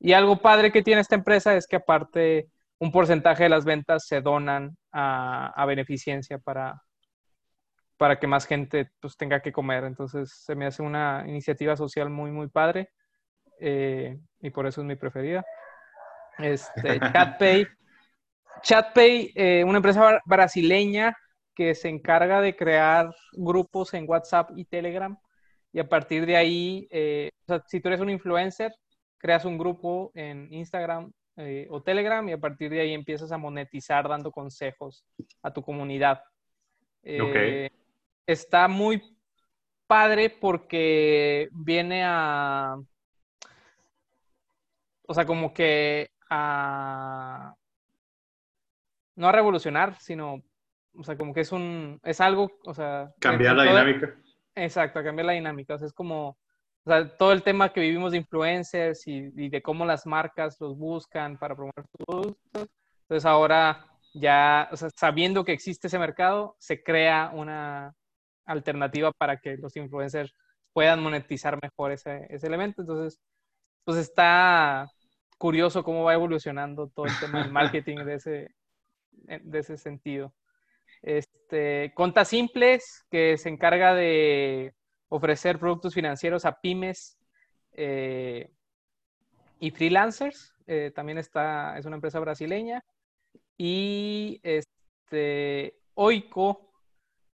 Y 0.00 0.14
algo 0.14 0.38
padre 0.38 0.72
que 0.72 0.82
tiene 0.82 1.02
esta 1.02 1.16
empresa 1.16 1.54
es 1.54 1.66
que 1.66 1.76
aparte 1.76 2.48
un 2.78 2.92
porcentaje 2.92 3.44
de 3.44 3.48
las 3.48 3.64
ventas 3.64 4.06
se 4.06 4.20
donan 4.20 4.76
a, 4.92 5.64
beneficencia 5.66 6.38
para, 6.38 6.82
para 7.96 8.18
que 8.18 8.26
más 8.26 8.46
gente 8.46 8.90
pues, 9.00 9.16
tenga 9.16 9.40
que 9.40 9.52
comer. 9.52 9.84
Entonces 9.84 10.32
se 10.44 10.54
me 10.54 10.66
hace 10.66 10.82
una 10.82 11.24
iniciativa 11.26 11.76
social 11.76 12.10
muy, 12.10 12.30
muy 12.30 12.48
padre 12.48 12.90
eh, 13.60 14.18
y 14.40 14.50
por 14.50 14.66
eso 14.66 14.80
es 14.80 14.86
mi 14.86 14.96
preferida. 14.96 15.44
Este, 16.38 16.98
ChatPay, 17.12 17.66
ChatPay 18.62 19.32
eh, 19.34 19.64
una 19.64 19.78
empresa 19.78 20.20
brasileña 20.24 21.16
que 21.54 21.74
se 21.74 21.88
encarga 21.88 22.40
de 22.40 22.56
crear 22.56 23.08
grupos 23.32 23.94
en 23.94 24.08
WhatsApp 24.08 24.50
y 24.56 24.64
Telegram 24.64 25.16
y 25.74 25.80
a 25.80 25.88
partir 25.88 26.24
de 26.24 26.36
ahí, 26.36 26.86
eh, 26.90 27.30
si 27.66 27.80
tú 27.80 27.88
eres 27.88 28.00
un 28.00 28.08
influencer, 28.08 28.72
creas 29.18 29.44
un 29.44 29.58
grupo 29.58 30.12
en 30.14 30.52
Instagram 30.52 31.12
eh, 31.36 31.66
o 31.70 31.82
Telegram 31.82 32.26
y 32.28 32.32
a 32.32 32.38
partir 32.38 32.70
de 32.70 32.80
ahí 32.80 32.92
empiezas 32.92 33.32
a 33.32 33.38
monetizar 33.38 34.08
dando 34.08 34.30
consejos 34.30 35.04
a 35.42 35.52
tu 35.52 35.62
comunidad. 35.62 36.22
Eh, 37.02 37.68
está 38.26 38.68
muy 38.68 39.02
padre 39.86 40.30
porque 40.30 41.48
viene 41.52 42.02
a, 42.04 42.76
o 45.06 45.14
sea, 45.14 45.26
como 45.26 45.52
que 45.52 46.10
a, 46.30 47.54
no 49.16 49.28
a 49.28 49.32
revolucionar, 49.32 50.00
sino, 50.00 50.42
o 50.94 51.04
sea, 51.04 51.16
como 51.16 51.34
que 51.34 51.40
es 51.40 51.52
un, 51.52 52.00
es 52.04 52.20
algo, 52.20 52.50
o 52.64 52.74
sea... 52.74 53.12
Cambiar 53.18 53.56
la 53.56 53.64
dinámica. 53.64 54.14
Exacto, 54.54 55.02
cambiar 55.02 55.26
la 55.26 55.32
dinámica, 55.32 55.74
o 55.74 55.78
sea, 55.78 55.86
es 55.86 55.92
como 55.92 56.38
o 56.86 56.90
sea, 56.90 57.16
todo 57.16 57.32
el 57.32 57.42
tema 57.42 57.72
que 57.72 57.80
vivimos 57.80 58.12
de 58.12 58.18
influencers 58.18 59.06
y, 59.06 59.30
de 59.48 59.62
cómo 59.62 59.86
las 59.86 60.06
marcas 60.06 60.60
los 60.60 60.76
buscan 60.76 61.38
para 61.38 61.54
promover 61.54 61.84
sus 61.86 62.06
productos. 62.06 62.68
Entonces 63.02 63.24
ahora 63.24 63.86
ya, 64.12 64.68
o 64.70 64.76
sea, 64.76 64.90
sabiendo 64.90 65.44
que 65.44 65.52
existe 65.52 65.86
ese 65.86 65.98
mercado, 65.98 66.56
se 66.58 66.82
crea 66.82 67.30
una 67.32 67.94
alternativa 68.44 69.12
para 69.12 69.38
que 69.38 69.56
los 69.56 69.74
influencers 69.76 70.34
puedan 70.74 71.02
monetizar 71.02 71.58
mejor 71.62 71.92
ese, 71.92 72.26
ese 72.28 72.46
elemento. 72.46 72.82
Entonces, 72.82 73.18
pues 73.84 73.98
está 73.98 74.90
curioso 75.38 75.84
cómo 75.84 76.04
va 76.04 76.14
evolucionando 76.14 76.88
todo 76.88 77.06
el 77.06 77.18
tema 77.18 77.42
del 77.42 77.52
marketing 77.52 78.04
de 78.04 78.14
ese, 78.14 78.54
de 79.10 79.58
ese 79.58 79.78
sentido. 79.78 80.34
Este, 81.00 81.92
Contas 81.94 82.28
Simples, 82.28 83.04
que 83.10 83.38
se 83.38 83.48
encarga 83.48 83.94
de 83.94 84.74
ofrecer 85.08 85.58
productos 85.58 85.94
financieros 85.94 86.44
a 86.44 86.60
pymes 86.60 87.18
eh, 87.72 88.50
y 89.60 89.70
freelancers. 89.70 90.54
Eh, 90.66 90.92
también 90.94 91.18
está, 91.18 91.78
es 91.78 91.84
una 91.86 91.96
empresa 91.96 92.20
brasileña. 92.20 92.84
Y 93.56 94.40
este, 94.42 95.78
Oico, 95.94 96.72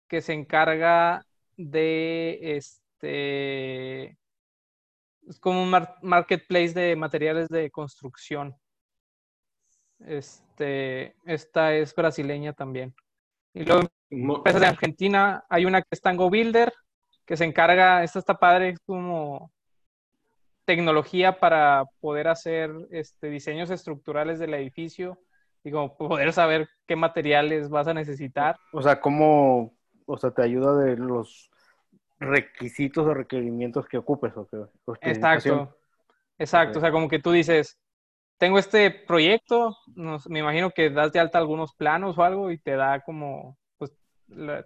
que 0.07 0.21
se 0.21 0.33
encarga 0.33 1.25
de 1.57 2.57
este, 2.57 4.17
es 5.27 5.39
como 5.39 5.63
un 5.63 5.87
marketplace 6.01 6.73
de 6.73 6.95
materiales 6.95 7.49
de 7.49 7.71
construcción. 7.71 8.55
Este, 9.99 11.15
esta 11.25 11.73
es 11.73 11.95
brasileña 11.95 12.53
también. 12.53 12.93
Y 13.53 13.63
luego 13.63 13.87
empresas 14.09 14.61
de 14.61 14.67
Argentina, 14.67 15.45
hay 15.49 15.65
una 15.65 15.81
que 15.81 15.87
es 15.91 16.01
Tango 16.01 16.29
Builder, 16.29 16.73
que 17.25 17.37
se 17.37 17.45
encarga, 17.45 18.03
esta 18.03 18.19
está 18.19 18.35
padre, 18.35 18.69
es 18.69 18.79
como 18.85 19.51
tecnología 20.65 21.39
para 21.39 21.85
poder 21.99 22.27
hacer 22.27 22.71
este, 22.91 23.29
diseños 23.29 23.69
estructurales 23.69 24.39
del 24.39 24.53
edificio 24.53 25.19
y 25.63 25.71
como 25.71 25.95
poder 25.97 26.33
saber 26.33 26.67
qué 26.87 26.95
materiales 26.95 27.69
vas 27.69 27.87
a 27.87 27.93
necesitar. 27.93 28.57
O 28.73 28.81
sea, 28.81 28.99
cómo, 28.99 29.75
o 30.05 30.17
sea, 30.17 30.31
te 30.31 30.43
ayuda 30.43 30.75
de 30.77 30.97
los 30.97 31.49
requisitos 32.19 33.05
o 33.05 33.13
requerimientos 33.13 33.87
que 33.87 33.97
ocupes. 33.97 34.33
O 34.35 34.47
que, 34.47 35.09
exacto, 35.09 35.75
exacto, 36.37 36.79
o 36.79 36.81
sea, 36.81 36.91
como 36.91 37.07
que 37.07 37.19
tú 37.19 37.31
dices, 37.31 37.79
tengo 38.37 38.59
este 38.59 38.91
proyecto, 38.91 39.75
me 39.95 40.39
imagino 40.39 40.71
que 40.71 40.89
das 40.89 41.11
de 41.11 41.19
alta 41.19 41.37
algunos 41.37 41.73
planos 41.73 42.17
o 42.17 42.23
algo 42.23 42.51
y 42.51 42.57
te 42.57 42.75
da 42.75 43.01
como 43.01 43.57
pues, 43.77 43.91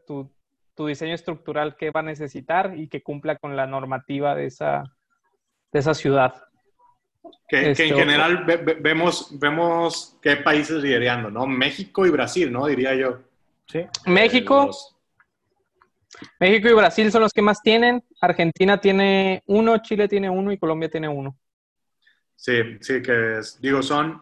tu, 0.06 0.32
tu 0.80 0.88
diseño 0.88 1.14
estructural 1.14 1.76
que 1.76 1.92
va 1.92 2.00
a 2.00 2.04
necesitar 2.04 2.72
y 2.78 2.88
que 2.88 3.04
cumpla 3.04 3.36
con 3.36 3.58
la 3.58 3.68
normativa 3.68 4.34
de 4.34 4.46
esa, 4.46 4.86
de 5.74 5.80
esa 5.80 5.94
ciudad. 5.94 6.42
Que, 7.50 7.60
en 7.60 7.72
este, 7.72 7.94
general 7.94 8.46
vemos, 8.80 9.38
vemos 9.38 10.18
qué 10.22 10.38
países 10.38 10.82
liderando, 10.82 11.30
¿no? 11.30 11.46
México 11.46 12.06
y 12.06 12.12
Brasil, 12.12 12.50
¿no? 12.50 12.66
Diría 12.66 12.96
yo. 12.96 13.20
Sí. 13.68 13.82
México. 14.06 14.72
México 16.40 16.70
y 16.70 16.74
Brasil 16.74 17.12
son 17.12 17.24
los 17.24 17.34
que 17.34 17.42
más 17.42 17.62
tienen. 17.62 18.02
Argentina 18.22 18.80
tiene 18.80 19.44
uno, 19.48 19.80
Chile 19.80 20.08
tiene 20.08 20.30
uno 20.30 20.50
y 20.54 20.58
Colombia 20.58 20.90
tiene 20.90 21.10
uno. 21.10 21.38
Sí, 22.38 22.54
sí, 22.80 23.02
que 23.02 23.42
digo, 23.60 23.84
son, 23.84 24.22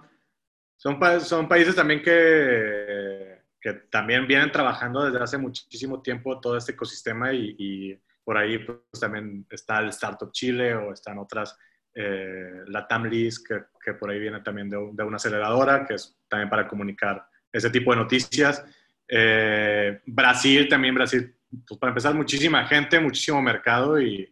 son, 0.75 0.99
son 1.21 1.47
países 1.47 1.75
también 1.75 2.01
que 2.01 3.36
que 3.59 3.73
también 3.73 4.27
vienen 4.27 4.51
trabajando 4.51 5.05
desde 5.05 5.23
hace 5.23 5.37
muchísimo 5.37 6.01
tiempo 6.01 6.39
todo 6.39 6.57
este 6.57 6.73
ecosistema 6.73 7.33
y, 7.33 7.99
por 8.23 8.37
ahí 8.37 8.59
pues, 8.59 8.99
también 8.99 9.45
está 9.49 9.79
el 9.79 9.89
Startup 9.89 10.31
Chile 10.31 10.75
o 10.75 10.91
están 10.91 11.17
otras, 11.17 11.57
eh, 11.93 12.63
la 12.67 12.87
TAMLIS, 12.87 13.43
que, 13.43 13.63
que, 13.83 13.93
por 13.93 14.09
ahí 14.09 14.19
viene 14.19 14.41
también 14.41 14.69
de, 14.69 14.77
una 14.77 15.15
aceleradora, 15.15 15.85
que 15.85 15.95
es 15.95 16.15
también 16.27 16.49
para 16.49 16.67
comunicar 16.67 17.25
ese 17.51 17.69
tipo 17.69 17.91
de 17.91 17.97
noticias. 17.97 18.63
Eh, 19.07 20.01
Brasil 20.05 20.67
también, 20.67 20.93
Brasil, 20.93 21.35
pues 21.65 21.79
para 21.79 21.91
empezar, 21.91 22.13
muchísima 22.13 22.65
gente, 22.67 22.99
muchísimo 22.99 23.41
mercado 23.41 23.99
y, 23.99 24.31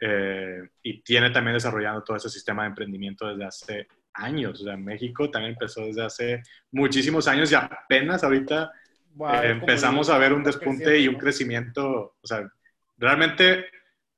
eh, 0.00 0.62
y 0.82 1.02
tiene 1.02 1.30
también 1.30 1.54
desarrollando 1.54 2.02
todo 2.02 2.16
ese 2.16 2.28
sistema 2.28 2.62
de 2.62 2.68
emprendimiento 2.68 3.26
desde 3.26 3.44
hace 3.44 3.88
años. 4.14 4.60
O 4.60 4.64
sea, 4.64 4.76
México 4.76 5.30
también 5.30 5.52
empezó 5.52 5.82
desde 5.82 6.04
hace 6.04 6.42
muchísimos 6.70 7.28
años 7.28 7.50
y 7.52 7.54
apenas 7.54 8.24
ahorita 8.24 8.72
eh, 9.20 9.50
empezamos 9.50 10.08
a 10.10 10.18
ver 10.18 10.32
un 10.32 10.42
despunte 10.42 10.98
y 10.98 11.08
un 11.08 11.16
crecimiento. 11.16 12.16
O 12.20 12.26
sea, 12.26 12.48
realmente 12.96 13.66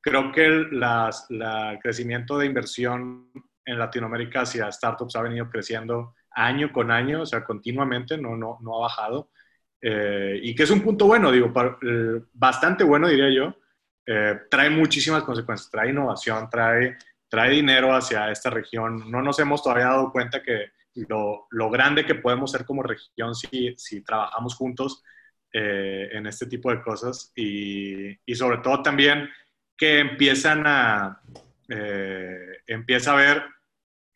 creo 0.00 0.30
que 0.32 0.46
el 0.46 0.70
crecimiento 1.82 2.38
de 2.38 2.46
inversión 2.46 3.30
en 3.64 3.78
Latinoamérica 3.78 4.42
hacia 4.42 4.70
startups 4.70 5.16
ha 5.16 5.22
venido 5.22 5.50
creciendo 5.50 6.14
año 6.30 6.70
con 6.72 6.90
año, 6.90 7.22
o 7.22 7.26
sea, 7.26 7.42
continuamente, 7.42 8.16
no, 8.16 8.36
no, 8.36 8.58
no 8.60 8.76
ha 8.76 8.80
bajado. 8.82 9.30
Eh, 9.80 10.38
y 10.42 10.54
que 10.54 10.62
es 10.62 10.70
un 10.70 10.82
punto 10.82 11.06
bueno, 11.06 11.32
digo, 11.32 11.52
eh, 11.82 12.22
bastante 12.32 12.84
bueno, 12.84 13.08
diría 13.08 13.30
yo. 13.30 13.56
trae 14.48 14.70
muchísimas 14.70 15.24
consecuencias, 15.24 15.70
trae 15.70 15.90
innovación, 15.90 16.48
trae 16.48 16.96
trae 17.36 17.50
dinero 17.50 17.94
hacia 17.94 18.30
esta 18.30 18.48
región. 18.48 19.10
No 19.10 19.20
nos 19.20 19.38
hemos 19.38 19.62
todavía 19.62 19.88
dado 19.88 20.10
cuenta 20.10 20.42
que 20.42 20.70
lo, 21.06 21.46
lo 21.50 21.68
grande 21.68 22.06
que 22.06 22.14
podemos 22.14 22.50
ser 22.50 22.64
como 22.64 22.82
región 22.82 23.34
si, 23.34 23.74
si 23.76 24.02
trabajamos 24.02 24.54
juntos 24.54 25.04
eh, 25.52 26.08
en 26.12 26.26
este 26.26 26.46
tipo 26.46 26.70
de 26.70 26.80
cosas 26.80 27.32
y, 27.36 28.08
y, 28.24 28.34
sobre 28.34 28.56
todo 28.58 28.82
también 28.82 29.28
que 29.76 29.98
empiezan 29.98 30.62
a, 30.66 31.20
eh, 31.68 32.62
empieza 32.66 33.10
a 33.10 33.14
haber 33.14 33.44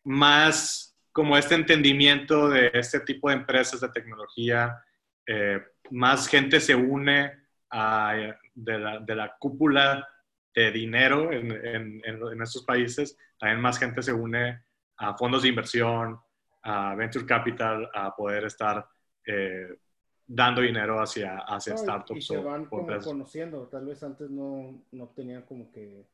más 0.03 0.97
como 1.11 1.37
este 1.37 1.53
entendimiento 1.53 2.49
de 2.49 2.71
este 2.73 3.01
tipo 3.01 3.29
de 3.29 3.35
empresas 3.35 3.81
de 3.81 3.89
tecnología, 3.89 4.83
eh, 5.27 5.61
más 5.91 6.27
gente 6.27 6.59
se 6.59 6.73
une 6.73 7.31
a, 7.69 8.15
de, 8.55 8.79
la, 8.79 8.99
de 8.99 9.15
la 9.15 9.35
cúpula 9.37 10.07
de 10.53 10.71
dinero 10.71 11.31
en, 11.31 11.51
en, 11.51 12.01
en, 12.05 12.41
estos 12.41 12.63
países, 12.63 13.17
también 13.39 13.61
más 13.61 13.79
gente 13.79 14.01
se 14.01 14.13
une 14.13 14.61
a 14.97 15.17
fondos 15.17 15.43
de 15.43 15.49
inversión, 15.49 16.19
a 16.63 16.93
venture 16.95 17.25
capital, 17.25 17.89
a 17.93 18.15
poder 18.15 18.45
estar 18.45 18.85
eh, 19.25 19.67
dando 20.27 20.61
dinero 20.61 20.99
hacia, 21.01 21.39
hacia 21.39 21.77
startups. 21.77 22.17
Y 22.17 22.21
se 22.21 22.37
van 22.37 22.65
como 22.65 22.87
conociendo, 23.03 23.67
tal 23.67 23.85
vez 23.85 24.03
antes 24.03 24.29
no, 24.29 24.83
no 24.91 25.07
tenían 25.09 25.43
como 25.43 25.71
que, 25.71 26.05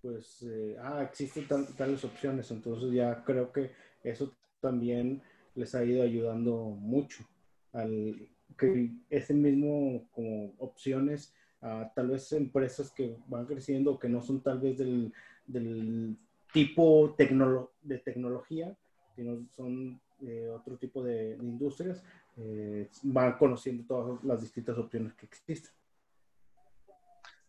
pues, 0.00 0.42
eh, 0.42 0.76
ah, 0.80 1.02
existen 1.02 1.46
tales 1.76 2.04
opciones, 2.04 2.50
entonces 2.50 2.92
ya 2.92 3.24
creo 3.24 3.52
que 3.52 3.72
eso 4.04 4.32
también 4.60 5.22
les 5.54 5.74
ha 5.74 5.84
ido 5.84 6.02
ayudando 6.02 6.54
mucho 6.54 7.24
al 7.72 8.28
que 8.56 8.90
ese 9.10 9.34
mismo 9.34 10.08
como 10.12 10.54
opciones 10.58 11.34
a 11.66 11.92
tal 11.94 12.08
vez 12.08 12.32
empresas 12.32 12.90
que 12.92 13.16
van 13.26 13.46
creciendo 13.46 13.92
o 13.92 13.98
que 13.98 14.08
no 14.08 14.22
son 14.22 14.40
tal 14.40 14.60
vez 14.60 14.78
del, 14.78 15.12
del 15.46 16.16
tipo 16.52 17.14
de 17.18 17.98
tecnología, 17.98 18.76
sino 19.14 19.46
son 19.56 20.00
eh, 20.22 20.48
otro 20.48 20.76
tipo 20.76 21.02
de, 21.02 21.36
industrias, 21.40 22.02
eh, 22.36 22.88
van 23.02 23.36
conociendo 23.36 23.84
todas 23.86 24.22
las 24.24 24.40
distintas 24.40 24.78
opciones 24.78 25.12
que 25.14 25.26
existen. 25.26 25.72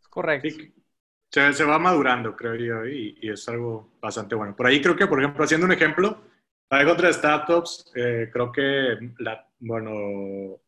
Correcto. 0.10 0.50
se, 1.30 1.54
se, 1.54 1.64
va 1.64 1.78
madurando, 1.78 2.36
creo 2.36 2.56
yo, 2.56 2.86
y, 2.88 3.18
y, 3.22 3.30
es 3.30 3.48
algo 3.50 3.92
bastante 4.02 4.34
bueno. 4.34 4.56
Por 4.56 4.66
ahí 4.66 4.82
creo 4.82 4.96
que, 4.96 5.06
por 5.06 5.20
ejemplo, 5.20 5.44
haciendo 5.44 5.66
un 5.66 5.74
ejemplo, 5.74 6.18
hay 6.70 6.86
otras 6.88 7.18
startups, 7.18 7.92
eh, 7.96 8.30
creo 8.34 8.52
que, 8.52 9.14
la, 9.20 9.48
bueno, 9.60 10.60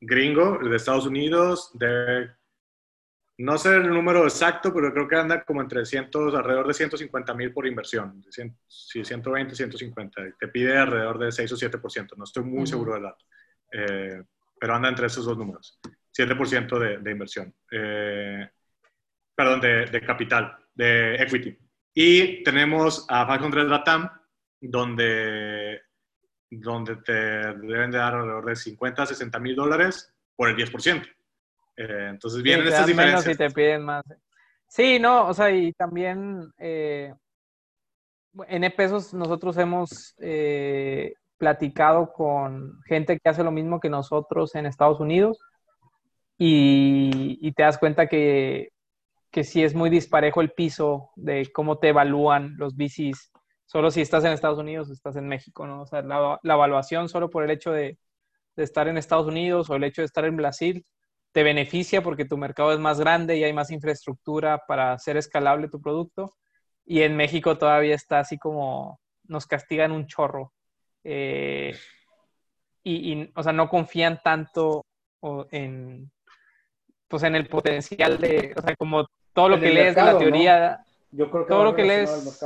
gringo 0.00 0.58
de 0.58 0.76
Estados 0.76 1.06
Unidos, 1.06 1.70
de, 1.74 2.30
no 3.38 3.58
sé 3.58 3.76
el 3.76 3.88
número 3.90 4.24
exacto, 4.24 4.72
pero 4.72 4.92
creo 4.92 5.08
que 5.08 5.16
anda 5.16 5.44
como 5.44 5.60
entre 5.60 5.84
100, 5.84 6.10
alrededor 6.34 6.66
de 6.66 6.74
150 6.74 7.34
mil 7.34 7.52
por 7.52 7.66
inversión, 7.66 8.22
sí, 8.68 9.04
120, 9.04 9.54
150, 9.54 10.22
te 10.38 10.48
pide 10.48 10.76
alrededor 10.78 11.18
de 11.18 11.32
6 11.32 11.52
o 11.52 11.56
7%, 11.56 12.16
no 12.16 12.24
estoy 12.24 12.44
muy 12.44 12.66
seguro 12.66 12.94
del 12.94 13.02
dato, 13.02 13.24
eh, 13.72 14.22
pero 14.58 14.74
anda 14.74 14.88
entre 14.88 15.06
esos 15.06 15.24
dos 15.24 15.36
números, 15.36 15.78
7% 16.16 16.78
de, 16.78 16.98
de 16.98 17.10
inversión, 17.10 17.54
eh, 17.70 18.48
perdón, 19.34 19.60
de, 19.60 19.86
de, 19.86 20.00
capital, 20.00 20.56
de 20.74 21.16
equity. 21.16 21.58
Y 21.92 22.42
tenemos 22.42 23.06
a 23.08 23.26
500 23.26 23.68
Latam, 23.68 24.10
donde 24.60 25.82
donde 26.50 26.96
te 26.96 27.12
deben 27.12 27.90
de 27.90 27.98
dar 27.98 28.14
alrededor 28.14 28.46
de 28.46 28.56
50 28.56 29.02
a 29.02 29.06
60 29.06 29.38
mil 29.40 29.56
dólares 29.56 30.12
por 30.34 30.48
el 30.48 30.56
10%. 30.56 31.06
Eh, 31.76 32.08
entonces 32.10 32.42
vienen 32.42 32.66
sí, 32.66 32.72
estas 32.72 32.86
diferencias. 32.86 33.26
Menos 33.26 33.36
si 33.36 33.44
te 33.44 33.50
piden 33.50 33.84
más. 33.84 34.04
Sí, 34.68 34.98
no, 34.98 35.28
o 35.28 35.34
sea, 35.34 35.50
y 35.50 35.72
también 35.72 36.52
eh, 36.58 37.14
en 38.48 38.64
e-pesos 38.64 39.14
nosotros 39.14 39.56
hemos 39.58 40.14
eh, 40.18 41.14
platicado 41.38 42.12
con 42.12 42.80
gente 42.84 43.18
que 43.18 43.28
hace 43.28 43.44
lo 43.44 43.50
mismo 43.50 43.80
que 43.80 43.88
nosotros 43.88 44.54
en 44.54 44.66
Estados 44.66 45.00
Unidos 45.00 45.38
y, 46.36 47.38
y 47.40 47.52
te 47.52 47.62
das 47.62 47.78
cuenta 47.78 48.06
que, 48.06 48.70
que 49.30 49.44
sí 49.44 49.62
es 49.62 49.74
muy 49.74 49.88
disparejo 49.88 50.40
el 50.40 50.50
piso 50.50 51.10
de 51.14 51.50
cómo 51.52 51.78
te 51.78 51.88
evalúan 51.88 52.56
los 52.56 52.74
VCs 52.76 53.32
solo 53.66 53.90
si 53.90 54.00
estás 54.00 54.24
en 54.24 54.32
Estados 54.32 54.58
Unidos 54.58 54.88
o 54.88 54.92
estás 54.92 55.16
en 55.16 55.28
México, 55.28 55.66
¿no? 55.66 55.82
O 55.82 55.86
sea, 55.86 56.02
la, 56.02 56.38
evaluación 56.42 57.08
solo 57.08 57.28
por 57.28 57.44
el 57.44 57.50
hecho 57.50 57.72
de, 57.72 57.98
estar 58.56 58.88
en 58.88 58.96
Estados 58.96 59.26
Unidos 59.26 59.68
o 59.68 59.74
el 59.74 59.84
hecho 59.84 60.00
de 60.00 60.06
estar 60.06 60.24
en 60.24 60.36
Brasil 60.36 60.86
te 61.36 61.42
beneficia 61.42 62.02
porque 62.02 62.24
tu 62.24 62.38
mercado 62.38 62.72
es 62.72 62.78
más 62.78 62.98
grande 62.98 63.36
y 63.36 63.44
hay 63.44 63.52
más 63.52 63.70
infraestructura 63.70 64.64
para 64.66 64.94
hacer 64.94 65.18
escalable 65.18 65.68
tu 65.68 65.82
producto. 65.82 66.34
Y 66.86 67.02
en 67.02 67.14
México 67.14 67.58
todavía 67.58 67.94
está 67.94 68.20
así 68.20 68.38
como 68.38 68.98
nos 69.24 69.46
castigan 69.46 69.92
un 69.92 70.06
chorro. 70.06 70.54
Eh, 71.04 71.76
y, 72.84 73.30
o 73.34 73.42
sea, 73.42 73.52
no 73.52 73.68
confían 73.68 74.18
tanto 74.24 74.86
en, 75.50 76.10
pues 77.06 77.22
en 77.22 77.34
el 77.34 77.48
potencial 77.48 78.16
de, 78.16 78.54
o 78.56 78.62
sea, 78.62 78.74
como 78.74 79.06
todo 79.34 79.50
lo 79.50 79.60
que 79.60 79.74
lees 79.74 79.94
de 79.94 80.02
la 80.04 80.16
teoría, 80.16 80.86
Yo 81.10 81.30
creo 81.30 81.44
que 81.44 81.52
todo 81.52 81.64
lo 81.64 81.76
que 81.76 81.84
lees, 81.84 82.42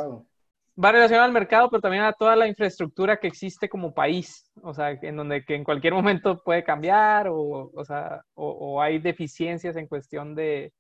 va 0.83 0.93
relacionado 0.93 1.27
al 1.27 1.33
mercado, 1.33 1.69
pero 1.71 1.81
también 1.81 2.05
a 2.05 2.13
toda 2.13 2.37
la 2.37 2.47
infraestructura 2.47 3.19
que 3.19 3.27
existe 3.27 3.69
como 3.69 3.93
país, 3.95 4.51
o 4.63 4.73
sea, 4.73 4.91
en 4.91 5.17
donde 5.17 5.45
que 5.45 5.55
en 5.55 5.65
cualquier 5.65 5.95
momento 5.95 6.43
puede 6.43 6.65
cambiar 6.65 7.29
o, 7.29 7.71
o, 7.75 7.85
sea, 7.85 8.23
o, 8.35 8.81
hay 8.81 8.99
deficiencias 8.99 9.77
en 9.77 9.87
cuestión 9.87 10.35
de, 10.35 10.73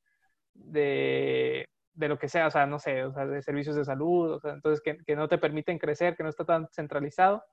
de, 0.54 1.66
de, 1.94 2.08
lo 2.08 2.18
que 2.18 2.28
sea, 2.28 2.46
o 2.46 2.50
sea, 2.50 2.66
no 2.66 2.78
sé, 2.78 3.04
o 3.04 3.12
sea, 3.12 3.26
de 3.26 3.42
servicios 3.42 3.76
de 3.76 3.84
salud, 3.84 4.32
o 4.32 4.40
sea, 4.40 4.52
entonces 4.52 4.80
que, 4.82 4.98
que 5.04 5.16
no 5.16 5.28
te 5.28 5.38
permiten 5.38 5.78
crecer, 5.78 6.16
que 6.16 6.22
no 6.22 6.30
está 6.30 6.44
tan 6.44 6.68
centralizado 6.72 7.44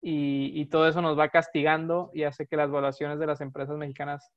y, 0.00 0.60
y, 0.60 0.66
todo 0.66 0.88
eso 0.88 1.02
nos 1.02 1.18
va 1.18 1.30
castigando 1.30 2.10
y 2.14 2.24
hace 2.24 2.46
que 2.46 2.56
las 2.56 2.70
valuaciones 2.70 3.18
de 3.18 3.26
las 3.26 3.40
empresas 3.40 3.76
mexicanas 3.76 4.30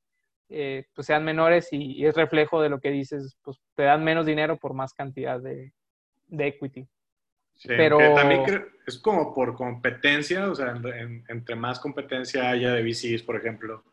eh, 0.49 0.85
pues 0.95 1.07
sean 1.07 1.23
menores 1.25 1.69
y, 1.71 1.99
y, 1.99 2.05
es 2.05 2.15
reflejo 2.15 2.61
de 2.61 2.69
lo 2.69 2.79
que 2.79 2.91
dices, 2.91 3.37
pues 3.43 3.57
te 3.75 3.83
dan 3.83 4.03
menos 4.03 4.25
dinero 4.25 4.57
por 4.57 4.73
más 4.73 4.93
cantidad 4.93 5.39
de, 5.41 5.73
de 6.27 6.47
equity 6.47 6.87
pero 7.65 7.97
también 8.15 8.65
es 8.85 8.97
como 8.97 9.33
por 9.33 9.55
competencia, 9.55 10.49
o 10.49 10.55
sea, 10.55 10.79
entre 11.27 11.55
más 11.55 11.79
competencia 11.79 12.49
haya 12.49 12.73
de 12.73 12.83
VCs, 12.83 13.23
por 13.23 13.35
ejemplo, 13.35 13.83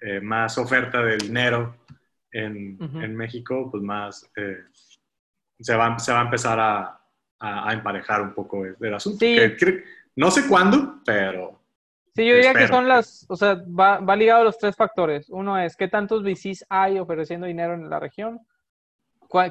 eh, 0.00 0.20
más 0.20 0.56
oferta 0.58 1.02
de 1.02 1.18
dinero 1.18 1.76
en, 2.32 2.78
en 2.80 3.16
México, 3.16 3.68
pues 3.70 3.82
más 3.82 4.30
eh, 4.36 4.64
se, 5.58 5.76
va, 5.76 5.98
se 5.98 6.12
va 6.12 6.20
a 6.20 6.24
empezar 6.24 6.58
a, 6.58 7.00
a, 7.38 7.72
emparejar 7.72 8.22
un 8.22 8.32
poco 8.32 8.64
del 8.78 8.94
asunto. 8.94 9.26
no 10.16 10.30
sé 10.30 10.48
cuándo, 10.48 11.00
pero... 11.04 11.60
Sí, 12.14 12.26
yo 12.26 12.34
diría 12.34 12.54
que 12.54 12.66
son 12.66 12.88
las, 12.88 13.24
o 13.28 13.36
sea, 13.36 13.62
va, 13.66 14.00
va 14.00 14.16
ligado 14.16 14.40
a 14.40 14.44
los 14.44 14.58
tres 14.58 14.74
factores. 14.74 15.28
Uno 15.30 15.58
es 15.58 15.76
qué 15.76 15.86
tantos 15.86 16.24
VCs 16.24 16.66
hay 16.68 16.98
ofreciendo 16.98 17.46
dinero 17.46 17.74
en 17.74 17.88
la 17.88 18.00
región, 18.00 18.40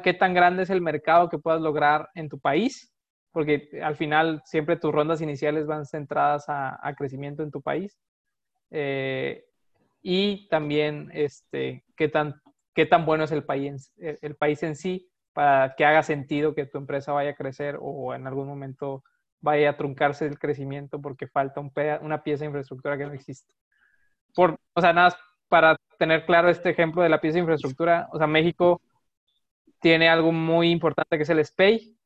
qué 0.04 0.14
tan 0.14 0.34
grande 0.34 0.64
es 0.64 0.70
el 0.70 0.82
mercado 0.82 1.30
que 1.30 1.38
puedas 1.38 1.62
lograr 1.62 2.10
en 2.16 2.28
tu 2.28 2.38
país 2.38 2.89
porque 3.32 3.80
al 3.84 3.96
final 3.96 4.42
siempre 4.46 4.78
tus 4.78 4.92
rondas 4.92 5.22
iniciales 5.22 5.68
van 5.68 5.86
centradas 5.86 6.46
a, 6.48 6.94
crecimiento 6.98 7.44
en 7.44 7.52
tu 7.52 7.62
país. 7.62 7.98
Eh, 8.72 9.46
y 10.02 10.48
también 10.50 11.10
este, 11.14 11.84
qué, 11.96 12.08
tan, 12.08 12.42
qué 12.74 12.86
tan 12.86 13.06
bueno 13.06 13.26
es 13.26 13.32
el 13.32 13.44
país, 13.44 13.92
el 13.98 14.36
país 14.36 14.64
en 14.64 14.76
sí 14.76 15.10
para 15.34 15.76
que 15.76 15.86
haga 15.86 16.04
sentido 16.04 16.56
que 16.56 16.66
tu 16.66 16.78
empresa 16.78 17.12
vaya 17.12 17.32
a 17.32 17.36
crecer 17.36 17.78
o 17.80 18.14
en 18.14 18.28
algún 18.28 18.48
momento 18.48 19.04
vaya 19.42 19.70
a 19.70 19.78
truncarse 19.78 20.26
el 20.26 20.40
crecimiento 20.40 21.02
porque 21.02 21.28
falta 21.28 21.62
un 21.62 21.72
una 22.02 22.24
pieza 22.24 22.42
de 22.42 22.48
infraestructura 22.48 22.98
que 22.98 23.06
no 23.06 23.14
existe. 23.14 23.54
Por, 24.36 24.58
o 24.74 24.82
sea, 24.82 24.94
nada, 24.94 25.18
para 25.48 25.78
tener 25.98 26.26
claro 26.26 26.50
este 26.50 26.70
ejemplo 26.70 27.02
de 27.02 27.10
la 27.10 27.22
pieza 27.22 27.36
de 27.36 27.42
infraestructura, 27.42 28.10
o 28.12 28.18
sea, 28.18 28.28
México 28.28 28.82
tiene 29.80 30.10
algo 30.10 30.32
muy 30.32 30.72
importante 30.72 31.18
que 31.18 31.24
es 31.24 31.30
el 31.30 31.44
SPAY, 31.44 31.98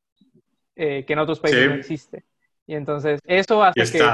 eh, 0.76 1.04
que 1.06 1.12
en 1.12 1.18
otros 1.20 1.38
países 1.38 1.68
no 1.68 1.74
existe. 1.76 2.24
Y 2.66 2.74
entonces 2.74 3.20
eso 3.24 3.62
hace 3.62 3.98
que 3.98 4.04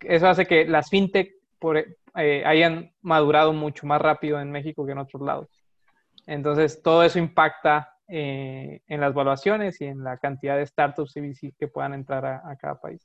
eso 0.00 0.28
hace 0.28 0.46
que 0.46 0.64
las 0.64 0.88
fintech 0.88 1.32
por, 1.58 1.76
eh, 1.76 2.42
hayan 2.46 2.92
madurado 3.02 3.52
mucho 3.52 3.84
más 3.86 4.00
rápido 4.00 4.40
en 4.40 4.52
México 4.52 4.86
que 4.86 4.92
en 4.92 4.98
otros 4.98 5.22
lados. 5.22 5.48
Entonces 6.26 6.80
todo 6.82 7.02
eso 7.02 7.18
impacta 7.18 7.96
eh, 8.06 8.82
en 8.86 9.00
las 9.00 9.12
valuaciones 9.12 9.80
y 9.80 9.86
en 9.86 10.04
la 10.04 10.18
cantidad 10.18 10.56
de 10.56 10.66
startups 10.66 11.16
y 11.16 11.20
VC 11.20 11.54
que 11.58 11.66
puedan 11.66 11.94
entrar 11.94 12.24
a, 12.24 12.56
cada 12.56 12.80
país. 12.80 13.04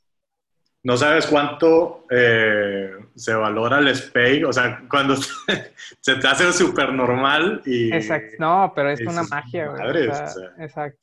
No 0.84 0.98
sabes 0.98 1.26
cuánto 1.26 2.06
se 2.10 3.34
valora 3.34 3.80
el 3.80 3.96
SPAY, 3.96 4.44
o 4.44 4.54
sea, 4.54 4.84
cuando 4.90 5.16
se 6.02 6.16
te 6.16 6.28
hace 6.28 6.52
súper 6.54 6.94
normal 6.94 7.62
y... 7.66 7.92
Exacto, 7.92 8.36
no, 8.38 8.72
pero 8.76 8.92
es 8.92 9.02
una 9.02 9.24
magia. 9.24 9.72
Exacto. 9.96 10.42
O 10.60 10.68
sea, 10.68 10.94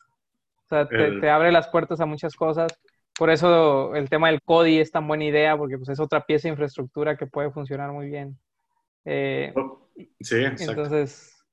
te, 0.70 1.30
abre 1.30 1.52
las 1.52 1.68
puertas 1.68 2.00
a 2.00 2.06
muchas 2.06 2.34
cosas. 2.34 2.72
Por 3.16 3.30
eso 3.30 3.94
el 3.94 4.08
tema 4.08 4.28
del 4.28 4.40
CODI 4.42 4.78
es 4.78 4.90
tan 4.90 5.06
buena 5.06 5.24
idea, 5.24 5.56
porque 5.56 5.76
pues, 5.76 5.90
es 5.90 6.00
otra 6.00 6.24
pieza 6.24 6.48
de 6.48 6.52
infraestructura 6.52 7.16
que 7.16 7.26
puede 7.26 7.50
funcionar 7.50 7.90
muy 7.92 8.08
bien. 8.08 8.38
Eh, 9.04 9.52
oh, 9.56 9.88
sí, 10.20 10.36
exacto. 10.36 10.72
Entonces, 10.72 11.44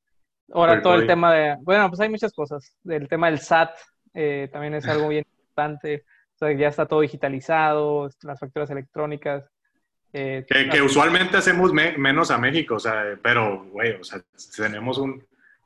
ahora 0.54 0.82
todo 0.82 0.96
el 0.96 1.08
tema 1.08 1.34
de, 1.34 1.58
bueno, 1.62 1.90
pues 1.90 2.00
hay 2.00 2.10
muchas 2.10 2.34
cosas. 2.34 2.74
El 2.86 3.08
tema 3.08 3.30
del 3.30 3.40
SAT 3.40 3.72
eh, 4.14 4.50
también 4.52 4.76
es 4.76 4.88
algo 4.88 5.10
bien 5.10 5.26
importante. 5.38 6.06
O 6.36 6.38
sea, 6.38 6.52
ya 6.54 6.68
está 6.68 6.86
todo 6.86 7.02
digitalizado, 7.02 8.10
las 8.22 8.40
facturas 8.40 8.70
electrónicas. 8.70 9.50
Eh, 10.14 10.46
que, 10.48 10.82
usualmente 10.82 11.38
hacemos 11.38 11.74
menos 11.74 12.32
a 12.32 12.38
México, 12.38 12.76
o 12.76 12.80
sea, 12.80 13.20
pero, 13.22 13.66
güey, 13.66 13.94
o 13.94 14.04
sea, 14.04 14.22
tenemos 14.56 14.98
un, 15.00 15.24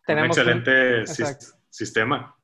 excelente 0.08 1.06
sistema. 1.70 2.36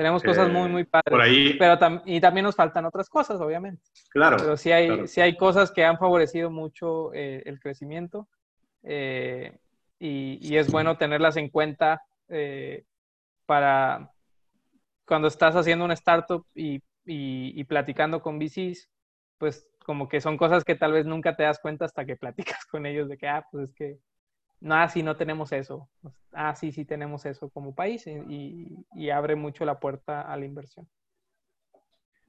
Tenemos 0.00 0.22
cosas 0.22 0.50
muy, 0.50 0.66
muy 0.70 0.84
padres. 0.84 1.10
Por 1.10 1.20
ahí. 1.20 1.58
Pero 1.58 1.78
y 2.06 2.22
también 2.22 2.44
nos 2.44 2.56
faltan 2.56 2.86
otras 2.86 3.10
cosas, 3.10 3.38
obviamente. 3.38 3.82
Claro. 4.08 4.38
Pero 4.38 4.56
sí 4.56 4.72
hay, 4.72 5.06
sí 5.06 5.20
hay 5.20 5.36
cosas 5.36 5.70
que 5.70 5.84
han 5.84 5.98
favorecido 5.98 6.50
mucho 6.50 7.12
eh, 7.12 7.42
el 7.44 7.60
crecimiento 7.60 8.26
eh, 8.82 9.58
y, 9.98 10.38
y, 10.40 10.56
es 10.56 10.72
bueno 10.72 10.96
tenerlas 10.96 11.36
en 11.36 11.50
cuenta 11.50 12.02
eh, 12.30 12.86
para 13.44 14.10
cuando 15.04 15.28
estás 15.28 15.54
haciendo 15.54 15.84
una 15.84 15.92
startup 15.92 16.46
y, 16.54 16.80
y, 17.04 17.62
platicando 17.64 18.22
con 18.22 18.38
VCs, 18.38 18.88
pues 19.36 19.68
como 19.84 20.08
que 20.08 20.22
son 20.22 20.38
cosas 20.38 20.64
que 20.64 20.76
tal 20.76 20.92
vez 20.92 21.04
nunca 21.04 21.36
te 21.36 21.42
das 21.42 21.58
cuenta 21.60 21.84
hasta 21.84 22.06
que 22.06 22.16
platicas 22.16 22.64
con 22.70 22.86
ellos 22.86 23.06
de 23.10 23.18
que, 23.18 23.28
ah, 23.28 23.46
pues 23.52 23.68
es 23.68 23.74
que, 23.74 23.98
no, 24.60 24.74
así 24.76 25.02
no 25.02 25.16
tenemos 25.16 25.52
eso. 25.52 25.88
Ah, 26.32 26.54
sí, 26.54 26.72
sí 26.72 26.84
tenemos 26.84 27.26
eso 27.26 27.50
como 27.50 27.74
país 27.74 28.06
y, 28.06 28.86
y 28.94 29.10
abre 29.10 29.34
mucho 29.34 29.64
la 29.64 29.80
puerta 29.80 30.22
a 30.22 30.36
la 30.36 30.44
inversión. 30.44 30.88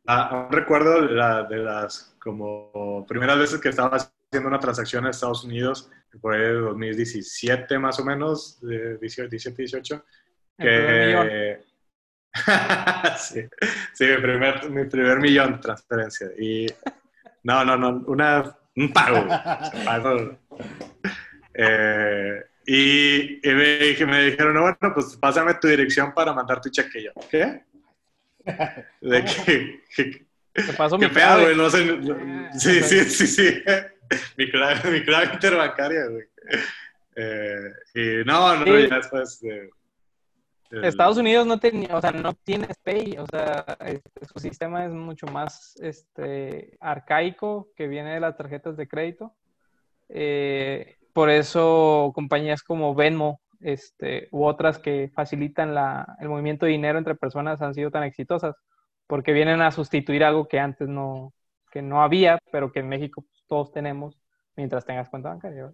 Ah, 0.07 0.47
recuerdo 0.49 1.07
de 1.47 1.57
las 1.57 2.15
como 2.19 3.05
primeras 3.07 3.37
veces 3.37 3.61
que 3.61 3.69
estaba 3.69 3.97
haciendo 3.97 4.49
una 4.49 4.59
transacción 4.59 5.03
en 5.03 5.11
Estados 5.11 5.43
Unidos, 5.43 5.91
por 6.19 6.33
ahí 6.33 6.53
2017 6.53 7.77
más 7.77 7.99
o 7.99 8.05
menos, 8.05 8.59
de 8.61 8.97
17, 8.97 9.29
18, 9.29 10.05
que... 10.57 11.59
sí, 13.17 13.41
sí 13.93 14.05
mi, 14.05 14.21
primer, 14.21 14.69
mi 14.69 14.85
primer 14.85 15.19
millón 15.19 15.53
de 15.53 15.59
transferencia. 15.59 16.27
Y 16.39 16.65
no, 17.43 17.63
no, 17.65 17.75
no, 17.77 18.03
una, 18.07 18.57
un 18.75 18.93
pago. 18.93 19.27
Eh, 21.53 22.43
y, 22.65 23.39
me, 23.43 24.05
me, 24.05 24.23
dijeron, 24.23 24.53
no, 24.53 24.61
bueno, 24.61 24.93
pues 24.93 25.17
pásame 25.17 25.55
tu 25.55 25.67
dirección 25.67 26.13
para 26.13 26.33
mandar 26.33 26.61
tu 26.61 26.69
cheque. 26.69 27.03
yo, 27.03 27.11
¿qué? 27.29 27.63
De 29.01 29.23
que, 29.23 29.81
¿Qué 30.53 30.73
pasó, 30.77 30.97
mi 30.97 31.07
pedo, 31.07 31.41
güey? 31.41 31.55
No 31.55 31.69
sé. 31.69 31.99
sí, 32.57 32.81
sí, 32.83 33.03
sí, 33.05 33.27
sí. 33.27 33.63
mi, 34.37 34.49
clave, 34.49 34.91
mi 34.91 35.03
clave 35.03 35.33
interbancaria, 35.33 36.07
güey. 36.07 36.25
Eh, 37.15 37.73
y 37.93 38.25
no, 38.25 38.55
no, 38.55 38.65
ya 38.65 38.95
después 38.95 39.39
de, 39.41 39.69
Estados 40.71 41.17
Unidos 41.17 41.45
no 41.45 41.59
tenía, 41.59 41.97
o 41.97 42.01
sea, 42.01 42.11
no 42.11 42.33
tiene 42.33 42.67
Pay, 42.83 43.17
o 43.17 43.25
sea, 43.27 43.65
este, 43.85 44.25
su 44.25 44.39
sistema 44.39 44.85
es 44.85 44.91
mucho 44.91 45.27
más 45.27 45.75
este, 45.81 46.77
arcaico 46.79 47.73
que 47.75 47.87
viene 47.87 48.13
de 48.13 48.21
las 48.21 48.37
tarjetas 48.37 48.77
de 48.77 48.87
crédito. 48.87 49.35
Eh, 50.07 50.97
por 51.13 51.29
eso 51.29 52.11
compañías 52.13 52.63
como 52.63 52.95
Venmo 52.95 53.41
este, 53.59 54.27
u 54.31 54.43
otras 54.45 54.79
que 54.79 55.11
facilitan 55.13 55.73
la, 55.73 56.15
el 56.19 56.29
movimiento 56.29 56.65
de 56.65 56.71
dinero 56.71 56.97
entre 56.97 57.15
personas 57.15 57.61
han 57.61 57.73
sido 57.73 57.91
tan 57.91 58.03
exitosas, 58.03 58.55
porque 59.07 59.33
vienen 59.33 59.61
a 59.61 59.71
sustituir 59.71 60.23
algo 60.23 60.47
que 60.47 60.59
antes 60.59 60.87
no, 60.87 61.33
que 61.71 61.81
no 61.81 62.01
había, 62.01 62.39
pero 62.51 62.71
que 62.71 62.79
en 62.79 62.89
México 62.89 63.21
pues, 63.21 63.43
todos 63.47 63.71
tenemos 63.71 64.19
mientras 64.55 64.85
tengas 64.85 65.09
cuenta 65.09 65.29
bancaria. 65.29 65.71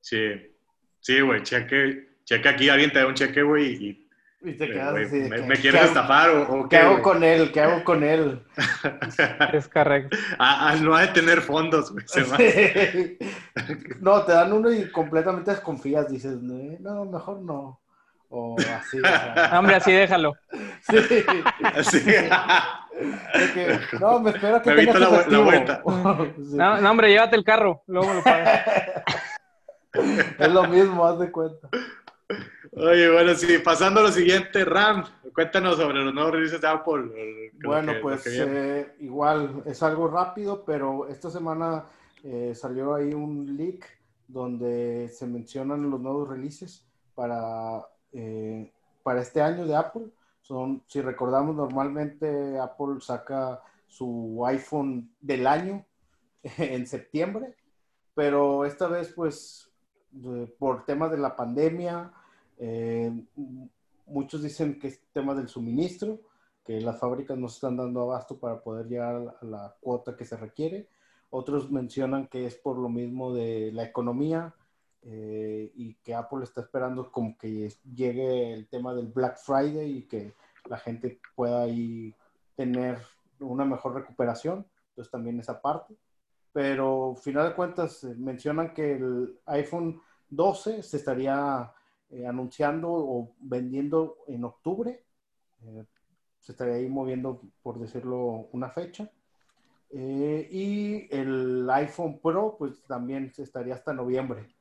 Sí, 0.00 0.56
sí, 1.00 1.20
güey, 1.20 1.42
cheque, 1.42 2.18
cheque 2.24 2.48
aquí, 2.48 2.68
alguien 2.68 2.92
te 2.92 3.00
da 3.00 3.06
un 3.06 3.14
cheque, 3.14 3.42
güey, 3.42 3.74
y 3.74 4.07
y 4.40 4.52
te 4.52 4.68
quedas 4.68 4.94
así. 4.94 5.16
¿Me, 5.16 5.42
me 5.42 5.56
quieres 5.56 5.84
estafar 5.84 6.30
o, 6.30 6.68
qué? 6.68 6.76
¿Qué 6.76 6.76
hago 6.76 7.02
con 7.02 7.24
él? 7.24 7.50
¿Qué 7.52 7.60
hago 7.60 7.82
con 7.82 8.04
él? 8.04 8.42
es 9.52 9.68
correcto. 9.68 10.16
Ah, 10.38 10.76
no 10.80 10.94
ha 10.94 11.02
de 11.02 11.08
tener 11.08 11.40
fondos, 11.40 11.92
güey. 11.92 12.04
no, 14.00 14.22
te 14.22 14.32
dan 14.32 14.52
uno 14.52 14.72
y 14.72 14.90
completamente 14.90 15.50
desconfías. 15.50 16.08
Dices, 16.08 16.40
no, 16.40 17.04
mejor 17.04 17.40
no. 17.40 17.80
O 18.30 18.56
así. 18.78 18.98
Hombre, 19.56 19.76
así 19.76 19.92
déjalo. 19.92 20.34
Sí. 20.82 21.24
Así. 21.62 22.04
Que, 22.04 23.78
no, 24.00 24.20
me 24.20 24.30
espero 24.30 24.62
que 24.62 24.70
me 24.70 24.76
tengas 24.86 25.00
la, 25.00 25.26
la, 25.26 25.38
vuelta. 25.38 25.82
no, 25.84 26.80
no, 26.80 26.90
hombre, 26.90 27.10
llévate 27.10 27.36
el 27.36 27.44
carro. 27.44 27.82
Luego 27.86 28.12
lo 28.14 28.22
pagas. 28.22 28.66
es 30.38 30.48
lo 30.52 30.64
mismo, 30.64 31.06
haz 31.06 31.18
de 31.18 31.30
cuenta. 31.30 31.68
Oye, 32.72 33.10
bueno, 33.10 33.34
sí, 33.34 33.58
pasando 33.58 34.00
a 34.00 34.04
lo 34.04 34.12
siguiente, 34.12 34.64
Ram, 34.64 35.04
cuéntanos 35.34 35.76
sobre 35.76 36.04
los 36.04 36.12
nuevos 36.12 36.32
releases 36.32 36.60
de 36.60 36.68
Apple. 36.68 37.52
Bueno, 37.64 37.92
pues 38.02 38.26
eh, 38.26 38.94
igual 39.00 39.62
es 39.64 39.82
algo 39.82 40.08
rápido, 40.08 40.64
pero 40.64 41.08
esta 41.08 41.30
semana 41.30 41.84
eh, 42.22 42.54
salió 42.54 42.94
ahí 42.94 43.14
un 43.14 43.56
leak 43.56 43.86
donde 44.26 45.08
se 45.08 45.26
mencionan 45.26 45.90
los 45.90 46.00
nuevos 46.00 46.28
releases 46.28 46.86
para, 47.14 47.86
eh, 48.12 48.70
para 49.02 49.22
este 49.22 49.40
año 49.40 49.66
de 49.66 49.74
Apple. 49.74 50.08
Son, 50.42 50.82
si 50.86 51.00
recordamos, 51.00 51.56
normalmente 51.56 52.58
Apple 52.58 53.00
saca 53.00 53.60
su 53.86 54.44
iPhone 54.46 55.10
del 55.20 55.46
año 55.46 55.84
en 56.58 56.86
septiembre, 56.86 57.56
pero 58.14 58.66
esta 58.66 58.86
vez, 58.86 59.12
pues, 59.14 59.72
por 60.58 60.84
temas 60.84 61.10
de 61.10 61.18
la 61.18 61.34
pandemia, 61.34 62.12
eh, 62.58 63.12
muchos 64.06 64.42
dicen 64.42 64.78
que 64.78 64.88
es 64.88 65.00
tema 65.12 65.34
del 65.34 65.48
suministro, 65.48 66.20
que 66.64 66.80
las 66.80 66.98
fábricas 66.98 67.38
no 67.38 67.48
se 67.48 67.54
están 67.54 67.76
dando 67.76 68.02
abasto 68.02 68.38
para 68.38 68.60
poder 68.60 68.86
llegar 68.86 69.36
a 69.40 69.44
la 69.44 69.74
cuota 69.80 70.16
que 70.16 70.24
se 70.24 70.36
requiere. 70.36 70.88
Otros 71.30 71.70
mencionan 71.70 72.26
que 72.26 72.46
es 72.46 72.56
por 72.56 72.78
lo 72.78 72.88
mismo 72.88 73.34
de 73.34 73.70
la 73.72 73.84
economía 73.84 74.54
eh, 75.02 75.70
y 75.74 75.94
que 75.94 76.14
Apple 76.14 76.44
está 76.44 76.62
esperando 76.62 77.10
como 77.10 77.36
que 77.38 77.72
llegue 77.94 78.52
el 78.52 78.68
tema 78.68 78.94
del 78.94 79.06
Black 79.06 79.38
Friday 79.38 79.98
y 79.98 80.02
que 80.02 80.34
la 80.68 80.78
gente 80.78 81.20
pueda 81.34 81.62
ahí 81.62 82.14
tener 82.56 82.98
una 83.40 83.64
mejor 83.64 83.94
recuperación. 83.94 84.66
Entonces 84.90 85.10
también 85.10 85.38
esa 85.38 85.60
parte. 85.60 85.96
Pero 86.52 87.14
final 87.14 87.48
de 87.48 87.54
cuentas 87.54 88.04
eh, 88.04 88.14
mencionan 88.16 88.74
que 88.74 88.94
el 88.94 89.38
iPhone 89.46 90.00
12 90.30 90.82
se 90.82 90.96
estaría 90.96 91.72
eh, 92.10 92.26
anunciando 92.26 92.90
o 92.90 93.34
vendiendo 93.40 94.18
en 94.26 94.44
octubre. 94.44 95.04
Eh, 95.62 95.84
se 96.40 96.52
estaría 96.52 96.74
ahí 96.74 96.88
moviendo, 96.88 97.42
por 97.62 97.78
decirlo, 97.78 98.48
una 98.52 98.70
fecha. 98.70 99.10
Eh, 99.90 100.48
y 100.50 101.14
el 101.14 101.68
iPhone 101.70 102.20
Pro, 102.20 102.56
pues 102.58 102.82
también 102.84 103.32
se 103.34 103.42
estaría 103.42 103.74
hasta 103.74 103.92
noviembre. 103.92 104.54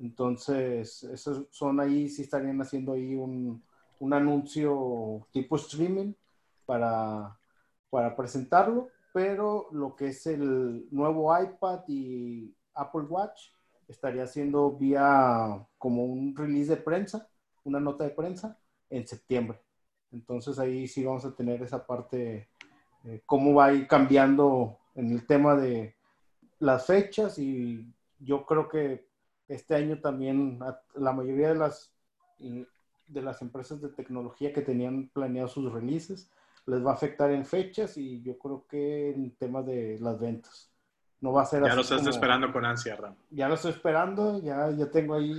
Entonces, 0.00 1.02
esos 1.04 1.46
son 1.50 1.80
ahí, 1.80 2.08
sí 2.08 2.22
estarían 2.22 2.60
haciendo 2.60 2.92
ahí 2.92 3.14
un, 3.14 3.62
un 4.00 4.12
anuncio 4.12 5.26
tipo 5.32 5.56
streaming 5.56 6.12
para, 6.66 7.36
para 7.90 8.14
presentarlo, 8.14 8.88
pero 9.12 9.68
lo 9.72 9.96
que 9.96 10.08
es 10.08 10.26
el 10.26 10.86
nuevo 10.90 11.36
iPad 11.36 11.80
y 11.88 12.54
Apple 12.74 13.02
Watch, 13.02 13.50
estaría 13.88 14.24
haciendo 14.24 14.72
vía 14.72 15.66
como 15.78 16.04
un 16.04 16.36
release 16.36 16.70
de 16.70 16.76
prensa, 16.76 17.28
una 17.64 17.80
nota 17.80 18.04
de 18.04 18.10
prensa 18.10 18.58
en 18.90 19.06
septiembre. 19.06 19.58
Entonces 20.12 20.58
ahí 20.58 20.86
sí 20.86 21.04
vamos 21.04 21.24
a 21.24 21.34
tener 21.34 21.62
esa 21.62 21.86
parte, 21.86 22.48
eh, 23.04 23.22
cómo 23.26 23.54
va 23.54 23.66
a 23.66 23.72
ir 23.72 23.88
cambiando 23.88 24.78
en 24.94 25.10
el 25.12 25.26
tema 25.26 25.56
de 25.56 25.96
las 26.58 26.86
fechas 26.86 27.38
y 27.38 27.92
yo 28.18 28.44
creo 28.46 28.68
que 28.68 29.06
este 29.48 29.74
año 29.74 30.00
también 30.00 30.58
la 30.94 31.12
mayoría 31.12 31.48
de 31.48 31.54
las, 31.54 31.94
de 32.38 33.22
las 33.22 33.40
empresas 33.42 33.80
de 33.80 33.88
tecnología 33.88 34.52
que 34.52 34.62
tenían 34.62 35.08
planeado 35.08 35.48
sus 35.48 35.72
releases 35.72 36.30
les 36.66 36.84
va 36.84 36.90
a 36.90 36.94
afectar 36.94 37.30
en 37.30 37.46
fechas 37.46 37.96
y 37.96 38.22
yo 38.22 38.38
creo 38.38 38.66
que 38.68 39.10
en 39.10 39.34
temas 39.36 39.64
de 39.64 39.98
las 40.00 40.20
ventas. 40.20 40.70
No 41.20 41.32
va 41.32 41.42
a 41.42 41.46
ser 41.46 41.64
Ya 41.64 41.74
lo 41.74 41.80
estás 41.80 42.06
esperando 42.06 42.52
con 42.52 42.64
ansia, 42.64 42.94
Ram. 42.96 43.14
Ya 43.30 43.48
lo 43.48 43.54
estoy 43.54 43.72
esperando, 43.72 44.40
ya, 44.40 44.70
ya 44.70 44.88
tengo 44.90 45.14
ahí. 45.14 45.34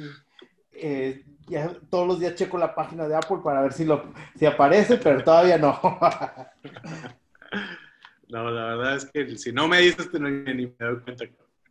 Eh, 0.74 1.24
ya 1.48 1.72
todos 1.90 2.08
los 2.08 2.20
días 2.20 2.36
checo 2.36 2.58
la 2.58 2.76
página 2.76 3.08
de 3.08 3.16
Apple 3.16 3.38
para 3.44 3.62
ver 3.62 3.74
si, 3.74 3.86
lo, 3.86 4.14
si 4.36 4.46
aparece, 4.46 4.98
pero 4.98 5.24
todavía 5.24 5.58
no. 5.58 5.80
no, 8.30 8.52
la 8.52 8.76
verdad 8.76 8.98
es 8.98 9.06
que 9.06 9.38
si 9.38 9.52
no 9.52 9.68
me 9.68 9.80
dices, 9.80 10.14
no, 10.14 10.30
ni 10.30 10.68
me 10.68 10.76
doy 10.78 11.00
cuenta. 11.00 11.26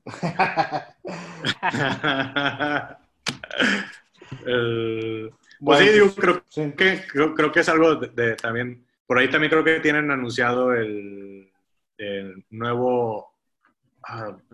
pues 5.60 5.78
sí, 5.78 5.88
digo, 5.90 6.12
creo, 6.14 6.42
Que, 6.76 7.04
creo, 7.06 7.52
que 7.52 7.60
es 7.60 7.68
algo 7.68 7.94
de, 7.96 8.36
también. 8.36 8.86
Por 9.06 9.18
ahí 9.18 9.28
también 9.30 9.50
creo 9.50 9.64
que 9.64 9.80
tienen 9.80 10.10
anunciado 10.10 10.72
el, 10.74 11.52
el 11.98 12.44
nuevo 12.50 13.37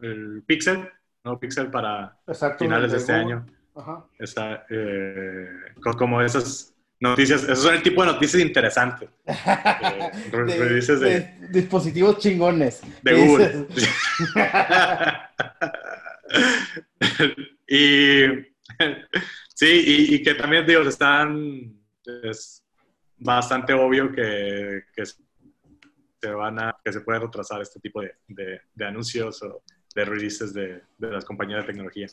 El 0.03 0.43
Pixel, 0.47 0.89
¿no? 1.25 1.39
Pixel 1.39 1.71
para 1.71 2.19
finales 2.59 2.93
de 2.93 2.99
este 2.99 3.13
año. 3.13 3.47
Está, 4.19 4.67
eh, 4.71 5.49
como 5.99 6.23
esas 6.23 6.75
noticias, 7.01 7.43
esos 7.45 7.61
son 7.61 7.75
el 7.75 7.83
tipo 7.83 8.05
de 8.05 8.13
noticias 8.13 8.43
interesantes. 8.43 9.09
de, 10.33 11.35
dispositivos 11.51 12.19
chingones. 12.19 12.83
De 13.03 13.15
Google. 13.15 13.67
y 17.69 18.27
sí, 19.55 20.15
y, 20.15 20.23
que 20.23 20.35
también, 20.35 20.67
digo, 20.67 20.83
están, 20.83 21.75
es 22.23 22.63
bastante 23.19 23.73
obvio 23.73 24.13
que, 24.13 24.85
que 24.95 25.03
se 26.25 26.31
van 26.31 26.59
a, 26.59 26.77
que 26.83 26.93
se 26.93 27.03
puede 27.03 27.19
retrasar 27.19 27.61
este 27.61 27.79
tipo 27.81 28.01
de, 28.01 28.13
de, 28.29 28.85
anuncios 28.87 29.43
o 29.43 29.63
de 29.95 30.05
releases 30.07 30.55
de, 30.55 30.81
de, 30.97 31.11
las 31.11 31.25
compañías 31.25 31.61
de 31.61 31.67
tecnología. 31.67 32.07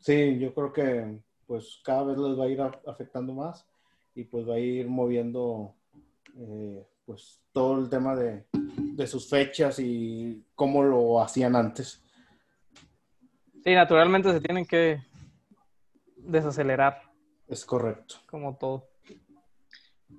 Sí, 0.00 0.38
yo 0.38 0.52
creo 0.52 0.72
que 0.72 1.18
pues 1.46 1.80
cada 1.82 2.04
vez 2.04 2.18
les 2.18 2.38
va 2.38 2.44
a 2.44 2.48
ir 2.48 2.60
afectando 2.60 3.32
más 3.32 3.66
y 4.14 4.24
pues 4.24 4.46
va 4.46 4.56
a 4.56 4.58
ir 4.58 4.86
moviendo 4.86 5.74
eh, 6.36 6.86
pues 7.06 7.40
todo 7.52 7.80
el 7.80 7.88
tema 7.88 8.14
de, 8.14 8.44
de, 8.52 9.06
sus 9.06 9.30
fechas 9.30 9.78
y 9.78 10.44
cómo 10.54 10.82
lo 10.82 11.22
hacían 11.22 11.56
antes. 11.56 12.02
Sí, 13.64 13.74
naturalmente 13.74 14.30
se 14.30 14.42
tienen 14.42 14.66
que 14.66 15.00
desacelerar. 16.16 17.00
Es 17.48 17.64
correcto. 17.64 18.16
Como 18.26 18.58
todo. 18.58 18.90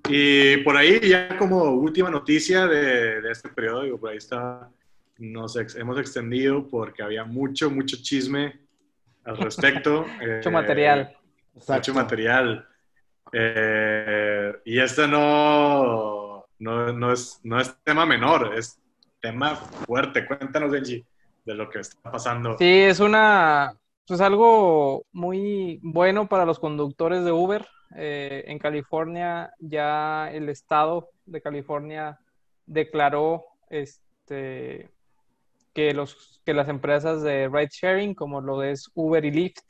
Y 0.08 0.58
por 0.58 0.76
ahí 0.76 1.00
ya 1.08 1.36
como 1.36 1.64
última 1.72 2.10
noticia 2.10 2.66
de, 2.66 3.20
de 3.20 3.30
este 3.30 3.48
periodo, 3.48 3.82
digo, 3.82 3.98
por 3.98 4.10
ahí 4.10 4.16
está, 4.16 4.70
nos 5.18 5.56
hemos 5.56 5.98
extendido 5.98 6.66
porque 6.66 7.02
había 7.02 7.24
mucho, 7.24 7.70
mucho 7.70 7.96
chisme 8.00 8.60
al 9.24 9.36
respecto. 9.36 10.06
mucho 10.36 10.50
material. 10.50 11.00
Eh, 11.00 11.60
mucho 11.68 11.94
material. 11.94 12.66
Eh, 13.32 14.52
y 14.64 14.78
esto 14.80 15.06
no, 15.06 16.46
no, 16.58 16.92
no, 16.92 17.12
es, 17.12 17.40
no 17.42 17.60
es 17.60 17.74
tema 17.84 18.06
menor, 18.06 18.54
es 18.56 18.80
tema 19.20 19.54
fuerte. 19.54 20.26
Cuéntanos, 20.26 20.70
Benji, 20.70 21.04
de 21.44 21.54
lo 21.54 21.68
que 21.68 21.80
está 21.80 22.10
pasando. 22.10 22.56
Sí, 22.58 22.80
es 22.80 23.00
una, 23.00 23.74
pues 24.06 24.20
algo 24.20 25.04
muy 25.12 25.78
bueno 25.82 26.28
para 26.28 26.46
los 26.46 26.58
conductores 26.58 27.24
de 27.24 27.32
Uber. 27.32 27.66
Eh, 27.96 28.44
en 28.46 28.58
California 28.58 29.52
ya 29.58 30.30
el 30.32 30.48
estado 30.48 31.10
de 31.26 31.40
California 31.40 32.20
declaró 32.66 33.46
este, 33.68 34.90
que, 35.72 35.92
los, 35.92 36.40
que 36.44 36.54
las 36.54 36.68
empresas 36.68 37.22
de 37.22 37.48
ride 37.48 37.70
sharing, 37.72 38.14
como 38.14 38.40
lo 38.40 38.62
es 38.62 38.90
Uber 38.94 39.24
y 39.24 39.30
Lyft, 39.30 39.62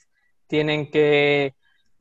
tienen 0.47 0.91
que 0.91 1.55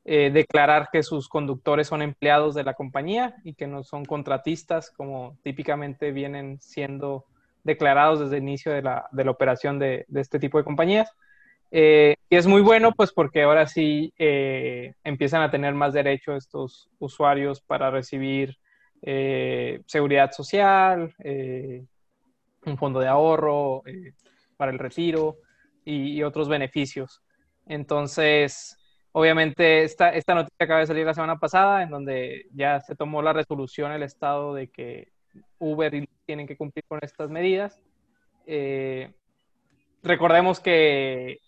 eh, 0.06 0.32
declarar 0.32 0.90
que 0.92 1.04
sus 1.04 1.30
conductores 1.30 1.88
son 1.88 2.02
empleados 2.02 2.56
de 2.56 2.64
la 2.64 2.74
compañía 2.74 3.36
y 3.44 3.54
que 3.54 3.68
no 3.68 3.84
son 3.84 4.06
contratistas, 4.06 4.92
como 4.92 5.38
típicamente 5.44 6.12
vienen 6.12 6.60
siendo 6.60 7.26
declarados 7.64 8.20
desde 8.20 8.38
el 8.38 8.44
inicio 8.44 8.72
de 8.72 8.82
la, 8.82 9.08
de 9.12 9.26
la 9.26 9.32
operación 9.32 9.78
de, 9.78 10.06
de, 10.08 10.22
este 10.22 10.40
tipo 10.40 10.58
de 10.58 10.64
compañías. 10.64 11.12
Eh, 11.72 12.16
y 12.30 12.36
es 12.36 12.48
muy 12.48 12.62
bueno, 12.62 12.94
pues 12.94 13.12
porque 13.12 13.44
ahora 13.44 13.68
sí 13.68 14.14
eh, 14.18 14.94
empiezan 15.04 15.42
a 15.42 15.52
tener 15.52 15.74
más 15.74 15.94
derecho 15.94 16.36
estos 16.36 16.90
usuarios 17.00 17.62
para 17.62 17.92
recibir 17.92 18.58
seguridad 19.86 20.32
social, 20.32 21.16
un 22.66 22.78
fondo 22.78 23.00
de 23.00 23.08
ahorro 23.08 23.82
para 24.58 24.74
el 24.74 24.78
retiro 24.78 25.38
y, 25.86 26.18
y 26.18 26.24
otros 26.24 26.50
beneficios. 26.50 27.22
Entonces, 27.66 28.80
Obviamente, 29.12 29.84
esta, 29.84 30.10
esta 30.10 30.36
noticia 30.36 30.64
acaba 30.64 30.82
de 30.82 30.88
salir 30.88 31.06
la 31.06 31.16
semana 31.16 31.40
pasada, 31.40 31.82
en 31.82 31.90
donde 31.90 32.46
ya 32.54 32.80
se 32.80 32.96
tomó 32.96 33.22
la 33.22 33.34
resolución 33.34 33.92
el 33.92 34.04
Estado 34.04 34.54
de 34.54 34.70
que 34.70 35.12
Uber 35.58 36.08
tienen 36.26 36.46
que 36.46 36.56
cumplir 36.56 36.86
con 36.88 37.00
estas 37.02 37.30
medidas. 37.30 37.82
Eh, 38.46 39.12
recordemos 40.04 40.60
que, 40.60 41.40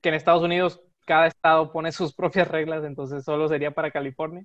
que, 0.00 0.08
en 0.08 0.14
Estados 0.14 0.42
Unidos 0.42 0.80
cada 1.06 1.26
estado 1.26 1.72
pone 1.72 1.92
sus 1.92 2.14
propias 2.14 2.48
reglas, 2.48 2.84
entonces 2.84 3.24
solo 3.24 3.48
sería 3.48 3.72
para 3.72 3.90
California. 3.90 4.44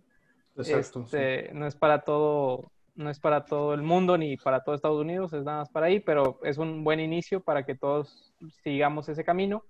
Exacto. 0.57 1.01
Este, 1.03 1.53
no 1.53 1.67
es 1.67 1.75
para 1.75 2.01
todo, 2.01 2.71
no 2.95 3.09
es 3.09 3.19
para 3.19 3.45
todo 3.45 3.73
el 3.73 3.81
mundo 3.81 4.17
ni 4.17 4.37
para 4.37 4.63
todo 4.63 4.73
Estados 4.73 5.01
Unidos, 5.01 5.33
es 5.33 5.43
nada 5.43 5.59
más 5.59 5.69
para 5.69 5.87
ahí, 5.87 5.99
pero 5.99 6.39
es 6.43 6.57
un 6.57 6.83
buen 6.83 6.99
inicio 6.99 7.41
para 7.41 7.65
que 7.65 7.75
todos 7.75 8.33
sigamos 8.63 9.09
ese 9.09 9.23
camino. 9.23 9.63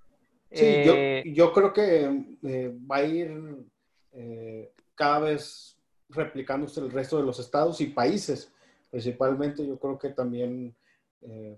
Sí, 0.51 0.83
yo, 0.85 0.93
eh, 0.95 1.23
yo, 1.33 1.51
creo 1.51 1.73
que 1.73 2.37
eh, 2.43 2.77
va 2.89 2.97
a 2.97 3.03
ir 3.03 3.65
eh, 4.13 4.71
cada 4.93 5.19
vez 5.19 5.77
replicándose 6.09 6.79
el 6.79 6.91
resto 6.91 7.17
de 7.17 7.23
los 7.23 7.39
estados 7.39 7.81
y 7.81 7.87
países. 7.87 8.53
Principalmente 8.89 9.65
yo 9.67 9.77
creo 9.77 9.97
que 9.97 10.09
también, 10.09 10.73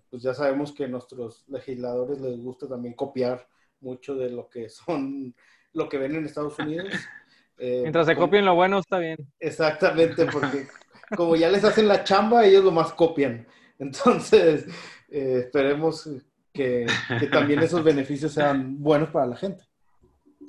pues 0.10 0.24
ya 0.24 0.34
sabemos 0.34 0.72
que 0.72 0.86
a 0.86 0.88
nuestros 0.88 1.48
legisladores 1.50 2.20
les 2.20 2.40
gusta 2.40 2.68
también 2.68 2.96
copiar 2.96 3.46
mucho 3.82 4.16
de 4.16 4.30
lo 4.30 4.50
que 4.50 4.70
son, 4.70 5.36
lo 5.74 5.90
que 5.90 5.98
ven 5.98 6.16
en 6.16 6.26
Estados 6.26 6.58
Unidos. 6.60 6.90
Mientras 7.60 8.06
se 8.06 8.16
copien 8.16 8.46
lo 8.46 8.54
bueno, 8.56 8.80
está 8.80 9.00
bien. 9.00 9.18
Exactamente, 9.40 10.26
porque 10.32 10.68
como 11.16 11.36
ya 11.36 11.50
les 11.50 11.64
hacen 11.64 11.88
la 11.88 12.04
chamba, 12.04 12.46
ellos 12.46 12.64
lo 12.64 12.72
más 12.72 12.94
copian. 12.94 13.48
Entonces, 13.80 14.66
esperemos 15.10 16.10
que, 16.58 16.88
también 17.32 17.62
esos 17.62 17.84
beneficios 17.84 18.34
sean 18.34 18.82
buenos 18.82 19.10
para 19.10 19.28
la 19.28 19.36
gente. 19.36 19.64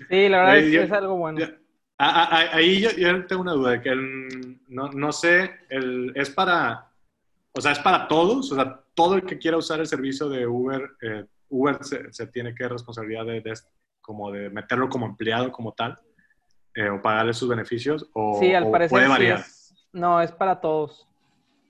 Sí, 0.09 0.29
la 0.29 0.39
verdad 0.39 0.59
es, 0.59 0.71
que 0.71 0.83
es 0.83 0.93
algo 0.93 1.17
bueno. 1.17 1.47
ahí 1.99 2.81
yo, 2.81 3.27
tengo 3.27 3.43
una 3.43 3.53
duda, 3.53 3.83
que 3.83 3.95
no, 4.69 4.89
no, 4.93 5.13
sé, 5.13 5.51
el, 5.69 6.13
es 6.15 6.31
para, 6.31 6.91
o 7.53 7.61
sea, 7.61 7.73
es 7.73 7.79
para 7.81 8.09
todos, 8.09 8.51
o 8.53 8.55
sea, 8.55 8.81
todo 8.95 9.17
el 9.17 9.25
que 9.25 9.39
quiera 9.39 9.57
usar 9.57 9.81
el 9.81 9.87
servicio 9.87 10.29
de 10.29 10.47
Uber, 10.47 10.91
eh, 11.03 11.25
Uber 11.49 11.79
se, 11.83 12.27
tiene 12.29 12.55
que 12.55 12.69
responsabilidad 12.69 13.25
de, 13.25 13.43
como 14.01 14.31
de 14.31 14.51
meterlo 14.51 14.89
como 14.89 15.07
empleado 15.07 15.51
como 15.53 15.73
tal, 15.73 15.99
eh, 16.75 16.89
o 16.89 17.01
pagarle 17.01 17.33
sus 17.33 17.49
beneficios, 17.49 18.09
o, 18.13 18.39
sí, 18.39 18.55
al 18.55 18.71
parecer 18.71 18.91
puede 18.91 19.09
variar. 19.09 19.45
no, 19.93 20.21
es 20.21 20.33
para 20.33 20.61
todos. 20.61 21.07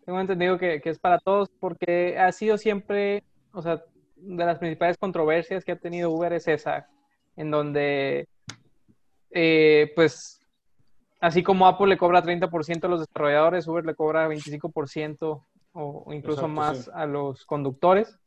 Tengo 0.04 0.20
entendido 0.20 0.58
que, 0.58 0.80
que, 0.80 0.90
es 0.90 0.98
para 0.98 1.18
todos 1.18 1.50
porque 1.60 2.18
ha 2.18 2.32
sido 2.32 2.56
siempre, 2.58 3.22
o 3.52 3.62
sea, 3.62 3.82
de 4.16 4.44
las 4.44 4.58
principales 4.58 4.96
controversias 4.98 5.64
que 5.64 5.72
ha 5.72 5.76
tenido 5.76 6.10
Uber 6.10 6.32
es 6.32 6.48
esa, 6.48 6.88
en 7.36 7.50
donde, 7.50 8.28
eh, 9.30 9.92
pues, 9.94 10.40
así 11.20 11.42
como 11.42 11.66
Apple 11.66 11.88
le 11.88 11.98
cobra 11.98 12.22
30% 12.22 12.84
a 12.84 12.88
los 12.88 13.00
desarrolladores, 13.00 13.68
Uber 13.68 13.84
le 13.84 13.94
cobra 13.94 14.28
25% 14.28 15.44
o 15.72 16.12
incluso 16.12 16.48
más 16.48 16.88
a 16.88 17.06
los 17.06 17.44
conductores. 17.44 18.18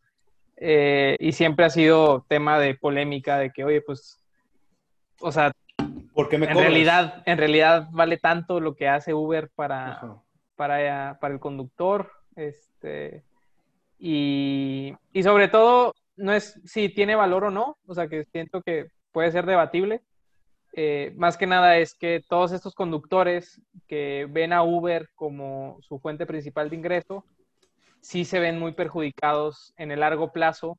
Eh, 0.64 1.18
y 1.20 1.32
siempre 1.32 1.66
ha 1.66 1.72
sido 1.72 2.24
tema 2.30 2.60
de 2.60 2.76
polémica 2.76 3.40
de 3.40 3.50
que, 3.50 3.64
oye, 3.64 3.82
pues, 3.82 4.24
o 5.20 5.32
sea, 5.32 5.52
en, 6.16 6.42
realidad, 6.42 7.24
en 7.26 7.40
realidad 7.40 7.88
vale 7.92 8.18
tanto 8.18 8.60
lo 8.60 8.76
que 8.76 8.88
hace 8.88 9.12
Uber 9.12 9.50
para, 9.56 10.22
para, 10.56 11.18
para 11.20 11.34
el 11.34 11.40
conductor. 11.40 12.12
Este, 12.36 13.24
y, 13.98 14.94
y, 15.12 15.24
sobre 15.24 15.48
todo, 15.48 15.96
no 16.16 16.32
es 16.32 16.62
si 16.64 16.90
tiene 16.90 17.16
valor 17.16 17.46
o 17.46 17.52
no, 17.52 17.78
o 17.88 17.96
sea 17.96 18.08
que 18.08 18.26
siento 18.26 18.62
que 18.62 18.92
puede 19.12 19.32
ser 19.32 19.48
debatible. 19.48 20.02
Eh, 20.74 21.12
más 21.18 21.38
que 21.38 21.48
nada 21.48 21.78
es 21.78 21.96
que 21.96 22.22
todos 22.30 22.52
estos 22.52 22.76
conductores 22.76 23.60
que 23.88 24.28
ven 24.30 24.54
a 24.54 24.62
Uber 24.62 25.10
como 25.16 25.80
su 25.82 25.98
fuente 25.98 26.28
principal 26.28 26.70
de 26.70 26.76
ingreso, 26.76 27.26
sí 28.02 28.26
se 28.26 28.40
ven 28.40 28.60
muy 28.60 28.74
perjudicados 28.74 29.74
en 29.78 29.92
el 29.92 30.02
largo 30.02 30.32
plazo, 30.32 30.78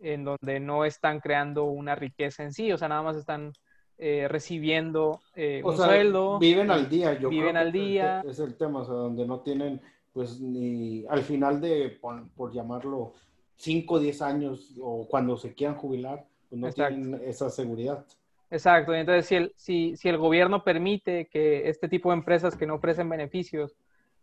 en 0.00 0.24
donde 0.24 0.60
no 0.60 0.84
están 0.84 1.20
creando 1.20 1.64
una 1.64 1.94
riqueza 1.94 2.42
en 2.44 2.52
sí, 2.52 2.70
o 2.72 2.78
sea, 2.78 2.88
nada 2.88 3.02
más 3.02 3.16
están 3.16 3.52
eh, 3.98 4.28
recibiendo 4.28 5.20
eh, 5.34 5.60
un 5.64 5.76
sueldo. 5.76 6.38
Viven 6.38 6.70
al 6.70 6.88
día, 6.88 7.18
yo 7.18 7.28
viven 7.28 7.56
al 7.56 7.72
día. 7.72 8.22
Es 8.26 8.38
el 8.38 8.56
tema, 8.56 8.80
o 8.80 8.84
sea, 8.84 8.94
donde 8.94 9.26
no 9.26 9.40
tienen 9.40 9.80
pues 10.12 10.40
ni 10.40 11.04
al 11.08 11.22
final 11.22 11.60
de, 11.60 11.96
por, 12.00 12.52
llamarlo, 12.52 13.14
5 13.56 13.94
o 13.94 13.98
10 14.00 14.22
años 14.22 14.74
o 14.80 15.06
cuando 15.06 15.36
se 15.36 15.54
quieran 15.54 15.76
jubilar, 15.76 16.26
pues 16.48 16.60
no 16.60 16.72
tienen 16.72 17.20
esa 17.24 17.50
seguridad. 17.50 18.04
Exacto, 18.50 18.94
entonces 18.94 19.26
si 19.26 19.34
el, 19.36 19.52
si, 19.54 19.96
si 19.96 20.08
el 20.08 20.16
gobierno 20.16 20.64
permite 20.64 21.26
que 21.26 21.68
este 21.68 21.88
tipo 21.88 22.10
de 22.10 22.16
empresas 22.16 22.56
que 22.56 22.66
no 22.66 22.76
ofrecen 22.76 23.08
beneficios 23.08 23.76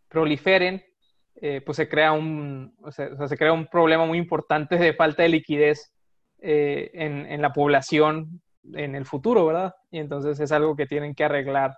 proliferen, 0.08 0.84
eh, 1.40 1.60
pues 1.64 1.76
se 1.76 1.88
crea, 1.88 2.12
un, 2.12 2.74
o 2.82 2.90
sea, 2.90 3.10
se 3.28 3.36
crea 3.36 3.52
un 3.52 3.66
problema 3.66 4.06
muy 4.06 4.18
importante 4.18 4.76
de 4.76 4.94
falta 4.94 5.22
de 5.22 5.28
liquidez 5.28 5.92
eh, 6.40 6.90
en, 6.94 7.26
en, 7.26 7.42
la 7.42 7.52
población 7.52 8.40
en 8.72 8.94
el 8.94 9.04
futuro, 9.04 9.46
¿verdad? 9.46 9.74
Y 9.90 9.98
entonces 9.98 10.40
es 10.40 10.50
algo 10.52 10.76
que 10.76 10.86
tienen 10.86 11.14
que 11.14 11.24
arreglar 11.24 11.76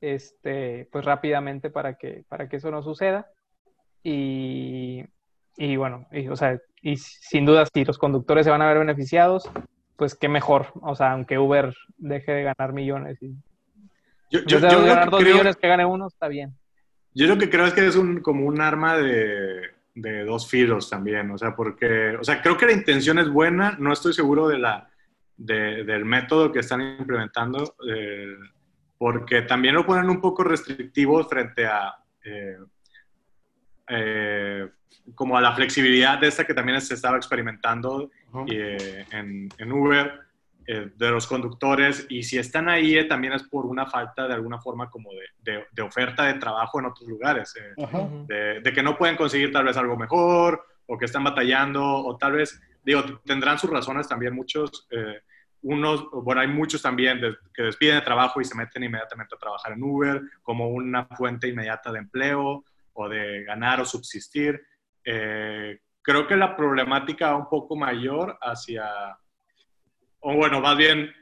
este, 0.00 0.88
pues 0.90 1.04
rápidamente 1.04 1.70
para 1.70 1.94
que, 1.94 2.24
para 2.28 2.48
que 2.48 2.56
eso 2.56 2.70
no 2.70 2.82
suceda. 2.82 3.26
Y, 4.02 5.04
y 5.56 5.76
bueno, 5.76 6.06
y, 6.12 6.28
o 6.28 6.36
sea, 6.36 6.58
y 6.82 6.96
sin 6.96 7.44
duda 7.44 7.64
si 7.72 7.84
los 7.84 7.98
conductores 7.98 8.44
se 8.44 8.50
van 8.50 8.62
a 8.62 8.68
ver 8.68 8.78
beneficiados, 8.78 9.48
pues 9.96 10.16
qué 10.16 10.28
mejor. 10.28 10.72
O 10.82 10.94
sea, 10.94 11.12
aunque 11.12 11.38
Uber 11.38 11.74
deje 11.96 12.32
de 12.32 12.42
ganar 12.44 12.72
millones. 12.72 13.22
Y, 13.22 13.34
yo, 14.30 14.40
yo, 14.46 14.58
yo 14.58 14.84
ganar 14.84 15.10
dos 15.10 15.22
millones 15.22 15.56
que 15.56 15.68
gane 15.68 15.84
uno, 15.84 16.06
está 16.08 16.28
bien. 16.28 16.56
Yo 17.14 17.26
lo 17.26 17.38
que 17.38 17.50
creo 17.50 17.66
es 17.66 17.72
que 17.72 17.86
es 17.86 17.96
un, 17.96 18.20
como 18.20 18.46
un 18.46 18.60
arma 18.60 18.96
de, 18.96 19.62
de 19.94 20.24
dos 20.24 20.48
filos 20.48 20.88
también. 20.88 21.30
O 21.30 21.38
sea, 21.38 21.54
porque, 21.54 22.16
o 22.16 22.24
sea, 22.24 22.40
creo 22.42 22.56
que 22.56 22.66
la 22.66 22.72
intención 22.72 23.18
es 23.18 23.28
buena. 23.28 23.76
No 23.78 23.92
estoy 23.92 24.12
seguro 24.12 24.48
de 24.48 24.58
la, 24.58 24.88
de, 25.36 25.84
del 25.84 26.04
método 26.04 26.52
que 26.52 26.60
están 26.60 26.80
implementando. 26.80 27.74
Eh, 27.88 28.36
porque 28.98 29.42
también 29.42 29.74
lo 29.74 29.86
ponen 29.86 30.10
un 30.10 30.20
poco 30.20 30.42
restrictivo 30.42 31.24
frente 31.24 31.66
a 31.66 31.94
eh, 32.24 32.58
eh, 33.88 34.68
como 35.14 35.38
a 35.38 35.40
la 35.40 35.54
flexibilidad 35.54 36.18
de 36.18 36.26
esta 36.28 36.44
que 36.44 36.52
también 36.52 36.80
se 36.80 36.94
estaba 36.94 37.16
experimentando 37.16 38.10
eh, 38.50 39.06
en, 39.10 39.48
en, 39.56 39.72
Uber, 39.72 40.20
eh, 40.70 40.90
de 40.94 41.10
los 41.10 41.26
conductores 41.26 42.06
y 42.10 42.22
si 42.22 42.36
están 42.36 42.68
ahí 42.68 42.98
eh, 42.98 43.04
también 43.04 43.32
es 43.32 43.42
por 43.42 43.64
una 43.64 43.86
falta 43.86 44.28
de 44.28 44.34
alguna 44.34 44.60
forma 44.60 44.90
como 44.90 45.10
de, 45.40 45.64
de, 45.72 45.82
oferta 45.82 46.24
de 46.24 46.34
trabajo 46.34 46.78
en 46.78 46.84
otros 46.84 47.08
lugares, 47.08 47.54
de, 48.28 48.60
de, 48.60 48.72
que 48.72 48.82
no 48.82 48.98
pueden 48.98 49.16
conseguir 49.16 49.50
tal 49.50 49.64
vez 49.64 49.76
algo 49.78 49.96
mejor 49.96 50.62
o 50.86 50.98
que 50.98 51.06
están 51.06 51.24
batallando 51.24 51.82
o 51.82 52.16
tal 52.18 52.32
vez, 52.32 52.60
digo, 52.84 53.02
tendrán 53.24 53.58
sus 53.58 53.70
razones 53.70 54.06
también 54.06 54.34
muchos 54.34 54.86
unos, 55.62 56.08
bueno, 56.12 56.40
hay 56.40 56.48
muchos 56.48 56.82
también 56.82 57.20
que 57.52 57.62
despiden 57.62 57.96
de 57.96 58.02
trabajo 58.02 58.40
y 58.40 58.44
se 58.44 58.54
meten 58.54 58.84
inmediatamente 58.84 59.34
a 59.34 59.38
trabajar 59.38 59.72
en 59.72 59.82
Uber 59.82 60.22
como 60.42 60.68
una 60.68 61.06
fuente 61.06 61.48
inmediata 61.48 61.90
de 61.90 61.98
empleo 61.98 62.64
o 62.92 63.08
de 63.08 63.44
ganar 63.44 63.80
o 63.80 63.84
subsistir. 63.84 64.60
Eh, 65.04 65.80
creo 66.02 66.26
que 66.26 66.36
la 66.36 66.56
problemática 66.56 67.32
va 67.32 67.38
un 67.38 67.48
poco 67.48 67.76
mayor 67.76 68.38
hacia, 68.40 69.18
o 70.20 70.34
bueno, 70.34 70.60
más 70.60 70.76
bien, 70.76 71.14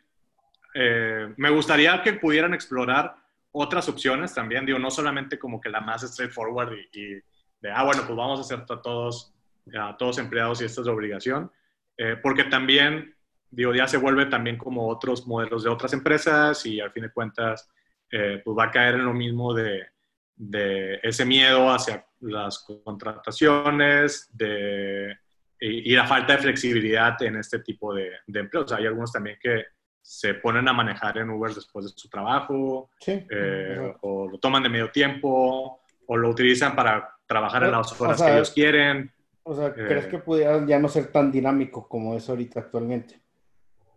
eh, 0.75 1.33
me 1.37 1.51
gustaría 1.51 2.03
que 2.03 2.15
pudieran 2.15 2.55
explorar 2.55 3.17
otras 3.53 3.89
opciones 3.89 4.35
también, 4.35 4.67
digo, 4.67 4.79
no 4.79 4.91
solamente 4.91 5.39
como 5.39 5.61
que 5.61 5.71
la 5.71 5.81
más 5.81 6.03
straightforward 6.03 6.75
y, 6.93 7.01
y 7.01 7.15
de, 7.61 7.71
ah, 7.73 7.85
bueno, 7.85 8.03
pues 8.07 8.17
vamos 8.17 8.39
a 8.39 8.43
hacer 8.43 8.65
a 8.69 8.83
todos, 8.83 9.35
a 9.79 9.97
todos 9.97 10.19
empleados 10.19 10.61
y 10.61 10.65
esta 10.67 10.83
es 10.83 10.87
la 10.87 10.93
obligación, 10.93 11.51
eh, 11.97 12.17
porque 12.23 12.45
también 12.45 13.17
digo, 13.51 13.75
ya 13.75 13.87
se 13.89 13.97
vuelve 13.97 14.27
también 14.27 14.57
como 14.57 14.89
otros 14.89 15.27
modelos 15.27 15.65
de 15.65 15.71
otras 15.71 15.93
empresas 15.93 16.65
y 16.67 16.81
al 16.81 16.93
fin 16.93 17.05
de 17.05 17.11
cuentas, 17.11 17.71
eh, 18.11 18.41
pues 18.45 18.57
va 18.57 18.65
a 18.65 18.71
caer 18.71 18.97
en 18.97 19.05
lo 19.05 19.15
mismo 19.15 19.55
de, 19.55 19.87
de, 20.35 21.01
ese 21.03 21.25
miedo 21.25 21.71
hacia 21.71 22.07
las 22.21 22.65
contrataciones 22.85 24.29
de, 24.33 25.17
y, 25.61 25.95
la 25.95 26.07
falta 26.07 26.35
de 26.35 26.39
flexibilidad 26.41 27.21
en 27.23 27.37
este 27.37 27.61
tipo 27.61 27.95
de, 27.95 28.11
de, 28.27 28.41
empleos. 28.41 28.71
Hay 28.73 28.87
algunos 28.87 29.13
también 29.13 29.39
que 29.41 29.65
se 30.07 30.35
ponen 30.35 30.69
a 30.69 30.73
manejar 30.73 31.19
en 31.19 31.31
Uber 31.31 31.53
después 31.53 31.87
de 31.87 31.93
su 31.97 32.09
trabajo, 32.09 32.91
eh, 33.07 33.95
o 34.03 34.29
lo 34.29 34.39
toman 34.39 34.63
de 34.63 34.69
medio 34.69 34.91
tiempo, 34.91 35.81
o 36.07 36.17
lo 36.17 36.29
utilizan 36.29 36.77
para 36.77 37.09
trabajar 37.27 37.65
en 37.65 37.73
las 37.73 38.01
horas 38.01 38.23
que 38.23 38.33
ellos 38.33 38.51
quieren. 38.53 39.11
O 39.43 39.55
sea, 39.55 39.75
¿crees 39.75 40.07
eh, 40.07 40.09
que 40.09 40.19
pudiera 40.19 40.65
ya 40.65 40.79
no 40.79 40.89
ser 40.89 41.09
tan 41.09 41.33
dinámico 41.33 41.89
como 41.89 42.17
es 42.17 42.29
ahorita 42.29 42.61
actualmente? 42.61 43.21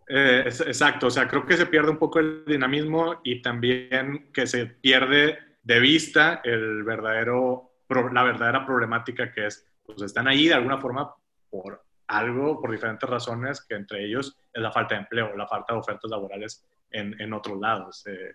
Eh, 0.08 0.42
exacto, 0.46 1.06
o 1.06 1.10
sea, 1.10 1.28
creo 1.28 1.46
que 1.46 1.56
se 1.56 1.66
pierde 1.66 1.90
un 1.90 1.98
poco 1.98 2.18
el 2.18 2.44
dinamismo 2.44 3.20
y 3.22 3.40
también 3.40 4.30
que 4.32 4.48
se 4.48 4.66
pierde 4.66 5.38
de 5.62 5.78
vista 5.78 6.40
el 6.42 6.82
verdadero, 6.82 7.70
la 8.12 8.24
verdadera 8.24 8.66
problemática 8.66 9.30
que 9.30 9.46
es, 9.46 9.64
pues 9.86 10.02
están 10.02 10.26
ahí 10.26 10.48
de 10.48 10.54
alguna 10.54 10.78
forma 10.78 11.14
por 11.50 11.82
algo, 12.06 12.60
por 12.60 12.70
diferentes 12.70 13.08
razones, 13.08 13.64
que 13.64 13.74
entre 13.74 14.04
ellos 14.04 14.36
es 14.52 14.62
la 14.62 14.72
falta 14.72 14.94
de 14.94 15.02
empleo, 15.02 15.36
la 15.36 15.46
falta 15.46 15.74
de 15.74 15.80
ofertas 15.80 16.10
laborales 16.10 16.66
en, 16.90 17.20
en 17.20 17.32
otros 17.32 17.58
lados. 17.58 18.06
Eh, 18.06 18.34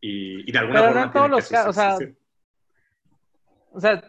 y, 0.00 0.50
de 0.50 0.58
alguna 0.58 0.82
forma... 0.82 1.12
todos 1.12 1.30
los 1.30 1.48
casos, 1.48 1.70
o 1.70 1.72
sea, 1.72 1.98
o 3.70 3.80
sea, 3.80 4.02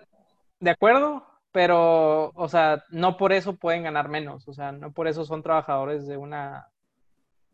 de 0.60 0.70
acuerdo, 0.70 1.26
pero, 1.52 2.32
o 2.36 2.48
sea, 2.50 2.84
no 2.90 3.18
por 3.18 3.32
eso 3.32 3.56
pueden 3.56 3.84
ganar 3.84 4.10
menos, 4.10 4.48
o 4.48 4.54
sea, 4.54 4.72
no 4.72 4.92
por 4.92 5.08
eso 5.08 5.24
son 5.24 5.42
trabajadores 5.42 6.06
de 6.06 6.18
una 6.18 6.68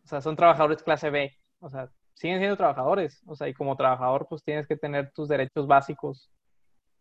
o 0.04 0.08
sea, 0.08 0.22
son 0.22 0.36
trabajadores 0.36 0.84
clase 0.84 1.10
B. 1.10 1.32
O 1.60 1.70
sea, 1.70 1.90
siguen 2.14 2.40
siendo 2.40 2.58
trabajadores. 2.58 3.22
O 3.26 3.36
sea, 3.36 3.48
y 3.48 3.54
como 3.54 3.76
trabajador, 3.76 4.28
pues 4.30 4.44
tienes 4.44 4.68
que 4.68 4.76
tener 4.76 5.12
tus 5.12 5.28
derechos 5.28 5.68
básicos 5.68 6.30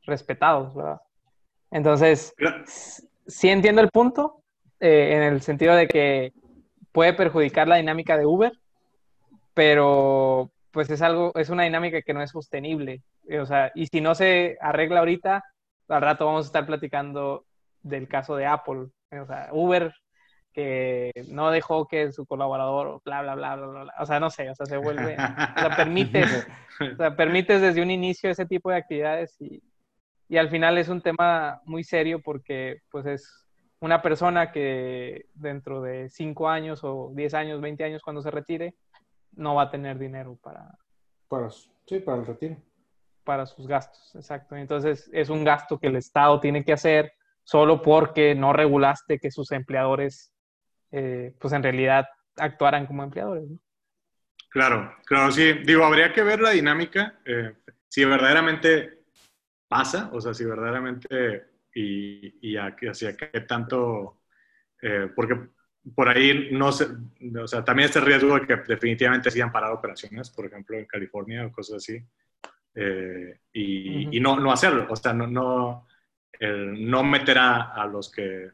respetados, 0.02 0.74
¿verdad? 0.74 1.00
Entonces, 1.70 2.34
sí 3.30 3.48
entiendo 3.48 3.80
el 3.80 3.90
punto, 3.90 4.42
eh, 4.80 5.14
en 5.14 5.22
el 5.22 5.42
sentido 5.42 5.74
de 5.74 5.86
que 5.86 6.32
puede 6.92 7.12
perjudicar 7.12 7.68
la 7.68 7.76
dinámica 7.76 8.16
de 8.16 8.26
Uber, 8.26 8.52
pero 9.54 10.50
pues 10.70 10.90
es 10.90 11.02
algo, 11.02 11.32
es 11.34 11.50
una 11.50 11.64
dinámica 11.64 12.02
que 12.02 12.14
no 12.14 12.22
es 12.22 12.30
sostenible. 12.30 13.02
O 13.40 13.46
sea, 13.46 13.72
y 13.74 13.86
si 13.86 14.00
no 14.00 14.14
se 14.14 14.56
arregla 14.60 15.00
ahorita, 15.00 15.44
al 15.88 16.02
rato 16.02 16.26
vamos 16.26 16.46
a 16.46 16.48
estar 16.48 16.66
platicando 16.66 17.44
del 17.82 18.08
caso 18.08 18.36
de 18.36 18.46
Apple. 18.46 18.86
O 19.10 19.26
sea, 19.26 19.48
Uber 19.52 19.92
que 20.52 21.12
no 21.28 21.50
dejó 21.50 21.86
que 21.86 22.12
su 22.12 22.26
colaborador, 22.26 23.00
bla, 23.04 23.22
bla, 23.22 23.34
bla, 23.34 23.56
bla, 23.56 23.66
bla, 23.66 23.94
o 24.00 24.06
sea, 24.06 24.18
no 24.18 24.30
sé, 24.30 24.50
o 24.50 24.54
sea, 24.54 24.66
se 24.66 24.76
vuelve, 24.76 25.14
o 25.14 25.60
sea, 25.60 25.76
permites, 25.76 26.48
o 26.92 26.96
sea, 26.96 27.14
permites 27.14 27.60
desde 27.60 27.82
un 27.82 27.90
inicio 27.90 28.30
ese 28.30 28.46
tipo 28.46 28.70
de 28.70 28.76
actividades 28.76 29.40
y, 29.40 29.62
y 30.30 30.38
al 30.38 30.48
final 30.48 30.78
es 30.78 30.88
un 30.88 31.02
tema 31.02 31.60
muy 31.64 31.82
serio 31.82 32.22
porque, 32.22 32.82
pues, 32.88 33.04
es 33.04 33.46
una 33.80 34.00
persona 34.00 34.52
que 34.52 35.26
dentro 35.34 35.82
de 35.82 36.08
5 36.08 36.48
años 36.48 36.84
o 36.84 37.10
10 37.12 37.34
años, 37.34 37.60
20 37.60 37.82
años, 37.82 38.00
cuando 38.00 38.22
se 38.22 38.30
retire, 38.30 38.76
no 39.32 39.56
va 39.56 39.64
a 39.64 39.70
tener 39.70 39.98
dinero 39.98 40.38
para... 40.40 40.78
para 41.26 41.50
sí, 41.50 41.98
para 41.98 42.18
el 42.18 42.26
retiro. 42.26 42.56
Para 43.24 43.44
sus 43.44 43.66
gastos, 43.66 44.14
exacto. 44.14 44.54
Entonces, 44.54 45.10
es 45.12 45.30
un 45.30 45.42
gasto 45.42 45.80
que 45.80 45.88
el 45.88 45.96
Estado 45.96 46.38
tiene 46.38 46.64
que 46.64 46.74
hacer 46.74 47.12
solo 47.42 47.82
porque 47.82 48.36
no 48.36 48.52
regulaste 48.52 49.18
que 49.18 49.32
sus 49.32 49.50
empleadores 49.50 50.32
eh, 50.92 51.34
pues 51.40 51.52
en 51.52 51.64
realidad 51.64 52.06
actuaran 52.36 52.86
como 52.86 53.02
empleadores. 53.02 53.48
Claro, 54.50 54.94
claro, 55.06 55.32
sí. 55.32 55.54
Digo, 55.64 55.84
habría 55.84 56.12
que 56.12 56.22
ver 56.22 56.40
la 56.40 56.50
dinámica, 56.50 57.18
eh, 57.24 57.52
si 57.88 58.04
verdaderamente 58.04 58.99
pasa, 59.70 60.10
o 60.12 60.20
sea, 60.20 60.34
si 60.34 60.44
verdaderamente 60.44 61.44
y, 61.72 62.50
y 62.52 62.56
hacia 62.56 63.16
qué 63.16 63.40
tanto, 63.42 64.22
eh, 64.82 65.08
porque 65.14 65.38
por 65.94 66.08
ahí 66.08 66.48
no 66.50 66.72
sé, 66.72 66.88
o 67.40 67.46
sea, 67.46 67.64
también 67.64 67.86
este 67.86 68.00
riesgo 68.00 68.34
de 68.34 68.46
que 68.46 68.56
definitivamente 68.56 69.30
sigan 69.30 69.52
parar 69.52 69.70
operaciones, 69.72 70.28
por 70.30 70.46
ejemplo, 70.46 70.76
en 70.76 70.86
California 70.86 71.46
o 71.46 71.52
cosas 71.52 71.76
así, 71.76 72.04
y, 73.52 74.16
y, 74.16 74.20
no, 74.20 74.38
no 74.40 74.50
hacerlo, 74.50 74.86
o 74.88 74.96
sea, 74.96 75.12
no, 75.12 75.26
no, 75.26 75.86
no 76.40 77.04
meter 77.04 77.38
a 77.38 77.86
los 77.86 78.10
que 78.10 78.50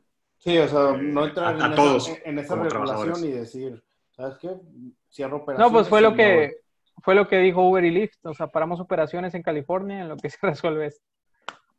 Sí, 0.46 0.56
o 0.58 0.68
sea, 0.68 0.96
no 0.96 1.26
entrar 1.26 1.56
en, 1.56 1.72
esa, 1.72 2.12
en, 2.24 2.38
esa, 2.38 2.54
regulación 2.54 3.24
y 3.24 3.32
decir, 3.32 3.82
¿sabes 4.12 4.36
qué? 4.38 4.50
Cierro 5.10 5.38
operaciones. 5.38 5.72
No, 5.72 5.76
pues 5.76 5.88
fue 5.88 6.00
lo 6.00 6.14
que 6.14 6.58
fue 7.02 7.14
lo 7.14 7.28
que 7.28 7.38
dijo 7.38 7.68
Uber 7.68 7.84
y 7.84 7.90
Lyft, 7.90 8.24
o 8.24 8.34
sea, 8.34 8.48
paramos 8.48 8.80
operaciones 8.80 9.34
en 9.34 9.42
California 9.42 10.00
en 10.00 10.08
lo 10.08 10.16
que 10.16 10.30
se 10.30 10.38
resuelve 10.42 10.86
esto. 10.86 11.04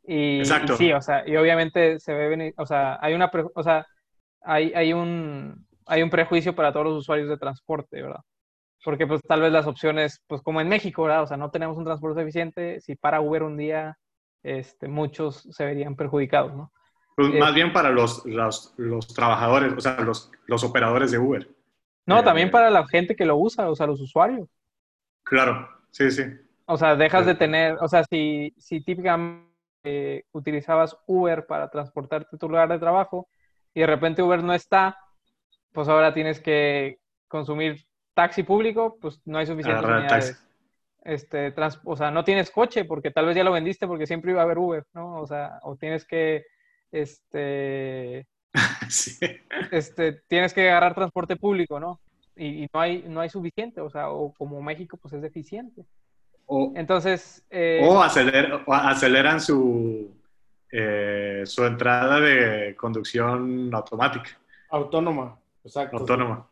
Y, 0.04 0.38
Exacto. 0.38 0.76
sí, 0.76 0.92
o 0.92 1.02
sea, 1.02 1.28
y 1.28 1.36
obviamente 1.36 2.00
se 2.00 2.14
ve 2.14 2.28
venir, 2.28 2.54
o 2.56 2.64
sea, 2.64 2.98
hay 3.02 3.12
una, 3.14 3.30
o 3.54 3.62
sea, 3.62 3.86
hay, 4.40 4.72
hay 4.74 4.92
un 4.94 5.66
hay 5.88 6.02
un 6.02 6.10
prejuicio 6.10 6.54
para 6.54 6.72
todos 6.72 6.86
los 6.86 6.98
usuarios 6.98 7.28
de 7.28 7.38
transporte, 7.38 8.02
¿verdad? 8.02 8.20
Porque 8.84 9.06
pues 9.06 9.22
tal 9.22 9.40
vez 9.40 9.50
las 9.50 9.66
opciones, 9.66 10.22
pues 10.26 10.42
como 10.42 10.60
en 10.60 10.68
México, 10.68 11.02
¿verdad? 11.02 11.22
O 11.22 11.26
sea, 11.26 11.36
no 11.36 11.50
tenemos 11.50 11.76
un 11.76 11.84
transporte 11.84 12.22
eficiente, 12.22 12.80
si 12.80 12.94
para 12.94 13.20
Uber 13.20 13.42
un 13.42 13.56
día, 13.56 13.98
este, 14.42 14.86
muchos 14.86 15.48
se 15.50 15.64
verían 15.64 15.96
perjudicados, 15.96 16.54
¿no? 16.54 16.72
Pues 17.16 17.34
más 17.34 17.52
bien 17.52 17.72
para 17.72 17.90
los, 17.90 18.24
los, 18.26 18.74
los, 18.76 19.08
trabajadores, 19.08 19.72
o 19.76 19.80
sea, 19.80 20.00
los, 20.02 20.30
los 20.46 20.62
operadores 20.62 21.10
de 21.10 21.18
Uber. 21.18 21.48
No, 22.06 22.20
eh, 22.20 22.22
también 22.22 22.50
para 22.50 22.70
la 22.70 22.86
gente 22.86 23.16
que 23.16 23.26
lo 23.26 23.36
usa, 23.36 23.68
o 23.68 23.74
sea, 23.74 23.88
los 23.88 24.00
usuarios. 24.00 24.48
Claro, 25.28 25.68
sí, 25.90 26.10
sí. 26.10 26.24
O 26.66 26.76
sea, 26.76 26.96
dejas 26.96 27.26
de 27.26 27.34
tener, 27.34 27.76
o 27.80 27.88
sea, 27.88 28.04
si, 28.04 28.52
si 28.58 28.82
típicamente 28.82 29.48
eh, 29.84 30.24
utilizabas 30.32 30.96
Uber 31.06 31.46
para 31.46 31.70
transportarte 31.70 32.36
a 32.36 32.38
tu 32.38 32.48
lugar 32.48 32.68
de 32.68 32.78
trabajo 32.78 33.28
y 33.72 33.80
de 33.80 33.86
repente 33.86 34.22
Uber 34.22 34.42
no 34.42 34.52
está, 34.52 34.98
pues 35.72 35.88
ahora 35.88 36.12
tienes 36.12 36.40
que 36.40 36.98
consumir 37.28 37.86
taxi 38.14 38.42
público, 38.42 38.98
pues 39.00 39.20
no 39.24 39.38
hay 39.38 39.46
suficiente 39.46 39.86
unidades. 39.86 40.44
Este, 41.02 41.54
o 41.84 41.96
sea, 41.96 42.10
no 42.10 42.24
tienes 42.24 42.50
coche 42.50 42.84
porque 42.84 43.10
tal 43.10 43.26
vez 43.26 43.36
ya 43.36 43.44
lo 43.44 43.52
vendiste 43.52 43.86
porque 43.86 44.06
siempre 44.06 44.32
iba 44.32 44.40
a 44.40 44.44
haber 44.44 44.58
Uber, 44.58 44.84
¿no? 44.92 45.20
O 45.20 45.26
sea, 45.26 45.60
o 45.62 45.76
tienes 45.76 46.04
que 46.04 46.44
este, 46.90 48.26
este, 49.70 50.20
tienes 50.26 50.52
que 50.52 50.68
agarrar 50.68 50.94
transporte 50.94 51.36
público, 51.36 51.78
¿no? 51.78 52.00
Y, 52.38 52.68
no, 52.72 52.80
hay, 52.80 53.04
no 53.08 53.20
hay 53.20 53.28
suficiente, 53.28 53.80
o 53.80 53.90
sea, 53.90 54.10
o 54.10 54.32
como 54.32 54.62
México, 54.62 54.96
pues 54.96 55.14
es 55.14 55.22
deficiente. 55.22 55.84
O, 56.46 56.72
Entonces... 56.76 57.44
Eh, 57.50 57.80
o, 57.82 58.00
aceleran 58.00 59.40
su, 59.40 60.14
eh, 60.70 61.42
su 61.44 61.64
entrada 61.64 62.20
de 62.20 62.76
conducción 62.76 63.74
automática. 63.74 64.30
Autónoma, 64.70 65.38
exacto. 65.64 65.98
Autónoma. 65.98 66.48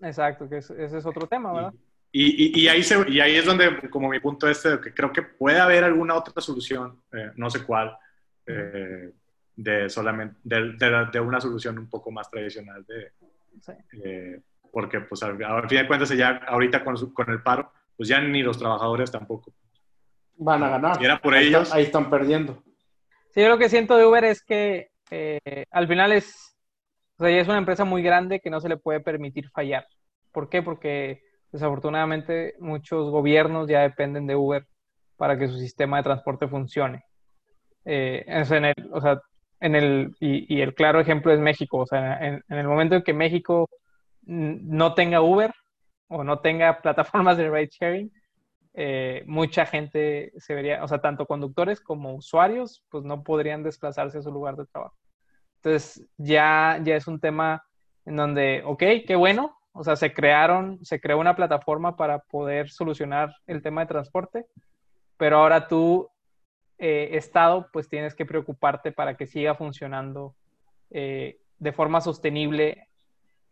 Exacto, 0.00 0.48
que 0.48 0.58
ese 0.58 0.84
es 0.84 1.06
otro 1.06 1.26
tema, 1.26 1.52
¿verdad? 1.52 1.74
Y, 2.16 2.60
y, 2.62 2.68
ahí 2.68 2.80
y 3.08 3.18
ahí 3.18 3.34
es 3.34 3.44
donde, 3.44 3.90
como 3.90 4.08
mi 4.08 4.20
punto 4.20 4.48
este, 4.48 4.78
que 4.80 4.94
creo 4.94 5.12
que 5.12 5.22
puede 5.22 5.58
haber 5.58 5.82
alguna 5.82 6.14
otra 6.14 6.40
solución, 6.40 7.00
eh, 7.12 7.32
no 7.34 7.50
sé 7.50 7.64
cuál, 7.64 7.98
eh, 8.46 9.10
de 9.56 9.90
solamente 9.90 10.36
de, 10.44 11.08
de, 11.12 11.20
una 11.20 11.40
solución 11.40 11.76
un 11.76 11.88
poco 11.90 12.12
más 12.12 12.30
tradicional 12.30 12.84
de 12.86 13.12
eh, 14.04 14.40
porque 14.74 15.00
pues 15.00 15.22
al, 15.22 15.38
fin 15.68 15.78
de 15.78 15.86
cuentas 15.86 16.10
ya 16.10 16.40
ahorita 16.46 16.84
con, 16.84 16.96
con, 17.12 17.30
el 17.30 17.42
paro 17.42 17.72
pues 17.96 18.08
ya 18.08 18.20
ni 18.20 18.42
los 18.42 18.58
trabajadores 18.58 19.10
tampoco 19.10 19.54
van 20.36 20.62
a 20.62 20.68
ganar 20.68 21.00
y 21.00 21.04
era 21.04 21.18
por 21.18 21.34
ahí 21.34 21.46
ellos 21.46 21.62
están, 21.62 21.78
ahí 21.78 21.84
están 21.84 22.10
perdiendo 22.10 22.62
sí 23.30 23.40
yo 23.40 23.48
lo 23.48 23.56
que 23.56 23.70
siento 23.70 23.96
de 23.96 24.04
Uber 24.04 24.24
es 24.24 24.42
que 24.42 24.90
eh, 25.10 25.64
al 25.70 25.88
final 25.88 26.12
es 26.12 26.56
o 27.16 27.24
sea, 27.24 27.40
es 27.40 27.48
una 27.48 27.58
empresa 27.58 27.84
muy 27.84 28.02
grande 28.02 28.40
que 28.40 28.50
no 28.50 28.60
se 28.60 28.68
le 28.68 28.76
puede 28.76 29.00
permitir 29.00 29.48
fallar 29.50 29.86
¿Por 30.34 30.48
qué? 30.48 30.62
Porque 30.62 31.22
desafortunadamente 31.52 32.56
muchos 32.58 33.08
gobiernos 33.10 33.68
ya 33.68 33.82
dependen 33.82 34.26
de 34.26 34.34
Uber 34.34 34.66
para 35.16 35.38
que 35.38 35.46
su 35.46 35.56
sistema 35.58 35.98
de 35.98 36.02
transporte 36.02 36.48
funcione. 36.48 37.04
Eh, 37.84 38.24
en 38.26 38.64
el, 38.64 38.74
o 38.92 39.00
sea, 39.00 39.20
en 39.60 39.76
el, 39.76 40.16
y, 40.18 40.60
el 40.60 40.74
claro 40.74 40.98
ejemplo 40.98 41.32
es 41.32 41.38
México. 41.38 41.78
O 41.78 41.86
sea, 41.86 42.18
en, 42.18 42.42
el 42.48 42.66
momento 42.66 42.96
en 42.96 43.02
que 43.02 43.14
México 43.14 43.70
no 44.26 44.94
tenga 44.94 45.22
Uber 45.22 45.52
o 46.08 46.24
no 46.24 46.40
tenga 46.40 46.78
plataformas 46.82 47.36
de 47.36 47.50
ride 47.50 47.70
sharing, 47.70 48.12
eh, 48.76 49.22
mucha 49.26 49.66
gente 49.66 50.32
se 50.36 50.54
vería, 50.54 50.82
o 50.82 50.88
sea, 50.88 51.00
tanto 51.00 51.26
conductores 51.26 51.80
como 51.80 52.14
usuarios, 52.14 52.84
pues 52.90 53.04
no 53.04 53.22
podrían 53.22 53.62
desplazarse 53.62 54.18
a 54.18 54.22
su 54.22 54.32
lugar 54.32 54.56
de 54.56 54.66
trabajo. 54.66 54.96
Entonces, 55.56 56.04
ya, 56.18 56.80
ya 56.82 56.96
es 56.96 57.06
un 57.06 57.20
tema 57.20 57.64
en 58.04 58.16
donde, 58.16 58.62
ok, 58.64 58.82
qué 59.06 59.16
bueno, 59.16 59.56
o 59.72 59.82
sea, 59.82 59.96
se 59.96 60.12
crearon, 60.12 60.84
se 60.84 61.00
creó 61.00 61.18
una 61.18 61.36
plataforma 61.36 61.96
para 61.96 62.18
poder 62.18 62.68
solucionar 62.70 63.34
el 63.46 63.62
tema 63.62 63.82
de 63.82 63.86
transporte, 63.88 64.46
pero 65.16 65.38
ahora 65.38 65.68
tú, 65.68 66.08
eh, 66.78 67.10
Estado, 67.12 67.68
pues 67.72 67.88
tienes 67.88 68.14
que 68.14 68.26
preocuparte 68.26 68.92
para 68.92 69.16
que 69.16 69.26
siga 69.26 69.54
funcionando 69.54 70.34
eh, 70.90 71.38
de 71.58 71.72
forma 71.72 72.00
sostenible 72.00 72.88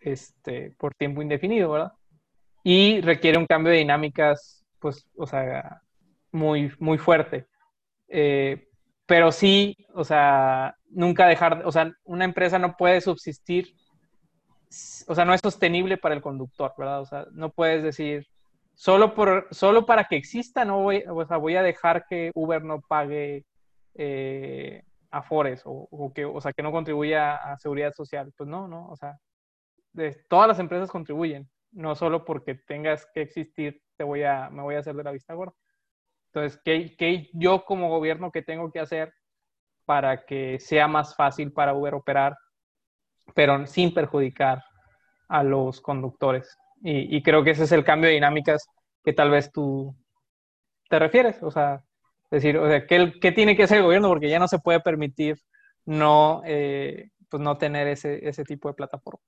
este, 0.03 0.75
por 0.79 0.95
tiempo 0.95 1.23
indefinido, 1.23 1.71
¿verdad? 1.71 1.93
Y 2.65 3.01
requiere 3.01 3.39
un 3.39 3.47
cambio 3.47 3.73
de 3.73 3.79
dinámicas, 3.79 4.65
pues, 4.79 5.07
o 5.17 5.27
sea, 5.27 5.83
muy, 6.31 6.73
muy 6.79 6.99
fuerte. 6.99 7.47
Eh, 8.09 8.69
pero 9.07 9.33
sí, 9.33 9.77
o 9.95 10.05
sea, 10.05 10.77
nunca 10.91 11.27
dejar, 11.27 11.63
o 11.67 11.73
sea, 11.73 11.93
una 12.05 12.25
empresa 12.25 12.59
no 12.59 12.77
puede 12.77 13.01
subsistir 13.01 13.75
o 15.07 15.15
sea, 15.15 15.25
no 15.25 15.35
es 15.35 15.41
sostenible 15.43 15.99
para 15.99 16.15
el 16.15 16.23
conductor, 16.23 16.73
¿verdad? 16.77 17.01
O 17.01 17.07
sea, 17.07 17.27
no 17.33 17.51
puedes 17.51 17.83
decir, 17.83 18.27
solo, 18.75 19.15
por, 19.15 19.49
solo 19.51 19.87
para 19.87 20.05
que 20.05 20.17
exista, 20.17 20.65
no 20.65 20.83
voy, 20.83 21.05
o 21.09 21.25
sea, 21.27 21.37
voy 21.37 21.57
a 21.57 21.63
dejar 21.63 22.07
que 22.07 22.31
Uber 22.35 22.65
no 22.65 22.81
pague 22.81 23.45
eh, 23.95 24.83
afores 25.11 25.63
o, 25.65 26.13
que, 26.15 26.25
o 26.25 26.41
sea, 26.41 26.53
que 26.53 26.63
no 26.63 26.73
contribuya 26.73 27.37
a 27.37 27.59
seguridad 27.59 27.93
social. 27.93 28.33
Pues 28.37 28.49
no, 28.49 28.67
no, 28.69 28.89
o 28.89 28.97
sea, 28.97 29.19
todas 30.29 30.49
las 30.49 30.59
empresas 30.59 30.91
contribuyen, 30.91 31.49
no 31.73 31.95
solo 31.95 32.25
porque 32.25 32.55
tengas 32.55 33.07
que 33.15 33.23
existir, 33.23 33.83
te 33.97 34.05
voy 34.05 34.23
a, 34.23 34.51
me 34.51 34.63
voy 34.63 34.75
a 34.75 34.81
hacer 34.81 34.95
de 34.95 35.05
la 35.05 35.13
vista 35.13 35.35
gorda. 35.35 35.55
Entonces, 36.33 36.61
¿qué, 36.65 36.97
¿qué, 36.97 37.31
yo 37.35 37.65
como 37.65 37.89
gobierno 37.89 38.33
qué 38.33 38.43
tengo 38.43 38.71
que 38.71 38.81
hacer 38.81 39.13
para 39.85 40.25
que 40.25 40.59
sea 40.61 40.89
más 40.89 41.15
fácil 41.15 41.53
para 41.53 41.75
Uber 41.75 41.95
operar 41.95 42.37
pero 43.35 43.67
sin 43.67 43.95
perjudicar 43.95 44.63
a 45.29 45.43
los 45.43 45.81
conductores. 45.81 46.57
Y, 46.85 47.23
creo 47.23 47.45
que 47.45 47.51
ese 47.51 47.63
es 47.63 47.73
el 47.73 47.85
cambio 47.85 48.09
de 48.09 48.15
dinámicas 48.15 48.67
que 49.05 49.13
tal 49.13 49.31
vez 49.31 49.53
tú 49.53 49.95
te 50.89 50.99
refieres. 50.99 51.41
O 51.43 51.51
sea, 51.51 51.85
decir, 52.29 52.59
o 52.59 52.67
sea, 52.67 52.87
¿qué, 52.87 53.13
¿qué, 53.21 53.31
tiene 53.31 53.57
que 53.57 53.63
hacer 53.63 53.79
el 53.79 53.85
gobierno? 53.85 54.09
Porque 54.09 54.29
ya 54.29 54.41
no 54.41 54.49
se 54.49 54.59
puede 54.59 54.81
permitir 54.81 55.39
no, 55.85 56.43
eh, 56.45 57.11
pues 57.31 57.41
no 57.41 57.57
tener 57.57 57.87
ese, 57.87 58.29
ese 58.29 58.43
tipo 58.43 58.69
de 58.69 58.75
plataformas. 58.75 59.25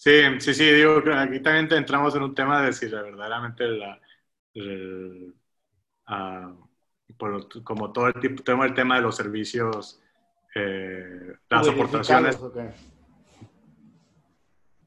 Sí, 0.00 0.22
sí, 0.38 0.54
sí, 0.54 0.64
digo, 0.64 1.02
aquí 1.14 1.40
también 1.40 1.70
entramos 1.72 2.14
en 2.14 2.22
un 2.22 2.34
tema 2.34 2.62
de 2.62 2.72
si 2.72 2.86
verdaderamente 2.86 3.68
la, 3.68 4.00
ah, 6.06 6.54
como 7.62 7.92
todo 7.92 8.06
el, 8.06 8.14
tipo, 8.14 8.42
tema, 8.42 8.64
el 8.64 8.72
tema 8.72 8.96
de 8.96 9.02
los 9.02 9.14
servicios 9.14 10.00
eh, 10.54 11.34
las 11.50 11.68
aportaciones, 11.68 12.40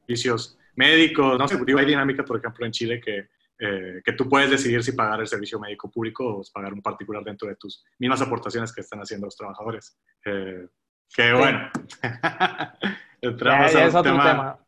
servicios 0.00 0.58
médicos, 0.74 1.38
no 1.38 1.46
sé, 1.46 1.58
hay 1.64 1.86
dinámica, 1.86 2.24
por 2.24 2.38
ejemplo, 2.38 2.66
en 2.66 2.72
Chile 2.72 3.00
que, 3.00 3.28
eh, 3.60 4.02
que 4.04 4.12
tú 4.14 4.28
puedes 4.28 4.50
decidir 4.50 4.82
si 4.82 4.90
pagar 4.94 5.20
el 5.20 5.28
servicio 5.28 5.60
médico 5.60 5.92
público 5.92 6.38
o 6.38 6.42
pagar 6.52 6.72
un 6.72 6.82
particular 6.82 7.22
dentro 7.22 7.46
de 7.46 7.54
tus 7.54 7.84
mismas 8.00 8.20
aportaciones 8.20 8.72
que 8.72 8.80
están 8.80 8.98
haciendo 8.98 9.28
los 9.28 9.36
trabajadores. 9.36 9.96
Eh, 10.24 10.66
que 11.08 11.32
bueno, 11.34 11.70
entramos 13.20 13.72
ya, 13.72 13.84
es 13.84 13.94
otro 13.94 14.10
tema. 14.10 14.58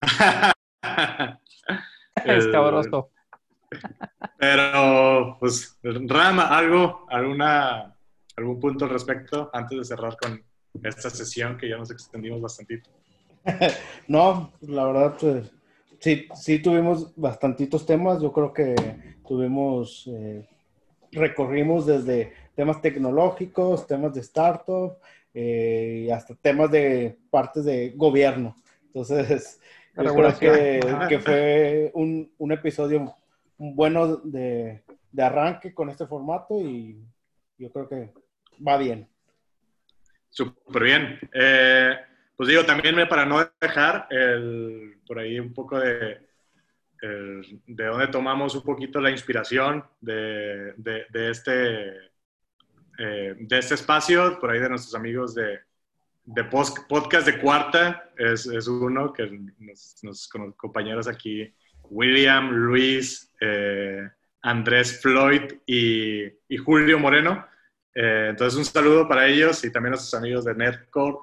es 2.24 2.46
cabroso. 2.48 3.10
Pero, 4.38 5.36
pues, 5.38 5.78
Rama, 5.82 6.48
algo, 6.48 7.06
alguna 7.08 7.94
¿Algún 8.40 8.58
punto 8.58 8.86
al 8.86 8.92
respecto 8.92 9.50
antes 9.52 9.78
de 9.78 9.84
cerrar 9.84 10.16
con 10.16 10.42
esta 10.82 11.10
sesión 11.10 11.58
que 11.58 11.68
ya 11.68 11.76
nos 11.76 11.90
extendimos 11.90 12.40
bastantito? 12.40 12.88
no, 14.08 14.50
la 14.62 14.86
verdad, 14.86 15.16
pues, 15.20 15.52
sí, 15.98 16.26
sí 16.34 16.58
tuvimos 16.58 17.12
bastantitos 17.16 17.84
temas. 17.84 18.22
Yo 18.22 18.32
creo 18.32 18.54
que 18.54 18.74
tuvimos, 19.28 20.08
eh, 20.10 20.48
recorrimos 21.12 21.84
desde 21.84 22.32
temas 22.54 22.80
tecnológicos, 22.80 23.86
temas 23.86 24.14
de 24.14 24.20
startup 24.20 24.96
eh, 25.34 26.04
y 26.06 26.10
hasta 26.10 26.34
temas 26.34 26.70
de 26.70 27.18
partes 27.28 27.66
de 27.66 27.90
gobierno. 27.90 28.56
Entonces, 28.86 29.60
yo 29.96 30.14
creo 30.14 30.38
que, 30.38 30.80
que 31.08 31.18
fue 31.18 31.90
un, 31.94 32.32
un, 32.38 32.52
episodio 32.52 33.16
bueno 33.58 34.16
de, 34.16 34.82
de 35.10 35.22
arranque 35.22 35.74
con 35.74 35.90
este 35.90 36.06
formato 36.06 36.60
y 36.60 37.02
yo 37.58 37.70
creo 37.70 37.88
que 37.88 38.12
va 38.66 38.76
bien. 38.76 39.08
Súper 40.30 40.82
bien. 40.82 41.18
Eh, 41.34 41.96
pues 42.36 42.48
digo, 42.48 42.64
también 42.64 42.96
para 43.08 43.26
no 43.26 43.44
dejar 43.60 44.06
el, 44.10 45.00
por 45.06 45.18
ahí 45.18 45.38
un 45.38 45.52
poco 45.52 45.78
de, 45.78 46.26
de 47.02 47.84
dónde 47.84 48.08
tomamos 48.08 48.54
un 48.54 48.62
poquito 48.62 49.00
la 49.00 49.10
inspiración 49.10 49.84
de, 50.00 50.72
de, 50.76 51.30
este, 51.30 51.88
eh, 52.98 53.34
de 53.38 53.58
este 53.58 53.74
espacio, 53.74 54.38
por 54.38 54.50
ahí 54.50 54.60
de 54.60 54.68
nuestros 54.68 54.94
amigos 54.94 55.34
de, 55.34 55.60
de 56.24 56.44
podcast 56.44 57.26
de 57.26 57.38
cuarta, 57.38 58.10
es, 58.16 58.46
es 58.46 58.68
uno 58.68 59.12
que 59.12 59.30
nos, 59.58 60.28
compañeros 60.56 61.08
aquí, 61.08 61.52
William, 61.84 62.50
Luis, 62.50 63.32
eh, 63.40 64.08
Andrés 64.42 65.00
Floyd 65.00 65.42
y, 65.66 66.24
y 66.48 66.56
Julio 66.56 66.98
Moreno, 66.98 67.44
eh, 67.94 68.28
entonces, 68.30 68.58
un 68.58 68.64
saludo 68.64 69.08
para 69.08 69.26
ellos 69.26 69.64
y 69.64 69.72
también 69.72 69.94
a 69.94 69.96
sus 69.96 70.14
amigos 70.14 70.44
de 70.44 70.54
Netcore, 70.54 71.16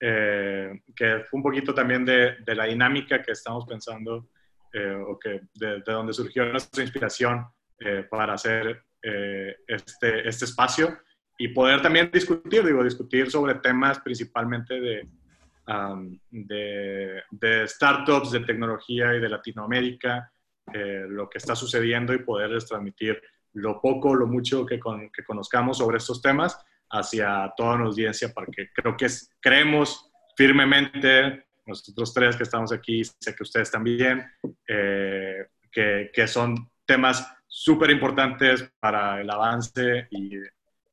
eh, 0.00 0.82
que 0.94 1.24
fue 1.28 1.38
un 1.38 1.42
poquito 1.42 1.74
también 1.74 2.04
de, 2.04 2.36
la 2.46 2.66
dinámica 2.66 3.22
que 3.22 3.32
estamos 3.32 3.64
pensando 3.66 4.28
eh, 4.72 4.94
o 5.06 5.18
que 5.18 5.42
de, 5.54 5.80
donde 5.80 6.12
surgió 6.12 6.44
nuestra 6.46 6.82
inspiración 6.82 7.46
para 8.08 8.34
hacer 8.34 8.84
este, 9.66 10.28
este 10.28 10.44
espacio 10.44 10.96
y 11.42 11.48
poder 11.48 11.82
también 11.82 12.08
discutir, 12.12 12.64
digo, 12.64 12.84
discutir 12.84 13.28
sobre 13.28 13.56
temas 13.56 13.98
principalmente 13.98 14.80
de, 14.80 15.08
de, 16.30 17.22
de, 17.32 17.66
startups, 17.66 18.30
de 18.30 18.40
tecnología 18.40 19.12
y 19.12 19.20
de 19.20 19.28
Latinoamérica, 19.28 20.30
lo 21.08 21.28
que 21.28 21.38
está 21.38 21.56
sucediendo 21.56 22.14
y 22.14 22.20
poderles 22.20 22.64
transmitir 22.66 23.20
lo 23.54 23.80
poco, 23.80 24.14
lo 24.14 24.28
mucho 24.28 24.64
que, 24.64 24.78
que 25.12 25.24
conozcamos 25.24 25.78
sobre 25.78 25.98
estos 25.98 26.22
temas 26.22 26.56
hacia 26.90 27.52
toda 27.56 27.76
la 27.76 27.86
audiencia, 27.86 28.30
porque 28.32 28.68
creo 28.72 28.96
que 28.96 29.08
creemos 29.40 30.12
firmemente, 30.36 31.46
nosotros 31.66 32.14
tres 32.14 32.36
que 32.36 32.44
estamos 32.44 32.72
aquí, 32.72 33.02
sé 33.04 33.34
que 33.34 33.42
ustedes 33.42 33.68
también, 33.68 34.24
eh, 34.68 35.48
que, 35.72 36.08
que, 36.14 36.28
son 36.28 36.70
temas 36.86 37.26
súper 37.48 37.90
importantes 37.90 38.72
para 38.78 39.20
el 39.20 39.28
avance 39.28 40.06
y 40.12 40.36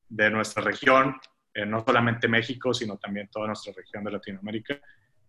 de 0.10 0.30
nuestra 0.30 0.64
región, 0.64 1.16
eh, 1.54 1.66
no 1.66 1.84
solamente 1.86 2.28
México, 2.28 2.74
sino 2.74 2.98
también 2.98 3.30
toda 3.32 3.48
nuestra 3.48 3.74
región 3.74 4.04
de 4.04 4.12
Latinoamérica, 4.12 4.80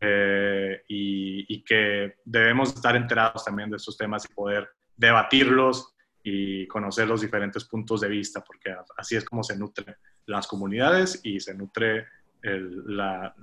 eh, 0.00 0.82
y, 0.88 1.54
y, 1.54 1.62
que 1.62 2.14
debemos 2.24 2.74
estar 2.74 2.96
enterados 2.96 3.44
también 3.44 3.68
de 3.68 3.76
estos 3.76 3.98
temas 3.98 4.24
y 4.24 4.32
poder 4.32 4.66
debatirlos 4.96 5.94
y 6.22 6.66
conocer 6.66 7.06
los 7.06 7.20
diferentes 7.20 7.64
puntos 7.64 8.00
de 8.00 8.08
vista, 8.08 8.42
porque 8.42 8.74
así 8.96 9.16
es 9.16 9.24
como 9.24 9.42
se 9.42 9.58
nutren 9.58 9.94
las 10.26 10.46
comunidades 10.46 11.20
y 11.22 11.40
se 11.40 11.54
nutre 11.54 12.06
el, 12.42 12.96
la, 12.96 13.34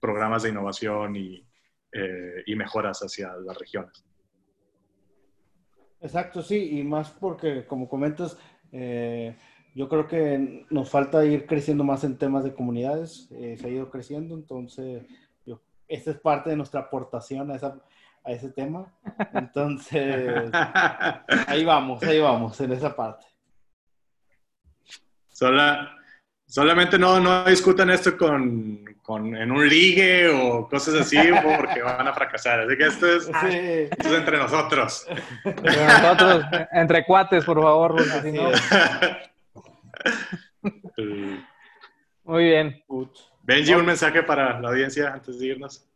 programas 0.00 0.42
de 0.42 0.50
innovación 0.50 1.16
y, 1.16 1.44
eh, 1.92 2.42
y, 2.46 2.54
mejoras 2.54 3.00
hacia 3.00 3.34
las 3.36 3.58
regiones. 3.58 4.04
Exacto, 6.00 6.42
sí, 6.42 6.78
y 6.78 6.84
más 6.84 7.10
porque, 7.10 7.66
como 7.66 7.88
comentas, 7.88 8.38
eh, 8.70 9.36
yo 9.74 9.88
creo 9.88 10.06
que 10.06 10.66
nos 10.70 10.90
falta 10.90 11.24
ir 11.24 11.46
creciendo 11.46 11.84
más 11.84 12.04
en 12.04 12.18
temas 12.18 12.44
de 12.44 12.54
comunidades, 12.54 13.28
eh, 13.32 13.56
se 13.58 13.66
ha 13.66 13.70
ido 13.70 13.90
creciendo, 13.90 14.34
entonces 14.34 15.04
yo, 15.46 15.60
esta 15.86 16.10
es 16.10 16.18
parte 16.18 16.50
de 16.50 16.56
nuestra 16.56 16.80
aportación 16.80 17.50
a 17.50 17.56
esa 17.56 17.78
a 18.24 18.32
ese 18.32 18.50
tema. 18.50 18.92
Entonces, 19.32 20.50
ahí 21.46 21.64
vamos, 21.64 22.02
ahí 22.02 22.20
vamos, 22.20 22.60
en 22.60 22.72
esa 22.72 22.94
parte. 22.94 23.26
Son 25.30 25.56
Solamente 26.46 26.98
no, 26.98 27.20
no 27.20 27.44
discutan 27.44 27.90
esto 27.90 28.16
con, 28.16 28.82
con, 29.02 29.36
en 29.36 29.52
un 29.52 29.68
ligue 29.68 30.28
o 30.28 30.66
cosas 30.66 30.94
así 30.94 31.18
porque 31.44 31.82
van 31.82 32.08
a 32.08 32.14
fracasar. 32.14 32.60
Así 32.60 32.74
que 32.74 32.86
esto 32.86 33.06
es, 33.06 33.24
Sí. 33.26 33.88
esto 33.90 34.08
es 34.08 34.14
entre 34.14 34.38
nosotros. 34.38 35.06
Entre 35.44 35.86
nosotros, 35.86 36.44
entre 36.72 37.04
cuates, 37.04 37.44
por 37.44 37.60
favor, 37.62 37.96
porque 37.96 38.22
si 38.22 38.32
no- 38.32 38.50
Eh, 38.50 39.27
Muy 42.24 42.44
bien. 42.44 42.84
Benji, 43.42 43.74
un 43.74 43.86
mensaje 43.86 44.22
para 44.22 44.60
la 44.60 44.68
audiencia 44.68 45.12
antes 45.12 45.38
de 45.38 45.46
irnos. 45.46 45.88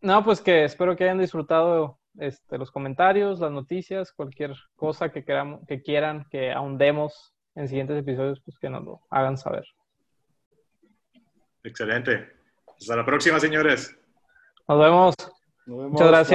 No, 0.00 0.22
pues 0.24 0.40
que 0.40 0.64
espero 0.64 0.94
que 0.94 1.04
hayan 1.04 1.18
disfrutado 1.18 1.98
este, 2.18 2.58
los 2.58 2.70
comentarios, 2.70 3.40
las 3.40 3.50
noticias, 3.50 4.12
cualquier 4.12 4.54
cosa 4.76 5.10
que, 5.10 5.24
queramos, 5.24 5.66
que 5.66 5.82
quieran 5.82 6.26
que 6.30 6.52
ahondemos 6.52 7.34
en 7.54 7.68
siguientes 7.68 7.98
episodios, 7.98 8.40
pues 8.44 8.56
que 8.58 8.70
nos 8.70 8.84
lo 8.84 9.00
hagan 9.10 9.36
saber. 9.36 9.64
Excelente. 11.64 12.32
Hasta 12.78 12.96
la 12.96 13.04
próxima, 13.04 13.40
señores. 13.40 13.96
Nos 14.68 14.78
vemos. 14.78 15.14
Nos 15.66 15.78
vemos. 15.78 15.92
Muchas 15.92 16.08
gracias. 16.08 16.30